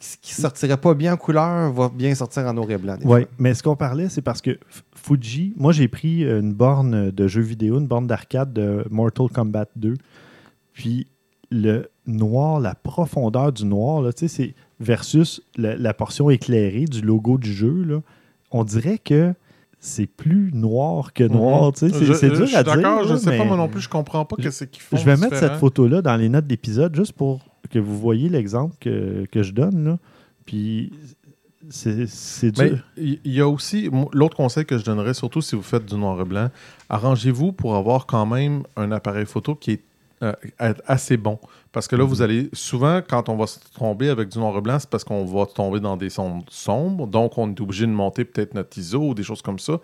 Ce 0.00 0.16
qui 0.20 0.34
sortirait 0.34 0.78
pas 0.78 0.94
bien 0.94 1.12
en 1.12 1.16
couleur 1.16 1.72
va 1.72 1.88
bien 1.88 2.12
sortir 2.16 2.42
en 2.44 2.54
noir 2.54 2.68
et 2.72 2.76
blanc. 2.76 2.96
Oui, 3.04 3.20
mais 3.38 3.54
ce 3.54 3.62
qu'on 3.62 3.76
parlait, 3.76 4.08
c'est 4.08 4.20
parce 4.20 4.42
que 4.42 4.58
Fuji, 4.96 5.54
moi 5.56 5.70
j'ai 5.70 5.86
pris 5.86 6.24
une 6.24 6.52
borne 6.52 7.12
de 7.12 7.28
jeux 7.28 7.40
vidéo, 7.40 7.78
une 7.78 7.86
borne 7.86 8.08
d'arcade 8.08 8.52
de 8.52 8.84
Mortal 8.90 9.28
Kombat 9.28 9.68
2. 9.76 9.94
Puis 10.72 11.06
le 11.52 11.90
noir, 12.06 12.58
la 12.60 12.74
profondeur 12.74 13.52
du 13.52 13.64
noir, 13.64 14.02
là, 14.02 14.10
c'est 14.16 14.54
versus 14.80 15.40
la, 15.56 15.76
la 15.76 15.94
portion 15.94 16.30
éclairée 16.30 16.86
du 16.86 17.00
logo 17.02 17.38
du 17.38 17.52
jeu, 17.52 17.84
là, 17.84 18.00
on 18.50 18.64
dirait 18.64 18.98
que 18.98 19.34
c'est 19.78 20.06
plus 20.06 20.50
noir 20.52 21.12
que 21.12 21.24
noir. 21.24 21.72
tu 21.72 21.88
sais, 21.88 21.90
c'est- 21.90 22.14
C'est 22.14 22.28
je 22.30 22.34
dur 22.34 22.46
suis 22.48 22.56
à 22.56 22.62
dire. 22.62 22.76
D'accord, 22.76 23.04
je 23.04 23.12
là, 23.14 23.18
sais 23.18 23.36
pas 23.36 23.44
moi 23.44 23.56
non 23.56 23.68
plus, 23.68 23.80
je 23.80 23.88
comprends 23.88 24.24
pas 24.24 24.36
Je- 24.38 24.44
qu'est-ce 24.44 24.64
qu'ils 24.64 24.82
font. 24.82 24.96
Je 24.96 25.04
vais 25.04 25.16
mettre 25.16 25.36
cette 25.36 25.54
photo-là 25.56 26.02
dans 26.02 26.16
les 26.16 26.28
notes 26.28 26.46
d'épisode 26.46 26.94
juste 26.94 27.12
pour 27.12 27.40
que 27.70 27.78
vous 27.78 27.98
voyez 27.98 28.28
l'exemple 28.28 28.74
que, 28.80 29.24
que 29.30 29.42
je 29.42 29.52
donne. 29.52 29.84
Là. 29.84 29.98
Puis 30.46 30.92
c'est 31.68 32.06
c'est 32.08 32.56
Mais 32.58 32.70
dur. 32.70 32.78
il 32.96 33.18
y 33.24 33.40
a 33.40 33.48
aussi, 33.48 33.88
l'autre 34.12 34.36
conseil 34.36 34.64
que 34.64 34.76
je 34.78 34.84
donnerais, 34.84 35.14
surtout 35.14 35.40
si 35.40 35.54
vous 35.56 35.62
faites 35.62 35.86
du 35.86 35.94
noir 35.96 36.20
et 36.20 36.24
blanc, 36.24 36.48
arrangez-vous 36.88 37.52
pour 37.52 37.76
avoir 37.76 38.06
quand 38.06 38.26
même 38.26 38.62
un 38.76 38.90
appareil 38.92 39.26
photo 39.26 39.54
qui 39.54 39.72
est 39.72 39.80
euh, 40.22 40.32
assez 40.86 41.16
bon. 41.16 41.38
Parce 41.72 41.88
que 41.88 41.96
là, 41.96 42.04
Mhm. 42.04 42.08
vous 42.08 42.22
allez, 42.22 42.48
souvent, 42.52 43.00
quand 43.06 43.28
on 43.28 43.36
va 43.36 43.46
se 43.46 43.58
tomber 43.78 44.08
avec 44.08 44.28
du 44.28 44.38
noir 44.38 44.56
et 44.56 44.60
blanc, 44.60 44.78
c'est 44.78 44.88
parce 44.88 45.04
qu'on 45.04 45.24
va 45.24 45.46
tomber 45.46 45.80
dans 45.80 45.96
des 45.96 46.10
sons 46.10 46.42
sombres. 46.48 47.06
Donc, 47.06 47.36
on 47.38 47.50
est 47.50 47.60
obligé 47.60 47.86
de 47.86 47.92
monter 47.92 48.24
peut-être 48.24 48.54
notre 48.54 48.76
ISO 48.78 49.00
ou 49.10 49.14
des 49.14 49.22
choses 49.24 49.42
comme 49.42 49.58
ça. 49.58 49.78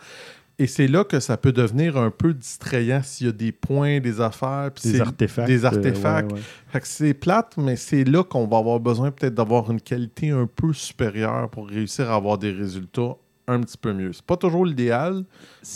Et 0.61 0.67
c'est 0.67 0.89
là 0.89 1.05
que 1.05 1.21
ça 1.21 1.37
peut 1.37 1.53
devenir 1.53 1.97
un 1.97 2.11
peu 2.11 2.35
distrayant 2.35 3.01
s'il 3.05 3.27
y 3.29 3.31
a 3.31 3.33
des 3.33 3.53
points, 3.53 4.01
des 4.01 4.21
affaires. 4.21 4.71
puis 4.75 4.91
Des 4.91 5.01
artefacts. 5.01 5.47
Des 5.47 5.65
euh, 5.65 5.69
artefacts. 5.69 6.33
ouais, 6.33 6.39
ouais. 6.39 6.45
Fait 6.69 6.81
que 6.81 6.89
c'est 6.89 7.15
plate, 7.15 7.55
mais 7.59 7.77
c'est 7.77 8.03
là 8.03 8.25
qu'on 8.25 8.47
va 8.49 8.59
avoir 8.59 8.81
besoin 8.81 9.13
peut-être 9.13 9.35
d'avoir 9.35 9.71
une 9.71 9.81
qualité 9.81 10.31
un 10.31 10.47
peu 10.47 10.73
supérieure 10.73 11.49
pour 11.49 11.69
réussir 11.69 12.11
à 12.11 12.17
avoir 12.17 12.39
des 12.39 12.51
résultats 12.51 13.15
un 13.47 13.61
petit 13.61 13.79
peu 13.79 13.93
mieux. 13.93 14.13
C'est 14.13 14.25
pas 14.27 14.37
toujours 14.37 14.67
l'idéal, 14.67 15.25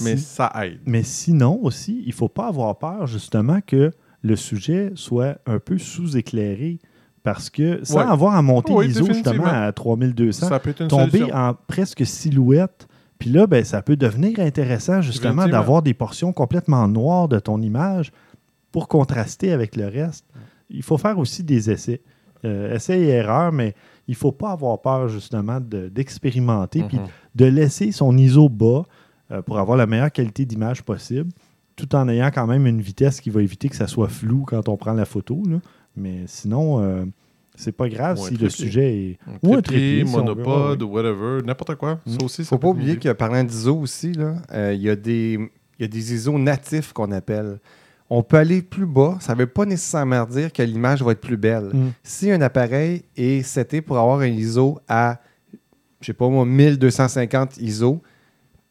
mais 0.03 0.17
Si- 0.17 0.25
ça 0.25 0.53
aide. 0.63 0.81
Mais 0.85 1.05
sinon 1.05 1.61
aussi, 1.63 2.03
il 2.05 2.09
ne 2.09 2.13
faut 2.15 2.29
pas 2.29 2.49
avoir 2.49 2.77
peur 2.77 3.07
justement 3.07 3.61
que 3.65 3.93
le 4.23 4.37
sujet 4.37 4.93
soit 4.95 5.39
un 5.47 5.59
peu 5.59 5.79
sous-éclairé. 5.79 6.79
Parce 7.25 7.51
que 7.51 7.85
sans 7.85 7.99
Ouais. 7.99 8.03
avoir 8.11 8.35
à 8.35 8.43
monter 8.43 8.73
Oui, 8.73 8.89
l'ISO 8.89 9.05
justement 9.07 9.45
à 9.47 9.71
3200, 9.71 10.49
Ça 10.49 10.59
peut 10.59 10.71
être 10.71 10.83
une 10.83 10.89
tomber 10.89 11.33
en 11.33 11.55
presque 11.69 12.05
silhouette, 12.05 12.89
puis 13.21 13.31
là, 13.31 13.47
ben, 13.47 13.65
ça 13.65 13.81
peut 13.81 13.95
devenir 13.95 14.41
intéressant 14.41 15.01
justement 15.03 15.47
d'avoir 15.47 15.83
des 15.83 15.95
portions 15.95 16.33
complètement 16.33 16.89
noires 16.89 17.29
de 17.29 17.39
ton 17.39 17.63
image 17.63 18.11
pour 18.73 18.89
contraster 18.89 19.53
avec 19.53 19.77
le 19.77 19.87
reste. 19.87 20.25
Il 20.69 20.83
faut 20.83 20.99
faire 20.99 21.17
aussi 21.19 21.45
des 21.45 21.71
essais. 21.71 22.01
Euh, 22.45 22.75
essais 22.75 22.99
et 22.99 23.09
erreurs, 23.11 23.53
mais 23.53 23.73
il 24.09 24.13
ne 24.13 24.17
faut 24.17 24.33
pas 24.33 24.51
avoir 24.51 24.81
peur 24.83 25.07
justement 25.07 25.61
de- 25.61 25.89
d'expérimenter 25.89 26.83
puis 26.83 26.97
Mhm. 26.99 27.07
de 27.37 27.45
laisser 27.45 27.93
son 27.93 28.17
ISO 28.17 28.49
bas 28.49 28.83
euh, 29.31 29.43
pour 29.43 29.59
avoir 29.61 29.79
la 29.79 29.87
meilleure 29.87 30.11
qualité 30.11 30.45
d'image 30.45 30.83
possible, 30.83 31.31
tout 31.77 31.95
en 31.95 32.09
ayant 32.09 32.31
quand 32.33 32.47
même 32.47 32.67
une 32.67 32.81
vitesse 32.81 33.21
qui 33.21 33.31
va 33.31 33.43
éviter 33.43 33.69
que 33.69 33.77
ça 33.77 33.87
soit 33.87 34.09
flou 34.09 34.45
quand 34.47 34.69
on 34.69 34.77
prend 34.77 34.93
la 34.93 35.05
photo. 35.05 35.43
là. 35.49 35.59
Mais 35.97 36.23
sinon, 36.27 36.81
euh, 36.83 37.05
c'est 37.55 37.73
pas 37.73 37.89
grave 37.89 38.19
Ou 38.19 38.29
si 38.29 38.37
le 38.37 38.49
sujet 38.51 38.99
est. 38.99 39.19
Un 39.27 39.49
Ou 39.49 39.55
un 39.55 39.63
trépied, 39.63 40.07
si 40.07 40.13
monopode, 40.13 40.83
ou 40.83 40.87
whatever, 40.89 41.41
n'importe 41.45 41.75
quoi. 41.77 42.01
Mm. 42.07 42.11
Ça 42.13 42.25
aussi, 42.25 42.45
ça 42.45 42.49
faut 42.51 42.57
peut 42.57 42.63
pas 42.63 42.69
oublier 42.69 42.97
que 42.97 43.13
parlant 43.13 43.45
d'ISO 43.45 43.77
aussi, 43.77 44.13
là, 44.13 44.37
euh, 44.53 44.73
il 44.75 44.83
y, 44.83 44.89
a 44.91 44.97
des- 44.97 45.39
il 45.79 45.83
y 45.83 45.85
a 45.85 45.89
des 45.89 46.15
ISO 46.15 46.39
natifs 46.39 46.93
qu'on 46.93 47.11
appelle. 47.13 47.59
On 48.09 48.23
peut 48.23 48.37
aller 48.37 48.61
plus 48.63 48.87
bas. 48.87 49.17
Ça 49.21 49.35
ne 49.35 49.39
veut 49.39 49.47
pas 49.47 49.65
nécessairement 49.65 50.25
dire 50.27 50.53
que 50.53 50.63
l'image 50.63 51.03
va 51.03 51.13
être 51.13 51.21
plus 51.21 51.37
belle. 51.39 51.71
Mm. 51.73 51.93
Si 52.03 52.31
un 52.31 52.41
appareil 52.43 53.03
est 53.17 53.43
seté 53.43 53.81
pour 53.81 53.99
avoir 53.99 54.21
un 54.21 54.27
ISO 54.27 54.79
à, 54.89 55.21
je 56.01 56.07
sais 56.07 56.13
pas 56.13 56.29
moi, 56.29 56.45
1250 56.45 57.57
ISO 57.59 58.03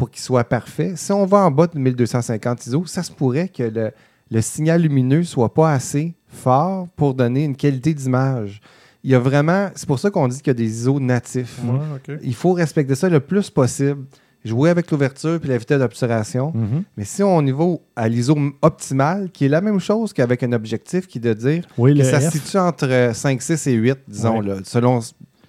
pour 0.01 0.09
qu'il 0.09 0.23
soit 0.23 0.43
parfait, 0.45 0.93
si 0.95 1.11
on 1.11 1.27
va 1.27 1.37
en 1.45 1.51
bas 1.51 1.67
de 1.67 1.77
1250 1.77 2.65
ISO, 2.65 2.85
ça 2.87 3.03
se 3.03 3.11
pourrait 3.11 3.49
que 3.49 3.61
le, 3.61 3.91
le 4.31 4.41
signal 4.41 4.81
lumineux 4.81 5.23
soit 5.23 5.53
pas 5.53 5.71
assez 5.71 6.15
fort 6.27 6.87
pour 6.95 7.13
donner 7.13 7.43
une 7.43 7.55
qualité 7.55 7.93
d'image. 7.93 8.61
Il 9.03 9.11
y 9.11 9.13
a 9.13 9.19
vraiment, 9.19 9.69
c'est 9.75 9.85
pour 9.87 9.99
ça 9.99 10.09
qu'on 10.09 10.27
dit 10.27 10.37
qu'il 10.39 10.47
y 10.47 10.49
a 10.49 10.53
des 10.55 10.63
ISO 10.81 10.99
natifs. 10.99 11.59
Ouais. 11.63 12.17
Il 12.23 12.33
faut 12.33 12.53
respecter 12.53 12.95
ça 12.95 13.09
le 13.09 13.19
plus 13.19 13.51
possible. 13.51 14.05
Jouer 14.43 14.71
avec 14.71 14.89
l'ouverture 14.89 15.39
puis 15.39 15.49
la 15.49 15.59
vitesse 15.59 15.77
d'obturation. 15.77 16.51
Mhm. 16.55 16.81
Mais 16.97 17.05
si 17.05 17.21
on 17.21 17.45
y 17.45 17.51
va 17.51 17.65
à 17.95 18.09
l'ISO 18.09 18.35
optimal, 18.63 19.29
qui 19.29 19.45
est 19.45 19.49
la 19.49 19.61
même 19.61 19.79
chose 19.79 20.13
qu'avec 20.13 20.41
un 20.41 20.51
objectif 20.53 21.05
qui 21.05 21.19
est 21.19 21.21
de 21.21 21.33
dire 21.35 21.63
Oui, 21.77 21.95
que 21.95 22.03
ça 22.03 22.19
F, 22.19 22.23
se 22.23 22.39
situe 22.39 22.57
entre 22.57 23.11
5, 23.13 23.39
6 23.39 23.67
et 23.67 23.73
8, 23.73 23.99
disons, 24.07 24.39
Ouais. 24.39 24.47
là, 24.47 24.55
selon 24.63 24.99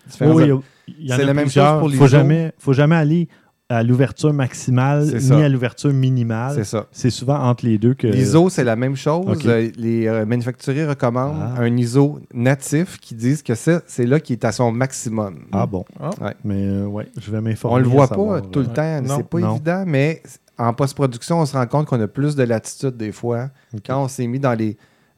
différents 0.07 0.35
oui, 0.35 0.51
il 0.99 1.09
C'est 1.11 1.25
la 1.25 1.33
même 1.33 1.49
chose 1.49 1.79
pour 1.79 1.89
l'ISO. 1.89 2.07
jamais, 2.07 2.53
faut 2.59 2.75
jamais 2.75 2.97
aller 2.97 3.29
à 3.73 3.83
l'ouverture 3.83 4.33
maximale 4.33 5.05
ni 5.07 5.43
à 5.43 5.49
l'ouverture 5.49 5.93
minimale. 5.93 6.55
C'est 6.55 6.65
ça. 6.65 6.87
C'est 6.93 7.11
souvent 7.11 7.39
entre 7.39 7.65
les 7.65 7.79
deux 7.79 7.95
que. 7.95 8.07
L'ISO, 8.07 8.49
c'est 8.51 8.65
la 8.65 8.77
même 8.77 8.97
chose. 8.97 9.39
Euh, 9.47 9.71
Les 9.77 10.07
euh, 10.07 10.25
manufacturiers 10.27 10.87
recommandent 10.87 11.37
Ah. 11.41 11.61
un 11.61 11.77
ISO 11.77 12.21
natif 12.35 12.99
qui 12.99 13.15
disent 13.15 13.43
que 13.43 13.55
ça, 13.55 13.83
c'est 13.87 14.07
là 14.07 14.21
qui 14.21 14.33
est 14.35 14.45
à 14.45 14.53
son 14.53 14.73
maximum. 14.73 15.47
Ah 15.53 15.67
bon? 15.67 15.85
Ah. 16.01 16.11
Ouais. 16.21 16.35
Mais 16.45 16.67
euh, 16.67 16.87
ouais, 16.87 17.09
je 17.21 17.31
vais 17.31 17.41
m'informer. 17.41 17.77
On 17.77 17.79
le 17.79 17.87
à 17.87 17.89
voit 17.89 18.07
savoir, 18.07 18.43
pas 18.43 18.49
tout 18.49 18.61
le 18.61 18.67
euh, 18.67 18.73
temps. 18.73 19.03
Non, 19.03 19.17
c'est 19.17 19.29
pas 19.29 19.39
non. 19.39 19.53
évident, 19.55 19.85
mais 19.87 20.23
en 20.59 20.75
post-production, 20.75 21.41
on 21.41 21.47
se 21.47 21.55
rend 21.57 21.67
compte 21.67 21.87
qu'on 21.87 22.01
a 22.01 22.09
plus 22.09 22.37
de 22.37 22.43
latitude 22.45 22.97
des 22.97 23.11
fois 23.13 23.49
quand 23.87 24.03
on 24.05 24.09
s'est 24.09 24.27
mis 24.27 24.39
dans 24.39 24.55
les, 24.55 24.77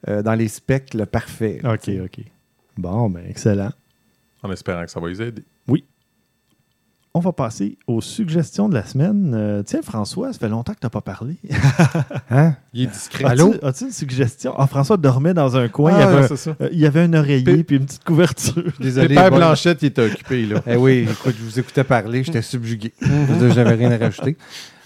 euh, 0.09 0.23
dans 0.23 0.35
les 0.35 0.49
specs 0.49 0.95
le 0.95 1.07
parfait. 1.07 1.61
OK. 1.65 1.91
OK. 2.05 2.25
Bon, 2.79 3.11
ben 3.11 3.25
excellent. 3.29 3.71
En 4.43 4.51
espérant 4.53 4.85
que 4.85 4.91
ça 4.91 5.01
va 5.01 5.09
les 5.09 5.23
aider. 5.23 5.43
On 7.17 7.21
va 7.21 7.33
passer 7.33 7.79
aux 7.87 8.01
suggestions 8.01 8.69
de 8.69 8.75
la 8.75 8.85
semaine. 8.85 9.35
Euh, 9.37 9.62
tiens, 9.65 9.83
François, 9.83 10.33
ça 10.33 10.39
fait 10.41 10.49
longtemps 10.49 10.73
que 10.75 10.81
tu 10.81 10.87
n'as 10.87 10.91
pas 10.91 11.01
parlé. 11.01 11.37
Hein? 12.31 12.57
Il 12.73 12.83
est 12.83 12.87
discret. 12.89 13.25
As-tu- 13.25 13.33
Allô? 13.33 13.55
As-tu 13.62 13.85
une 13.85 13.93
suggestion? 13.93 14.53
Ah, 14.59 14.67
François 14.67 14.97
dormait 14.97 15.33
dans 15.33 15.57
un 15.57 15.69
coin. 15.69 15.93
il, 15.93 15.99
y 15.99 16.03
Ah, 16.03 16.09
avait 16.09 16.25
un, 16.25 16.49
euh, 16.61 16.69
il 16.73 16.79
y 16.81 16.87
avait 16.87 17.03
un 17.03 17.12
oreiller 17.15 17.45
P- 17.45 17.62
puis 17.62 17.77
une 17.77 17.87
petite 17.87 18.03
couverture. 18.03 18.65
Désolé. 18.81 19.07
Pépère 19.07 19.31
bon- 19.31 19.37
Blanchette, 19.37 19.83
il 19.83 19.87
était 19.87 20.03
occupé, 20.03 20.45
là. 20.47 20.61
Eh 20.67 20.75
oui, 20.75 21.07
écoute, 21.09 21.37
je 21.39 21.45
vous 21.45 21.57
écoutais 21.61 21.85
parler, 21.85 22.25
j'étais 22.25 22.43
subjugué. 22.43 22.93
Je 23.01 23.51
J'avais 23.55 23.75
rien 23.75 23.93
à 23.93 23.97
rajouter. 23.99 24.37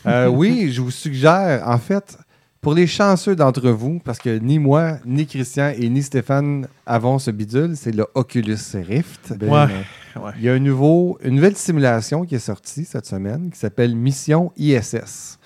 Euh, 0.06 0.26
oui, 0.28 0.70
je 0.70 0.82
vous 0.82 0.90
suggère, 0.90 1.62
en 1.66 1.78
fait, 1.78 2.18
pour 2.60 2.74
les 2.74 2.86
chanceux 2.86 3.36
d'entre 3.36 3.70
vous, 3.70 4.00
parce 4.04 4.18
que 4.18 4.38
ni 4.38 4.58
moi, 4.58 4.98
ni 5.06 5.26
Christian 5.26 5.72
et 5.76 5.88
ni 5.88 6.02
Stéphane 6.02 6.66
avons 6.86 7.18
ce 7.18 7.30
bidule, 7.30 7.76
c'est 7.76 7.92
le 7.94 8.06
Oculus 8.14 8.56
Rift. 8.74 9.34
Ben, 9.38 9.48
Ouais. 9.50 9.72
euh, 10.16 10.20
Ouais. 10.20 10.32
Il 10.38 10.42
y 10.44 10.48
a 10.48 10.54
un 10.54 10.58
nouveau, 10.58 11.16
une 11.22 11.36
nouvelle 11.36 11.54
simulation 11.54 12.24
qui 12.24 12.34
est 12.34 12.40
sortie 12.40 12.84
cette 12.84 13.06
semaine 13.06 13.50
qui 13.52 13.58
s'appelle 13.58 13.94
Mission 13.94 14.50
ISS. 14.56 15.38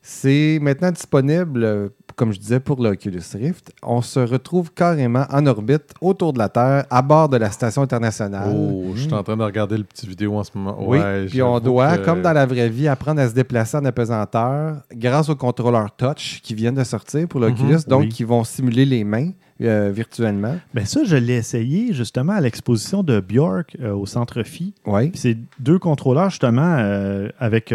C'est 0.00 0.58
maintenant 0.62 0.92
disponible, 0.92 1.64
euh, 1.64 1.88
comme 2.16 2.32
je 2.32 2.38
disais, 2.38 2.60
pour 2.60 2.82
l'Oculus 2.82 3.22
Rift. 3.34 3.72
On 3.82 4.02
se 4.02 4.20
retrouve 4.20 4.72
carrément 4.72 5.24
en 5.30 5.46
orbite 5.46 5.94
autour 6.00 6.32
de 6.32 6.38
la 6.38 6.48
Terre, 6.48 6.84
à 6.90 7.02
bord 7.02 7.28
de 7.28 7.36
la 7.36 7.50
station 7.50 7.82
internationale. 7.82 8.52
Oh, 8.54 8.92
je 8.94 9.02
suis 9.02 9.12
en 9.14 9.22
train 9.22 9.36
de 9.36 9.42
regarder 9.42 9.76
le 9.78 9.84
petit 9.84 10.06
vidéo 10.06 10.36
en 10.36 10.44
ce 10.44 10.50
moment. 10.54 10.76
Oui, 10.80 10.98
Ouais, 10.98 11.26
puis 11.26 11.42
on 11.42 11.58
doit, 11.60 11.98
que- 11.98 12.04
comme 12.04 12.22
dans 12.22 12.32
la 12.32 12.46
vraie 12.46 12.68
vie, 12.68 12.88
apprendre 12.88 13.20
à 13.20 13.28
se 13.28 13.34
déplacer 13.34 13.76
en 13.76 13.84
apesanteur 13.84 14.76
grâce 14.94 15.28
aux 15.28 15.36
contrôleurs 15.36 15.94
touch 15.96 16.40
qui 16.42 16.54
viennent 16.54 16.74
de 16.74 16.84
sortir 16.84 17.26
pour 17.28 17.40
l'Oculus, 17.40 17.74
Mhm, 17.74 17.82
donc 17.88 18.00
oui. 18.02 18.08
qui 18.08 18.24
vont 18.24 18.44
simuler 18.44 18.84
les 18.84 19.04
mains 19.04 19.30
euh, 19.60 19.92
virtuellement. 19.94 20.56
ben 20.74 20.84
ça, 20.84 21.04
je 21.04 21.14
l'ai 21.14 21.34
essayé 21.34 21.92
justement 21.92 22.32
à 22.32 22.40
l'exposition 22.40 23.04
de 23.04 23.20
Bjork 23.20 23.76
euh, 23.80 23.92
au 23.94 24.06
Centre 24.06 24.42
Phi. 24.42 24.74
Oui. 24.86 25.10
Puis 25.10 25.20
c'est 25.20 25.38
deux 25.60 25.78
contrôleurs 25.78 26.30
justement 26.30 26.76
euh, 26.80 27.28
avec. 27.38 27.72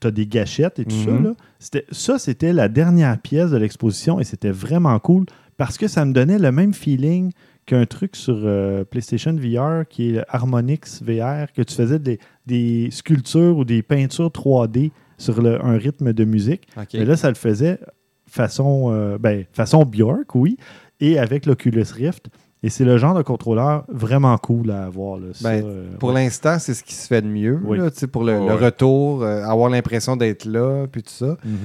Tu 0.00 0.06
as 0.06 0.10
des 0.10 0.26
gâchettes 0.26 0.78
et 0.78 0.84
tout 0.84 0.96
ça. 1.04 1.10
Mhm. 1.10 1.24
là. 1.24 1.80
Ça, 1.90 2.18
c'était 2.18 2.52
la 2.52 2.68
dernière 2.68 3.18
pièce 3.18 3.50
de 3.50 3.56
l'exposition 3.56 4.18
et 4.20 4.24
c'était 4.24 4.50
vraiment 4.50 4.98
cool 4.98 5.26
parce 5.56 5.78
que 5.78 5.88
ça 5.88 6.04
me 6.04 6.12
donnait 6.12 6.38
le 6.38 6.52
même 6.52 6.74
feeling 6.74 7.32
qu'un 7.66 7.84
truc 7.86 8.14
sur 8.14 8.36
euh, 8.44 8.84
PlayStation 8.84 9.34
VR 9.34 9.86
qui 9.88 10.08
est 10.10 10.12
le 10.12 10.24
Harmonix 10.28 11.02
VR, 11.02 11.52
que 11.52 11.62
tu 11.62 11.74
faisais 11.74 11.98
des, 11.98 12.18
des 12.46 12.88
sculptures 12.92 13.56
ou 13.58 13.64
des 13.64 13.82
peintures 13.82 14.28
3D 14.30 14.92
sur 15.18 15.42
le- 15.42 15.64
un 15.64 15.76
rythme 15.76 16.12
de 16.12 16.24
musique. 16.24 16.68
OK. 16.76 16.88
Mais 16.94 17.04
là, 17.04 17.16
ça 17.16 17.28
le 17.28 17.34
faisait 17.34 17.80
façon, 18.28 18.90
euh, 18.92 19.18
ben, 19.18 19.44
façon 19.52 19.84
Bjork, 19.84 20.34
oui, 20.34 20.56
et 21.00 21.18
avec 21.18 21.46
l'Oculus 21.46 21.84
Rift. 21.94 22.28
Et 22.66 22.70
c'est 22.70 22.84
le 22.84 22.98
genre 22.98 23.14
de 23.14 23.22
contrôleur 23.22 23.84
vraiment 23.88 24.36
cool 24.38 24.72
à 24.72 24.84
avoir. 24.86 25.18
Là, 25.18 25.26
ça, 25.32 25.48
Ben, 25.48 25.64
euh, 25.64 25.84
Pour 26.00 26.08
ouais. 26.08 26.24
l'instant, 26.24 26.58
c'est 26.58 26.74
ce 26.74 26.82
qui 26.82 26.94
se 26.94 27.06
fait 27.06 27.22
de 27.22 27.28
mieux. 27.28 27.60
Oui. 27.64 27.78
là, 27.78 27.90
pour 28.10 28.24
le, 28.24 28.32
Ouais, 28.32 28.48
le 28.48 28.54
ouais. 28.56 28.64
retour, 28.66 29.22
euh, 29.22 29.44
avoir 29.44 29.70
l'impression 29.70 30.16
d'être 30.16 30.44
là, 30.46 30.86
puis 30.90 31.02
tout 31.04 31.12
ça. 31.12 31.36
Mhm. 31.44 31.56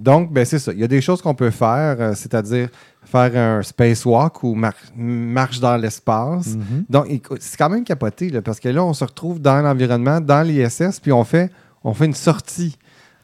Donc, 0.00 0.32
ben, 0.32 0.44
c'est 0.44 0.58
ça. 0.58 0.72
Il 0.72 0.80
y 0.80 0.84
a 0.84 0.88
des 0.88 1.00
choses 1.00 1.22
qu'on 1.22 1.34
peut 1.34 1.50
faire, 1.50 1.96
euh, 2.00 2.14
c'est-à-dire 2.14 2.68
faire 3.04 3.36
un 3.36 3.62
spacewalk 3.62 4.42
ou 4.42 4.54
mar- 4.54 4.74
marche 4.96 5.60
dans 5.60 5.76
l'espace. 5.76 6.56
Mhm. 6.56 6.84
Donc, 6.90 7.06
c'est 7.40 7.56
quand 7.56 7.68
même 7.70 7.84
capoté, 7.84 8.28
là, 8.30 8.42
parce 8.42 8.58
que 8.60 8.68
là, 8.68 8.84
on 8.84 8.92
se 8.94 9.04
retrouve 9.04 9.40
dans 9.40 9.60
l'environnement, 9.62 10.20
dans 10.20 10.42
l'ISS, 10.46 10.98
puis 11.00 11.12
on 11.12 11.22
fait, 11.24 11.50
on 11.84 11.94
fait 11.94 12.06
une 12.06 12.14
sortie. 12.14 12.76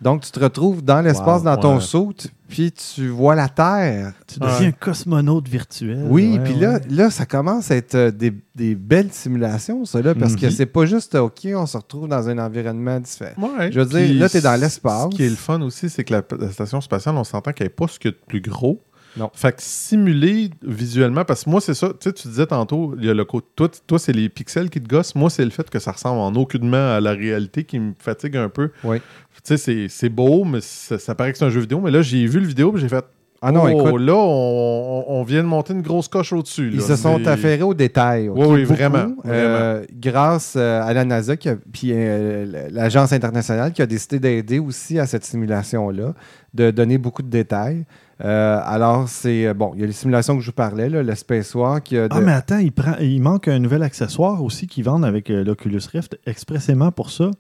Donc, 0.05 0.20
tu 0.20 0.30
te 0.30 0.38
retrouves 0.38 0.84
dans 0.84 1.00
l'espace, 1.00 1.38
Wow, 1.40 1.44
dans 1.46 1.57
ton 1.57 1.74
ouais. 1.76 1.80
saut, 1.80 2.12
puis 2.46 2.70
tu 2.72 3.09
vois 3.09 3.34
la 3.34 3.48
Terre. 3.48 4.12
Tu 4.26 4.38
deviens 4.38 4.59
Ouais. 4.59 4.66
un 4.66 4.72
cosmonaute 4.72 5.48
virtuel. 5.48 6.05
Oui, 6.09 6.38
puis 6.44 6.52
ouais. 6.52 6.61
là, 6.61 6.78
là, 6.90 7.11
ça 7.11 7.24
commence 7.26 7.70
à 7.70 7.76
être 7.76 7.94
euh, 7.94 8.11
des, 8.11 8.32
des 8.55 8.74
belles 8.74 9.11
simulations, 9.11 9.84
ça, 9.86 10.02
là, 10.02 10.14
parce 10.14 10.36
que 10.36 10.44
Mhm. 10.46 10.52
c'est 10.52 10.66
pas 10.66 10.84
juste, 10.84 11.14
OK, 11.14 11.48
on 11.57 11.64
se 11.66 11.76
retrouve 11.78 12.07
dans 12.07 12.28
un 12.28 12.38
environnement 12.38 13.00
différent. 13.00 13.32
Ouais. 13.59 13.72
Je 13.72 13.80
veux 13.80 13.86
dire, 13.86 14.14
là, 14.20 14.28
t'es 14.28 14.42
dans 14.42 14.55
c- 14.57 14.61
l'espace. 14.61 15.05
Ce 15.11 15.16
qui 15.16 15.24
est 15.24 15.30
le 15.30 15.36
fun 15.36 15.61
aussi, 15.62 15.88
c'est 15.88 16.05
que 16.05 16.12
la, 16.12 16.22
la 16.38 16.50
station 16.52 16.80
spatiale, 16.82 17.16
on 17.16 17.24
s'entend 17.24 17.52
qu'elle 17.52 17.66
n'est 17.68 17.70
pas 17.70 17.88
ce 17.88 17.98
qu'il 17.98 18.11
y 18.11 18.14
a 18.14 18.16
de 18.16 18.24
plus 18.28 18.42
gros. 18.42 18.82
Non. 19.17 19.31
Fait 19.35 19.53
que 19.55 19.62
simuler 19.62 20.51
visuellement, 20.67 21.25
parce 21.25 21.45
que 21.45 21.51
moi, 21.51 21.61
c'est 21.61 21.75
ça, 21.75 21.89
tu 21.91 21.95
sais, 22.01 22.12
tu 22.12 22.29
disais 22.29 22.47
tantôt, 22.47 22.95
il 22.99 23.05
y 23.05 23.11
a 23.11 23.15
le 23.15 23.25
côté, 23.25 23.47
toi, 23.55 23.69
toi 23.87 23.99
c'est 23.99 24.12
les 24.12 24.29
pixels 24.29 24.71
qui 24.71 24.81
te 24.81 24.89
gossent. 24.89 25.15
Moi, 25.15 25.31
c'est 25.31 25.45
le 25.45 25.51
fait 25.51 25.69
que 25.71 25.79
ça 25.79 25.93
ressemble 25.93 26.19
en 26.21 26.35
aucunement 26.41 26.95
à 26.97 27.01
la 27.01 27.12
réalité 27.12 27.65
qui 27.65 27.79
me 27.79 27.93
fatigue 27.99 28.37
un 28.37 28.49
peu. 28.49 28.71
Oui. 28.83 28.99
Tu 29.45 29.57
sais, 29.57 29.89
c'est- 29.89 30.09
beau, 30.09 30.45
mais 30.45 30.61
ça, 30.61 30.99
ça 30.99 31.15
paraît 31.15 31.33
que 31.33 31.39
c'est 31.39 31.45
un 31.45 31.51
jeu 31.51 31.61
vidéo. 31.61 31.81
Mais 31.81 31.91
là, 31.91 32.03
j'ai 32.03 32.27
vu 32.27 32.41
le 32.41 32.47
vidéo 32.47 32.77
et 32.77 32.81
j'ai 32.81 32.89
fait. 32.89 33.05
Ah 33.47 33.53
non, 33.53 33.65
oh, 33.65 33.69
écoute, 33.69 34.01
là, 34.01 34.15
on, 34.17 35.23
vient 35.23 35.43
de 35.43 35.49
monter 35.49 35.75
une 35.75 35.83
grosse 35.83 36.09
coche 36.09 36.33
au-dessus. 36.33 36.71
Ils 36.73 36.79
là. 36.81 36.87
se 36.87 36.97
sont 36.97 37.19
C'est- 37.19 37.29
affairés 37.29 37.62
aux 37.62 37.75
détails. 37.75 38.31
ok, 38.31 38.37
Oui, 38.39 38.47
oui, 38.49 38.62
beaucoup, 38.62 38.75
vraiment, 38.75 39.15
euh, 39.27 39.85
grâce 39.93 40.55
euh, 40.57 40.81
à 40.83 40.95
la 40.95 41.05
NASA, 41.05 41.37
qui 41.37 41.51
a- 41.51 41.57
puis 41.57 41.91
euh, 41.93 42.69
l'Agence 42.71 43.12
internationale 43.12 43.73
qui 43.73 43.83
a 43.83 43.87
décidé 43.87 44.19
d'aider 44.19 44.59
aussi 44.61 44.99
à 44.99 45.07
cette 45.07 45.25
simulation-là, 45.25 46.15
de 46.55 46.71
donner 46.71 46.97
beaucoup 46.97 47.23
de 47.23 47.29
détails. 47.29 47.85
Euh, 48.23 48.61
alors, 48.65 49.09
c'est 49.09 49.47
euh, 49.47 49.55
bon, 49.55 49.73
il 49.75 49.81
y 49.81 49.85
a 49.85 49.87
les 49.87 49.93
simulations 49.93 50.37
que 50.37 50.41
je 50.43 50.47
vous 50.47 50.53
parlais, 50.53 50.89
là, 50.89 51.03
le 51.03 51.15
Spacewalk. 51.15 51.91
il 51.91 51.95
y 51.95 51.99
a 51.99 52.09
de- 52.09 52.15
Ah, 52.15 52.21
mais 52.21 52.33
attends, 52.33 52.59
il, 52.59 52.71
prend, 52.73 52.95
il 53.01 53.21
manque 53.21 53.49
un 53.49 53.59
nouvel 53.59 53.83
accessoire 53.83 54.43
aussi 54.43 54.67
qu'ils 54.69 54.85
vendent 54.85 55.05
avec 55.05 55.31
euh, 55.31 55.43
l'Oculus 55.43 55.81
Rift 55.93 56.19
expressément 56.27 56.93
pour 56.93 57.11
ça 57.11 57.31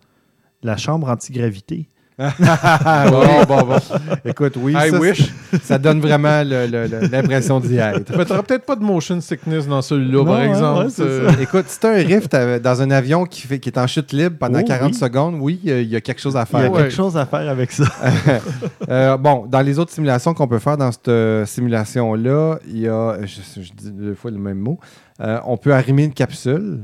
la 0.62 0.76
chambre 0.76 1.08
antigravité. 1.10 1.86
Bon, 2.16 3.44
bon, 3.48 3.62
bon. 3.64 3.78
Écoute, 4.24 4.54
oui, 4.56 4.72
I 4.76 4.90
ça, 4.90 4.98
wish. 5.00 5.32
ça 5.62 5.78
donne 5.78 6.00
vraiment 6.00 6.42
l'impression 6.44 7.58
d'y 7.60 7.76
être. 7.76 8.16
Mais 8.16 8.24
t'auras 8.24 8.42
peut-être 8.42 8.64
pas 8.64 8.76
de 8.76 8.84
motion 8.84 9.20
sickness 9.20 9.66
dans 9.66 9.82
celui-là, 9.82 10.24
par 10.24 10.40
exemple. 10.42 10.86
ouais, 10.86 10.92
Euh, 11.00 11.30
Écoute, 11.40 11.64
si 11.68 11.80
tu 11.80 11.86
un 11.86 11.92
rift 11.94 12.34
dans 12.62 12.82
un 12.82 12.90
avion 12.92 13.24
qui, 13.24 13.40
fait, 13.42 13.58
qui 13.58 13.68
est 13.68 13.78
en 13.78 13.86
chute 13.86 14.12
libre 14.12 14.36
pendant 14.38 14.60
Oh, 14.60 14.64
40 14.66 14.92
oui. 14.92 14.98
secondes, 14.98 15.36
oui, 15.40 15.60
il 15.64 15.70
y 15.70 15.72
a- 15.72 15.80
il 15.80 15.88
y, 15.88 15.96
a 15.96 16.00
quelque 16.00 16.20
chose 16.20 16.36
à 16.36 16.44
Il 16.48 16.52
y 16.54 16.56
a 16.56 16.60
faire. 16.62 16.72
Ouais. 16.72 16.82
quelque 16.82 16.94
chose 16.94 17.16
à 17.16 17.26
faire 17.26 17.48
avec 17.48 17.72
ça. 17.72 17.84
Euh, 18.90 19.16
bon, 19.16 19.46
dans 19.48 19.60
les 19.62 19.78
autres 19.78 19.90
simulations 19.92 20.34
qu'on 20.34 20.46
peut 20.46 20.58
faire 20.58 20.76
dans 20.76 20.92
cette 20.92 21.08
euh, 21.08 21.46
simulation-là, 21.46 22.58
il 22.68 22.80
y 22.80 22.88
a, 22.88 23.16
je, 23.22 23.62
je 23.62 23.72
dis 23.72 23.90
deux 23.90 24.14
fois 24.14 24.30
le 24.30 24.38
même 24.38 24.58
mot, 24.58 24.78
Euh, 25.20 25.38
on 25.46 25.56
peut 25.56 25.72
arrimer 25.72 26.04
une 26.04 26.12
capsule, 26.12 26.80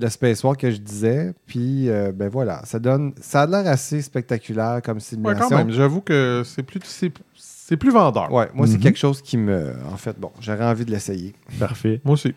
le 0.00 0.08
spacewalk 0.08 0.58
que 0.60 0.70
je 0.70 0.76
disais, 0.78 1.32
puis 1.46 1.88
euh, 1.88 2.12
ben 2.12 2.28
voilà, 2.28 2.60
ça 2.64 2.78
donne, 2.78 3.12
ça 3.20 3.42
a 3.42 3.46
l'air 3.46 3.66
assez 3.66 4.00
spectaculaire 4.02 4.80
comme 4.84 4.98
ouais, 4.98 5.02
simulation. 5.02 5.48
quand 5.48 5.56
même. 5.56 5.70
J'avoue 5.70 6.00
que 6.00 6.42
c'est 6.44 6.62
plus, 6.62 6.80
c'est, 6.84 7.12
c'est 7.34 7.76
plus 7.76 7.90
vendeur. 7.90 8.32
Ouais, 8.32 8.48
moi, 8.54 8.66
c'est 8.66 8.74
Mhm. 8.74 8.80
quelque 8.80 8.98
chose 8.98 9.20
qui 9.22 9.36
me. 9.36 9.72
En 9.92 9.96
fait, 9.96 10.18
bon, 10.18 10.30
j'aurais 10.40 10.64
envie 10.66 10.84
de 10.84 10.90
l'essayer. 10.90 11.34
Parfait. 11.58 12.00
Moi 12.04 12.14
aussi. 12.14 12.34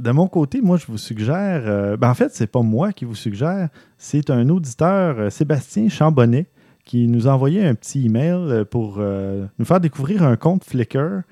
De 0.00 0.10
mon 0.10 0.26
côté, 0.26 0.60
moi, 0.60 0.76
je 0.76 0.86
vous 0.86 0.98
suggère. 0.98 1.62
euh, 1.66 1.96
ben, 1.96 2.10
en 2.10 2.14
fait, 2.14 2.34
c'est 2.34 2.48
pas 2.48 2.62
moi 2.62 2.92
qui 2.92 3.04
vous 3.04 3.14
suggère, 3.14 3.68
c'est 3.96 4.28
un 4.30 4.48
auditeur, 4.48 5.18
euh, 5.18 5.30
Sébastien 5.30 5.88
Chambonnet, 5.88 6.46
qui 6.84 7.06
nous 7.06 7.28
a 7.28 7.32
envoyé 7.32 7.64
un 7.64 7.74
petit 7.74 8.04
email 8.06 8.64
pour 8.70 8.96
euh, 8.98 9.46
nous 9.58 9.64
faire 9.64 9.80
découvrir 9.80 10.22
un 10.24 10.36
compte 10.36 10.64
Flickr. 10.64 11.22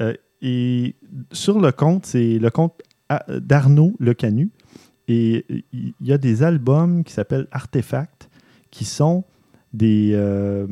Euh, 0.00 0.14
et 0.40 0.96
sur 1.30 1.60
le 1.60 1.70
compte, 1.72 2.06
c'est 2.06 2.38
le 2.38 2.48
compte 2.50 2.80
d'Arnaud 3.28 3.94
Lecanu. 4.00 4.50
Et 5.08 5.44
il 5.72 5.92
y 6.00 6.12
a 6.12 6.18
des 6.18 6.42
albums 6.42 7.02
qui 7.04 7.12
s'appellent 7.12 7.48
Artefacts, 7.50 8.28
qui 8.70 8.84
sont 8.84 9.24
des. 9.72 10.12
euh, 10.14 10.66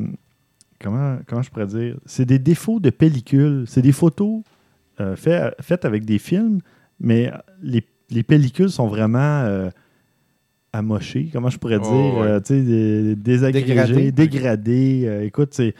comment, 0.81 1.17
comment 1.27 1.41
je 1.41 1.49
pourrais 1.49 1.67
dire? 1.67 1.97
C'est 2.05 2.25
des 2.25 2.39
défauts 2.39 2.79
de 2.79 2.89
pellicule. 2.89 3.65
C'est 3.67 3.81
des 3.81 3.91
photos 3.91 4.41
euh, 5.01 5.15
fait- 5.15 5.53
faites 5.61 5.83
avec 5.85 6.05
des 6.05 6.19
films, 6.19 6.59
mais 7.01 7.31
les, 7.61 7.83
les 8.09 8.23
pellicules 8.23 8.69
sont 8.69 8.87
vraiment 8.87 9.19
euh, 9.43 9.69
amochées, 10.71 11.29
comment 11.33 11.49
je 11.49 11.57
pourrais 11.57 11.79
Oh, 11.81 11.91
dire, 11.91 12.17
ouais. 12.21 13.15
désagrégées, 13.15 13.65
Dégradées. 13.65 14.11
dégradées. 14.11 15.21
Écoute, 15.25 15.49
c'est, 15.53 15.73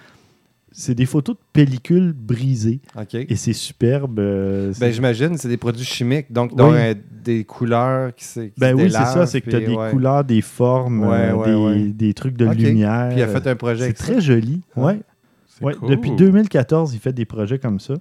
c'est 0.71 0.95
des 0.95 1.05
photos 1.05 1.35
de 1.35 1.41
pellicules 1.53 2.13
brisées 2.13 2.79
et 3.13 3.35
c'est 3.35 3.53
superbe. 3.53 4.19
euh, 4.19 4.71
Ben, 4.79 4.91
j'imagine, 4.91 5.37
c'est 5.37 5.47
des 5.49 5.57
produits 5.57 5.85
chimiques, 5.85 6.31
donc 6.31 6.55
dont, 6.55 6.71
Oui. 6.71 6.77
euh, 6.77 6.93
des 7.23 7.43
couleurs 7.43 8.13
qui 8.15 8.25
se. 8.25 8.39
ben 8.57 8.75
oui, 8.75 8.83
c'est 8.91 8.97
ça, 8.97 9.25
c'est 9.25 9.41
que 9.41 9.49
tu 9.49 9.55
as 9.55 9.59
des 9.61 9.73
ouais. 9.75 9.89
couleurs, 9.91 10.23
des 10.23 10.41
formes, 10.41 11.01
Ouais, 11.07 11.31
euh, 11.31 11.55
ouais, 11.55 11.75
des, 11.79 11.89
des 11.89 12.13
trucs 12.13 12.37
de 12.37 12.45
lumière. 12.45 13.09
Puis 13.09 13.19
il 13.19 13.23
a 13.23 13.27
fait 13.27 13.47
un 13.47 13.55
projet 13.55 13.87
c'est 13.87 13.93
très 13.93 14.21
joli. 14.21 14.61
Ah. 14.75 14.81
Ouais. 14.85 14.99
Cool. 15.75 15.89
Depuis 15.89 16.11
2014, 16.15 16.93
il 16.93 16.99
fait 16.99 17.11
des 17.13 17.25
projets 17.25 17.59
comme 17.59 17.79
ça. 17.79 17.95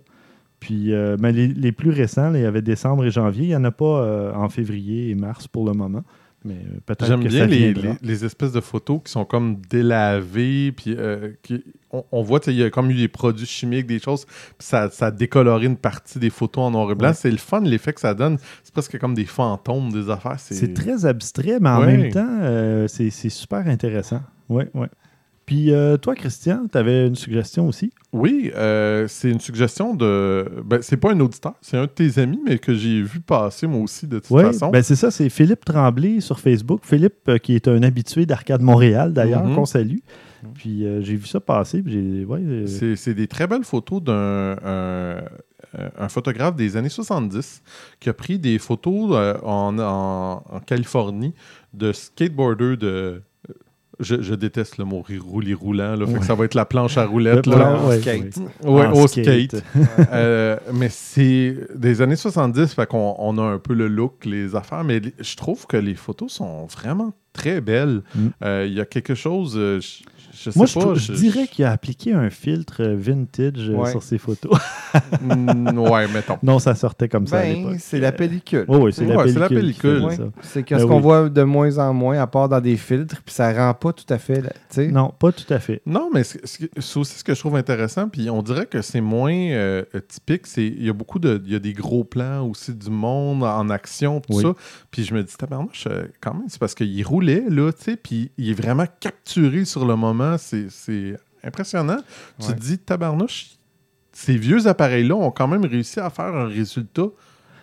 Puis 0.61 0.91
ben, 0.93 1.31
les, 1.31 1.49
les 1.49 1.73
plus 1.73 1.91
récents, 1.91 2.31
là, 2.31 2.39
il 2.39 2.43
y 2.43 2.47
avait 2.47 2.63
décembre 2.63 3.05
et 3.05 3.11
janvier. 3.11 3.45
Il 3.45 3.49
n'y 3.49 3.57
en 3.57 3.65
a 3.65 3.71
pas 3.73 4.33
en 4.37 4.49
février 4.49 5.11
et 5.11 5.15
mars 5.15 5.49
pour 5.49 5.65
le 5.67 5.73
moment. 5.73 6.03
Mais 6.49 6.55
euh, 6.55 6.81
peut-être 6.87 7.07
J'aime 7.07 7.21
bien 7.21 7.31
ça 7.31 7.47
les, 7.47 7.73
viendra. 7.73 7.97
les- 8.03 8.09
les 8.09 8.25
espèces 8.25 8.53
de 8.53 8.61
photos 8.61 9.01
qui 9.05 9.13
sont 9.13 9.25
comme 9.25 9.61
délavées, 9.71 10.73
puis 10.73 10.95
euh, 10.97 11.33
qui- 11.43 11.63
on, 11.91 12.05
on 12.13 12.23
voit, 12.23 12.41
tu 12.41 12.47
sais, 12.47 12.53
il 12.55 12.59
y 12.59 12.63
a 12.65 12.71
comme 12.71 12.91
eu 12.91 12.95
des 12.95 13.09
produits 13.09 13.47
chimiques, 13.47 13.87
des 13.87 13.99
choses, 13.99 14.25
puis 14.25 14.35
ça, 14.67 14.91
ça 14.91 15.07
a 15.07 15.11
décoloré 15.11 15.67
une 15.67 15.77
partie 15.77 16.19
des 16.19 16.31
photos 16.31 16.65
en 16.65 16.71
noir 16.71 16.91
et 16.91 16.95
blanc. 16.95 17.09
Ouais. 17.09 17.15
C'est 17.15 17.31
le 17.31 17.37
fun, 17.37 17.61
l'effet 17.61 17.93
que 17.93 18.01
ça 18.01 18.15
donne. 18.15 18.39
C'est 18.65 18.73
presque 18.73 18.99
comme 18.99 19.15
des 19.15 19.25
fantômes, 19.27 19.91
des 19.93 20.11
affaires. 20.11 20.39
C'est 20.39 20.55
C'est 20.55 20.75
très 20.75 21.07
abstrait, 21.07 21.59
mais 21.61 21.69
en 21.71 21.81
Ouais. 21.81 21.97
même 21.97 22.13
temps, 22.13 22.39
euh, 22.43 22.89
c'est 22.89 23.11
c'est 23.11 23.29
super 23.31 23.67
intéressant. 23.69 24.23
Oui, 24.49 24.65
oui. 24.75 24.87
Puis 25.49 25.73
euh, 25.73 25.97
toi, 25.97 26.15
Christian, 26.15 26.67
tu 26.71 26.77
avais 26.77 27.07
une 27.07 27.15
suggestion 27.15 27.67
aussi? 27.69 27.91
Oui, 28.13 28.51
euh, 28.55 29.07
c'est 29.09 29.31
une 29.31 29.41
suggestion 29.41 29.95
de. 29.95 30.47
Ben, 30.63 30.81
c'est 30.83 30.99
pas 30.99 31.13
un 31.13 31.21
auditeur, 31.21 31.55
c'est 31.63 31.79
un 31.79 31.85
de 31.85 31.87
tes 31.91 32.19
amis, 32.19 32.39
mais 32.45 32.59
que 32.59 32.75
j'ai 32.75 33.01
vu 33.01 33.21
passer 33.21 33.67
moi 33.67 33.81
aussi 33.81 34.07
de 34.07 34.19
toute 34.19 34.31
Oui, 34.31 34.43
façon. 34.43 34.69
ben 34.69 34.83
c'est 34.83 34.95
ça, 34.95 35.11
c'est 35.11 35.31
Philippe 35.31 35.65
Tremblay 35.65 36.21
sur 36.21 36.39
Facebook. 36.39 36.81
Philippe, 36.85 37.27
euh, 37.31 37.39
qui 37.39 37.55
est 37.55 37.67
un 37.67 37.83
habitué 37.83 38.27
d'Arcade 38.27 38.61
Montréal, 38.61 39.15
d'ailleurs, 39.15 39.43
Mhm. 39.47 39.55
qu'on 39.55 39.65
salue. 39.65 40.01
Puis 40.55 40.85
euh, 40.85 41.01
j'ai 41.01 41.17
vu 41.17 41.27
ça 41.27 41.41
passer, 41.41 41.81
puis. 41.83 42.27
Ouais, 42.27 42.41
C'est 42.67 42.95
c'est 42.97 43.15
des 43.15 43.27
très 43.27 43.47
belles 43.47 43.65
photos 43.65 44.03
d'un 44.03 44.55
un, 45.99 46.09
photographe 46.09 46.57
des 46.57 46.77
années 46.77 46.89
70 46.91 47.63
qui 48.01 48.09
a 48.11 48.13
pris 48.15 48.39
des 48.39 48.59
photos 48.59 49.13
en, 49.43 49.79
en- 49.79 50.43
en 50.51 50.61
Californie 50.61 51.33
de 51.73 51.93
skateboarders 51.93 52.77
de. 52.77 53.23
Je, 54.01 54.23
je 54.23 54.35
déteste 54.35 54.79
le 54.79 54.85
mot 54.85 55.05
roulis 55.21 55.55
roulant, 55.55 55.97
là, 55.97 56.07
fait 56.07 56.21
que 56.21 56.25
ça 56.25 56.35
va 56.35 56.45
être 56.45 56.55
la 56.55 56.65
planche 56.65 56.97
à 56.99 57.05
roulettes. 57.05 57.47
Là. 57.47 57.57
plan, 57.57 57.89
ouais, 57.89 58.01
skate. 58.01 58.37
ouais. 58.37 58.71
Ouais, 58.71 58.87
En 58.87 58.93
au 58.93 59.07
skate. 59.09 59.25
skate. 59.57 59.65
Euh, 60.13 60.57
mais 60.73 60.89
c'est 60.89 61.57
des 61.75 62.01
années 62.01 62.17
70, 62.17 62.73
fait 62.75 62.87
qu'on 62.87 63.15
on 63.19 63.37
a 63.39 63.43
un 63.43 63.59
peu 63.59 63.75
le 63.75 63.89
look, 63.89 64.25
les 64.25 64.55
affaires, 64.55 64.85
mais 64.85 65.01
je 65.19 65.37
trouve 65.37 65.67
que 65.67 65.77
les 65.77 65.95
photos 65.95 66.33
sont 66.33 66.67
vraiment 66.67 67.13
très 67.33 67.61
belles. 67.61 68.03
Euh, 68.43 68.65
Mm. 68.65 68.67
Il 68.69 68.73
y 68.75 68.81
a 68.81 68.85
quelque 68.85 69.15
chose, 69.15 69.55
euh, 69.57 69.81
je, 69.81 69.99
je 70.45 70.51
sais 70.51 70.59
Moi, 70.59 70.67
je, 70.67 70.75
pas. 70.75 70.81
trou- 70.81 70.95
je 70.95 71.13
dirais 71.13 71.47
qu'il 71.49 71.65
a 71.65 71.73
appliqué 71.73 72.13
un 72.13 72.31
filtre 72.31 72.83
euh, 72.83 72.97
vintage 72.97 73.69
euh, 73.71 73.75
Ouais. 73.75 73.91
sur 73.91 74.03
ses 74.03 74.19
photos. 74.19 74.59
Mm, 75.21 75.79
ouais, 75.79 76.09
mettons. 76.09 76.39
non, 76.43 76.59
ça 76.59 76.75
sortait 76.75 77.09
comme 77.09 77.27
ça 77.27 77.39
à 77.39 77.43
Ben, 77.43 77.57
l'époque. 77.57 77.77
c'est 77.81 78.01
la 78.01 78.13
pellicule. 78.13 78.65
Oui, 78.69 78.79
oui, 78.79 78.93
c'est 78.93 79.05
la 79.05 79.17
Ouais, 79.17 79.33
pellicule. 79.49 79.99
la 79.99 80.07
Ouais. 80.07 80.17
C'est 80.43 80.63
qu'est-ce 80.63 80.83
Ben 80.83 80.89
qu'on 80.89 80.97
oui. 80.97 81.03
voit 81.03 81.29
de 81.29 81.43
moins 81.43 81.79
en 81.79 81.93
moins, 81.93 82.19
à 82.21 82.27
part 82.27 82.49
dans 82.49 82.61
des 82.61 82.77
filtres, 82.77 83.23
puis 83.25 83.35
ça 83.35 83.53
rend 83.53 83.75
pas 83.75 83.93
tout 83.93 84.07
à 84.13 84.19
fait. 84.19 84.43
Non, 84.91 85.13
pas 85.19 85.33
tout 85.33 85.53
à 85.53 85.59
fait. 85.59 85.83
Non, 85.87 86.11
mais 86.13 86.23
c'est 86.25 86.97
aussi 86.97 87.19
ce 87.19 87.25
que 87.25 87.35
je 87.35 87.41
trouve 87.41 87.57
intéressant. 87.57 88.09
Puis 88.09 88.31
on 88.31 88.43
dirait 88.43 88.67
que 88.67 88.83
c'est 88.83 89.01
moins 89.01 89.33
euh, 89.33 89.83
typique. 90.09 90.47
C'est 90.47 90.67
Il 90.67 90.85
y 90.85 90.89
a 90.89 90.93
beaucoup 90.93 91.19
de. 91.19 91.41
Il 91.45 91.53
y 91.53 91.57
a 91.57 91.59
des 91.59 91.73
gros 91.73 92.05
plans 92.05 92.47
aussi 92.47 92.75
du 92.75 92.91
monde 92.91 93.43
en 93.43 93.71
action, 93.71 94.21
tout 94.21 94.35
Oui. 94.37 94.43
ça. 94.43 94.53
Puis 94.91 95.05
je 95.05 95.15
me 95.15 95.23
dis, 95.23 95.35
tabarnouche, 95.37 95.89
quand 96.21 96.35
même, 96.35 96.45
c'est 96.49 96.59
parce 96.59 96.75
qu'il 96.75 97.05
roulait, 97.07 97.45
là, 97.49 97.73
tu 97.73 97.85
sais. 97.85 97.97
Puis 97.97 98.31
il 98.39 98.51
est 98.51 98.55
vraiment 98.61 98.85
capturé 99.01 99.65
sur 99.65 99.87
le 99.87 99.97
moment. 99.97 100.28
C'est- 100.37 100.69
C'est 100.71 101.15
impressionnant. 101.43 101.99
Tu 102.41 102.49
te 102.49 102.53
dis, 102.61 102.79
tabarnouche, 102.79 103.51
ces 104.13 104.37
vieux 104.37 104.67
appareils-là 104.67 105.15
ont 105.15 105.31
quand 105.31 105.47
même 105.49 105.65
réussi 105.65 106.01
à 106.01 106.11
faire 106.11 106.35
un 106.35 106.47
résultat 106.49 107.07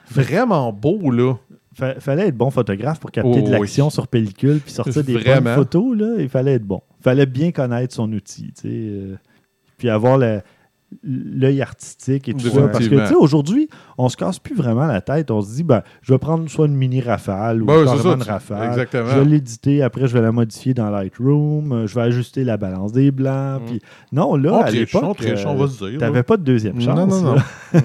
vraiment 0.09 0.71
beau, 0.71 1.11
là. 1.11 1.35
Fa- 1.73 1.99
fallait 1.99 2.27
être 2.29 2.37
bon 2.37 2.49
photographe 2.51 3.01
pour 3.01 3.11
capter 3.11 3.41
Oh, 3.43 3.47
de 3.47 3.51
l'action 3.51 3.89
sur 3.89 4.07
pellicule 4.07 4.61
puis 4.61 4.71
sortir 4.71 5.03
des 5.03 5.13
Vraiment. 5.17 5.41
bonnes 5.41 5.55
photos. 5.55 5.97
Là, 5.97 6.15
il 6.19 6.29
fallait 6.29 6.53
être 6.53 6.63
bon. 6.63 6.81
fallait 7.01 7.25
bien 7.25 7.51
connaître 7.51 7.93
son 7.93 8.11
outil. 8.13 8.53
tu 8.53 8.61
sais, 8.61 8.67
euh, 8.71 9.15
puis 9.77 9.89
avoir 9.89 10.17
le- 10.17 10.41
l'œil 11.03 11.61
artistique 11.61 12.29
et 12.29 12.33
tout 12.33 12.47
ça. 12.49 12.67
Parce 12.67 12.87
que 12.87 12.95
tu 12.95 13.07
sais, 13.07 13.15
aujourd'hui, 13.15 13.69
on 13.97 14.09
se 14.09 14.17
casse 14.17 14.39
plus 14.39 14.55
vraiment 14.55 14.85
la 14.87 15.01
tête. 15.01 15.31
On 15.31 15.41
se 15.41 15.53
dit, 15.55 15.63
ben, 15.63 15.81
je 16.01 16.13
vais 16.13 16.19
prendre 16.19 16.47
soit 16.49 16.67
une 16.67 16.75
mini 16.75 17.01
rafale 17.01 17.63
ou 17.63 17.65
Ben, 17.65 17.83
carrément 17.85 18.13
une 18.15 18.21
tu- 18.23 18.29
rafale. 18.29 18.69
exactement. 18.69 19.09
Je 19.09 19.19
vais 19.19 19.25
l'éditer, 19.25 19.81
après 19.83 20.07
je 20.07 20.13
vais 20.13 20.21
la 20.21 20.31
modifier 20.31 20.73
dans 20.73 20.89
Lightroom, 20.89 21.71
euh, 21.71 21.87
je 21.87 21.95
vais 21.95 22.01
ajuster 22.01 22.43
la 22.43 22.57
balance 22.57 22.91
des 22.91 23.11
blancs. 23.11 23.61
Mm. 23.61 23.65
puis- 23.65 23.81
Non, 24.11 24.35
là, 24.35 24.53
on 24.53 24.61
à 24.61 24.69
l'époque, 24.71 25.17
euh. 25.23 25.97
T'avais 25.99 26.23
pas 26.23 26.37
de 26.37 26.43
deuxième 26.43 26.79
chance. 26.81 26.95
Non, 26.97 27.07
non, 27.07 27.21
non. 27.35 27.35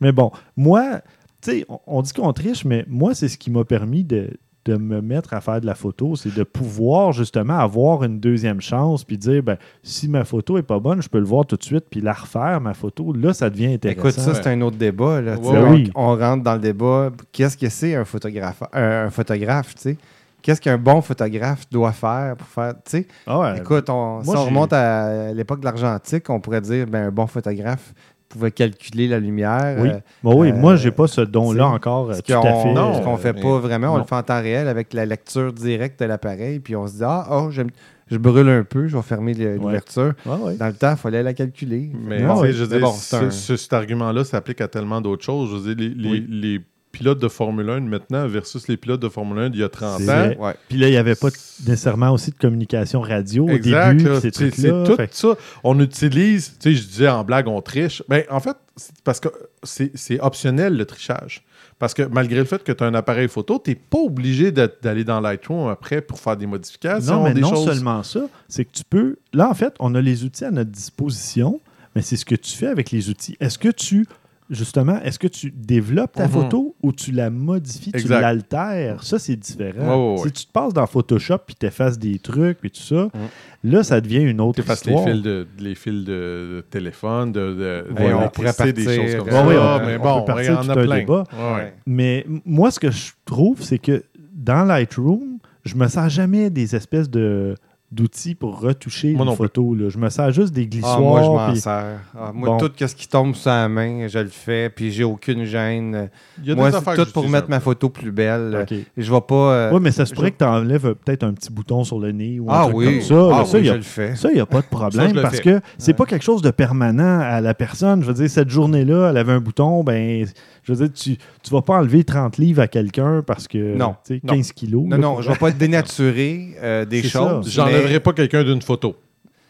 mais 0.00 0.12
bon, 0.12 0.30
moi, 0.56 1.00
tu 1.42 1.50
sais, 1.50 1.66
on, 1.68 1.78
on 1.86 2.02
dit 2.02 2.12
qu'on 2.12 2.32
triche, 2.32 2.64
mais 2.64 2.84
moi, 2.88 3.14
c'est 3.14 3.28
ce 3.28 3.38
qui 3.38 3.50
m'a 3.50 3.64
permis 3.64 4.04
de, 4.04 4.30
de 4.64 4.76
me 4.76 5.00
mettre 5.00 5.34
à 5.34 5.40
faire 5.40 5.60
de 5.60 5.66
la 5.66 5.74
photo, 5.74 6.16
c'est 6.16 6.34
de 6.34 6.42
pouvoir 6.42 7.12
justement 7.12 7.58
avoir 7.58 8.04
une 8.04 8.18
deuxième 8.18 8.60
chance 8.60 9.04
puis 9.04 9.18
dire, 9.18 9.42
ben, 9.42 9.56
si 9.82 10.08
ma 10.08 10.24
photo 10.24 10.58
est 10.58 10.62
pas 10.62 10.78
bonne, 10.78 11.02
je 11.02 11.08
peux 11.08 11.18
le 11.18 11.24
voir 11.24 11.44
tout 11.46 11.56
de 11.56 11.62
suite 11.64 11.84
puis 11.90 12.00
la 12.00 12.12
refaire, 12.12 12.60
ma 12.60 12.74
photo. 12.74 13.12
Là, 13.12 13.32
ça 13.34 13.50
devient 13.50 13.74
intéressant. 13.74 14.00
Écoute, 14.00 14.12
ça, 14.12 14.34
c'est 14.34 14.46
un 14.48 14.60
autre 14.62 14.76
débat. 14.76 15.20
Là, 15.20 15.36
on, 15.42 15.72
oui. 15.72 15.90
on 15.94 16.16
rentre 16.16 16.42
dans 16.42 16.54
le 16.54 16.60
débat. 16.60 17.10
Qu'est-ce 17.32 17.56
que 17.56 17.68
c'est 17.68 17.94
un 17.94 18.04
photographe? 18.04 18.62
Un, 18.72 19.06
un 19.06 19.10
photographe, 19.10 19.74
tu 19.74 19.82
sais? 19.82 19.96
Qu'est-ce 20.42 20.60
qu'un 20.60 20.76
bon 20.76 21.00
photographe 21.00 21.64
doit 21.70 21.92
faire 21.92 22.36
pour 22.36 22.46
faire. 22.46 22.74
Tu 22.84 22.98
sais, 22.98 23.06
Ah 23.26 23.38
ouais. 23.40 23.58
écoute, 23.58 23.88
on, 23.88 24.22
moi, 24.22 24.24
si 24.24 24.36
on 24.36 24.44
remonte 24.44 24.74
à 24.74 25.32
l'époque 25.32 25.60
de 25.60 25.64
l'argentique, 25.64 26.28
on 26.28 26.38
pourrait 26.38 26.60
dire 26.60 26.86
ben, 26.86 27.06
un 27.06 27.10
bon 27.10 27.26
photographe 27.26 27.94
pouvait 28.34 28.50
calculer 28.50 29.08
la 29.08 29.18
lumière. 29.18 29.76
Oui. 29.80 29.88
euh, 29.88 29.98
Bon, 30.22 30.38
oui, 30.40 30.50
euh, 30.50 30.54
moi, 30.54 30.76
j'ai 30.76 30.90
pas 30.90 31.06
ce 31.06 31.20
don-là 31.22 31.66
encore 31.68 32.10
euh, 32.10 32.14
ce 32.14 32.20
tout 32.22 32.32
à 32.32 32.36
qu'on 32.42 32.62
fait. 32.62 32.72
non, 32.74 32.94
ce 32.94 32.98
euh, 33.00 33.02
qu'on 33.02 33.16
fait 33.16 33.32
pas 33.32 33.58
vraiment, 33.58 33.88
on 33.88 33.92
non. 33.94 33.98
le 33.98 34.04
fait 34.04 34.14
en 34.14 34.22
temps 34.22 34.40
réel 34.42 34.68
avec 34.68 34.92
la 34.92 35.06
lecture 35.06 35.52
directe 35.52 36.00
de 36.00 36.04
l'appareil, 36.06 36.58
puis 36.60 36.76
on 36.76 36.86
se 36.86 36.94
dit 36.94 37.02
Ah, 37.04 37.26
oh, 37.30 37.50
j'aime- 37.50 37.70
je 38.10 38.18
brûle 38.18 38.48
un 38.50 38.64
peu, 38.64 38.86
je 38.86 38.96
vais 38.96 39.02
fermer 39.02 39.32
l'ouverture. 39.34 40.12
ouais, 40.26 40.32
ouais. 40.36 40.56
Dans 40.56 40.66
le 40.66 40.74
temps, 40.74 40.90
il 40.92 40.96
fallait 40.98 41.22
la 41.22 41.32
calculer. 41.32 41.90
Mais 42.06 42.20
Non, 42.20 42.38
oui. 42.40 42.52
je 42.52 42.64
veux 42.64 42.68
dire, 42.68 42.80
bon, 42.86 42.92
c'est 42.92 43.16
ce- 43.18 43.24
un- 43.24 43.30
ce- 43.30 43.56
cet 43.56 43.72
argument-là 43.72 44.24
s'applique 44.24 44.60
à 44.60 44.68
tellement 44.68 45.00
d'autres 45.00 45.24
choses. 45.24 45.50
Je 45.50 45.56
veux 45.56 45.74
dire, 45.74 45.88
les, 45.96 46.02
les- 46.02 46.10
Oui. 46.10 46.26
les 46.28 46.60
pilotes 46.94 47.18
de 47.18 47.28
Formule 47.28 47.68
1 47.68 47.80
maintenant 47.80 48.26
versus 48.28 48.68
les 48.68 48.76
pilotes 48.76 49.00
de 49.00 49.08
Formule 49.08 49.38
1 49.38 49.50
d'il 49.50 49.60
y 49.60 49.64
a 49.64 49.68
30 49.68 50.00
C'est 50.00 50.10
ans. 50.10 50.42
Ouais. 50.44 50.54
Puis 50.68 50.78
là, 50.78 50.88
il 50.88 50.92
n'y 50.92 50.96
avait 50.96 51.16
pas 51.16 51.28
nécessairement 51.66 52.10
aussi 52.10 52.30
de 52.30 52.36
communication 52.36 53.00
radio 53.00 53.48
Exact, 53.48 53.90
au 53.90 53.96
début, 53.96 54.08
là, 54.10 54.20
ces 54.20 54.30
trucs-là. 54.30 54.84
tout 54.86 54.96
Fait 54.96 55.12
ça. 55.12 55.36
On 55.64 55.78
utilise, 55.80 56.56
tu 56.60 56.70
sais, 56.70 56.80
je 56.80 56.86
disais 56.86 57.08
en 57.08 57.24
blague, 57.24 57.48
on 57.48 57.60
triche. 57.60 58.02
Ben, 58.08 58.22
en 58.30 58.40
fait, 58.40 58.56
c'est 58.76 58.94
parce 59.02 59.20
que 59.20 59.28
c'est 59.62 59.90
c'est 59.94 60.20
optionnel 60.20 60.76
le 60.76 60.84
trichage. 60.84 61.44
Parce 61.78 61.92
que 61.94 62.02
malgré 62.02 62.38
le 62.38 62.44
fait 62.44 62.62
que 62.62 62.72
tu 62.72 62.84
as 62.84 62.86
un 62.86 62.94
appareil 62.94 63.28
photo, 63.28 63.60
tu 63.62 63.70
n'es 63.70 63.76
pas 63.76 63.98
obligé 63.98 64.52
d'aller 64.52 65.04
dans 65.04 65.20
Lightroom 65.20 65.68
après 65.68 66.00
pour 66.00 66.20
faire 66.20 66.36
des 66.36 66.46
modifications. 66.46 67.16
Non, 67.16 67.24
mais 67.24 67.34
des 67.34 67.40
non 67.40 67.50
choses. 67.50 67.66
seulement 67.66 68.02
ça, 68.02 68.26
c'est 68.48 68.64
que 68.64 68.72
tu 68.72 68.84
peux. 68.88 69.16
Là, 69.32 69.50
en 69.50 69.54
fait, 69.54 69.74
on 69.80 69.94
a 69.94 70.00
les 70.00 70.24
outils 70.24 70.44
à 70.44 70.50
notre 70.50 70.70
disposition, 70.70 71.60
mais 71.94 72.02
c'est 72.02 72.16
ce 72.16 72.24
que 72.24 72.36
tu 72.36 72.52
fais 72.52 72.68
avec 72.68 72.90
les 72.90 73.10
outils. 73.10 73.36
Est-ce 73.40 73.58
que 73.58 73.68
tu. 73.68 74.06
Justement, 74.50 75.00
est-ce 75.02 75.18
que 75.18 75.26
tu 75.26 75.50
développes 75.50 76.12
ta 76.12 76.24
Mhm. 76.26 76.30
photo 76.32 76.76
ou 76.82 76.92
tu 76.92 77.12
la 77.12 77.30
modifies, 77.30 77.92
tu 77.92 78.08
l'altères? 78.08 79.02
Ça, 79.02 79.18
c'est 79.18 79.36
différent. 79.36 80.18
Si 80.18 80.30
tu 80.32 80.46
te 80.46 80.52
passes 80.52 80.74
dans 80.74 80.86
Photoshop 80.86 81.38
puis 81.46 81.54
tu 81.58 81.64
effaces 81.64 81.98
des 81.98 82.18
trucs 82.18 82.58
puis 82.58 82.70
tout 82.70 82.82
ça, 82.82 83.04
Mhm. 83.04 83.72
là, 83.72 83.82
ça 83.82 84.02
devient 84.02 84.20
une 84.22 84.42
autre 84.42 84.56
Tu 84.56 84.60
effaces 84.60 84.84
les 84.84 84.92
histoire. 84.92 85.08
fils 85.14 85.22
de, 85.22 85.46
les 85.58 85.74
fils 85.74 86.04
de, 86.04 86.56
de 86.56 86.64
téléphone, 86.70 87.32
de, 87.32 87.40
de, 87.40 87.84
Ouais, 87.98 88.12
on 88.12 88.28
pourrait 88.28 88.72
des 88.74 88.84
choses 88.84 89.16
comme 89.16 89.30
ça. 89.30 89.44
On- 89.44 89.48
mais 89.86 89.96
on 89.96 90.02
bon, 90.02 90.20
peut 90.20 90.26
partir 90.26 90.60
tout 90.60 90.70
un 90.70 90.74
plein. 90.74 90.98
débat. 90.98 91.24
Ouais. 91.32 91.74
Mais 91.86 92.26
moi, 92.44 92.70
ce 92.70 92.78
que 92.78 92.90
je 92.90 93.12
trouve, 93.24 93.62
c'est 93.62 93.78
que 93.78 94.04
dans 94.34 94.64
Lightroom, 94.64 95.38
je 95.64 95.74
me 95.74 95.88
sers 95.88 96.10
jamais 96.10 96.50
des 96.50 96.76
espèces 96.76 97.08
de 97.08 97.54
d'outils 97.94 98.34
pour 98.34 98.60
retoucher 98.60 99.12
Moi 99.14 99.24
une 99.26 99.36
photo. 99.36 99.74
là. 99.74 99.88
Je 99.88 99.98
me 99.98 100.08
sers 100.10 100.30
juste 100.32 100.52
des 100.52 100.66
glissoirs. 100.66 100.96
Ah, 100.98 101.00
moi, 101.00 101.22
je 101.22 101.28
m'en 101.28 101.54
sers. 101.54 101.84
Ah, 102.18 102.30
moi, 102.34 102.48
Bon. 102.50 102.56
tout 102.58 102.70
ce 102.76 102.94
qui 102.94 103.08
tombe 103.08 103.34
sur 103.34 103.50
la 103.50 103.68
main, 103.68 104.06
je 104.08 104.18
le 104.18 104.28
fais, 104.28 104.68
puis 104.70 104.90
j'ai 104.90 105.04
aucune 105.04 105.44
gêne. 105.44 106.10
Il 106.42 106.48
y 106.48 106.52
a 106.52 106.54
Moi, 106.54 106.70
des 106.70 106.76
c'est 106.78 106.96
tout 107.04 107.12
pour 107.12 107.28
mettre 107.28 107.48
ma 107.48 107.60
photo 107.60 107.88
plus 107.88 108.10
belle. 108.12 108.58
OK. 108.62 108.76
Je 108.96 109.12
vais 109.12 109.20
pas. 109.20 109.34
euh, 109.52 109.70
Oui, 109.72 109.80
mais 109.82 109.90
ça 109.92 110.04
se 110.06 110.12
pourrait 110.14 110.28
je- 110.28 110.32
que 110.32 110.38
tu 110.38 110.44
enlèves 110.44 110.86
euh, 110.86 110.94
peut-être 110.94 111.22
un 111.24 111.32
petit 111.32 111.50
bouton 111.52 111.84
sur 111.84 111.98
le 111.98 112.12
nez 112.12 112.40
ou 112.40 112.50
un 112.50 112.54
Ah 112.54 112.62
truc 112.64 112.76
oui, 112.76 112.84
comme 112.86 113.00
ça. 113.02 113.28
ah, 113.40 113.44
ça, 113.44 113.56
oui, 113.58 113.60
il 113.62 113.64
y 113.64 113.68
je 113.68 113.72
a- 113.72 113.76
le 113.76 113.82
fais. 113.82 114.16
ça, 114.16 114.28
il 114.30 114.34
n'y 114.34 114.40
a 114.40 114.46
pas 114.46 114.60
de 114.60 114.66
problème 114.66 115.12
parce 115.20 115.40
que 115.40 115.60
c'est 115.78 115.92
Ouais. 115.92 115.96
pas 115.96 116.06
quelque 116.06 116.24
chose 116.24 116.42
de 116.42 116.50
permanent 116.50 117.20
à 117.20 117.40
la 117.40 117.54
personne. 117.54 118.02
Je 118.02 118.06
veux 118.08 118.14
dire, 118.14 118.28
cette 118.30 118.50
journée-là, 118.50 119.10
elle 119.10 119.16
avait 119.16 119.32
un 119.32 119.40
bouton, 119.40 119.84
ben, 119.84 120.26
je 120.62 120.72
veux 120.72 120.86
dire, 120.86 120.92
tu 120.94 121.10
ne 121.10 121.50
vas 121.56 121.62
pas 121.62 121.74
enlever 121.78 122.04
30 122.04 122.38
livres 122.38 122.62
à 122.62 122.66
quelqu'un 122.68 123.22
parce 123.26 123.46
que, 123.46 123.76
Non. 123.76 123.94
tu 124.06 124.14
sais, 124.14 124.20
Non. 124.24 124.34
15 124.34 124.52
kilos. 124.52 124.82
Non, 124.84 124.90
là, 124.90 124.98
non, 124.98 125.20
je 125.22 125.28
vais 125.30 125.36
pas 125.36 125.50
dénaturer 125.50 126.56
euh, 126.62 126.84
des 126.84 127.02
choses. 127.02 127.50
J'enlèverai 127.50 127.83
mais- 127.92 128.00
pas 128.00 128.12
quelqu'un 128.12 128.44
d'une 128.44 128.62
photo. 128.62 128.96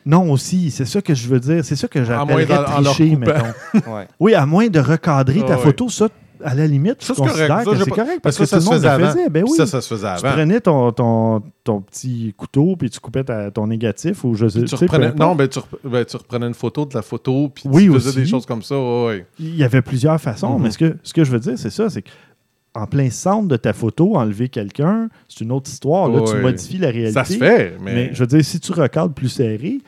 Non, 0.06 0.30
aussi, 0.30 0.70
c'est 0.70 0.84
ça 0.84 1.00
que 1.00 1.14
je 1.14 1.26
veux 1.28 1.40
dire. 1.40 1.64
C'est 1.64 1.76
ça 1.76 1.88
que 1.88 2.04
j'appellerais 2.04 2.64
tricher, 2.64 3.16
mettons. 3.16 3.32
Ouais. 3.90 4.06
Oui, 4.20 4.34
à 4.34 4.44
moins 4.44 4.68
de 4.68 4.78
recadrer 4.78 5.40
ta 5.40 5.54
Ah, 5.54 5.56
ouais. 5.56 5.62
photo, 5.62 5.88
ça, 5.88 6.08
à 6.44 6.54
la 6.54 6.66
limite, 6.66 6.96
je 7.00 7.06
Ça, 7.06 7.14
c'est 7.14 7.20
correct. 7.22 7.32
considère 7.32 7.58
Ça, 7.58 7.64
que 7.64 7.76
c'est 7.84 7.90
pas- 7.90 7.96
correct 7.96 8.20
parce 8.22 8.36
Parce 8.36 8.36
que, 8.36 8.42
que 8.42 8.46
ça 8.50 8.56
tout 8.58 8.62
se 8.64 8.68
le 8.68 8.74
monde 8.74 8.82
faisait 8.82 8.98
le 8.98 9.06
faisait. 9.06 9.30
Ben 9.30 9.44
oui. 9.48 9.56
Ça, 9.56 9.66
ça 9.66 9.80
se 9.80 9.88
faisait 9.88 10.02
tu 10.18 10.26
avant. 10.26 10.32
prenais 10.36 10.60
ton, 10.60 10.92
ton, 10.92 11.42
ton 11.64 11.80
petit 11.80 12.34
couteau 12.36 12.76
puis 12.76 12.90
tu 12.90 13.00
coupais 13.00 13.24
ta- 13.24 13.50
ton 13.50 13.66
négatif 13.66 14.24
ou 14.24 14.34
je 14.34 14.46
sais 14.48 14.58
tu 14.60 14.66
tu 14.66 14.74
reprenais, 14.74 15.10
non, 15.18 15.34
ben, 15.34 15.48
tu, 15.48 15.58
rep- 15.60 15.78
ben, 15.84 16.04
tu 16.04 16.16
reprenais 16.18 16.48
une 16.48 16.54
photo 16.54 16.84
de 16.84 16.92
la 16.94 17.00
photo, 17.00 17.48
puis 17.54 17.64
Oui, 17.72 17.84
tu 17.86 17.92
faisais 17.94 18.08
aussi. 18.10 18.18
des 18.18 18.26
choses 18.26 18.44
comme 18.44 18.62
ça. 18.62 18.74
Il 19.38 19.56
y 19.56 19.64
avait 19.64 19.80
plusieurs 19.80 20.20
façons, 20.20 20.58
Mhm. 20.58 20.62
mais 20.64 20.70
ce 20.70 20.76
que, 20.76 20.96
ce 21.02 21.14
que 21.14 21.24
je 21.24 21.30
veux 21.30 21.40
dire, 21.40 21.54
c'est 21.56 21.70
ça, 21.70 21.88
c'est 21.88 22.02
que 22.02 22.10
en 22.74 22.86
plein 22.86 23.10
centre 23.10 23.46
de 23.46 23.56
ta 23.56 23.72
photo, 23.72 24.16
enlever 24.16 24.48
quelqu'un, 24.48 25.08
c'est 25.28 25.40
une 25.44 25.52
autre 25.52 25.70
histoire. 25.70 26.08
Là, 26.08 26.22
tu 26.26 26.36
modifies 26.36 26.78
la 26.78 26.90
réalité. 26.90 27.12
Ça 27.12 27.24
se 27.24 27.34
fait, 27.34 27.76
mais, 27.80 27.94
Mais 27.94 28.10
je 28.12 28.20
veux 28.20 28.26
dire, 28.26 28.44
si 28.44 28.58
tu 28.58 28.72
recadres 28.72 29.14
plus 29.14 29.28
serré, 29.28 29.78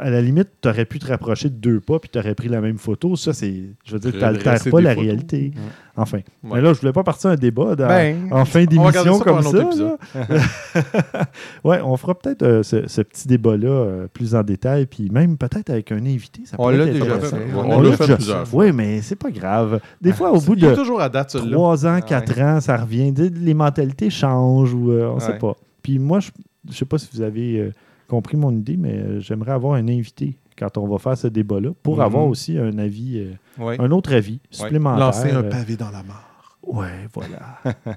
à 0.00 0.10
la 0.10 0.20
limite, 0.20 0.48
tu 0.60 0.68
aurais 0.68 0.84
pu 0.84 0.98
te 0.98 1.06
rapprocher 1.06 1.48
de 1.50 1.54
deux 1.56 1.80
pas 1.80 1.98
puis 1.98 2.08
tu 2.12 2.18
aurais 2.18 2.34
pris 2.34 2.48
la 2.48 2.60
même 2.60 2.78
photo. 2.78 3.16
Ça, 3.16 3.32
c'est. 3.32 3.62
Je 3.84 3.92
veux 3.92 3.98
dire, 3.98 4.12
tu 4.12 4.18
n'altères 4.18 4.62
pas 4.70 4.80
la 4.80 4.90
photos. 4.90 5.04
réalité. 5.04 5.52
Ouais. 5.54 5.60
Enfin. 5.96 6.18
Ouais. 6.42 6.54
Mais 6.56 6.60
là, 6.60 6.72
je 6.72 6.80
voulais 6.80 6.92
pas 6.92 7.04
partir 7.04 7.30
un 7.30 7.36
débat 7.36 7.76
dans- 7.76 7.86
Ben, 7.88 8.28
en 8.32 8.44
fin 8.44 8.64
d'émission 8.64 9.18
comme 9.20 9.42
ça. 9.42 9.68
ouais, 11.64 11.80
on 11.82 11.96
fera 11.96 12.14
peut-être 12.14 12.42
euh, 12.42 12.62
ce, 12.62 12.86
ce 12.88 13.00
petit 13.02 13.28
débat-là 13.28 13.68
euh, 13.68 14.06
plus 14.12 14.34
en 14.34 14.42
détail, 14.42 14.86
puis 14.86 15.10
même 15.10 15.36
peut-être 15.36 15.70
avec 15.70 15.92
un 15.92 15.98
invité. 16.04 16.42
Ça 16.46 16.56
On 16.58 16.68
l'a 16.68 16.84
être 16.86 16.92
déjà 16.92 17.04
intéressant. 17.04 17.36
fait. 17.36 17.42
On 17.54 17.70
On 17.70 17.80
l'a 17.80 17.92
fait 17.92 17.98
déjà 18.04 18.16
plusieurs 18.16 18.40
fait. 18.44 18.50
fois. 18.50 18.64
Oui, 18.64 18.72
mais 18.72 19.00
c'est 19.02 19.16
pas 19.16 19.30
grave. 19.30 19.80
Des 20.00 20.12
fois, 20.12 20.32
au 20.32 20.40
bout 20.40 20.56
de 20.56 20.74
toujours 20.74 21.00
à 21.00 21.08
date, 21.08 21.30
celui-là. 21.30 21.52
3 21.56 21.86
ans, 21.86 21.94
Ah 21.98 22.02
4 22.02 22.40
ans, 22.40 22.60
ça 22.60 22.76
revient. 22.76 23.12
Les 23.16 23.54
mentalités 23.54 24.10
changent 24.10 24.74
ou 24.74 24.90
euh, 24.90 25.08
on 25.10 25.16
ne 25.16 25.20
sait 25.20 25.38
pas. 25.38 25.54
Puis 25.82 25.98
moi, 25.98 26.20
je 26.20 26.30
ne 26.68 26.72
sais 26.72 26.84
pas 26.84 26.98
si 26.98 27.08
vous 27.12 27.20
avez 27.20 27.58
euh, 27.58 27.70
compris 28.08 28.36
mon 28.36 28.52
idée, 28.52 28.76
mais 28.76 28.94
euh, 28.96 29.20
j'aimerais 29.20 29.52
avoir 29.52 29.74
un 29.74 29.88
invité 29.88 30.36
quand 30.58 30.76
on 30.78 30.86
va 30.86 30.98
faire 30.98 31.16
ce 31.18 31.26
débat-là 31.26 31.70
pour 31.82 31.96
Mhm. 31.96 32.02
avoir 32.02 32.26
aussi 32.26 32.56
un 32.58 32.78
avis, 32.78 33.18
euh, 33.60 33.76
un 33.78 33.90
autre 33.90 34.12
avis 34.14 34.40
supplémentaire. 34.50 34.98
Lancer 35.06 35.30
un 35.32 35.42
euh, 35.44 35.50
pavé 35.50 35.76
dans 35.76 35.90
la 35.90 36.02
mare. 36.02 36.58
Ouais, 36.62 37.08
voilà. 37.12 37.58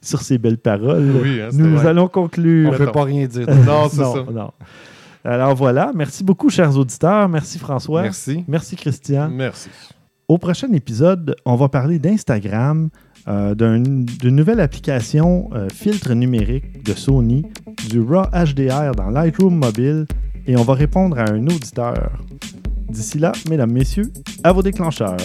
Sur 0.00 0.20
ces 0.20 0.36
belles 0.36 0.58
paroles, 0.58 1.12
Oui, 1.22 1.40
hein, 1.40 1.48
nous 1.54 1.78
allons 1.86 2.08
conclure. 2.08 2.68
On 2.68 2.72
Mettons. 2.72 2.84
peut 2.86 2.92
pas 2.92 3.04
rien 3.04 3.26
dire. 3.26 3.46
Non, 3.66 3.88
c'est 3.88 3.96
ça. 4.04 4.24
non. 4.30 4.50
Alors 5.24 5.54
voilà, 5.54 5.90
merci 5.94 6.22
beaucoup, 6.22 6.50
chers 6.50 6.76
auditeurs. 6.76 7.26
Merci 7.30 7.58
François. 7.58 8.02
Merci. 8.02 8.44
Merci 8.46 8.76
Christian. 8.76 9.30
Merci. 9.30 9.70
Au 10.28 10.36
prochain 10.36 10.70
épisode, 10.72 11.34
on 11.46 11.56
va 11.56 11.68
parler 11.70 11.98
d'Instagram, 11.98 12.90
euh, 13.28 13.54
d'un- 13.54 13.80
d'une 13.80 14.36
nouvelle 14.36 14.60
application 14.60 15.48
euh, 15.54 15.68
filtre 15.68 16.12
numérique 16.14 16.84
de 16.84 16.92
Sony, 16.94 17.44
du 17.88 18.00
RAW 18.00 18.26
HDR 18.32 18.92
dans 18.96 19.10
Lightroom 19.10 19.54
mobile 19.56 20.06
et 20.46 20.56
on 20.56 20.62
va 20.62 20.74
répondre 20.74 21.18
à 21.18 21.30
un 21.30 21.46
auditeur. 21.46 22.12
D'ici 22.88 23.18
là, 23.18 23.32
mesdames, 23.48 23.72
messieurs, 23.72 24.12
à 24.44 24.52
vos 24.52 24.62
déclencheurs. 24.62 25.16